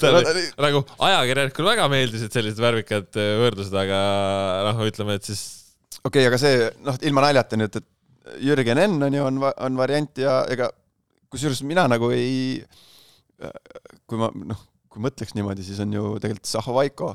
nagu 0.64 0.82
ajakirjanikule 1.06 1.72
väga 1.74 1.88
meeldisid 1.92 2.32
sellised 2.34 2.62
värvikad 2.62 3.18
äh, 3.20 3.32
võrdlused, 3.42 3.76
aga 3.76 4.02
noh, 4.70 4.84
ütleme, 4.88 5.18
et 5.20 5.28
siis. 5.28 5.42
okei 6.00 6.24
okay,, 6.24 6.28
aga 6.30 6.40
see 6.40 6.68
noh, 6.86 7.00
ilma 7.04 7.26
naljata 7.28 7.60
nüüd, 7.60 7.80
et 7.80 8.40
Jürgen 8.44 8.78
Enn 8.78 9.02
on 9.02 9.16
ju, 9.16 9.26
on, 9.26 9.42
on 9.50 9.80
variant 9.80 10.20
ja 10.22 10.40
ega 10.52 10.70
kusjuures 11.32 11.64
mina 11.66 11.86
nagu 11.90 12.10
ei 12.14 12.62
kui 14.08 14.20
ma 14.20 14.28
noh, 14.34 14.60
kui 14.90 15.02
mõtleks 15.02 15.34
niimoodi, 15.36 15.64
siis 15.64 15.80
on 15.82 15.92
ju 15.94 16.14
tegelikult 16.20 16.50
Zahovaiko 16.50 17.14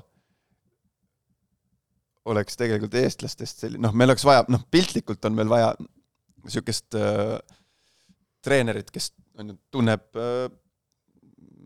oleks 2.32 2.58
tegelikult 2.58 2.96
eestlastest 2.98 3.62
selline, 3.62 3.84
noh, 3.86 3.94
meil 3.94 4.10
oleks 4.10 4.26
vaja, 4.26 4.46
noh, 4.50 4.64
piltlikult 4.74 5.26
on 5.28 5.36
meil 5.38 5.52
vaja 5.52 5.74
niisugust 5.78 6.98
äh, 6.98 7.38
treenerit, 8.46 8.94
kes 8.94 9.12
on 9.40 9.52
ju, 9.54 9.58
tunneb 9.74 10.22
äh, 10.22 10.46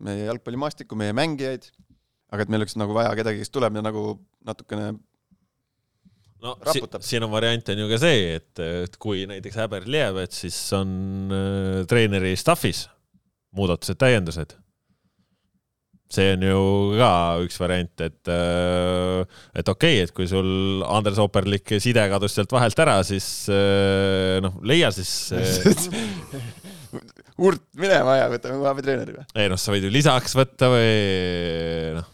meie 0.00 0.26
jalgpallimaastikku, 0.30 0.98
meie 0.98 1.14
mängijaid, 1.16 1.68
aga 2.32 2.44
et 2.44 2.52
meil 2.52 2.64
oleks 2.64 2.76
nagu 2.80 2.96
vaja 2.96 3.12
kedagi, 3.18 3.42
kes 3.44 3.52
tuleb 3.52 3.78
ja 3.78 3.84
nagu 3.84 4.04
natukene 4.46 4.94
no 6.40 6.56
si 6.72 6.80
siin 7.04 7.26
on 7.26 7.32
variant 7.32 7.68
on 7.72 7.82
ju 7.82 7.90
ka 7.90 7.98
see, 8.00 8.22
et, 8.38 8.62
et 8.84 8.96
kui 9.02 9.26
näiteks 9.28 9.60
Häber 9.60 9.86
jääb, 9.88 10.22
et 10.24 10.34
siis 10.36 10.56
on 10.76 10.90
äh, 11.34 11.84
treeneri 11.90 12.32
staff'is 12.38 12.86
muudatused, 13.56 13.98
täiendused. 14.00 14.56
see 16.10 16.32
on 16.34 16.42
ju 16.42 16.62
ka 16.98 17.10
üks 17.44 17.60
variant, 17.60 17.92
et, 18.02 18.30
äh, 18.32 19.20
et 19.54 19.68
okei 19.68 20.00
okay,, 20.00 20.06
et 20.08 20.14
kui 20.16 20.26
sul 20.30 20.82
Andres 20.88 21.20
Operlik 21.22 21.76
side 21.78 22.06
kadus 22.10 22.34
sealt 22.34 22.50
vahelt 22.54 22.82
ära, 22.82 22.98
siis 23.06 23.28
äh, 23.52 24.40
noh, 24.42 24.56
leia 24.66 24.90
siis 24.94 25.12
Urt 27.40 27.66
minema 27.80 28.18
ja 28.18 28.28
võtame 28.32 28.58
kohe 28.60 28.70
abitreeneri 28.74 29.16
või? 29.16 29.26
ei 29.40 29.50
noh, 29.52 29.60
sa 29.60 29.74
võid 29.74 29.86
ju 29.86 29.92
lisaks 29.94 30.36
võtta 30.38 30.70
või 30.72 30.94
noh. 31.96 32.08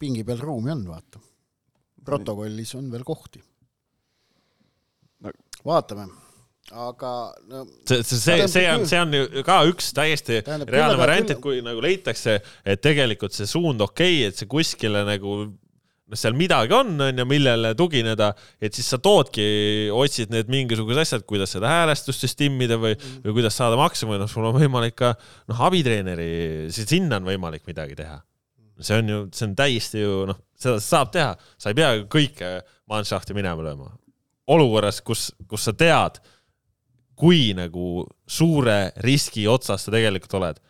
pingi 0.00 0.26
peal 0.26 0.42
ruumi 0.42 0.72
on, 0.74 0.84
vaata. 0.88 1.22
protokollis 2.04 2.74
on 2.78 2.90
veel 2.92 3.06
kohti 3.06 3.42
no.. 5.24 5.34
vaatame 5.64 6.08
aga 6.72 7.10
no 7.50 7.64
see, 7.84 8.00
see, 8.02 8.18
see, 8.18 8.48
see 8.48 8.68
on, 8.72 8.86
see 8.88 9.00
on 9.00 9.12
ju 9.12 9.42
ka 9.44 9.58
üks 9.68 9.90
täiesti 9.96 10.40
tähendab, 10.46 10.72
reaalne 10.72 11.00
variant, 11.00 11.34
et 11.34 11.42
kui 11.42 11.60
nagu 11.64 11.82
leitakse, 11.84 12.38
et 12.64 12.80
tegelikult 12.84 13.36
see 13.36 13.48
suund 13.48 13.84
okei 13.84 14.22
okay,, 14.22 14.30
et 14.30 14.40
see 14.40 14.48
kuskile 14.50 15.04
nagu 15.04 15.42
noh, 16.10 16.18
seal 16.18 16.36
midagi 16.36 16.74
on, 16.76 16.92
on 17.00 17.22
ju, 17.22 17.26
millele 17.28 17.72
tugineda, 17.78 18.30
et 18.62 18.76
siis 18.76 18.88
sa 18.92 18.98
toodki, 19.02 19.46
otsid 19.94 20.32
need 20.34 20.50
mingisugused 20.52 21.00
asjad, 21.04 21.24
kuidas 21.28 21.54
seda 21.56 21.70
häälestust 21.70 22.26
siis 22.26 22.36
timmida 22.38 22.78
või 22.80 22.92
mm., 22.94 23.24
või 23.24 23.38
kuidas 23.40 23.58
saada 23.60 23.78
maksimumi, 23.80 24.20
noh, 24.20 24.30
sul 24.30 24.46
on 24.48 24.56
võimalik 24.58 24.98
ka 25.00 25.14
noh, 25.50 25.64
abitreeneri, 25.68 26.28
sinna 26.74 27.20
on 27.20 27.28
võimalik 27.32 27.66
midagi 27.70 27.98
teha. 27.98 28.20
see 28.80 28.98
on 28.98 29.08
ju, 29.08 29.18
see 29.32 29.48
on 29.48 29.56
täiesti 29.56 30.02
ju 30.02 30.22
noh, 30.30 30.38
seda 30.58 30.80
saab 30.82 31.12
teha, 31.14 31.34
sa 31.58 31.70
ei 31.70 31.78
pea 31.78 31.92
kõike 32.10 32.54
manšahti 32.90 33.34
minema 33.36 33.62
lööma. 33.62 33.92
olukorras, 34.46 35.00
kus, 35.00 35.32
kus 35.48 35.64
sa 35.64 35.72
tead 35.72 36.20
kui 37.14 37.54
nagu 37.54 38.04
suure 38.26 38.92
riski 39.04 39.46
otsas 39.48 39.86
sa 39.86 39.94
tegelikult 39.94 40.34
oled 40.40 40.60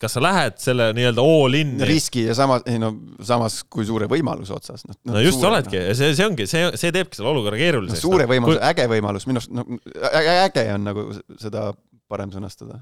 kas 0.00 0.16
sa 0.16 0.20
lähed 0.20 0.58
selle 0.60 0.90
nii-öelda 0.96 1.24
all 1.24 1.56
in'i? 1.56 1.86
riski 1.88 2.26
ja 2.26 2.34
samas, 2.36 2.64
ei 2.68 2.76
no 2.80 2.92
samas 3.24 3.62
kui 3.72 3.86
suure 3.88 4.08
võimaluse 4.10 4.52
otsas 4.56 4.84
no,. 4.88 4.96
no 5.08 5.22
just 5.24 5.40
suure, 5.40 5.54
oledki 5.54 5.78
ja 5.80 5.94
see, 5.96 6.12
see 6.18 6.26
ongi, 6.28 6.48
see, 6.50 6.68
see 6.76 6.92
teebki 6.94 7.16
selle 7.18 7.32
olukorra 7.32 7.60
keeruliseks 7.60 8.02
no,. 8.02 8.10
suure 8.10 8.28
võimaluse 8.28 8.60
kui..., 8.60 8.68
äge 8.68 8.86
võimalus, 8.92 9.26
minu 9.30 9.40
arust, 9.40 9.56
no 9.56 9.64
äge 10.44 10.66
on 10.74 10.86
nagu 10.90 11.08
seda 11.40 11.70
parem 12.12 12.34
sõnastada. 12.34 12.78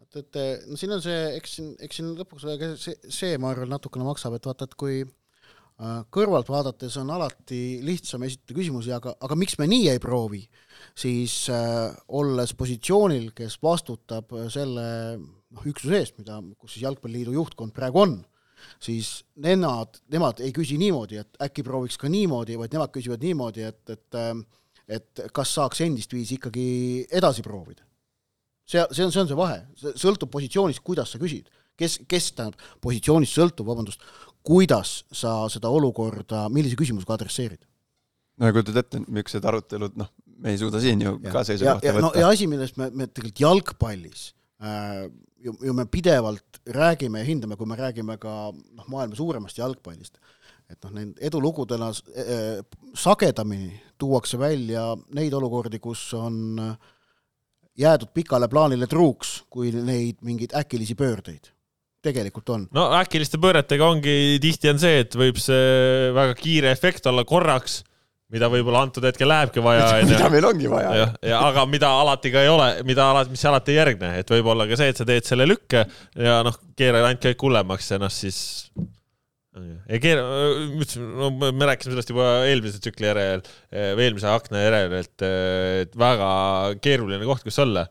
et, 0.00 0.20
et 0.22 0.40
no 0.70 0.80
siin 0.80 0.96
on 0.96 1.04
see, 1.04 1.20
eks 1.36 1.56
siin, 1.58 1.70
eks 1.84 2.00
siin 2.00 2.12
lõpuks 2.16 2.48
see, 2.80 2.96
see, 3.12 3.36
ma 3.40 3.52
arvan, 3.52 3.68
natukene 3.76 4.08
maksab, 4.08 4.38
et 4.38 4.48
vaata, 4.48 4.70
et 4.70 4.76
kui 4.80 5.02
äh, 5.04 5.98
kõrvalt 6.14 6.48
vaadates 6.48 6.96
on 7.02 7.12
alati 7.12 7.82
lihtsam 7.84 8.24
esitada 8.24 8.56
küsimusi, 8.56 8.94
aga, 8.96 9.18
aga 9.20 9.36
miks 9.36 9.60
me 9.60 9.68
nii 9.68 9.92
ei 9.92 10.00
proovi, 10.00 10.46
siis 10.96 11.42
äh, 11.52 11.92
olles 12.08 12.56
positsioonil, 12.56 13.34
kes 13.36 13.60
vastutab 13.60 14.32
selle 14.54 14.88
noh, 15.54 15.68
üksuse 15.68 16.00
eest, 16.00 16.18
mida, 16.20 16.40
kus 16.58 16.74
siis 16.74 16.84
Jalgpalliliidu 16.86 17.34
juhtkond 17.36 17.74
praegu 17.76 18.02
on, 18.02 18.14
siis 18.82 19.22
nemad, 19.40 20.00
nemad 20.12 20.42
ei 20.44 20.52
küsi 20.54 20.78
niimoodi, 20.80 21.20
et 21.22 21.42
äkki 21.48 21.64
prooviks 21.66 21.98
ka 22.00 22.10
niimoodi, 22.12 22.58
vaid 22.60 22.74
nemad 22.74 22.92
küsivad 22.94 23.22
niimoodi, 23.24 23.68
et, 23.68 23.82
et 23.94 24.22
et 24.88 25.22
kas 25.36 25.52
saaks 25.58 25.82
endist 25.84 26.12
viisi 26.16 26.38
ikkagi 26.38 26.68
edasi 27.12 27.44
proovida. 27.44 27.84
see, 28.68 28.80
see 28.92 29.04
on, 29.04 29.12
see 29.12 29.20
on 29.22 29.28
see 29.30 29.36
vahe, 29.36 29.58
see 29.76 29.92
sõltub 30.00 30.30
positsioonist, 30.32 30.80
kuidas 30.84 31.12
sa 31.12 31.20
küsid. 31.20 31.48
kes, 31.78 32.00
kes 32.08 32.32
tähendab, 32.36 32.62
positsioonist 32.82 33.36
sõltub, 33.36 33.68
vabandust, 33.68 34.02
kuidas 34.42 35.02
sa 35.12 35.42
seda 35.52 35.68
olukorda, 35.68 36.46
millise 36.52 36.78
küsimusega 36.80 37.18
adresseerid? 37.18 37.60
no 38.38 38.48
ja 38.48 38.56
kujutad 38.56 38.80
ette, 38.80 39.02
niisugused 39.04 39.44
arutelud, 39.50 40.00
noh, 40.00 40.10
me 40.38 40.54
ei 40.54 40.60
suuda 40.60 40.80
siin 40.80 41.04
ju 41.04 41.14
ja, 41.18 41.32
ka 41.34 41.44
seisukohta 41.44 41.94
võtta. 41.98 42.06
no 42.06 42.12
ja 42.16 42.32
asi, 42.32 42.48
millest 42.50 42.80
me, 42.80 42.88
me 42.94 43.08
tegelikult 43.12 43.44
jalgpallis 43.44 44.30
äh, 44.30 44.37
ju, 44.58 45.54
ju 45.62 45.72
me 45.72 45.86
pidevalt 45.86 46.60
räägime 46.66 47.22
ja 47.22 47.28
hindame, 47.28 47.56
kui 47.56 47.66
me 47.66 47.76
räägime 47.78 48.18
ka 48.18 48.50
noh, 48.52 48.86
maailma 48.90 49.16
suuremast 49.16 49.58
jalgpallist, 49.58 50.18
et 50.68 50.78
noh, 50.84 50.94
need 50.98 51.20
edulugudena 51.30 51.90
äh, 51.92 52.62
sagedamini 52.98 53.70
tuuakse 53.98 54.38
välja 54.40 54.90
neid 55.14 55.34
olukordi, 55.34 55.78
kus 55.82 56.08
on 56.18 56.58
jäädud 57.78 58.10
pikale 58.14 58.48
plaanile 58.50 58.88
truuks, 58.90 59.44
kui 59.50 59.70
neid 59.72 60.18
mingeid 60.26 60.56
äkilisi 60.58 60.98
pöördeid 60.98 61.52
tegelikult 62.02 62.50
on. 62.54 62.66
no 62.74 62.88
äkiliste 62.98 63.40
pööretega 63.42 63.86
ongi, 63.90 64.38
tihti 64.42 64.70
on 64.70 64.78
see, 64.82 65.02
et 65.04 65.14
võib 65.18 65.38
see 65.42 66.10
väga 66.14 66.34
kiire 66.38 66.70
efekt 66.74 67.06
olla 67.10 67.24
korraks 67.26 67.82
mida 68.32 68.50
võib-olla 68.52 68.82
antud 68.84 69.04
hetkel 69.08 69.30
lähebki 69.30 69.62
vaja. 69.64 69.88
mida 70.08 70.28
meil 70.32 70.46
ongi 70.50 70.68
vaja. 70.70 71.08
aga 71.38 71.64
mida 71.70 71.90
alati 72.02 72.32
ka 72.34 72.44
ei 72.44 72.52
ole, 72.52 72.68
mida 72.88 73.08
alati, 73.14 73.32
mis 73.32 73.44
alati 73.48 73.72
ei 73.72 73.80
järgne, 73.80 74.12
et 74.20 74.32
võib-olla 74.34 74.68
ka 74.68 74.78
see, 74.80 74.92
et 74.92 75.00
sa 75.00 75.08
teed 75.08 75.28
selle 75.28 75.48
lükke 75.48 75.84
ja 76.18 76.38
noh, 76.46 76.56
keera 76.78 77.02
ainult 77.06 77.24
kõik 77.24 77.46
hullemaks 77.48 77.92
ja 77.94 78.00
noh, 78.02 78.12
siis 78.12 78.38
ei 79.88 80.00
keera, 80.02 80.22
no 81.18 81.30
me 81.34 81.66
rääkisime 81.70 81.94
sellest 81.94 82.12
juba 82.12 82.28
eelmise 82.46 82.82
tsükli 82.82 83.08
järel 83.08 83.42
või 83.72 84.04
eelmise 84.04 84.28
akna 84.30 84.60
järel, 84.62 84.98
et, 85.00 85.26
väga 85.98 86.28
keeruline 86.84 87.24
koht, 87.26 87.46
kus 87.48 87.58
olla. 87.64 87.88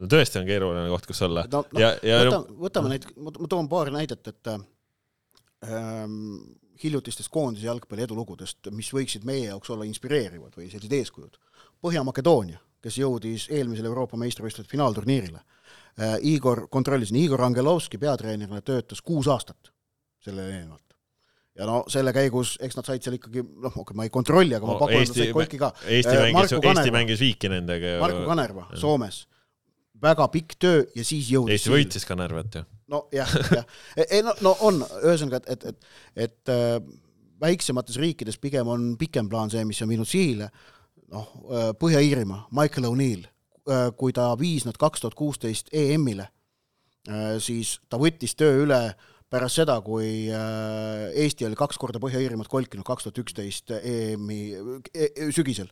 no 0.00 0.10
tõesti 0.10 0.40
on 0.40 0.48
keeruline 0.48 0.88
koht, 0.90 1.06
kus 1.12 1.22
olla 1.28 1.44
no,. 1.52 1.62
No, 1.68 1.80
ja, 1.80 1.92
ja 2.02 2.24
võtame, 2.24 2.58
võtame 2.66 2.94
näiteks, 2.96 3.16
ma 3.20 3.52
toon 3.52 3.70
paar 3.70 3.92
näidet, 3.94 4.32
et 4.32 4.54
ähm, 4.54 6.16
hiljutistest 6.84 7.32
koondise 7.32 7.66
jalgpalli 7.66 8.04
edulugudest, 8.04 8.70
mis 8.76 8.90
võiksid 8.94 9.24
meie 9.28 9.48
jaoks 9.48 9.72
olla 9.72 9.86
inspireerivad 9.88 10.54
või 10.56 10.68
sellised 10.68 10.92
eeskujud. 10.98 11.38
Põhja-Makedoonia, 11.84 12.60
kes 12.84 12.98
jõudis 13.00 13.48
eelmisel 13.52 13.88
Euroopa 13.88 14.18
meistrivõistluste 14.20 14.70
finaalturniirile. 14.70 15.40
Äh, 15.94 16.16
Igor, 16.34 16.66
kontrollisin, 16.70 17.20
Igor 17.22 17.44
Angelovski 17.46 18.00
peatreenerina 18.02 18.60
töötas 18.62 19.00
kuus 19.02 19.28
aastat 19.30 19.70
sellele 20.24 20.56
eelnevalt. 20.56 20.80
ja 21.54 21.68
no 21.70 21.84
selle 21.86 22.10
käigus, 22.10 22.56
eks 22.66 22.74
nad 22.74 22.88
said 22.88 23.04
seal 23.04 23.14
ikkagi, 23.14 23.44
noh, 23.62 23.76
okei 23.78 23.94
ma 23.94 24.06
ei 24.08 24.10
kontrolli, 24.10 24.56
aga 24.56 24.66
no, 24.66 24.74
ma 24.74 24.80
pakun, 24.80 25.04
et 25.04 25.12
nad 25.12 25.18
said 25.20 25.30
kolki 25.36 25.60
ka. 25.60 25.70
Eesti 25.86 26.16
äh, 26.16 26.22
mängis, 26.34 26.54
Eesti 26.58 26.94
mängis 26.94 27.22
viiki 27.22 27.50
nendega. 27.52 27.92
Marko 28.02 28.24
Kanerva 28.26 28.66
Soomes, 28.80 29.20
väga 30.02 30.26
pikk 30.34 30.56
töö 30.58 30.80
ja 30.96 31.06
siis 31.06 31.30
jõudis 31.30 31.60
Eesti 31.60 31.76
võitis 31.76 32.08
Kanervat 32.08 32.58
ju 32.58 32.64
nojah, 32.92 33.32
jah, 33.56 33.64
ei 34.04 34.22
no, 34.24 34.34
no 34.44 34.54
on, 34.66 34.82
ühesõnaga, 35.02 35.42
et, 35.42 35.48
et, 35.50 35.64
et, 35.70 36.28
et 36.28 36.52
äh, 36.52 36.76
väiksemates 37.42 37.98
riikides 38.00 38.38
pigem 38.40 38.68
on 38.70 38.92
pikem 39.00 39.28
plaan 39.30 39.52
see, 39.52 39.64
mis 39.68 39.80
on 39.84 39.90
viinud 39.90 40.08
sihile, 40.08 40.50
noh, 41.12 41.30
äh, 41.48 41.70
Põhja-Iirimaa, 41.80 42.46
Michael 42.54 42.90
O'Neill, 42.90 43.26
äh, 43.70 43.88
kui 43.98 44.14
ta 44.16 44.30
viis 44.40 44.66
nad 44.68 44.78
kaks 44.80 45.04
tuhat 45.04 45.18
kuusteist 45.18 45.72
EM-ile, 45.72 46.30
siis 47.44 47.74
ta 47.92 47.98
võttis 48.00 48.32
töö 48.32 48.62
üle 48.62 48.78
pärast 49.28 49.58
seda, 49.58 49.74
kui 49.84 50.30
Eesti 50.32 51.44
oli 51.44 51.58
kaks 51.58 51.76
korda 51.76 52.00
Põhja-Iirimaad 52.00 52.48
kolkinud 52.48 52.86
kaks 52.88 53.04
tuhat 53.04 53.20
üksteist 53.20 53.74
EM-i 53.76 54.38
e, 54.56 55.10
e, 55.10 55.26
sügisel 55.36 55.68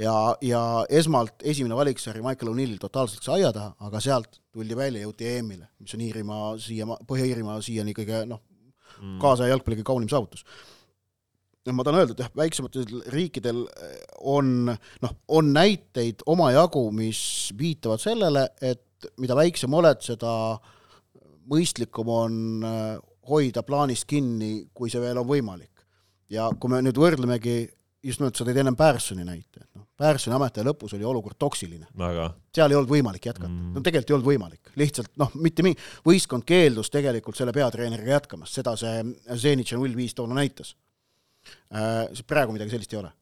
ja, 0.00 0.14
ja 0.44 0.62
esmalt 0.88 1.42
esimene 1.44 1.76
valiksari 1.76 2.22
Michael 2.24 2.52
O'Neillil 2.52 2.80
totaalselt 2.80 3.24
sai 3.24 3.40
aia 3.40 3.52
taha, 3.54 3.72
aga 3.88 4.00
sealt 4.02 4.40
tuldi 4.54 4.76
välja, 4.76 5.04
jõuti 5.04 5.28
EM-ile, 5.36 5.68
mis 5.80 5.94
on 5.96 6.04
Iirimaa 6.04 6.52
siia, 6.62 6.88
Põhja-Iirimaa 7.08 7.58
siiani 7.64 7.94
kõige 7.96 8.24
noh 8.28 8.42
mm., 9.00 9.18
kaasaja 9.22 9.54
jalgpalli 9.54 9.80
kõige 9.80 9.90
kaunim 9.90 10.10
saavutus. 10.12 10.44
ma 11.72 11.84
tahan 11.84 12.00
öelda, 12.00 12.14
et 12.14 12.24
jah, 12.24 12.32
väiksematel 12.38 13.02
riikidel 13.12 13.64
eh, 13.66 14.00
on 14.20 14.70
noh, 14.70 15.14
on 15.28 15.52
näiteid 15.52 16.22
omajagu, 16.26 16.90
mis 16.94 17.52
viitavad 17.58 18.00
sellele, 18.00 18.46
et 18.62 19.10
mida 19.20 19.34
väiksem 19.36 19.74
oled, 19.74 20.00
seda 20.04 20.30
mõistlikum 21.50 22.10
on 22.12 22.36
eh, 22.64 22.92
hoida 23.26 23.64
plaanist 23.66 24.06
kinni, 24.06 24.68
kui 24.74 24.92
see 24.92 25.02
veel 25.02 25.18
on 25.22 25.26
võimalik. 25.28 25.72
ja 26.30 26.48
kui 26.58 26.70
me 26.70 26.80
nüüd 26.82 26.98
võrdlemegi 26.98 27.68
just 28.06 28.20
nimelt 28.20 28.38
sa 28.38 28.46
tõid 28.46 28.58
ennem 28.60 28.76
Pärsoni 28.78 29.24
näite, 29.26 29.62
noh, 29.62 29.65
Pärsoni 29.96 30.36
ametiaja 30.36 30.66
lõpus 30.68 30.92
oli 30.96 31.06
olukord 31.08 31.38
toksiline. 31.40 31.86
seal 32.54 32.72
ei 32.72 32.76
olnud 32.76 32.90
võimalik 32.90 33.28
jätkata 33.30 33.48
mm., 33.48 33.72
no 33.76 33.82
tegelikult 33.84 34.10
ei 34.10 34.16
olnud 34.16 34.28
võimalik, 34.28 34.72
lihtsalt 34.76 35.14
noh, 35.20 35.32
mitte 35.40 35.64
mi-, 35.64 35.76
võistkond 36.04 36.44
keeldus 36.48 36.92
tegelikult 36.92 37.38
selle 37.38 37.54
peatreeneriga 37.56 38.18
jätkamast, 38.18 38.58
seda 38.58 38.76
see 38.76 39.00
Zenit 39.40 39.72
null 39.72 39.96
viis 39.96 40.14
toona 40.14 40.36
näitas 40.36 40.74
äh,. 41.72 42.04
praegu 42.28 42.52
midagi 42.52 42.74
sellist 42.76 42.92
ei 42.92 43.00
ole. 43.00 43.12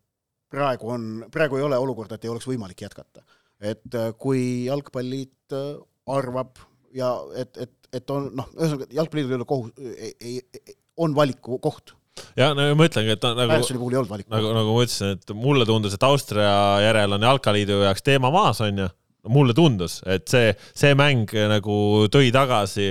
praegu 0.51 0.91
on, 0.97 1.09
praegu 1.31 1.61
ei 1.61 1.67
ole 1.67 1.79
olukorda, 1.79 2.19
et 2.19 2.27
ei 2.27 2.35
oleks 2.35 2.51
võimalik 2.51 2.83
jätkata. 2.87 3.23
et 3.61 3.95
äh, 3.95 4.11
kui 4.19 4.65
Jalgpalliliit 4.67 5.55
äh, 5.55 5.75
arvab 6.11 6.59
ja 6.95 7.15
et, 7.39 7.57
et, 7.57 7.75
et 7.93 8.11
on 8.11 8.33
noh, 8.35 8.51
ühesõnaga 8.59 8.91
Jalgpalliliidul 8.91 9.37
ei 9.37 9.43
ole 9.43 9.53
kohus, 9.55 10.75
on 10.97 11.15
valiku 11.15 11.59
koht 11.63 11.95
ja 12.39 12.51
no 12.57 12.67
ma 12.79 12.89
ütlengi, 12.89 13.15
et 13.15 13.25
nagu, 13.27 13.47
nagu, 13.49 14.51
nagu 14.59 14.75
ma 14.75 14.83
ütlesin, 14.85 15.17
et 15.17 15.33
mulle 15.39 15.67
tundus, 15.69 15.97
et 15.97 16.07
Austria 16.07 16.53
järel 16.85 17.17
on 17.17 17.27
Jalkaliidu 17.27 17.81
jaoks 17.85 18.07
teema 18.07 18.31
maas, 18.35 18.63
onju 18.65 18.89
mulle 19.33 19.55
tundus, 19.57 19.99
et 20.11 20.29
see, 20.29 20.53
see 20.77 20.93
mäng 20.99 21.31
nagu 21.49 21.77
tõi 22.13 22.29
tagasi 22.35 22.91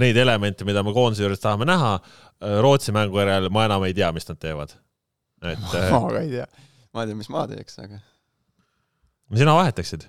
neid 0.00 0.16
elemente, 0.16 0.64
mida 0.68 0.82
me 0.84 0.94
koondise 0.96 1.26
juures 1.26 1.42
tahame 1.42 1.68
näha. 1.68 1.98
Rootsi 2.64 2.92
mängu 2.92 3.20
järel 3.20 3.48
ma 3.52 3.64
enam 3.64 3.84
ei 3.86 3.94
tea, 3.96 4.08
mis 4.12 4.26
nad 4.28 4.40
teevad. 4.40 4.74
et 5.44 5.60
ma 5.92 6.02
ka 6.08 6.20
ei 6.22 6.32
tea, 6.32 6.46
ma 6.96 7.04
ei 7.04 7.10
tea, 7.10 7.18
mis 7.18 7.30
ma 7.32 7.44
teeks, 7.50 7.78
aga. 7.84 8.00
sina 9.36 9.56
vahetaksid? 9.56 10.08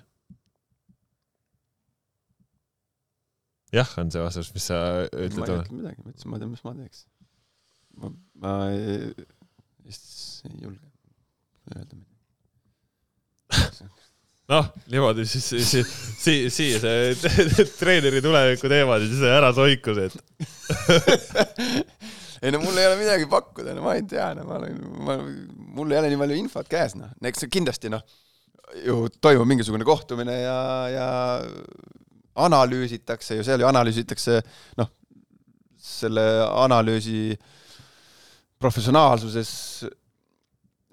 jah, 3.76 3.92
on 4.00 4.12
see 4.12 4.24
vastus, 4.24 4.52
mis 4.56 4.68
sa 4.72 4.80
ütled? 5.12 5.36
ma 5.36 5.48
ei 5.52 5.60
ütle 5.60 5.80
midagi, 5.82 6.00
ma 6.04 6.12
ütlesin, 6.14 6.32
ma 6.32 6.38
ei 6.38 6.44
tea, 6.44 6.52
mis 6.56 6.64
ma 6.64 6.76
teeks 6.80 7.04
ma, 7.98 8.10
ma 8.42 8.52
vist 9.84 10.44
ei 10.46 10.62
julge 10.62 10.84
öelda 11.74 11.94
midagi. 11.96 12.06
Noh, 14.48 14.70
niimoodi 14.88 15.26
siis, 15.28 15.44
siis, 15.68 15.88
siis 16.22 16.54
siia 16.56 16.78
see 16.80 17.66
treeneri 17.76 18.22
tuleviku 18.24 18.70
teemad 18.72 19.02
ja 19.04 19.08
siis 19.10 19.24
ära 19.28 19.50
soikus, 19.56 19.98
et 20.06 20.14
ei 22.42 22.54
no 22.54 22.62
mul 22.62 22.80
ei 22.80 22.88
ole 22.88 22.96
midagi 23.02 23.28
pakkuda, 23.28 23.74
no 23.76 23.84
ma 23.84 23.98
ei 23.98 24.06
tea, 24.08 24.30
no 24.38 24.46
ma 24.48 24.56
olen, 24.56 24.78
ma, 25.04 25.18
mul 25.76 25.92
ei 25.92 26.00
ole 26.00 26.08
nii 26.14 26.20
palju 26.22 26.40
infot 26.40 26.70
käes, 26.70 26.96
noh, 26.96 27.12
eks 27.28 27.44
kindlasti 27.52 27.92
noh, 27.92 28.00
ju 28.86 29.02
toimub 29.20 29.48
mingisugune 29.52 29.84
kohtumine 29.88 30.38
ja, 30.40 30.58
ja 30.94 31.08
analüüsitakse 32.48 33.36
ju, 33.36 33.44
seal 33.44 33.60
ju 33.60 33.68
analüüsitakse 33.68 34.40
noh, 34.80 34.88
selle 35.76 36.24
analüüsi 36.48 37.20
äh, 37.34 37.54
professionaalsuses 38.58 39.50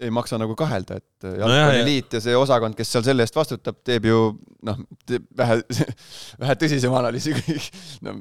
ei 0.03 0.11
maksa 0.11 0.37
nagu 0.39 0.55
kahelda, 0.59 0.97
et 0.99 1.27
jalgpalliliit 1.39 2.11
no 2.11 2.19
ja 2.19 2.23
see 2.25 2.35
osakond, 2.35 2.75
kes 2.75 2.89
seal 2.91 3.05
selle 3.05 3.23
eest 3.23 3.37
vastutab, 3.37 3.79
teeb 3.87 4.09
ju 4.09 4.19
noh, 4.67 4.81
vähe, 5.39 5.61
vähe 6.41 6.55
tõsisema 6.59 6.99
analüüsi 6.99 7.31
no, 8.03 8.15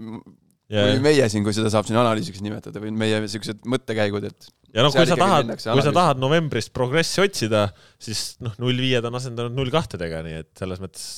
ja, 0.70 0.84
või 0.86 1.00
meie 1.08 1.26
siin, 1.32 1.42
kui 1.46 1.56
seda 1.56 1.72
saab 1.74 1.88
siin 1.88 1.98
analüüsiks 1.98 2.44
nimetada 2.44 2.82
või 2.82 2.94
meie 2.94 3.18
siuksed 3.30 3.66
mõttekäigud, 3.70 4.28
et 4.30 4.48
ja 4.76 4.86
noh, 4.86 4.94
kui 4.94 5.08
sa 5.10 5.18
tahad, 5.18 5.50
kui 5.58 5.86
sa 5.88 5.94
tahad 5.96 6.22
novembrist 6.22 6.70
progressi 6.76 7.24
otsida, 7.24 7.66
siis 8.02 8.36
noh, 8.44 8.54
null 8.62 8.78
viied 8.86 9.10
on 9.10 9.18
asendanud 9.18 9.58
null 9.58 9.74
kahtedega, 9.74 10.22
nii 10.26 10.40
et 10.44 10.52
selles 10.62 10.82
mõttes 10.82 11.08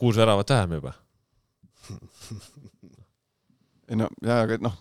kuus 0.00 0.18
väravat 0.18 0.50
vähem 0.50 0.78
juba. 0.80 0.94
ei 3.90 3.98
no 3.98 4.10
jaa, 4.26 4.42
aga 4.42 4.58
noh, 4.62 4.74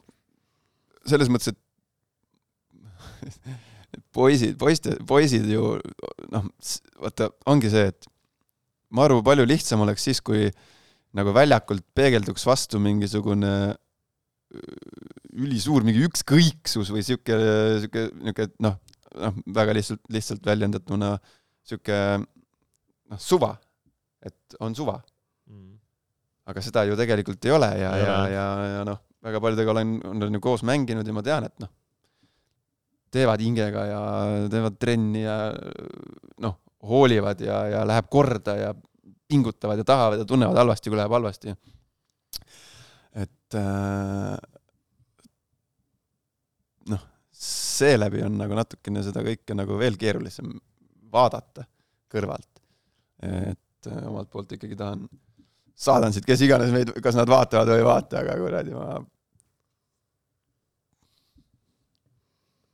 selles 1.05 1.29
mõttes, 1.29 1.53
et 1.53 1.61
poisid, 4.17 4.55
poiste, 4.61 4.95
poisid 5.07 5.47
ju 5.49 5.75
noh, 6.33 6.49
vaata, 7.01 7.29
ongi 7.49 7.71
see, 7.73 7.89
et 7.91 8.09
maru 8.95 9.21
palju 9.25 9.45
lihtsam 9.49 9.85
oleks 9.85 10.05
siis, 10.09 10.21
kui 10.25 10.49
nagu 11.17 11.33
väljakult 11.33 11.85
peegelduks 11.97 12.45
vastu 12.45 12.81
mingisugune 12.81 13.53
ülisuur 15.39 15.85
mingi 15.85 16.03
ükskõiksus 16.07 16.89
või 16.93 17.03
sihuke, 17.05 17.37
sihuke, 17.83 18.05
nihuke 18.17 18.49
noh, 18.65 18.79
noh, 19.17 19.41
väga 19.55 19.75
lihtsalt, 19.77 20.01
lihtsalt 20.13 20.45
väljendatuna 20.45 21.15
sihuke 21.65 21.97
noh, 22.19 23.21
suva, 23.21 23.53
et 24.25 24.59
on 24.61 24.75
suva. 24.77 24.99
Aga 26.49 26.63
seda 26.65 26.81
ju 26.89 26.95
tegelikult 26.97 27.45
ei 27.45 27.53
ole 27.53 27.67
ja, 27.77 27.91
ja, 27.93 28.13
ole. 28.17 28.29
ja, 28.33 28.45
ja 28.73 28.85
noh, 28.87 29.03
väga 29.25 29.41
paljudega 29.43 29.73
olen, 29.75 29.91
olen 30.09 30.37
ju 30.37 30.41
koos 30.41 30.63
mänginud 30.65 31.05
ja 31.05 31.13
ma 31.13 31.21
tean, 31.25 31.45
et 31.45 31.61
noh, 31.61 31.69
teevad 33.11 33.41
hingega 33.43 33.85
ja 33.89 34.01
teevad 34.51 34.77
trenni 34.81 35.23
ja 35.23 35.37
noh, 36.43 36.59
hoolivad 36.89 37.41
ja, 37.43 37.63
ja 37.73 37.83
läheb 37.87 38.09
korda 38.11 38.55
ja 38.59 38.73
pingutavad 39.29 39.81
ja 39.81 39.85
tahavad 39.85 40.23
ja 40.23 40.25
tunnevad 40.25 40.57
halvasti, 40.57 40.89
kui 40.89 40.97
läheb 40.97 41.13
halvasti. 41.13 41.55
et 43.19 43.57
äh, 43.57 44.37
noh, 46.89 47.05
seeläbi 47.31 48.23
on 48.25 48.37
nagu 48.41 48.57
natukene 48.57 49.03
seda 49.05 49.23
kõike 49.25 49.57
nagu 49.57 49.77
veel 49.79 49.97
keerulisem 49.97 50.53
vaadata 51.11 51.65
kõrvalt. 52.09 52.63
et 53.21 53.91
äh, 53.91 54.03
omalt 54.07 54.29
poolt 54.29 54.57
ikkagi 54.57 54.77
tahan 54.79 55.07
saadan 55.79 56.13
siit, 56.13 56.27
kes 56.27 56.41
iganes 56.43 56.73
meid, 56.75 56.91
kas 57.03 57.15
nad 57.15 57.29
vaatavad 57.29 57.71
või 57.71 57.81
ei 57.81 57.87
vaata, 57.87 58.23
aga 58.23 58.35
kuradi 58.39 58.75
ma 58.75 58.99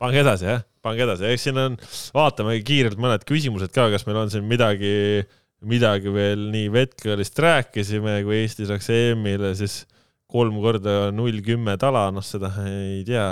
pange 0.02 0.22
edasi, 0.22 0.48
jah, 0.50 0.64
pange 0.86 1.04
edasi, 1.06 1.28
eks 1.32 1.48
siin 1.48 1.60
on, 1.62 1.76
vaatame 2.16 2.60
kiirelt 2.66 3.00
mõned 3.02 3.26
küsimused 3.28 3.74
ka, 3.76 3.88
kas 3.94 4.06
meil 4.08 4.20
on 4.22 4.32
siin 4.34 4.48
midagi, 4.50 5.26
midagi 5.66 6.14
veel 6.14 6.48
nii 6.54 6.72
Vetkalist 6.74 7.40
rääkisime, 7.42 8.20
kui 8.28 8.42
Eesti 8.44 8.68
saaks 8.70 8.90
EM-ile, 8.94 9.54
siis 9.58 9.84
kolm 10.32 10.58
korda 10.64 11.12
null 11.16 11.40
kümme 11.46 11.78
tala, 11.82 12.10
noh, 12.14 12.26
seda 12.26 12.52
ei 12.68 13.04
tea. 13.08 13.28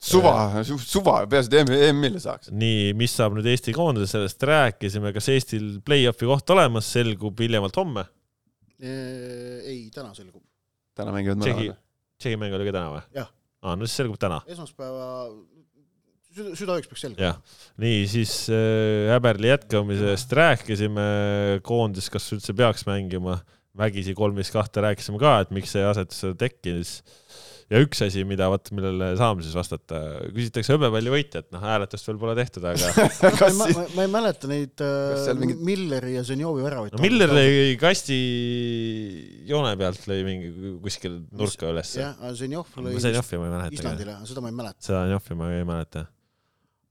suva, 0.00 0.62
suva, 0.64 1.18
peaasi, 1.30 1.52
et 1.60 1.74
EM-ile 1.90 2.22
saaks. 2.22 2.50
nii, 2.50 2.90
mis 2.98 3.14
saab 3.16 3.36
nüüd 3.38 3.48
Eesti 3.52 3.74
koondise, 3.76 4.10
sellest 4.10 4.48
rääkisime, 4.50 5.14
kas 5.16 5.30
Eestil 5.32 5.76
play-off'i 5.86 6.28
koht 6.28 6.56
olemas, 6.56 6.90
selgub 6.90 7.38
hiljemalt 7.40 7.76
homme. 7.80 8.08
ei, 8.80 9.86
täna 9.94 10.10
selgub. 10.16 10.42
täna 10.96 11.14
mängivad 11.14 11.44
mõlemad., 11.44 11.78
Tšehhi 12.20 12.36
mäng 12.36 12.52
oli 12.52 12.66
ka 12.68 12.72
täna 12.74 12.88
või? 12.92 13.04
Jah. 13.16 13.28
aa, 13.64 13.76
no 13.78 13.86
siis 13.86 14.02
selgub 14.02 14.18
täna. 14.20 14.42
esmaspäeva 14.50 15.06
südaööks 16.58 16.90
peaks 16.90 17.06
jah, 17.20 17.38
nii 17.82 18.02
siis 18.10 18.34
äh, 18.52 19.10
Häberli 19.12 19.52
jätkamisest 19.52 20.32
rääkisime, 20.40 21.06
koondis, 21.66 22.10
kas 22.12 22.28
üldse 22.36 22.56
peaks 22.56 22.86
mängima, 22.88 23.40
vägisi 23.80 24.16
kolm 24.18 24.36
viis 24.40 24.50
kahte 24.52 24.82
rääkisime 24.84 25.20
ka, 25.22 25.38
et 25.44 25.54
miks 25.54 25.76
see 25.76 25.84
asetus 25.86 26.24
tekkis. 26.40 27.00
ja 27.70 27.78
üks 27.84 28.00
asi, 28.02 28.24
mida 28.26 28.48
vot, 28.50 28.66
millele 28.74 29.12
saame 29.14 29.44
siis 29.46 29.54
vastata, 29.54 30.00
küsitakse 30.34 30.74
hõbepalli 30.74 31.12
võitjat, 31.12 31.46
noh 31.54 31.62
hääletust 31.62 32.08
veel 32.08 32.18
pole 32.18 32.34
tehtud, 32.34 32.64
aga 32.66 32.90
kas 33.38 33.54
ma, 33.60 33.68
ma, 33.70 33.84
ma 33.94 34.06
ei 34.08 34.10
mäleta 34.10 34.50
neid 34.50 34.82
äh, 34.82 35.30
mingid- 35.38 35.62
Milleri 35.68 36.16
ja 36.16 36.24
Zenjovi 36.26 36.66
väravaid. 36.66 36.96
no 36.98 37.04
Miller 37.04 37.30
lõi 37.30 37.76
kasti 37.80 38.18
joone 39.48 39.76
pealt 39.78 40.02
lõi 40.10 40.20
mingi 40.26 40.50
kuskil 40.82 41.20
nurka 41.30 41.70
ülesse. 41.70 42.02
jah, 42.02 42.30
Zenjov 42.34 42.74
lõi 42.74 42.98
Zenjovi 43.06 43.38
ma 43.38 43.46
ei 43.46 43.54
mäleta 43.54 43.78
Islandile, 43.78 44.18
seda 44.32 44.42
ma 44.44 44.50
ei 44.50 44.58
mäleta. 44.64 44.86
seda 44.90 45.04
Zenjovi 45.06 45.38
ma 45.38 45.52
ei 45.54 45.68
mäleta. 45.70 46.08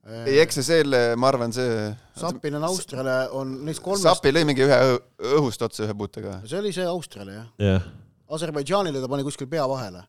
ei, 0.07 0.37
eks 0.41 0.55
see 0.59 0.63
selle, 0.67 0.99
ma 1.19 1.27
arvan, 1.31 1.51
see 1.53 1.89
Sapinen 2.19 2.63
Austriale 2.65 3.17
on 3.35 3.51
neist 3.67 3.81
kolmest, 3.83 4.07
Sapi 4.07 4.31
lõi 4.33 4.45
mingi 4.47 4.63
ühe 4.65 4.77
õhu- 4.85 5.33
õhust 5.39 5.61
otsa 5.67 5.83
ühe 5.85 5.93
puutega. 5.97 6.39
see 6.47 6.59
oli 6.61 6.71
see 6.75 6.85
Austriale 6.87 7.33
jah. 7.35 7.49
jah, 7.59 7.83
Aserbaidžaanile 8.29 9.01
ta 9.01 9.07
pani 9.11 9.23
kuskil 9.27 9.47
pea 9.51 9.65
vahele. 9.69 10.03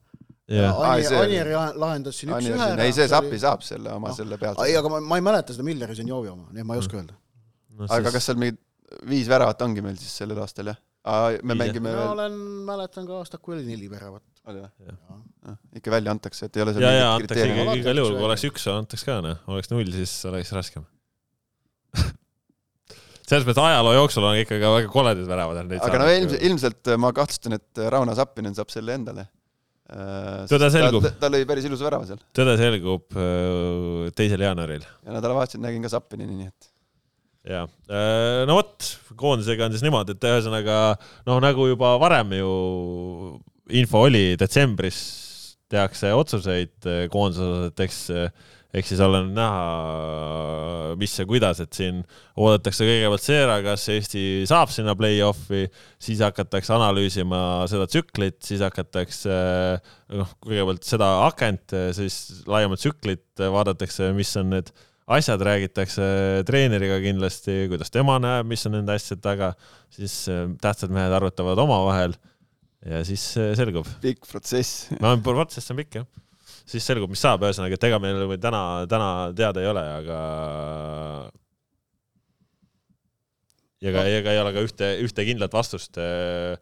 jah, 0.51 0.79
Ai, 0.79 1.01
Anier 1.01 1.09
see 1.09 1.17
oli- 1.19 1.27
Anier 1.27 1.47
jah- 1.55 1.75
lahendas 1.77 2.17
siin 2.21 2.33
üks-ühe 2.33 2.59
ära. 2.71 2.83
ei, 2.85 2.93
see 2.93 3.09
Sapi 3.09 3.39
saab 3.39 3.63
selle 3.67 3.93
oma 3.93 4.09
Noh. 4.09 4.17
selle 4.17 4.39
pealt. 4.39 4.59
ei, 4.67 4.77
aga 4.77 4.89
ma, 4.89 5.01
ma 5.01 5.17
ei 5.21 5.23
mäleta 5.23 5.53
seda 5.57 5.65
Milleri 5.67 5.95
Zenjovi 5.99 6.29
oma, 6.29 6.47
nii 6.53 6.61
et 6.61 6.67
ma 6.67 6.75
ei 6.79 6.81
oska 6.85 6.97
öelda. 7.01 7.15
aga 7.89 8.11
kas 8.11 8.25
seal 8.31 8.37
mingid 8.41 8.59
viis 9.07 9.29
väravat 9.31 9.61
ongi 9.63 9.83
meil 9.83 9.97
siis 9.97 10.13
sellel 10.23 10.39
aastal 10.43 10.67
jah? 10.73 10.79
me 11.43 11.55
mängime 11.55 11.89
mina 11.89 11.97
veel, 11.97 12.09
olen, 12.13 12.33
mäletan 12.67 13.07
ka 13.07 13.19
aastat, 13.23 13.41
kui 13.41 13.55
oli 13.57 13.65
neli 13.65 13.89
väravat. 13.89 14.23
Oli 14.53 14.63
või? 14.63 14.97
Ikka 15.81 15.93
välja 15.95 16.13
antakse, 16.15 16.47
et 16.47 16.57
ei 16.59 16.65
ole 16.65 16.75
seal 16.77 16.85
ja, 16.85 16.93
ja 16.95 17.11
mingit 17.17 17.33
antakse 17.33 17.81
igal 17.81 18.01
juhul, 18.03 18.17
kui 18.19 18.27
oleks 18.29 18.47
üks, 18.51 18.67
antaks 18.73 19.07
ka 19.07 19.21
noh, 19.25 19.41
oleks 19.51 19.71
null, 19.73 19.93
siis 19.95 20.13
oleks 20.31 20.53
raskem. 20.57 20.87
selles 23.31 23.47
mõttes 23.47 23.63
ajaloo 23.63 23.95
jooksul 23.97 24.27
on 24.27 24.39
ikkagi 24.43 24.73
väga 24.77 24.91
koledad 24.93 25.29
väravad. 25.31 25.75
aga 25.79 26.01
no 26.03 26.09
ilmselt, 26.13 26.43
ilmselt 26.51 26.95
ma 27.01 27.13
kahtlustan, 27.17 27.57
et 27.61 27.85
Rauno 27.95 28.17
Sappinen 28.19 28.57
saab 28.57 28.73
selle 28.75 28.97
endale. 28.99 29.29
Tõde 30.51 30.69
selgub. 30.71 31.03
ta, 31.03 31.11
ta 31.25 31.31
lõi 31.33 31.43
päris 31.49 31.65
ilusa 31.67 31.89
värava 31.89 32.07
seal. 32.07 32.21
Tõde 32.37 32.55
selgub 32.61 33.17
äh, 33.19 34.11
teisel 34.19 34.45
jaanuaril. 34.45 34.85
Ja 35.07 35.17
nädalavahetusel 35.17 35.65
nägin 35.65 35.83
ka 35.83 35.91
Sappinini, 35.91 36.37
nii 36.37 36.51
et. 36.51 36.71
Ja 37.49 37.65
no 38.47 38.59
vot, 38.59 38.85
koondisega 39.17 39.65
on 39.65 39.73
siis 39.73 39.83
niimoodi, 39.87 40.13
et 40.13 40.27
ühesõnaga 40.29 40.77
noh, 41.25 41.39
nagu 41.41 41.65
juba 41.71 41.95
varem 42.03 42.35
ju 42.37 42.51
info 43.77 44.07
oli, 44.09 44.35
detsembris 44.41 45.01
tehakse 45.71 46.15
otsuseid 46.17 46.89
eh, 46.91 47.05
koondise 47.13 47.45
osas, 47.45 47.69
et 47.71 47.85
eks, 47.87 48.01
eks 48.81 48.93
siis 48.93 49.03
ole 49.05 49.21
näha, 49.29 50.97
mis 50.99 51.15
ja 51.19 51.27
kuidas, 51.31 51.63
et 51.63 51.75
siin 51.75 52.03
oodatakse 52.39 52.87
kõigepealt 52.87 53.25
see 53.25 53.39
ära, 53.45 53.61
kas 53.65 53.87
Eesti 53.95 54.25
saab 54.51 54.73
sinna 54.75 54.97
play-off'i, 54.99 55.65
siis 56.03 56.23
hakatakse 56.27 56.75
analüüsima 56.75 57.41
seda 57.71 57.87
tsüklit, 57.91 58.41
siis 58.47 58.63
hakatakse 58.67 59.41
noh, 60.19 60.37
kõigepealt 60.43 60.87
seda 60.87 61.11
akent, 61.29 61.75
siis 61.99 62.45
laiemat 62.51 62.83
tsüklit 62.83 63.43
vaadatakse, 63.43 64.11
mis 64.17 64.35
on 64.43 64.57
need 64.57 64.75
asjad 65.11 65.43
räägitakse 65.43 66.05
treeneriga 66.47 67.01
kindlasti, 67.03 67.67
kuidas 67.71 67.91
tema 67.91 68.19
näeb, 68.23 68.47
mis 68.51 68.63
on 68.69 68.77
nende 68.79 68.95
asjade 68.95 69.23
taga, 69.25 69.53
siis 69.95 70.23
äh, 70.31 70.47
tähtsad 70.63 70.93
mehed 70.95 71.15
arutavad 71.17 71.59
omavahel 71.59 72.15
ja 72.87 73.03
siis 73.05 73.25
äh, 73.41 73.53
selgub. 73.59 73.89
pikk 74.03 74.27
protsess. 74.31 74.89
no 75.01 75.15
protsess 75.25 75.73
on 75.73 75.81
pikk 75.83 76.01
jah. 76.01 76.09
siis 76.69 76.87
selgub, 76.87 77.11
mis 77.13 77.23
saab, 77.23 77.45
ühesõnaga, 77.45 77.77
et 77.77 77.87
ega 77.91 78.01
meil 78.03 78.25
veel 78.31 78.41
täna, 78.41 78.63
täna 78.91 79.11
teada 79.37 79.63
ei 79.63 79.71
ole, 79.71 79.85
aga 80.01 80.21
ja 83.85 83.95
ka, 83.95 84.05
ega 84.21 84.35
ei 84.35 84.43
ole 84.43 84.55
ka 84.57 84.65
ühte, 84.67 84.91
ühte 85.05 85.27
kindlat 85.29 85.55
vastust 85.57 86.01
äh, 86.01 86.57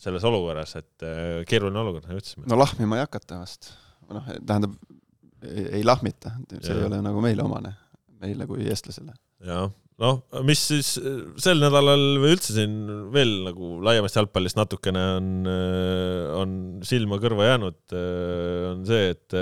selles 0.00 0.26
olukorras, 0.26 0.74
et 0.80 1.06
äh, 1.06 1.40
keeruline 1.48 1.80
olukord, 1.84 2.08
nagu 2.10 2.20
ütlesime. 2.22 2.48
no 2.50 2.58
lahmima 2.58 2.98
ei 2.98 3.06
hakata 3.06 3.40
vast. 3.42 3.72
noh, 4.10 4.26
tähendab, 4.46 4.74
ei, 5.44 5.84
lahmita, 5.86 6.34
see 6.56 6.72
Jah. 6.72 6.80
ei 6.80 6.88
ole 6.90 7.00
nagu 7.04 7.22
meile 7.24 7.46
omane, 7.46 7.74
meile 8.22 8.48
kui 8.50 8.66
eestlasele. 8.70 9.14
jah, 9.44 9.70
noh, 10.02 10.16
mis 10.42 10.58
siis 10.72 10.88
sel 11.42 11.60
nädalal 11.62 12.18
või 12.22 12.32
üldse 12.34 12.54
siin 12.56 12.72
veel 13.14 13.30
nagu 13.46 13.76
laiemast 13.86 14.18
jalgpallist 14.18 14.58
natukene 14.58 15.04
on, 15.20 15.28
on 16.40 16.56
silma 16.86 17.20
kõrva 17.22 17.46
jäänud, 17.52 17.78
on 18.72 18.82
see, 18.88 19.12
et 19.14 19.36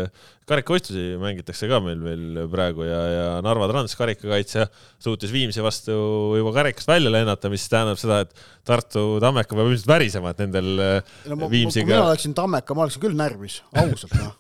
karikavõistlusi 0.53 1.17
mängitakse 1.23 1.69
ka 1.71 1.79
meil 1.85 2.03
veel 2.05 2.43
praegu 2.53 2.85
ja, 2.85 3.01
ja 3.15 3.25
Narva 3.45 3.69
Trans 3.71 3.97
karikakaitsja 3.97 4.67
suutis 5.01 5.33
Viimsi 5.33 5.65
vastu 5.65 5.97
juba 6.37 6.53
karikast 6.59 6.91
välja 6.91 7.13
lennata, 7.15 7.51
mis 7.53 7.65
tähendab 7.73 8.01
seda, 8.01 8.21
et 8.27 8.47
Tartu 8.69 9.07
Tammeka 9.23 9.57
peab 9.57 9.71
ilmselt 9.71 9.89
värisema, 9.89 10.35
et 10.35 10.45
nendel 10.45 10.71
no 10.77 11.37
ma, 11.39 11.47
kui 11.47 11.53
Viimsiga- 11.57 11.95
mina 11.95 12.07
oleksin 12.11 12.37
Tammeka, 12.37 12.77
ma 12.77 12.85
oleksin 12.87 13.05
küll 13.07 13.17
närvis, 13.19 13.63
ausalt 13.73 14.19
noh. 14.21 14.35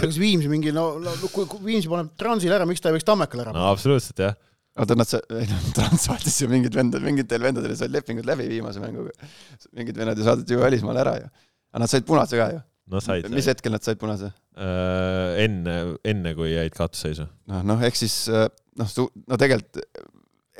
kas 0.00 0.18
Viimsi 0.18 0.50
mingi, 0.50 0.74
no, 0.74 0.96
no 1.02 1.14
kui, 1.28 1.46
kui 1.46 1.62
Viimsi 1.70 1.90
paneb 1.92 2.10
Transile 2.18 2.58
ära, 2.58 2.66
miks 2.66 2.82
ta 2.82 2.90
ei 2.90 2.98
võiks 2.98 3.06
Tammekale 3.06 3.46
ära 3.46 3.54
no 3.54 3.68
absoluutselt 3.70 4.26
jah, 4.26 4.34
oota, 4.78 4.96
nad 4.98 5.08
sa-, 5.08 5.22
Trans 5.76 6.06
saatis 6.08 6.40
ju 6.42 6.48
mingid 6.50 6.76
vendad, 6.76 7.04
mingitel 7.04 7.42
vendadel 7.44 7.74
said 7.76 7.92
lepingud 7.94 8.28
läbi 8.28 8.48
viimase 8.50 8.82
mänguga. 8.82 9.12
mingid 9.72 9.96
vennad 9.96 10.18
ju 10.18 10.24
saadeti 10.28 10.56
ju 10.56 10.62
välismaale 10.62 11.00
ära 11.04 11.16
ju. 11.18 11.26
aga 11.72 11.82
nad 11.84 11.90
said 11.90 12.06
punase 12.06 12.38
ka 12.40 12.50
ju. 12.52 12.62
no 12.86 13.00
said, 13.00 13.28
mis 13.30 13.46
hetkel 13.46 13.72
nad 13.72 13.84
said 13.84 14.00
punase? 14.00 14.32
äh, 14.56 15.44
enne, 15.44 15.76
enne 16.04 16.34
kui 16.38 16.52
jäid 16.54 16.74
kaotusseisu. 16.76 17.28
noh, 17.52 17.62
noh, 17.72 17.84
ehk 17.84 17.96
siis 18.00 18.16
äh, 18.28 18.48
noh, 18.80 18.96
no 19.26 19.40
tegelikult 19.40 19.82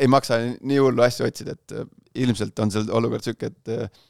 ei 0.00 0.08
maksa 0.08 0.38
nii 0.60 0.80
hullu 0.80 1.04
asju 1.04 1.26
otsida, 1.28 1.56
et 1.56 1.76
äh, 1.76 1.88
ilmselt 2.24 2.58
on 2.64 2.72
seal 2.72 2.88
olukord 2.96 3.24
sihuke, 3.24 3.52
et 3.52 3.72
äh, 3.72 4.04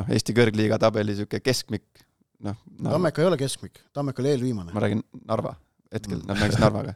noh, 0.00 0.12
Eesti 0.14 0.34
kõrgliiga 0.36 0.78
tabeli 0.80 1.16
sihuke 1.18 1.40
keskmik 1.44 2.04
noh, 2.44 2.56
Tammeka 2.84 3.22
ei 3.22 3.28
ole 3.30 3.38
keskmik, 3.40 3.82
Tammeka 3.96 4.22
oli 4.22 4.32
eelviimane. 4.34 4.72
ma 4.74 4.82
räägin 4.84 5.02
Narva, 5.26 5.54
hetkel 5.94 6.22
nad 6.24 6.38
mängisid 6.38 6.62
Narvaga, 6.62 6.94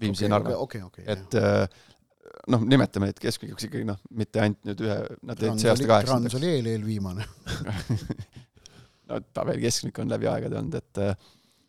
Viimsi 0.00 0.24
ja 0.26 0.32
Narva. 0.34 0.56
okei, 0.64 0.82
okei. 0.82 1.04
et 1.06 1.38
äh, 1.38 1.64
noh, 2.48 2.62
nimetame 2.68 3.10
neid 3.10 3.18
keskmikuks 3.20 3.68
ikkagi 3.68 3.86
noh, 3.88 3.98
mitte 4.16 4.44
ainult 4.44 4.62
nüüd 4.70 4.84
ühe, 4.86 5.00
nad 5.26 5.42
jäid 5.42 5.60
see 5.60 5.72
aasta 5.72 5.84
Trans 5.84 5.92
kaheksandaks. 5.92 6.38
oli 6.38 6.54
eel, 6.54 6.70
eelviimane. 6.74 7.26
no 9.10 9.20
tabeli 9.34 9.66
keskmik 9.66 10.00
on 10.02 10.10
läbi 10.12 10.30
aegade 10.30 10.60
olnud, 10.60 10.80
et 10.80 11.04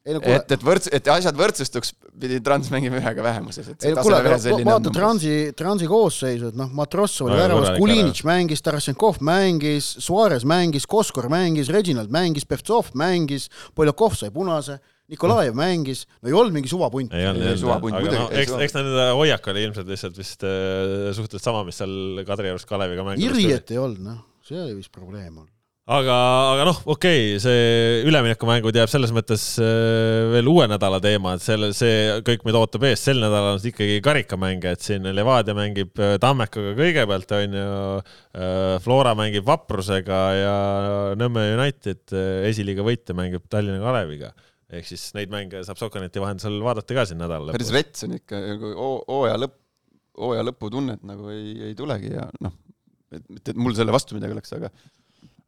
ei 0.02 0.15
no 0.15 0.22
kuule 0.23 0.39
et, 0.39 0.53
et 0.56 0.64
võrds-, 0.65 0.89
et 0.98 1.10
asjad 1.14 1.38
võrdsustuks, 1.38 1.91
pidi 2.22 2.39
Trans 2.41 2.72
mängima 2.73 2.98
ühega 2.98 3.22
vähemuses, 3.26 3.68
et 3.69 3.84
see 3.84 3.91
ei 3.91 3.98
kuule, 3.99 4.18
tase 4.18 4.26
veel 4.26 4.39
selline 4.41 4.72
vaata 4.72 4.89
on. 4.89 4.95
Transi, 4.95 5.34
Transi 5.57 5.89
koosseisu, 5.89 6.49
et 6.49 6.57
noh, 6.57 6.72
Matrossov 6.77 7.30
oli 7.30 7.38
Väga 7.38 7.43
väravas, 7.43 7.73
Kulinitš 7.77 8.23
mängis, 8.26 8.64
Tarasenkov 8.65 9.19
mängis, 9.27 9.91
Suarez 10.02 10.45
mängis, 10.49 10.89
Koskor 10.89 11.30
mängis, 11.30 11.69
Reginald 11.73 12.10
mängis, 12.14 12.48
Pevtsov 12.49 12.89
mängis, 12.98 13.45
Poljakov 13.77 14.18
sai 14.18 14.34
punase, 14.34 14.80
Nikolajev 15.11 15.55
mängis, 15.59 16.05
no 16.23 16.31
ei 16.31 16.35
olnud 16.39 16.55
mingi 16.55 16.71
suvapunt. 16.71 17.11
ei 17.11 17.25
olnud, 17.27 17.43
Ei, 17.43 17.55
olnud 17.57 17.71
aga 17.73 17.79
muidugi, 17.83 18.19
ei 18.31 18.45
eks, 18.45 18.57
eks 18.67 18.75
nende 18.77 19.07
hoiak 19.19 19.47
oli 19.51 19.63
ilmselt 19.67 19.89
lihtsalt 19.91 20.19
vist 20.19 20.45
äh, 20.47 21.09
suhteliselt 21.11 21.49
sama, 21.49 21.65
mis 21.67 21.81
seal 21.81 22.21
Kadriorus 22.27 22.63
Kaleviga 22.69 23.03
mängides 23.03 23.33
tuli. 23.33 23.49
Irjet 23.49 23.73
ei 23.75 23.81
olnud, 23.81 24.05
noh, 24.05 24.21
see 24.47 24.61
oli 24.61 24.77
vist 24.77 24.93
probleem 24.95 25.33
olnud. 25.33 25.49
aga, 25.91 26.15
aga 26.53 26.67
noh, 26.69 26.79
okei 26.93 27.33
okay,, 27.33 27.41
see 27.43 28.05
üleminekumängud 28.07 28.77
jääb 28.79 28.91
selles 28.93 29.11
mõttes 29.11 29.43
äh, 29.59 30.29
veel 30.31 30.47
uue 30.47 30.69
nädala 30.71 31.01
teema, 31.03 31.33
et 31.35 31.43
selle, 31.43 31.73
see 31.75 32.21
kõik 32.29 32.45
meid 32.47 32.59
ootab 32.61 32.85
ees, 32.88 33.03
sel 33.03 33.19
nädalal 33.19 33.57
on 33.57 33.65
ikkagi 33.67 33.97
karikamänge, 34.05 34.71
et 34.77 34.85
siin 34.85 35.09
Levadia 35.11 35.57
mängib 35.57 35.99
äh, 35.99 36.13
Tammekaga 36.23 36.71
kõigepealt, 36.79 37.35
on 37.35 37.57
ju, 37.59 37.73
Flora 38.85 39.11
mängib 39.19 39.43
Vaprusega 39.43 40.21
ja 40.38 40.55
Nõmme 41.19 41.49
United 41.57 42.15
äh, 42.15 42.47
esiliiga 42.53 42.88
võitja 42.88 43.17
mängib 43.17 43.43
Tallinna 43.51 43.83
Kaleviga. 43.83 44.31
Ehk 44.72 44.88
siis 44.88 45.10
neid 45.18 45.31
mänge 45.34 45.64
saab 45.68 45.80
Sokaneti 45.81 46.22
vahendusel 46.23 46.57
vaadata 46.64 46.95
ka 46.98 47.06
siin 47.10 47.19
nädala 47.22 47.56
päris 47.56 47.72
lõpus. 47.72 47.77
rets 47.80 48.07
on 48.07 48.15
ikka, 48.18 48.39
nagu 48.53 48.72
hoo- 48.77 49.03
hooaja 49.10 49.38
lõpp, 49.43 49.57
hooaja 50.22 50.48
lõputunnet 50.48 51.03
nagu 51.07 51.31
ei, 51.34 51.53
ei 51.69 51.77
tulegi 51.77 52.14
ja 52.14 52.27
noh, 52.43 52.56
et 53.11 53.23
mitte, 53.27 53.53
et 53.53 53.60
mul 53.60 53.76
selle 53.77 53.93
vastu 53.95 54.18
midagi 54.18 54.38
oleks, 54.38 54.53
aga 54.57 54.72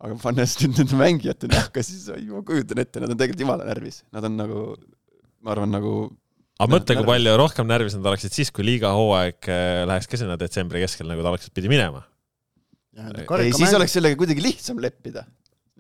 aga 0.04 0.34
nüüd 0.34 0.80
nende 0.82 0.98
mängijate 1.00 1.48
nahka, 1.52 1.84
siis 1.88 2.10
ma 2.32 2.44
kujutan 2.46 2.82
ette, 2.84 3.04
nad 3.04 3.14
on 3.14 3.20
tegelikult 3.20 3.46
jumala 3.46 3.68
närvis, 3.70 4.02
nad 4.16 4.28
on 4.28 4.36
nagu, 4.40 4.64
ma 5.44 5.54
arvan, 5.56 5.72
nagu 5.72 5.94
aga 6.60 6.72
mõtle, 6.76 6.98
kui 7.00 7.08
palju 7.08 7.36
rohkem 7.40 7.70
närvis 7.70 7.96
nad 7.98 8.10
oleksid 8.12 8.36
siis, 8.36 8.52
kui 8.54 8.66
liiga 8.68 8.92
hooaeg 8.98 9.48
äh, 9.52 9.84
läheks 9.90 10.10
ka 10.12 10.20
sinna 10.20 10.36
detsembri 10.40 10.84
keskel, 10.84 11.08
nagu 11.10 11.24
ta 11.24 11.32
oleks 11.34 11.54
pidi 11.56 11.72
minema. 11.72 12.04
ei, 12.94 13.54
siis 13.56 13.74
oleks 13.74 13.96
sellega 13.96 14.20
kuidagi 14.20 14.44
lihtsam 14.44 14.82
leppida, 14.84 15.26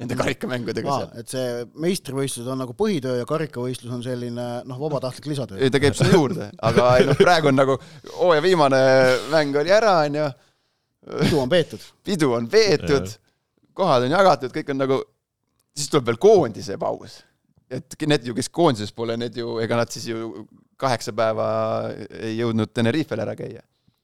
nende 0.01 0.15
karikamängudega 0.17 0.89
aa, 0.89 1.01
seal. 1.03 1.19
et 1.21 1.33
see 1.33 1.65
meistrivõistlused 1.83 2.49
on 2.49 2.63
nagu 2.63 2.73
põhitöö 2.77 3.19
ja 3.19 3.27
karikavõistlus 3.29 3.93
on 3.93 4.01
selline 4.05 4.45
noh, 4.65 4.79
vabatahtlik 4.81 5.27
lisatöö 5.29 5.59
ei, 5.61 5.69
ta 5.73 5.81
käib 5.81 5.97
sinna 5.97 6.15
juurde, 6.15 6.47
aga 6.69 6.87
ei 6.97 7.09
noh, 7.09 7.19
praegu 7.19 7.51
on 7.51 7.59
nagu 7.59 7.75
hooaja 8.15 8.41
viimane 8.45 8.79
mäng 9.33 9.59
oli 9.61 9.73
ära, 9.73 9.99
onju, 10.07 10.29
pidu 11.19 11.43
on 11.43 11.51
peetud. 11.51 11.85
pidu 12.09 12.31
on 12.33 12.49
peetud, 12.49 13.13
kohad 13.77 14.07
on 14.07 14.17
jagatud, 14.17 14.55
kõik 14.55 14.73
on 14.73 14.81
nagu, 14.81 14.97
siis 15.77 15.93
tuleb 15.93 16.09
veel 16.09 16.21
koondise 16.25 16.79
paus. 16.81 17.21
et 17.73 17.95
need 18.07 18.25
ju, 18.25 18.35
kes 18.37 18.49
koondises 18.53 18.93
pole, 18.93 19.17
need 19.17 19.37
ju, 19.37 19.59
ega 19.61 19.77
nad 19.77 19.93
siis 19.93 20.09
ju 20.09 20.47
kaheksa 20.77 21.13
päeva 21.15 21.47
ei 22.19 22.35
jõudnud 22.37 22.73
Tenerifel 22.73 23.21
ära 23.23 23.37
käia. 23.37 23.61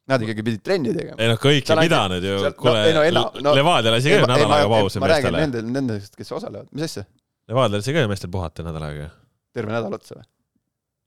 Nad 0.09 0.23
ikkagi 0.25 0.43
pidid 0.45 0.61
trenni 0.65 0.91
tegema. 0.95 1.17
ei 1.21 1.29
noh, 1.29 1.37
kõik 1.41 1.69
ei 1.69 1.83
pidanud 1.85 2.23
ju 2.25 2.37
kuule 2.57 2.81
no 2.95 3.03
no 3.13 3.23
no- 3.45 3.55
Levadia 3.57 3.93
lasi 3.93 4.09
ka 4.09 4.21
ju 4.23 4.29
nädal 4.31 4.53
aega 4.57 4.69
pausi 4.73 5.01
ma 5.03 5.09
räägin 5.11 5.29
meestele. 5.29 5.43
nendel, 5.45 5.71
nendest, 5.75 6.15
kes 6.17 6.31
osalevad, 6.39 6.69
mis 6.73 6.87
asja, 6.87 7.05
Levadia 7.51 7.77
lasi 7.77 7.93
ka 7.95 8.03
ju 8.05 8.11
meestel 8.11 8.31
puhata 8.33 8.65
nädal 8.65 8.87
aega. 8.89 9.09
terve 9.53 9.75
nädal 9.75 9.97
otsa 9.99 10.17
või? 10.17 10.25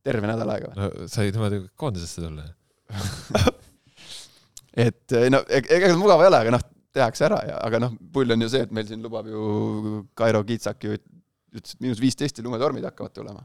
terve 0.06 0.30
nädal 0.30 0.54
aega 0.54 0.70
või? 0.70 0.78
no 0.82 1.08
sai 1.10 1.30
niimoodi 1.34 1.62
koondisesse 1.82 2.22
tulla. 2.22 2.46
et 4.86 5.16
ei 5.18 5.32
no 5.32 5.42
e- 5.48 5.64
ega 5.66 5.90
see 5.90 5.98
mugav 6.00 6.22
ei 6.22 6.30
ole, 6.30 6.40
aga 6.44 6.54
noh, 6.56 6.62
tehakse 6.94 7.26
ära 7.28 7.40
ja, 7.48 7.58
aga 7.66 7.80
noh, 7.86 7.96
pull 8.14 8.34
on 8.34 8.44
ju 8.44 8.50
see, 8.52 8.62
et 8.66 8.72
meil 8.74 8.86
siin 8.88 9.02
lubab 9.04 9.28
ju 9.30 10.04
Kairo 10.18 10.42
Kitsak 10.48 10.86
ju 10.86 10.94
ütles, 10.96 11.74
et 11.74 11.82
miinus 11.84 12.00
viisteist 12.00 12.38
ja 12.38 12.44
lumetormid 12.46 12.84
hakkavad 12.88 13.14
tulema. 13.16 13.44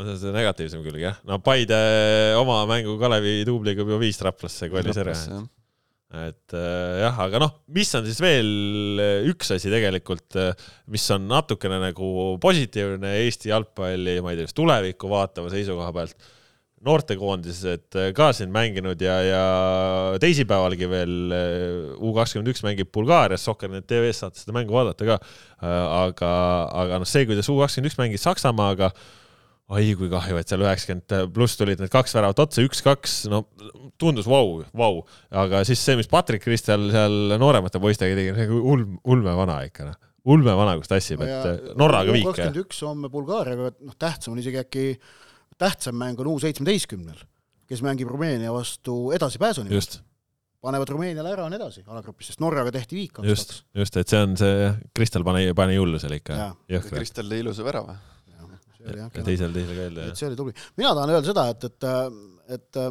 See 0.00 0.12
on 0.14 0.20
see 0.20 0.34
negatiivsem 0.34 0.84
külg 0.84 1.02
jah. 1.02 1.18
no 1.28 1.38
Paide 1.44 1.78
oma 2.40 2.62
mängu 2.70 2.96
Kalevi 3.00 3.42
duubliga 3.48 3.84
juba 3.84 4.00
viis 4.00 4.20
Raplasse 4.24 4.70
kolis 4.72 4.98
ära. 5.00 5.14
et 6.22 6.56
äh, 6.56 7.00
jah, 7.04 7.22
aga 7.26 7.40
noh, 7.42 7.56
mis 7.76 7.92
on 7.98 8.06
siis 8.08 8.20
veel 8.24 9.00
äh, 9.00 9.30
üks 9.30 9.52
asi 9.54 9.72
tegelikult, 9.72 10.38
mis 10.92 11.08
on 11.14 11.26
natukene 11.28 11.80
nagu 11.82 12.36
positiivne 12.42 13.16
Eesti 13.22 13.52
jalgpalli, 13.52 14.20
ma 14.24 14.32
ei 14.32 14.40
tea, 14.40 14.48
kas 14.48 14.56
tulevikku 14.56 15.12
vaatava 15.12 15.52
seisukoha 15.52 15.92
pealt, 15.96 16.32
noortekoondised 16.82 17.94
ka 18.16 18.32
siin 18.34 18.50
mänginud 18.50 19.00
ja, 19.04 19.14
ja 19.22 19.42
teisipäevalgi 20.18 20.88
veel 20.90 21.34
U 22.02 22.10
kakskümmend 22.16 22.50
üks 22.50 22.64
mängib 22.66 22.90
Bulgaarias, 22.90 23.44
Soccernet 23.46 23.86
tv-s 23.86 24.24
saate 24.24 24.42
seda 24.42 24.56
mängu 24.56 24.74
vaadata 24.74 25.06
ka. 25.06 25.18
aga, 25.62 26.32
aga 26.82 26.98
noh, 26.98 27.06
see, 27.08 27.22
kuidas 27.28 27.46
U 27.52 27.60
kakskümmend 27.60 27.92
üks 27.92 28.00
mängis 28.00 28.26
Saksamaaga, 28.26 28.90
oi 29.72 29.94
kui 29.96 30.10
kahju, 30.12 30.36
et 30.40 30.50
seal 30.50 30.64
üheksakümmend 30.66 31.32
pluss 31.32 31.56
tulid 31.56 31.80
need 31.80 31.92
kaks 31.92 32.14
väravat 32.16 32.42
otsa, 32.44 32.64
üks-kaks, 32.66 33.16
no 33.32 33.44
tundus 34.00 34.28
vau, 34.28 34.60
vau, 34.76 35.02
aga 35.42 35.62
siis 35.68 35.80
see, 35.80 35.96
mis 35.98 36.10
Patrick 36.12 36.44
Kristel 36.44 36.90
seal 36.92 37.36
nooremate 37.40 37.80
poistega 37.82 38.18
tegi, 38.18 38.34
nagu 38.36 38.60
ulm, 38.74 38.98
ulmevana 39.14 39.62
ikka 39.68 39.88
noh, 39.88 39.98
ulmevana, 40.32 40.76
kus 40.80 40.92
tassib, 40.92 41.24
et 41.24 41.74
Norraga 41.78 42.14
viik. 42.14 42.28
kakskümmend 42.28 42.62
üks 42.66 42.84
homme 42.86 43.10
Bulgaariaga, 43.12 43.72
noh 43.88 43.98
tähtsam 43.98 44.36
on 44.36 44.44
isegi 44.44 44.60
äkki, 44.60 44.86
tähtsam 45.60 45.98
mäng 45.98 46.20
on 46.22 46.32
U 46.34 46.38
seitsmeteistkümnel, 46.42 47.24
kes 47.70 47.84
mängib 47.86 48.12
Rumeenia 48.12 48.52
vastu 48.54 49.10
edasipääsu 49.16 49.64
nimel. 49.64 49.80
just, 49.80 50.00
panevad 50.62 50.92
Rumeeniale 50.92 51.32
ära, 51.32 51.48
on 51.48 51.56
edasi 51.56 51.82
alagrupis, 51.88 52.30
sest 52.30 52.44
Norraga 52.44 52.74
tehti 52.74 53.00
viik 53.00 53.22
just 53.24 53.56
kaks-kaks., 53.56 53.66
just, 53.82 54.00
et 54.04 54.14
see 54.14 54.24
on 54.28 54.38
see, 54.38 54.72
Kristel 54.94 55.24
pani, 55.26 55.48
pani 55.56 55.80
hullu 55.80 56.02
seal 56.02 56.20
ikka. 56.20 56.52
Kristel 56.92 57.30
lõi 57.32 57.42
ilusa 57.46 57.66
värava. 57.66 57.96
Ja 58.82 59.08
teisel, 59.22 59.54
teisel 59.54 59.76
ka 59.76 59.86
jälle 59.88 60.10
et 60.10 60.18
see 60.18 60.28
oli 60.28 60.38
tubli. 60.38 60.52
mina 60.76 60.94
tahan 60.96 61.14
öelda 61.14 61.28
seda, 61.28 61.48
et, 61.54 61.64
et, 61.68 61.88
et 62.58 62.82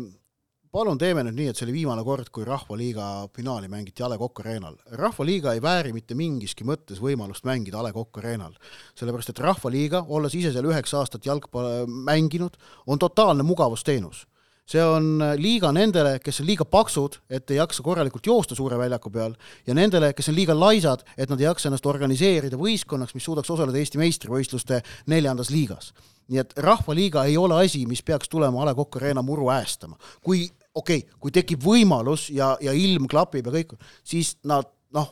palun 0.71 0.99
teeme 0.99 1.23
nüüd 1.27 1.35
nii, 1.35 1.49
et 1.51 1.59
see 1.59 1.65
oli 1.67 1.75
viimane 1.81 2.03
kord, 2.07 2.29
kui 2.31 2.45
Rahvaliiga 2.47 3.07
finaali 3.35 3.67
mängiti 3.71 4.03
A 4.05 4.09
Le 4.11 4.17
Coq 4.21 4.39
Arena'l. 4.43 4.77
rahvaliiga 4.99 5.55
ei 5.55 5.61
vääri 5.63 5.91
mitte 5.93 6.15
mingiski 6.15 6.67
mõttes 6.67 7.01
võimalust 7.03 7.47
mängida 7.47 7.81
A 7.81 7.85
Le 7.87 7.93
Coq 7.95 8.21
Arena'l. 8.21 8.55
sellepärast, 8.95 9.33
et 9.33 9.43
Rahvaliiga, 9.43 10.05
olles 10.07 10.35
ise 10.35 10.53
seal 10.55 10.69
üheksa 10.71 11.01
aastat 11.01 11.25
jalgpalli 11.27 11.87
mänginud, 12.07 12.55
on 12.87 12.99
totaalne 12.99 13.43
mugavusteenus 13.43 14.25
see 14.71 14.83
on 14.83 15.19
liiga 15.39 15.71
nendele, 15.75 16.15
kes 16.23 16.41
on 16.41 16.47
liiga 16.47 16.65
paksud, 16.69 17.17
et 17.31 17.49
ei 17.51 17.59
jaksa 17.59 17.83
korralikult 17.83 18.27
joosta 18.27 18.55
suure 18.55 18.77
väljaku 18.79 19.11
peal 19.13 19.35
ja 19.67 19.75
nendele, 19.77 20.13
kes 20.15 20.31
on 20.31 20.37
liiga 20.37 20.55
laisad, 20.55 21.03
et 21.17 21.31
nad 21.31 21.41
ei 21.41 21.49
jaksa 21.49 21.69
ennast 21.69 21.87
organiseerida 21.89 22.59
võistkonnaks, 22.59 23.15
mis 23.17 23.27
suudaks 23.27 23.51
osaleda 23.51 23.81
Eesti 23.81 23.99
meistrivõistluste 24.01 24.81
neljandas 25.11 25.51
liigas. 25.51 25.91
nii 26.31 26.39
et 26.39 26.53
Rahvaliiga 26.63 27.25
ei 27.27 27.35
ole 27.37 27.57
asi, 27.65 27.85
mis 27.85 28.03
peaks 28.07 28.29
tulema 28.29 28.61
A 28.61 28.69
Le 28.69 28.75
Coq 28.75 28.95
Arena 29.01 29.21
muru 29.21 29.49
äästama. 29.49 29.97
kui, 30.23 30.49
okei 30.73 30.97
okay,, 30.97 31.17
kui 31.19 31.31
tekib 31.31 31.63
võimalus 31.63 32.29
ja, 32.31 32.55
ja 32.61 32.71
ilm 32.71 33.07
klapib 33.07 33.47
ja 33.47 33.51
kõik, 33.51 33.75
siis 34.03 34.37
nad 34.43 34.69
noh, 34.93 35.11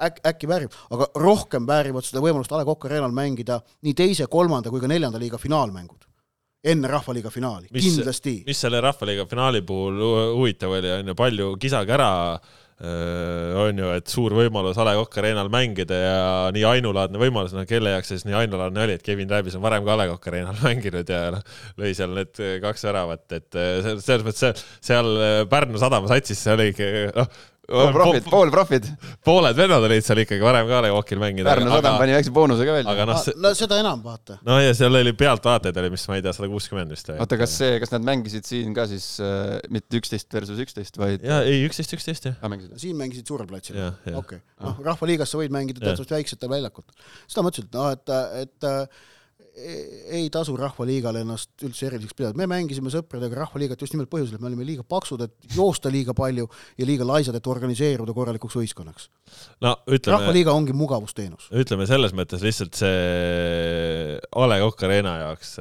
äkki, 0.00 0.22
äkki 0.26 0.48
väärib, 0.48 0.76
aga 0.90 1.10
rohkem 1.14 1.66
väärivad 1.66 2.06
seda 2.06 2.22
võimalust 2.22 2.52
A 2.52 2.60
Le 2.60 2.68
Coq 2.68 2.86
Arena'l 2.86 3.12
mängida 3.12 3.58
nii 3.82 3.94
teise, 3.94 4.30
kolmanda 4.30 4.70
kui 4.70 4.80
ka 4.80 4.86
neljanda 4.86 5.18
liiga 5.18 5.38
finaalmängud 5.38 6.09
enne 6.64 6.88
Rahvaliiga 6.92 7.30
finaali, 7.32 7.68
kindlasti. 7.72 8.34
mis 8.46 8.58
selle 8.60 8.80
Rahvaliiga 8.84 9.24
finaali 9.30 9.62
puhul 9.66 9.96
hu- 10.00 10.32
huvitav 10.40 10.74
oli, 10.76 10.90
on 10.98 11.06
ju 11.08 11.14
palju 11.16 11.54
kisakära, 11.62 12.10
on 13.60 13.76
ju, 13.80 13.88
et 13.92 14.08
suur 14.08 14.32
võimalus 14.32 14.78
A 14.80 14.84
Le 14.88 14.94
Coq 14.96 15.18
Arena'l 15.20 15.50
mängida 15.52 15.96
ja 16.00 16.20
nii 16.54 16.62
ainulaadne 16.64 17.20
võimalus, 17.20 17.52
no 17.56 17.66
kelle 17.68 17.92
jaoks 17.92 18.08
siis 18.14 18.24
nii 18.24 18.36
ainulaadne 18.38 18.84
oli, 18.86 18.94
et 18.96 19.04
Kevin 19.04 19.28
Rääbis 19.28 19.56
on 19.58 19.64
varem 19.64 19.84
ka 19.84 19.92
A 19.92 19.98
Le 20.00 20.06
Coq 20.14 20.28
Arena'l 20.32 20.62
mänginud 20.68 21.12
ja 21.12 21.22
noh, 21.34 21.42
lõi 21.80 21.92
seal 21.96 22.14
need 22.16 22.40
kaks 22.64 22.86
väravat, 22.88 23.26
et 23.36 23.48
se- 23.60 23.96
selles 24.00 24.24
mõttes 24.24 24.64
seal 24.80 25.10
eh, 25.20 25.42
Pärnu 25.52 25.80
sadama 25.82 26.08
satsis, 26.12 26.40
see 26.40 26.56
oligi 26.56 26.88
noh, 27.16 27.28
pool 27.70 27.92
profid, 27.94 28.26
pool 28.30 28.50
profid. 28.52 28.86
pooled 29.26 29.58
vennad 29.58 29.84
olid 29.86 30.04
seal 30.04 30.20
ikkagi 30.24 30.42
varem 30.44 30.66
ka 30.68 30.78
A 30.80 30.84
Le 30.84 30.90
Coq'il 30.94 31.20
mängida. 31.22 31.48
Pärnu 31.50 31.72
sadam 31.72 31.98
pani 32.00 32.16
väikse 32.16 32.32
boonuse 32.34 32.66
ka 32.66 32.74
välja. 32.76 32.94
aga 32.94 33.06
noh, 33.08 33.20
no 33.44 33.52
seda 33.58 33.78
enam, 33.82 34.02
vaata. 34.04 34.38
no 34.46 34.58
ja 34.60 34.72
seal 34.76 35.00
oli 35.00 35.12
pealtvaatajaid 35.20 35.80
oli, 35.82 35.92
mis 35.94 36.06
ma 36.10 36.18
ei 36.18 36.24
tea, 36.26 36.34
sada 36.36 36.50
kuuskümmend 36.52 36.94
vist. 36.94 37.12
oota, 37.14 37.38
kas 37.40 37.54
see, 37.60 37.76
kas 37.82 37.94
nad 37.94 38.06
mängisid 38.06 38.48
siin 38.48 38.74
ka 38.76 38.88
siis 38.90 39.06
äh, 39.24 39.58
mitte 39.72 40.00
üksteist 40.00 40.34
versus 40.34 40.62
üksteist, 40.66 40.98
vaid 41.00 41.26
ja 41.26 41.42
ei, 41.46 41.62
üksteist, 41.68 41.94
üksteist 41.98 42.30
jah. 42.30 42.40
ah, 42.40 42.50
mängisid? 42.52 42.74
siin 42.82 42.98
mängisid 42.98 43.30
suurel 43.30 43.48
platsil 43.50 43.78
okei 43.78 44.18
okay., 44.18 44.42
noh, 44.64 44.82
Rahvaliigas 44.90 45.30
sa 45.30 45.40
võid 45.40 45.54
mängida 45.54 45.84
teatud 45.84 46.10
väiksetel 46.10 46.50
väljakutel. 46.52 47.08
seda 47.26 47.46
ma 47.46 47.54
ütlesin, 47.54 47.70
et 47.70 47.78
noh, 47.78 47.94
et, 47.94 48.44
et 48.44 48.70
ei 49.60 50.28
tasu 50.32 50.54
Rahvaliigal 50.58 51.20
ennast 51.20 51.64
üldse 51.66 51.88
eriliseks 51.88 52.16
pidada, 52.16 52.38
me 52.38 52.48
mängisime 52.50 52.92
sõpradega 52.92 53.42
Rahvaliigat 53.42 53.82
just 53.82 53.94
nimelt 53.94 54.10
põhjusel, 54.12 54.38
et 54.38 54.44
me 54.44 54.50
olime 54.50 54.66
liiga 54.68 54.84
paksud, 54.86 55.22
et 55.26 55.54
joosta 55.56 55.92
liiga 55.92 56.14
palju 56.16 56.48
ja 56.78 56.88
liiga 56.88 57.06
laisad, 57.08 57.36
et 57.36 57.50
organiseeruda 57.50 58.14
korralikuks 58.16 58.58
võistkonnaks. 58.60 59.10
no 59.64 59.76
ütleme. 59.86 60.16
rahvaliiga 60.16 60.54
ongi 60.56 60.76
mugavusteenus. 60.76 61.50
ütleme 61.52 61.86
selles 61.90 62.16
mõttes 62.16 62.44
lihtsalt 62.44 62.80
see 62.80 64.18
A 64.30 64.50
Le 64.50 64.60
Coq 64.64 64.88
Arena 64.88 65.16
jaoks 65.24 65.54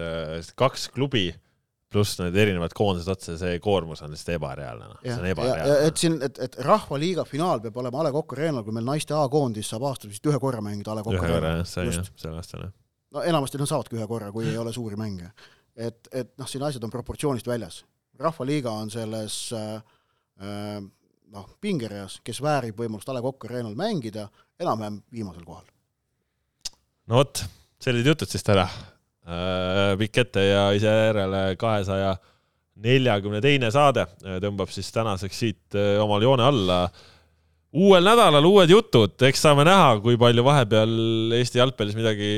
kaks 0.60 0.90
klubi 0.96 1.30
pluss 1.90 2.20
need 2.20 2.36
erinevad 2.38 2.74
koondised 2.78 3.10
otsa, 3.10 3.34
see 3.40 3.56
koormus 3.64 4.04
on 4.06 4.12
lihtsalt 4.14 4.36
ebareaalne, 4.36 4.92
noh, 4.92 5.00
see 5.02 5.16
on 5.16 5.30
ebareaalne. 5.32 5.78
et 5.88 6.02
siin, 6.04 6.20
et, 6.26 6.38
et 6.46 6.60
Rahvaliiga 6.66 7.26
finaal 7.26 7.64
peab 7.64 7.80
olema 7.82 8.04
A 8.04 8.06
Le 8.08 8.12
Coq 8.14 8.36
Arena'l, 8.38 8.66
kui 8.68 8.76
meil 8.76 8.86
naiste 8.86 9.18
A-koondis 9.18 9.72
saab 9.74 9.88
aastas 9.90 10.12
vist 10.14 10.30
ühe 10.30 10.42
korra 10.42 10.62
mängida 10.62 10.94
A 10.94 11.00
Le 11.00 11.06
Coq 11.08 11.18
Arena'l. 11.18 11.32
ühe 11.32 11.40
korra 11.40 11.56
jah, 11.58 11.72
sai 11.72 11.88
jah, 11.90 12.14
sel 12.14 12.38
aastal 12.38 12.68
jah 12.68 12.76
no 13.12 13.24
enamasti 13.26 13.60
nad 13.60 13.70
saavadki 13.70 13.98
ühe 13.98 14.08
korra, 14.08 14.32
kui 14.34 14.48
ei 14.50 14.58
ole 14.58 14.74
suuri 14.74 14.98
mänge. 15.00 15.32
et, 15.76 16.08
et 16.12 16.32
noh, 16.38 16.48
siin 16.48 16.64
asjad 16.64 16.84
on 16.84 16.94
proportsioonist 16.94 17.48
väljas. 17.48 17.84
rahvaliiga 18.20 18.72
on 18.72 18.90
selles 18.92 19.54
äh, 19.54 19.76
äh, 20.42 20.80
noh, 21.32 21.50
pingereas, 21.62 22.20
kes 22.24 22.42
väärib 22.42 22.80
võimalust 22.80 23.10
A 23.10 23.16
Le 23.16 23.22
Coq 23.22 23.46
Arena'l 23.48 23.78
mängida, 23.80 24.28
enam-vähem 24.60 25.02
viimasel 25.12 25.46
kohal. 25.46 25.66
no 27.08 27.22
vot, 27.22 27.46
sellised 27.80 28.14
jutud 28.14 28.30
siis 28.30 28.44
täna 28.44 28.66
äh,. 28.66 29.96
pikk 29.98 30.26
ette 30.26 30.44
ja 30.46 30.66
ise 30.76 30.90
järele 30.90 31.56
kahesaja 31.60 32.18
neljakümne 32.80 33.42
teine 33.44 33.72
saade 33.72 34.06
tõmbab 34.44 34.72
siis 34.72 34.92
tänaseks 34.96 35.40
siit 35.40 35.80
äh, 35.80 35.98
omal 36.04 36.24
joone 36.24 36.46
alla 36.48 36.84
äh, 36.84 37.08
uuel 37.70 38.02
nädalal 38.06 38.46
uued 38.50 38.72
jutud, 38.74 39.14
eks 39.28 39.44
saame 39.46 39.66
näha, 39.68 39.92
kui 40.02 40.18
palju 40.20 40.46
vahepeal 40.46 40.94
Eesti 41.38 41.62
jalgpallis 41.62 41.98
midagi 41.98 42.30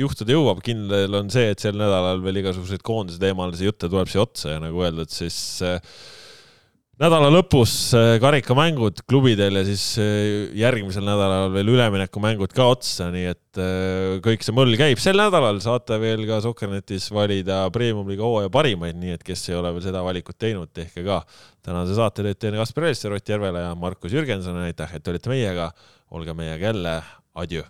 juhtuda 0.00 0.32
jõuab. 0.32 0.62
kindel 0.64 1.18
on 1.20 1.28
see, 1.32 1.50
et 1.52 1.60
sel 1.60 1.76
nädalal 1.76 2.22
veel 2.24 2.40
igasuguseid 2.40 2.84
koondise 2.86 3.20
teemalisi 3.20 3.68
jutte 3.68 3.90
tuleb 3.92 4.08
siia 4.08 4.24
otsa 4.24 4.54
ja 4.54 4.62
nagu 4.64 4.80
öeldud, 4.86 5.12
siis 5.12 5.36
nädala 7.00 7.30
lõpus 7.32 7.72
äh, 7.96 8.16
karikamängud 8.22 9.02
klubidel 9.10 9.58
ja 9.58 9.64
siis 9.66 9.82
äh, 9.98 10.54
järgmisel 10.58 11.04
nädalal 11.06 11.50
veel 11.54 11.72
üleminekumängud 11.74 12.54
ka 12.54 12.68
otsa, 12.70 13.08
nii 13.14 13.26
et 13.32 13.60
äh, 13.60 14.16
kõik 14.24 14.46
see 14.46 14.54
mõll 14.54 14.76
käib. 14.78 15.02
sel 15.02 15.18
nädalal 15.18 15.58
saate 15.64 15.98
veel 16.02 16.22
ka 16.28 16.40
Soccernetis 16.44 17.10
valida 17.14 17.64
Premium-liiga 17.74 18.26
hooaja 18.26 18.52
parimaid, 18.54 18.98
nii 19.00 19.18
et 19.18 19.26
kes 19.26 19.48
ei 19.50 19.58
ole 19.58 19.74
veel 19.74 19.88
seda 19.88 20.04
valikut 20.06 20.38
teinud, 20.38 20.70
tehke 20.74 21.06
ka. 21.06 21.22
tänase 21.64 21.98
saate 21.98 22.26
teed 22.28 22.42
teine 22.42 22.62
Kaspar 22.62 22.90
Elster, 22.90 23.14
Ott 23.16 23.28
Järvela 23.28 23.68
ja 23.68 23.78
Markus 23.78 24.14
Jürgenson, 24.14 24.62
aitäh, 24.62 24.94
et 24.94 25.08
olite 25.08 25.32
meiega. 25.32 25.72
olge 26.14 26.34
meiega 26.34 26.70
jälle, 26.70 27.00
adjöö 27.34 27.66